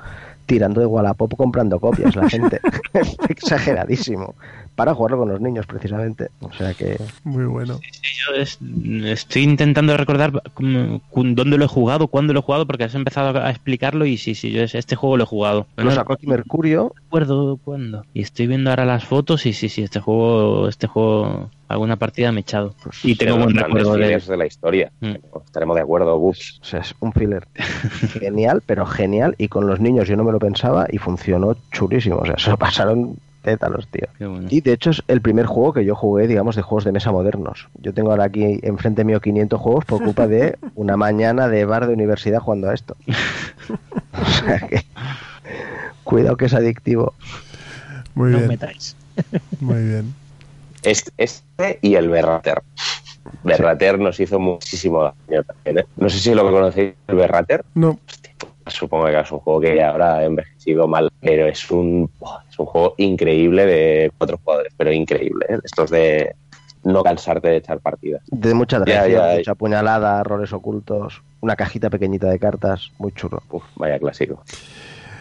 tirando 0.45 0.81
de 0.81 0.87
Wallapop 0.87 1.35
comprando 1.37 1.79
copias 1.79 2.15
la 2.15 2.29
gente. 2.29 2.59
Exageradísimo. 3.29 4.35
Para 4.81 4.95
jugarlo 4.95 5.19
con 5.19 5.29
los 5.29 5.39
niños, 5.39 5.67
precisamente. 5.67 6.29
O 6.39 6.51
sea 6.53 6.73
que. 6.73 6.97
muy 7.23 7.45
bueno. 7.45 7.79
Yo 8.01 8.33
es- 8.35 8.57
estoy 9.05 9.43
intentando 9.43 9.95
recordar 9.95 10.31
dónde 10.57 11.57
lo 11.59 11.65
he 11.65 11.67
jugado, 11.67 12.07
cuándo 12.07 12.33
lo 12.33 12.39
he 12.39 12.41
jugado, 12.41 12.65
porque 12.65 12.85
has 12.85 12.95
empezado 12.95 13.39
a 13.39 13.51
explicarlo 13.51 14.07
y 14.07 14.17
sí, 14.17 14.33
sí, 14.33 14.49
yo 14.51 14.63
es- 14.63 14.73
este 14.73 14.95
juego 14.95 15.17
lo 15.17 15.23
he 15.25 15.27
jugado. 15.27 15.67
No 15.77 15.83
Lo 15.83 15.91
sacó 15.91 16.13
aquí 16.13 16.25
Mercurio. 16.25 16.93
recuerdo 16.95 17.57
cuándo. 17.63 18.05
Y 18.15 18.21
estoy 18.23 18.47
viendo 18.47 18.71
ahora 18.71 18.85
las 18.85 19.03
fotos 19.05 19.45
y 19.45 19.53
sí, 19.53 19.69
sí, 19.69 19.83
este 19.83 19.99
juego, 19.99 20.67
este 20.67 20.87
juego, 20.87 21.51
alguna 21.67 21.97
partida 21.97 22.31
me 22.31 22.39
he 22.39 22.41
echado. 22.41 22.73
Y 23.03 23.13
tengo 23.13 23.37
buen 23.37 23.55
recuerdo 23.55 23.93
de 23.93 24.17
de 24.17 24.37
la 24.37 24.45
historia. 24.47 24.91
Mm. 25.01 25.13
Estaremos 25.45 25.75
de 25.75 25.81
acuerdo, 25.83 26.17
Bus. 26.17 26.59
O 26.63 26.65
sea, 26.65 26.79
es 26.79 26.95
un 27.01 27.13
filler 27.13 27.47
genial, 28.19 28.63
pero 28.65 28.87
genial. 28.87 29.35
Y 29.37 29.47
con 29.47 29.67
los 29.67 29.79
niños 29.79 30.07
yo 30.07 30.15
no 30.17 30.23
me 30.23 30.31
lo 30.31 30.39
pensaba 30.39 30.87
y 30.91 30.97
funcionó 30.97 31.55
chulísimo. 31.71 32.15
O 32.17 32.25
sea, 32.25 32.35
se 32.39 32.49
lo 32.49 32.57
pasaron 32.57 33.15
tétalos, 33.41 33.87
tío. 33.87 34.07
Qué 34.17 34.25
bueno. 34.25 34.47
Y 34.49 34.61
de 34.61 34.73
hecho 34.73 34.89
es 34.91 35.01
el 35.07 35.21
primer 35.21 35.45
juego 35.45 35.73
que 35.73 35.85
yo 35.85 35.95
jugué, 35.95 36.27
digamos, 36.27 36.55
de 36.55 36.61
juegos 36.61 36.83
de 36.85 36.91
mesa 36.91 37.11
modernos. 37.11 37.67
Yo 37.79 37.93
tengo 37.93 38.11
ahora 38.11 38.25
aquí 38.25 38.59
enfrente 38.63 39.03
mío 39.03 39.19
500 39.21 39.59
juegos 39.59 39.85
por 39.85 40.03
culpa 40.03 40.27
de 40.27 40.57
una 40.75 40.97
mañana 40.97 41.47
de 41.47 41.65
bar 41.65 41.87
de 41.87 41.93
universidad 41.93 42.39
jugando 42.39 42.69
a 42.69 42.73
esto. 42.73 42.95
o 44.21 44.25
sea 44.25 44.59
que. 44.67 44.83
Cuidado 46.03 46.37
que 46.37 46.45
es 46.45 46.53
adictivo. 46.53 47.13
Muy 48.15 48.31
No 48.31 48.37
bien, 48.37 48.49
metáis. 48.49 48.95
muy 49.59 49.81
bien. 49.83 50.13
Este, 50.83 51.11
este 51.17 51.79
y 51.81 51.95
el 51.95 52.09
Berrater. 52.09 52.61
Berrater 53.43 53.99
nos 53.99 54.19
hizo 54.19 54.39
muchísimo 54.39 55.03
daño 55.03 55.43
también. 55.43 55.79
¿eh? 55.79 55.85
No 55.95 56.09
sé 56.09 56.19
si 56.19 56.33
lo 56.33 56.43
conocéis, 56.51 56.93
el 57.07 57.15
Berrater. 57.15 57.63
No, 57.75 57.99
Supongo 58.67 59.05
que 59.05 59.19
es 59.19 59.31
un 59.31 59.39
juego 59.39 59.61
que 59.61 59.83
ahora 59.83 60.17
ha 60.17 60.23
envejecido 60.25 60.87
mal, 60.87 61.09
pero 61.19 61.47
es 61.47 61.69
un, 61.71 62.09
es 62.49 62.59
un 62.59 62.65
juego 62.65 62.95
increíble 62.97 63.65
de 63.65 64.11
cuatro 64.17 64.39
jugadores, 64.43 64.73
pero 64.77 64.91
increíble. 64.91 65.45
¿eh? 65.49 65.57
Estos 65.63 65.89
de, 65.89 66.35
no 66.83 67.03
cansarte 67.03 67.47
de 67.49 67.57
echar 67.57 67.79
partidas. 67.79 68.21
De 68.27 68.53
mucha 68.53 68.83
ya, 68.85 69.35
mucha 69.37 69.55
puñalada, 69.55 70.23
roles 70.23 70.53
ocultos, 70.53 71.21
una 71.41 71.55
cajita 71.55 71.89
pequeñita 71.89 72.29
de 72.29 72.39
cartas, 72.39 72.91
muy 72.97 73.11
chulo. 73.13 73.41
Uf, 73.49 73.63
vaya 73.75 73.99
clásico. 73.99 74.43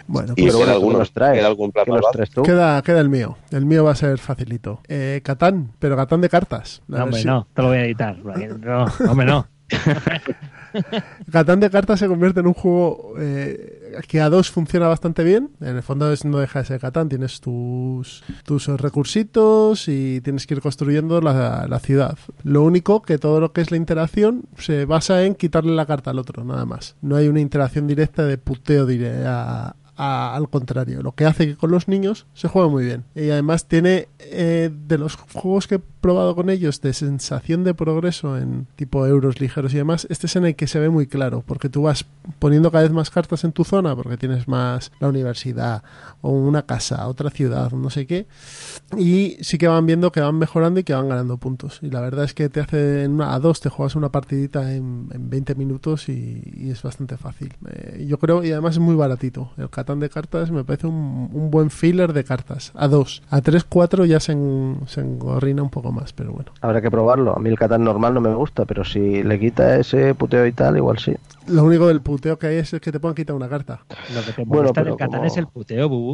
Bueno, 0.07 0.33
¿Y 0.37 0.43
pues 0.43 0.55
queda, 0.55 0.59
bueno, 0.59 0.73
alguno, 0.73 0.93
¿qué 0.95 0.99
nos 0.99 1.13
traes? 1.13 1.39
queda 1.39 1.47
algún 1.47 1.71
plan 1.71 1.85
¿Qué 1.85 1.91
nos 1.93 1.97
malvado? 1.99 2.13
traes 2.13 2.31
tú? 2.31 2.43
queda, 2.43 2.83
queda 2.83 3.01
el 3.01 3.09
mío. 3.09 3.37
El 3.53 3.65
mío 3.65 3.85
va 3.85 3.93
a 3.93 3.95
ser 3.95 4.19
facilito. 4.19 4.81
Eh, 4.89 5.21
Catán, 5.23 5.71
pero 5.79 5.97
Catán 5.97 6.21
de 6.21 6.29
cartas. 6.29 6.83
No, 6.89 7.05
hombre, 7.05 7.23
no, 7.25 7.47
te 7.55 7.63
lo 7.63 7.69
voy 7.69 7.79
a 7.79 7.85
editar. 7.85 8.17
No, 8.19 8.87
hombre, 9.09 9.27
no. 9.27 9.47
Catán 11.31 11.61
de 11.61 11.71
cartas 11.71 11.99
se 12.01 12.09
convierte 12.09 12.41
en 12.41 12.47
un 12.47 12.55
juego 12.55 13.15
eh, 13.19 13.99
que 14.09 14.21
a 14.21 14.29
dos 14.29 14.51
funciona 14.51 14.89
bastante 14.89 15.25
bien. 15.25 15.51
En 15.61 15.77
el 15.77 15.83
fondo 15.83 16.13
no 16.25 16.39
deja 16.39 16.61
de 16.61 16.65
ser 16.65 16.81
Catán. 16.81 17.09
Tienes 17.09 17.41
tus, 17.41 18.23
tus 18.45 18.67
recursitos 18.69 19.89
y 19.89 20.21
tienes 20.21 20.47
que 20.47 20.55
ir 20.55 20.61
construyendo 20.61 21.21
la, 21.21 21.67
la 21.69 21.79
ciudad. 21.81 22.17
Lo 22.45 22.63
único 22.63 23.03
que 23.03 23.19
todo 23.19 23.41
lo 23.41 23.53
que 23.53 23.61
es 23.61 23.71
la 23.71 23.77
interacción 23.77 24.43
se 24.59 24.85
basa 24.85 25.25
en 25.25 25.35
quitarle 25.35 25.75
la 25.75 25.87
carta 25.87 26.11
al 26.11 26.19
otro, 26.19 26.45
nada 26.45 26.65
más. 26.65 26.97
No 27.03 27.17
hay 27.17 27.29
una 27.29 27.41
interacción 27.41 27.87
directa 27.87 28.25
de 28.25 28.39
puteo 28.39 28.87
dire- 28.87 29.25
a- 29.27 29.75
al 30.01 30.49
contrario. 30.49 31.03
Lo 31.03 31.13
que 31.13 31.27
hace 31.27 31.47
que 31.47 31.57
con 31.57 31.71
los 31.71 31.87
niños 31.87 32.27
se 32.33 32.49
juega 32.49 32.69
muy 32.69 32.85
bien. 32.85 33.05
Y 33.15 33.31
además 33.31 33.67
tiene 33.67 34.09
eh, 34.19 34.71
de 34.89 34.99
los 34.99 35.17
juegos 35.17 35.67
que 35.67 35.77
he 35.77 35.81
probado 36.01 36.35
con 36.35 36.49
ellos 36.49 36.81
de 36.81 36.93
sensación 36.95 37.63
de 37.65 37.75
progreso 37.75 38.39
en 38.39 38.67
tipo 38.77 39.07
euros 39.07 39.41
ligeros 39.41 39.75
y 39.75 39.77
demás, 39.77 40.07
este 40.11 40.27
es 40.27 40.37
en 40.37 40.47
el 40.47 40.57
que 40.57 40.67
se 40.67 40.79
ve 40.79 40.89
muy 40.89 41.07
claro, 41.07 41.45
porque 41.47 41.69
tú 41.69 41.83
vas 41.83 42.07
poniendo 42.39 42.71
cada 42.71 42.85
vez 42.85 42.93
más 42.93 43.11
cartas 43.11 43.45
en 43.45 43.53
tu 43.53 43.65
zona, 43.65 43.95
porque 43.95 44.17
tienes 44.17 44.49
más 44.49 44.93
la 44.99 45.09
universidad 45.09 45.83
o 46.23 46.31
una 46.31 46.63
casa, 46.63 47.07
otra 47.09 47.31
ciudad, 47.31 47.73
no 47.73 47.91
sé 47.91 48.07
qué, 48.07 48.27
y 48.97 49.37
sí 49.41 49.59
que 49.59 49.69
van 49.69 49.87
viendo 49.87 50.11
que 50.13 50.21
van 50.21 50.37
mejorando 50.39 50.81
y 50.81 50.85
que 50.85 50.95
van 50.95 51.09
ganando 51.09 51.37
puntos. 51.39 51.79
Y 51.83 51.91
la 51.91 52.01
verdad 52.01 52.25
es 52.25 52.35
que 52.35 52.49
te 52.49 52.61
hace 52.61 53.05
en 53.05 53.13
una, 53.13 53.35
a 53.35 53.39
dos, 53.41 53.61
te 53.61 53.69
juegas 53.69 53.95
una 53.97 54.11
partidita 54.11 54.75
en, 54.75 55.09
en 55.13 55.31
20 55.31 55.55
minutos 55.55 56.09
y, 56.09 56.43
y 56.57 56.71
es 56.71 56.83
bastante 56.83 57.17
fácil. 57.17 57.55
Eh, 57.71 58.05
yo 58.09 58.19
creo, 58.19 58.45
y 58.45 58.53
además 58.53 58.75
es 58.75 58.79
muy 58.81 58.95
baratito. 58.97 59.51
El 59.57 59.71
Catán 59.71 60.01
de 60.01 60.09
cartas 60.11 60.51
me 60.51 60.65
parece 60.65 60.87
un, 60.87 61.31
un 61.33 61.51
buen 61.51 61.71
filler 61.71 62.13
de 62.13 62.25
cartas. 62.25 62.73
A 62.75 62.89
dos, 62.89 63.23
a 63.31 63.41
tres, 63.41 63.65
cuatro 63.65 64.05
ya 64.05 64.21
se, 64.21 64.33
en- 64.33 64.81
se 64.87 65.01
engorrina 65.01 65.63
un 65.63 65.71
poco 65.71 65.93
más, 65.93 66.13
pero 66.13 66.33
bueno. 66.33 66.53
Habrá 66.61 66.81
que 66.83 66.91
probarlo. 66.91 67.37
A 67.37 67.39
mí 67.41 67.49
el 67.49 67.59
Catán 67.59 67.85
normal 67.85 68.15
no 68.15 68.21
me 68.21 68.35
gusta, 68.35 68.65
pero 68.65 68.85
si 68.85 69.23
le 69.23 69.39
quita 69.39 69.77
ese 69.79 70.15
puteo 70.15 70.47
y 70.47 70.53
tal, 70.53 70.77
igual 70.77 70.99
sí. 70.99 71.15
Lo 71.47 71.65
único 71.65 71.89
del 71.89 72.01
puteo 72.01 72.39
que 72.39 72.47
hay 72.49 72.57
es 72.57 72.71
que 72.81 72.93
te 72.93 73.01
puedan 73.01 73.15
quitar 73.15 73.35
una 73.35 73.49
carta. 73.49 73.81
Lo 74.15 74.23
que 74.25 74.33
te 74.33 74.45
molesta 74.45 74.85
del 74.85 74.97
Catán 74.97 75.21
como- 75.21 75.25
es 75.25 75.37
el 75.37 75.47
puteo, 75.47 75.89
bubu. 75.89 76.10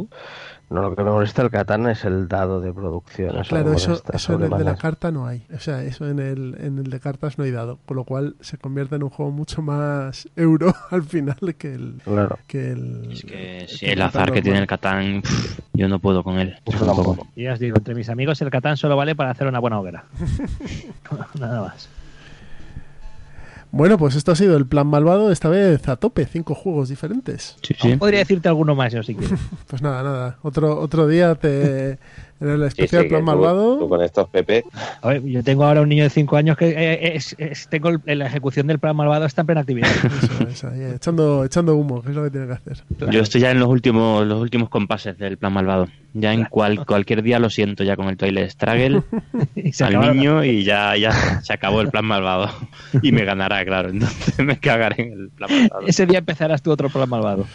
No, 0.69 0.81
lo 0.81 0.95
que 0.95 1.01
me 1.01 1.11
molesta 1.11 1.41
el 1.43 1.49
Catán 1.49 1.87
es 1.87 2.03
el 2.03 2.27
dado 2.27 2.59
de 2.59 2.73
producción. 2.73 3.37
eso 3.37 3.49
Claro, 3.49 3.73
eso, 3.73 4.01
eso 4.11 4.33
en 4.33 4.43
el 4.43 4.49
de 4.49 4.63
la 4.65 4.75
carta 4.75 5.11
no 5.11 5.25
hay. 5.25 5.45
O 5.55 5.59
sea, 5.59 5.81
eso 5.81 6.09
en 6.09 6.19
el, 6.19 6.57
en 6.59 6.77
el 6.77 6.89
de 6.89 6.99
cartas 6.99 7.37
no 7.37 7.45
hay 7.45 7.51
dado. 7.51 7.79
Con 7.85 7.95
lo 7.95 8.03
cual 8.03 8.35
se 8.41 8.57
convierte 8.57 8.97
en 8.97 9.03
un 9.03 9.09
juego 9.09 9.31
mucho 9.31 9.61
más 9.61 10.27
euro 10.35 10.73
al 10.91 11.03
final 11.03 11.37
que 11.57 11.73
el. 11.73 12.01
Claro. 12.03 12.37
Que 12.47 12.71
el 12.71 13.11
Es 13.13 13.23
que 13.23 13.65
si 13.69 13.85
el 13.85 14.01
azar 14.01 14.33
que 14.33 14.41
tiene 14.41 14.59
el. 14.59 14.67
Catán, 14.67 15.21
pff, 15.21 15.59
yo 15.71 15.87
no 15.87 15.99
puedo 15.99 16.21
con 16.23 16.37
él. 16.37 16.57
Tampoco. 16.65 17.25
Y 17.35 17.43
ya 17.43 17.53
os 17.53 17.59
digo, 17.59 17.77
entre 17.77 17.95
mis 17.95 18.09
amigos 18.09 18.41
el 18.41 18.49
Catán 18.49 18.75
solo 18.75 18.97
vale 18.97 19.15
para 19.15 19.31
hacer 19.31 19.47
una 19.47 19.59
buena 19.59 19.79
hoguera. 19.79 20.03
Nada 21.39 21.61
más. 21.61 21.89
Bueno, 23.77 23.99
pues 23.99 24.15
esto 24.15 24.31
ha 24.31 24.35
sido 24.35 24.57
el 24.57 24.65
plan 24.65 24.87
malvado, 24.87 25.31
esta 25.31 25.49
vez 25.49 25.87
a 25.87 25.97
tope, 25.97 26.25
cinco 26.25 26.55
juegos 26.55 26.89
diferentes. 26.89 27.57
Sí, 27.61 27.75
sí. 27.79 27.95
Podría 27.95 28.19
decirte 28.19 28.49
alguno 28.49 28.73
más 28.73 28.91
yo 28.91 29.03
si 29.03 29.13
quieres. 29.13 29.39
Pues 29.67 29.83
nada, 29.83 30.01
nada. 30.01 30.37
Otro, 30.41 30.79
otro 30.79 31.07
día 31.07 31.35
te. 31.35 31.99
En 32.39 32.49
el 32.49 32.59
Sí, 32.61 32.65
especial 32.67 33.03
sí, 33.03 33.09
plan 33.09 33.21
tú- 33.21 33.25
malvado. 33.25 33.79
tú 33.79 33.89
con 33.89 34.03
estos 34.03 34.29
Pepe, 34.29 34.63
A 35.01 35.07
ver, 35.09 35.23
yo 35.23 35.43
tengo 35.43 35.63
ahora 35.65 35.81
un 35.81 35.89
niño 35.89 36.03
de 36.03 36.09
5 36.11 36.37
años 36.37 36.55
que 36.55 36.69
eh, 36.69 37.15
es- 37.15 37.35
es- 37.39 37.67
tengo 37.67 37.89
el- 37.89 38.19
la 38.19 38.27
ejecución 38.27 38.67
del 38.67 38.77
plan 38.79 38.95
malvado 38.95 39.25
está 39.25 39.41
en 39.41 39.45
plena 39.47 39.61
actividad. 39.61 39.87
Eso, 40.21 40.47
eso, 40.47 40.67
ahí, 40.69 40.83
echando, 40.95 41.43
echando 41.45 41.75
humo, 41.75 42.01
que 42.03 42.09
es 42.09 42.15
lo 42.15 42.23
que 42.23 42.29
tiene 42.31 42.45
que 42.47 42.53
hacer. 42.53 42.83
Yo 43.11 43.21
estoy 43.21 43.41
ya 43.41 43.49
en 43.51 43.59
los 43.59 43.67
últimos, 43.69 44.25
los 44.27 44.39
últimos 44.41 44.69
compases 44.69 45.17
del 45.17 45.37
plan 45.37 45.51
malvado. 45.53 45.87
Ya 46.13 46.33
en 46.33 46.45
cual, 46.45 46.83
cualquier 46.85 47.21
día 47.21 47.37
lo 47.37 47.49
siento 47.49 47.83
ya 47.83 47.95
con 47.95 48.07
el 48.07 48.17
Toilet 48.17 48.49
Struggle 48.49 49.03
Y 49.55 49.71
se 49.73 49.83
al 49.83 49.99
niño 50.15 50.43
y 50.43 50.63
ya, 50.63 50.95
ya 50.97 51.41
se 51.41 51.53
acabó 51.53 51.81
el 51.81 51.89
plan 51.89 52.05
malvado. 52.05 52.49
Y 53.03 53.11
me 53.11 53.23
ganará, 53.23 53.63
claro. 53.65 53.89
Entonces 53.93 54.39
me 54.39 54.57
cagaré 54.59 55.03
en 55.03 55.13
el 55.13 55.29
plan 55.29 55.49
malvado. 55.51 55.87
Ese 55.87 56.05
día 56.05 56.19
empezarás 56.19 56.61
tu 56.61 56.71
otro 56.71 56.89
plan 56.89 57.09
malvado. 57.09 57.45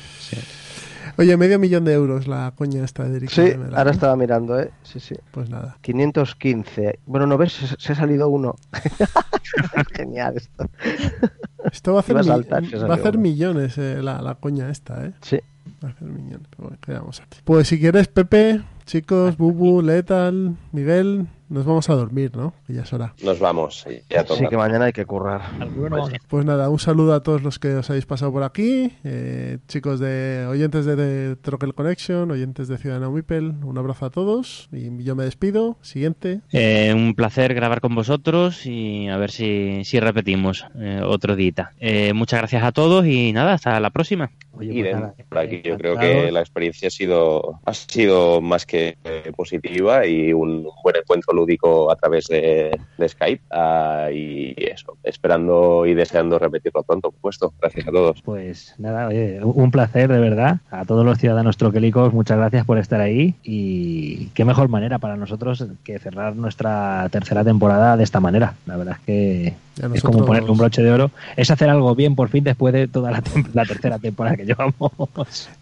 Oye, 1.19 1.37
medio 1.37 1.59
millón 1.59 1.85
de 1.85 1.93
euros 1.93 2.27
la 2.27 2.53
coña 2.57 2.85
esta 2.85 3.05
de 3.05 3.17
Eric 3.17 3.31
Sí, 3.31 3.53
ahora 3.75 3.91
estaba 3.91 4.17
mirando, 4.17 4.59
¿eh? 4.59 4.71
Sí, 4.83 4.99
sí. 5.01 5.15
Pues 5.31 5.51
nada. 5.51 5.77
515. 5.83 6.99
Bueno, 7.07 7.27
no 7.27 7.37
ves, 7.37 7.53
se, 7.53 7.67
se 7.79 7.93
ha 7.93 7.97
salido 7.97 8.29
uno. 8.29 8.57
Genial 9.95 10.37
esto. 10.37 10.69
Esto 11.71 11.93
va 11.93 11.99
a 11.99 12.01
hacer, 12.01 12.17
a 12.17 12.23
saltar, 12.23 12.65
va 12.65 12.95
a 12.95 12.97
hacer 12.97 13.19
millones 13.19 13.79
eh, 13.79 14.03
la, 14.03 14.21
la 14.23 14.35
coña 14.35 14.71
esta, 14.71 15.05
¿eh? 15.07 15.13
Sí. 15.21 15.39
Va 15.83 15.89
a 15.89 15.93
hacer 15.93 16.09
millones. 16.09 16.47
Pero 16.51 16.69
bueno, 16.69 16.79
¿qué 16.85 16.93
vamos 16.93 17.21
a 17.21 17.25
hacer? 17.25 17.43
Pues 17.45 17.69
si 17.69 17.79
quieres, 17.79 18.09
Pepe, 18.09 18.63
chicos, 18.87 19.37
Bubu, 19.37 19.83
Letal, 19.83 20.57
Miguel, 20.73 21.27
nos 21.49 21.65
vamos 21.65 21.89
a 21.91 21.95
dormir, 21.95 22.35
¿no? 22.37 22.55
Que 22.67 22.75
ya 22.75 22.83
es 22.83 22.93
hora. 22.93 23.15
nos 23.23 23.39
vamos. 23.39 23.85
Ya. 24.09 24.25
Sí, 24.27 24.47
que 24.49 24.57
mañana 24.57 24.87
hay 24.87 24.93
que 24.93 25.05
currar. 25.05 25.41
A- 25.43 25.69
Pues 26.29 26.45
nada, 26.45 26.69
un 26.71 26.79
saludo 26.79 27.15
a 27.15 27.23
todos 27.23 27.43
los 27.43 27.59
que 27.59 27.75
os 27.77 27.91
habéis 27.91 28.07
pasado 28.07 28.33
por 28.33 28.43
aquí, 28.43 28.93
eh, 29.05 29.59
chicos 29.69 30.01
de 30.01 30.47
oyentes 30.49 30.85
de, 30.87 30.97
de 30.97 31.37
Troquel 31.37 31.75
Connection, 31.75 32.31
oyentes 32.31 32.69
de 32.69 32.79
Ciudadano 32.79 33.11
Mipel, 33.11 33.53
un 33.65 33.77
abrazo 33.79 34.07
a 34.07 34.11
todos 34.11 34.69
y 34.73 35.03
yo 35.05 35.15
me 35.15 35.25
despido. 35.25 35.77
Siguiente. 35.83 36.41
Eh, 36.53 36.93
un 36.95 37.15
placer 37.15 37.55
grabar 37.55 37.81
con 37.81 37.95
vosotros 37.95 38.65
y 38.67 39.09
a 39.09 39.17
ver 39.17 39.31
si, 39.31 39.85
si 39.85 40.01
repetimos 40.01 40.65
eh, 40.79 41.01
otro 41.05 41.37
día. 41.37 41.73
Eh, 41.81 42.13
muchas 42.15 42.41
gracias 42.41 42.63
a 42.65 42.73
todos 42.73 43.05
y 43.07 43.33
nada, 43.33 43.53
hasta 43.55 43.79
la 43.81 43.91
próxima. 43.91 44.31
Oye, 44.53 44.73
Y 44.75 44.83
pues 44.83 44.97
de- 45.17 45.25
por 45.25 45.39
aquí 45.39 45.63
yo 45.65 45.77
creo 45.77 45.97
que 45.99 46.31
la 46.31 46.41
experiencia 46.41 46.89
ha 46.89 46.91
sido 46.91 47.61
ha 47.65 47.75
sido 47.75 48.41
más 48.41 48.65
que 48.67 48.97
positiva 49.37 50.07
y 50.07 50.33
un 50.33 50.67
buen 50.83 50.97
encuentro 50.97 51.33
lúdico 51.43 51.91
a 51.91 51.97
través 51.97 52.27
de, 52.29 52.79
de 52.99 53.09
Skype 53.09 53.43
Ah, 53.51 54.09
y 54.13 54.55
eso 54.59 54.97
esperando 55.03 55.85
y 55.87 55.95
deseando 55.95 56.39
repetirlo 56.39 56.83
pronto 56.83 57.11
por 57.11 57.35
supuesto 57.35 57.53
gracias 57.61 57.89
a 57.89 57.91
todos 57.91 58.23
Pues 58.23 58.75
nada, 58.79 59.09
oye, 59.09 59.41
un 59.43 59.71
placer 59.71 60.11
de 60.11 60.19
verdad. 60.19 60.59
A 60.71 60.85
todos 60.85 61.05
los 61.05 61.19
ciudadanos 61.19 61.57
troquelicos, 61.57 62.13
muchas 62.13 62.39
gracias 62.39 62.65
por 62.65 62.79
estar 62.79 63.01
ahí. 63.01 63.35
Y 63.43 64.27
qué 64.35 64.45
mejor 64.45 64.69
manera 64.69 64.99
para 64.99 65.17
nosotros 65.17 65.67
que 65.85 65.99
cerrar 65.99 66.37
nuestra 66.37 67.09
tercera 67.11 67.45
temporada 67.45 67.97
de 67.97 68.05
esta 68.05 68.21
manera. 68.21 68.55
La 68.67 68.77
verdad 68.77 68.97
es 69.01 69.05
que 69.07 69.55
es 69.95 70.03
como 70.03 70.25
ponerle 70.27 70.51
un 70.51 70.59
broche 70.59 70.83
de 70.83 70.91
oro. 70.93 71.11
Es 71.37 71.51
hacer 71.51 71.69
algo 71.71 71.95
bien 71.95 72.15
por 72.15 72.29
fin 72.29 72.45
después 72.45 72.73
de 72.75 72.89
toda 72.89 73.11
la, 73.11 73.23
tem- 73.23 73.49
la 73.55 73.65
tercera 73.65 73.99
temporada 73.99 74.37
que 74.37 74.45
llevamos. 74.45 74.93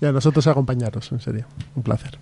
Y 0.01 0.07
a 0.07 0.13
nosotros 0.13 0.47
acompañaros, 0.47 1.11
en 1.13 1.21
serio. 1.21 1.45
Un 1.77 1.83
placer. 1.83 2.19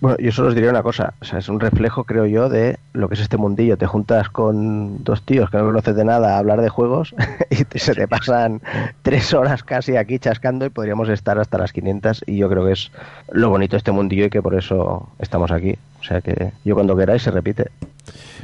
Bueno, 0.00 0.18
yo 0.18 0.30
solo 0.30 0.48
os 0.48 0.54
diría 0.54 0.70
una 0.70 0.82
cosa. 0.82 1.14
O 1.20 1.24
sea, 1.24 1.38
es 1.38 1.48
un 1.48 1.58
reflejo, 1.58 2.04
creo 2.04 2.26
yo, 2.26 2.48
de 2.48 2.78
lo 2.92 3.08
que 3.08 3.14
es 3.14 3.20
este 3.20 3.36
mundillo. 3.36 3.78
Te 3.78 3.86
juntas 3.86 4.28
con 4.28 5.02
dos 5.04 5.22
tíos 5.22 5.50
que 5.50 5.56
no 5.56 5.64
conoces 5.64 5.96
de 5.96 6.04
nada 6.04 6.34
a 6.34 6.38
hablar 6.38 6.60
de 6.60 6.68
juegos 6.68 7.14
y 7.50 7.78
se 7.78 7.94
te 7.94 8.06
pasan 8.06 8.60
tres 9.02 9.32
horas 9.32 9.62
casi 9.62 9.96
aquí 9.96 10.18
chascando 10.18 10.66
y 10.66 10.70
podríamos 10.70 11.08
estar 11.08 11.38
hasta 11.38 11.58
las 11.58 11.72
500. 11.72 12.24
Y 12.26 12.36
yo 12.36 12.48
creo 12.50 12.66
que 12.66 12.72
es 12.72 12.90
lo 13.32 13.48
bonito 13.48 13.72
de 13.72 13.78
este 13.78 13.92
mundillo 13.92 14.26
y 14.26 14.30
que 14.30 14.42
por 14.42 14.54
eso 14.54 15.08
estamos 15.18 15.50
aquí. 15.50 15.78
O 16.06 16.08
sea 16.08 16.20
que 16.20 16.52
yo 16.64 16.74
cuando 16.76 16.96
queráis 16.96 17.22
se 17.22 17.32
repite. 17.32 17.66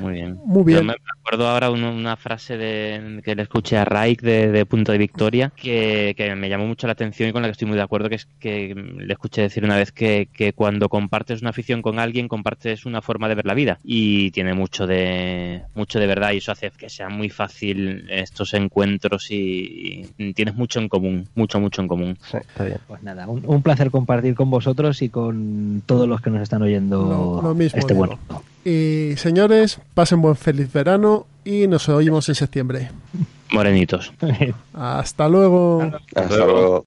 Muy 0.00 0.14
bien. 0.14 0.38
Muy 0.44 0.64
bien. 0.64 0.78
Yo 0.80 0.84
me 0.84 0.94
acuerdo 1.20 1.46
ahora 1.48 1.70
una, 1.70 1.90
una 1.90 2.16
frase 2.16 2.56
de, 2.56 3.20
que 3.22 3.36
le 3.36 3.42
escuché 3.42 3.76
a 3.76 3.84
Raik 3.84 4.20
de, 4.20 4.50
de 4.50 4.66
Punto 4.66 4.90
de 4.90 4.98
Victoria 4.98 5.52
que, 5.54 6.14
que 6.16 6.34
me 6.34 6.48
llamó 6.48 6.66
mucho 6.66 6.88
la 6.88 6.94
atención 6.94 7.28
y 7.28 7.32
con 7.32 7.42
la 7.42 7.48
que 7.48 7.52
estoy 7.52 7.68
muy 7.68 7.76
de 7.76 7.82
acuerdo, 7.82 8.08
que 8.08 8.16
es 8.16 8.26
que 8.40 8.74
le 8.74 9.12
escuché 9.12 9.42
decir 9.42 9.64
una 9.64 9.76
vez 9.76 9.92
que, 9.92 10.28
que 10.32 10.54
cuando 10.54 10.88
compartes 10.88 11.42
una 11.42 11.50
afición 11.50 11.82
con 11.82 12.00
alguien, 12.00 12.26
compartes 12.26 12.84
una 12.86 13.02
forma 13.02 13.28
de 13.28 13.34
ver 13.36 13.46
la 13.46 13.54
vida. 13.54 13.78
Y 13.84 14.32
tiene 14.32 14.54
mucho 14.54 14.86
de, 14.88 15.62
mucho 15.76 16.00
de 16.00 16.06
verdad 16.08 16.32
y 16.32 16.38
eso 16.38 16.50
hace 16.50 16.72
que 16.76 16.88
sea 16.88 17.08
muy 17.08 17.28
fácil 17.28 18.06
estos 18.10 18.54
encuentros 18.54 19.30
y, 19.30 20.08
y 20.18 20.32
tienes 20.32 20.56
mucho 20.56 20.80
en 20.80 20.88
común, 20.88 21.28
mucho, 21.36 21.60
mucho 21.60 21.82
en 21.82 21.86
común. 21.88 22.18
Sí, 22.28 22.38
está 22.38 22.64
bien. 22.64 22.78
Pues 22.88 23.02
nada, 23.04 23.28
un, 23.28 23.42
un 23.46 23.62
placer 23.62 23.90
compartir 23.92 24.34
con 24.34 24.50
vosotros 24.50 25.00
y 25.02 25.10
con 25.10 25.82
todos 25.86 26.08
los 26.08 26.20
que 26.20 26.30
nos 26.30 26.42
están 26.42 26.62
oyendo 26.62 27.40
Lo- 27.42 27.51
lo 27.52 27.58
mismo 27.58 27.78
este 27.78 27.94
digo. 27.94 28.06
bueno. 28.06 28.42
Y 28.64 29.16
señores, 29.16 29.78
pasen 29.94 30.22
buen 30.22 30.36
feliz 30.36 30.72
verano 30.72 31.26
y 31.44 31.66
nos 31.66 31.88
oímos 31.88 32.28
en 32.28 32.34
septiembre. 32.34 32.90
Morenitos. 33.52 34.12
Hasta 34.72 35.28
luego. 35.28 35.82
hasta 36.14 36.36
luego 36.46 36.84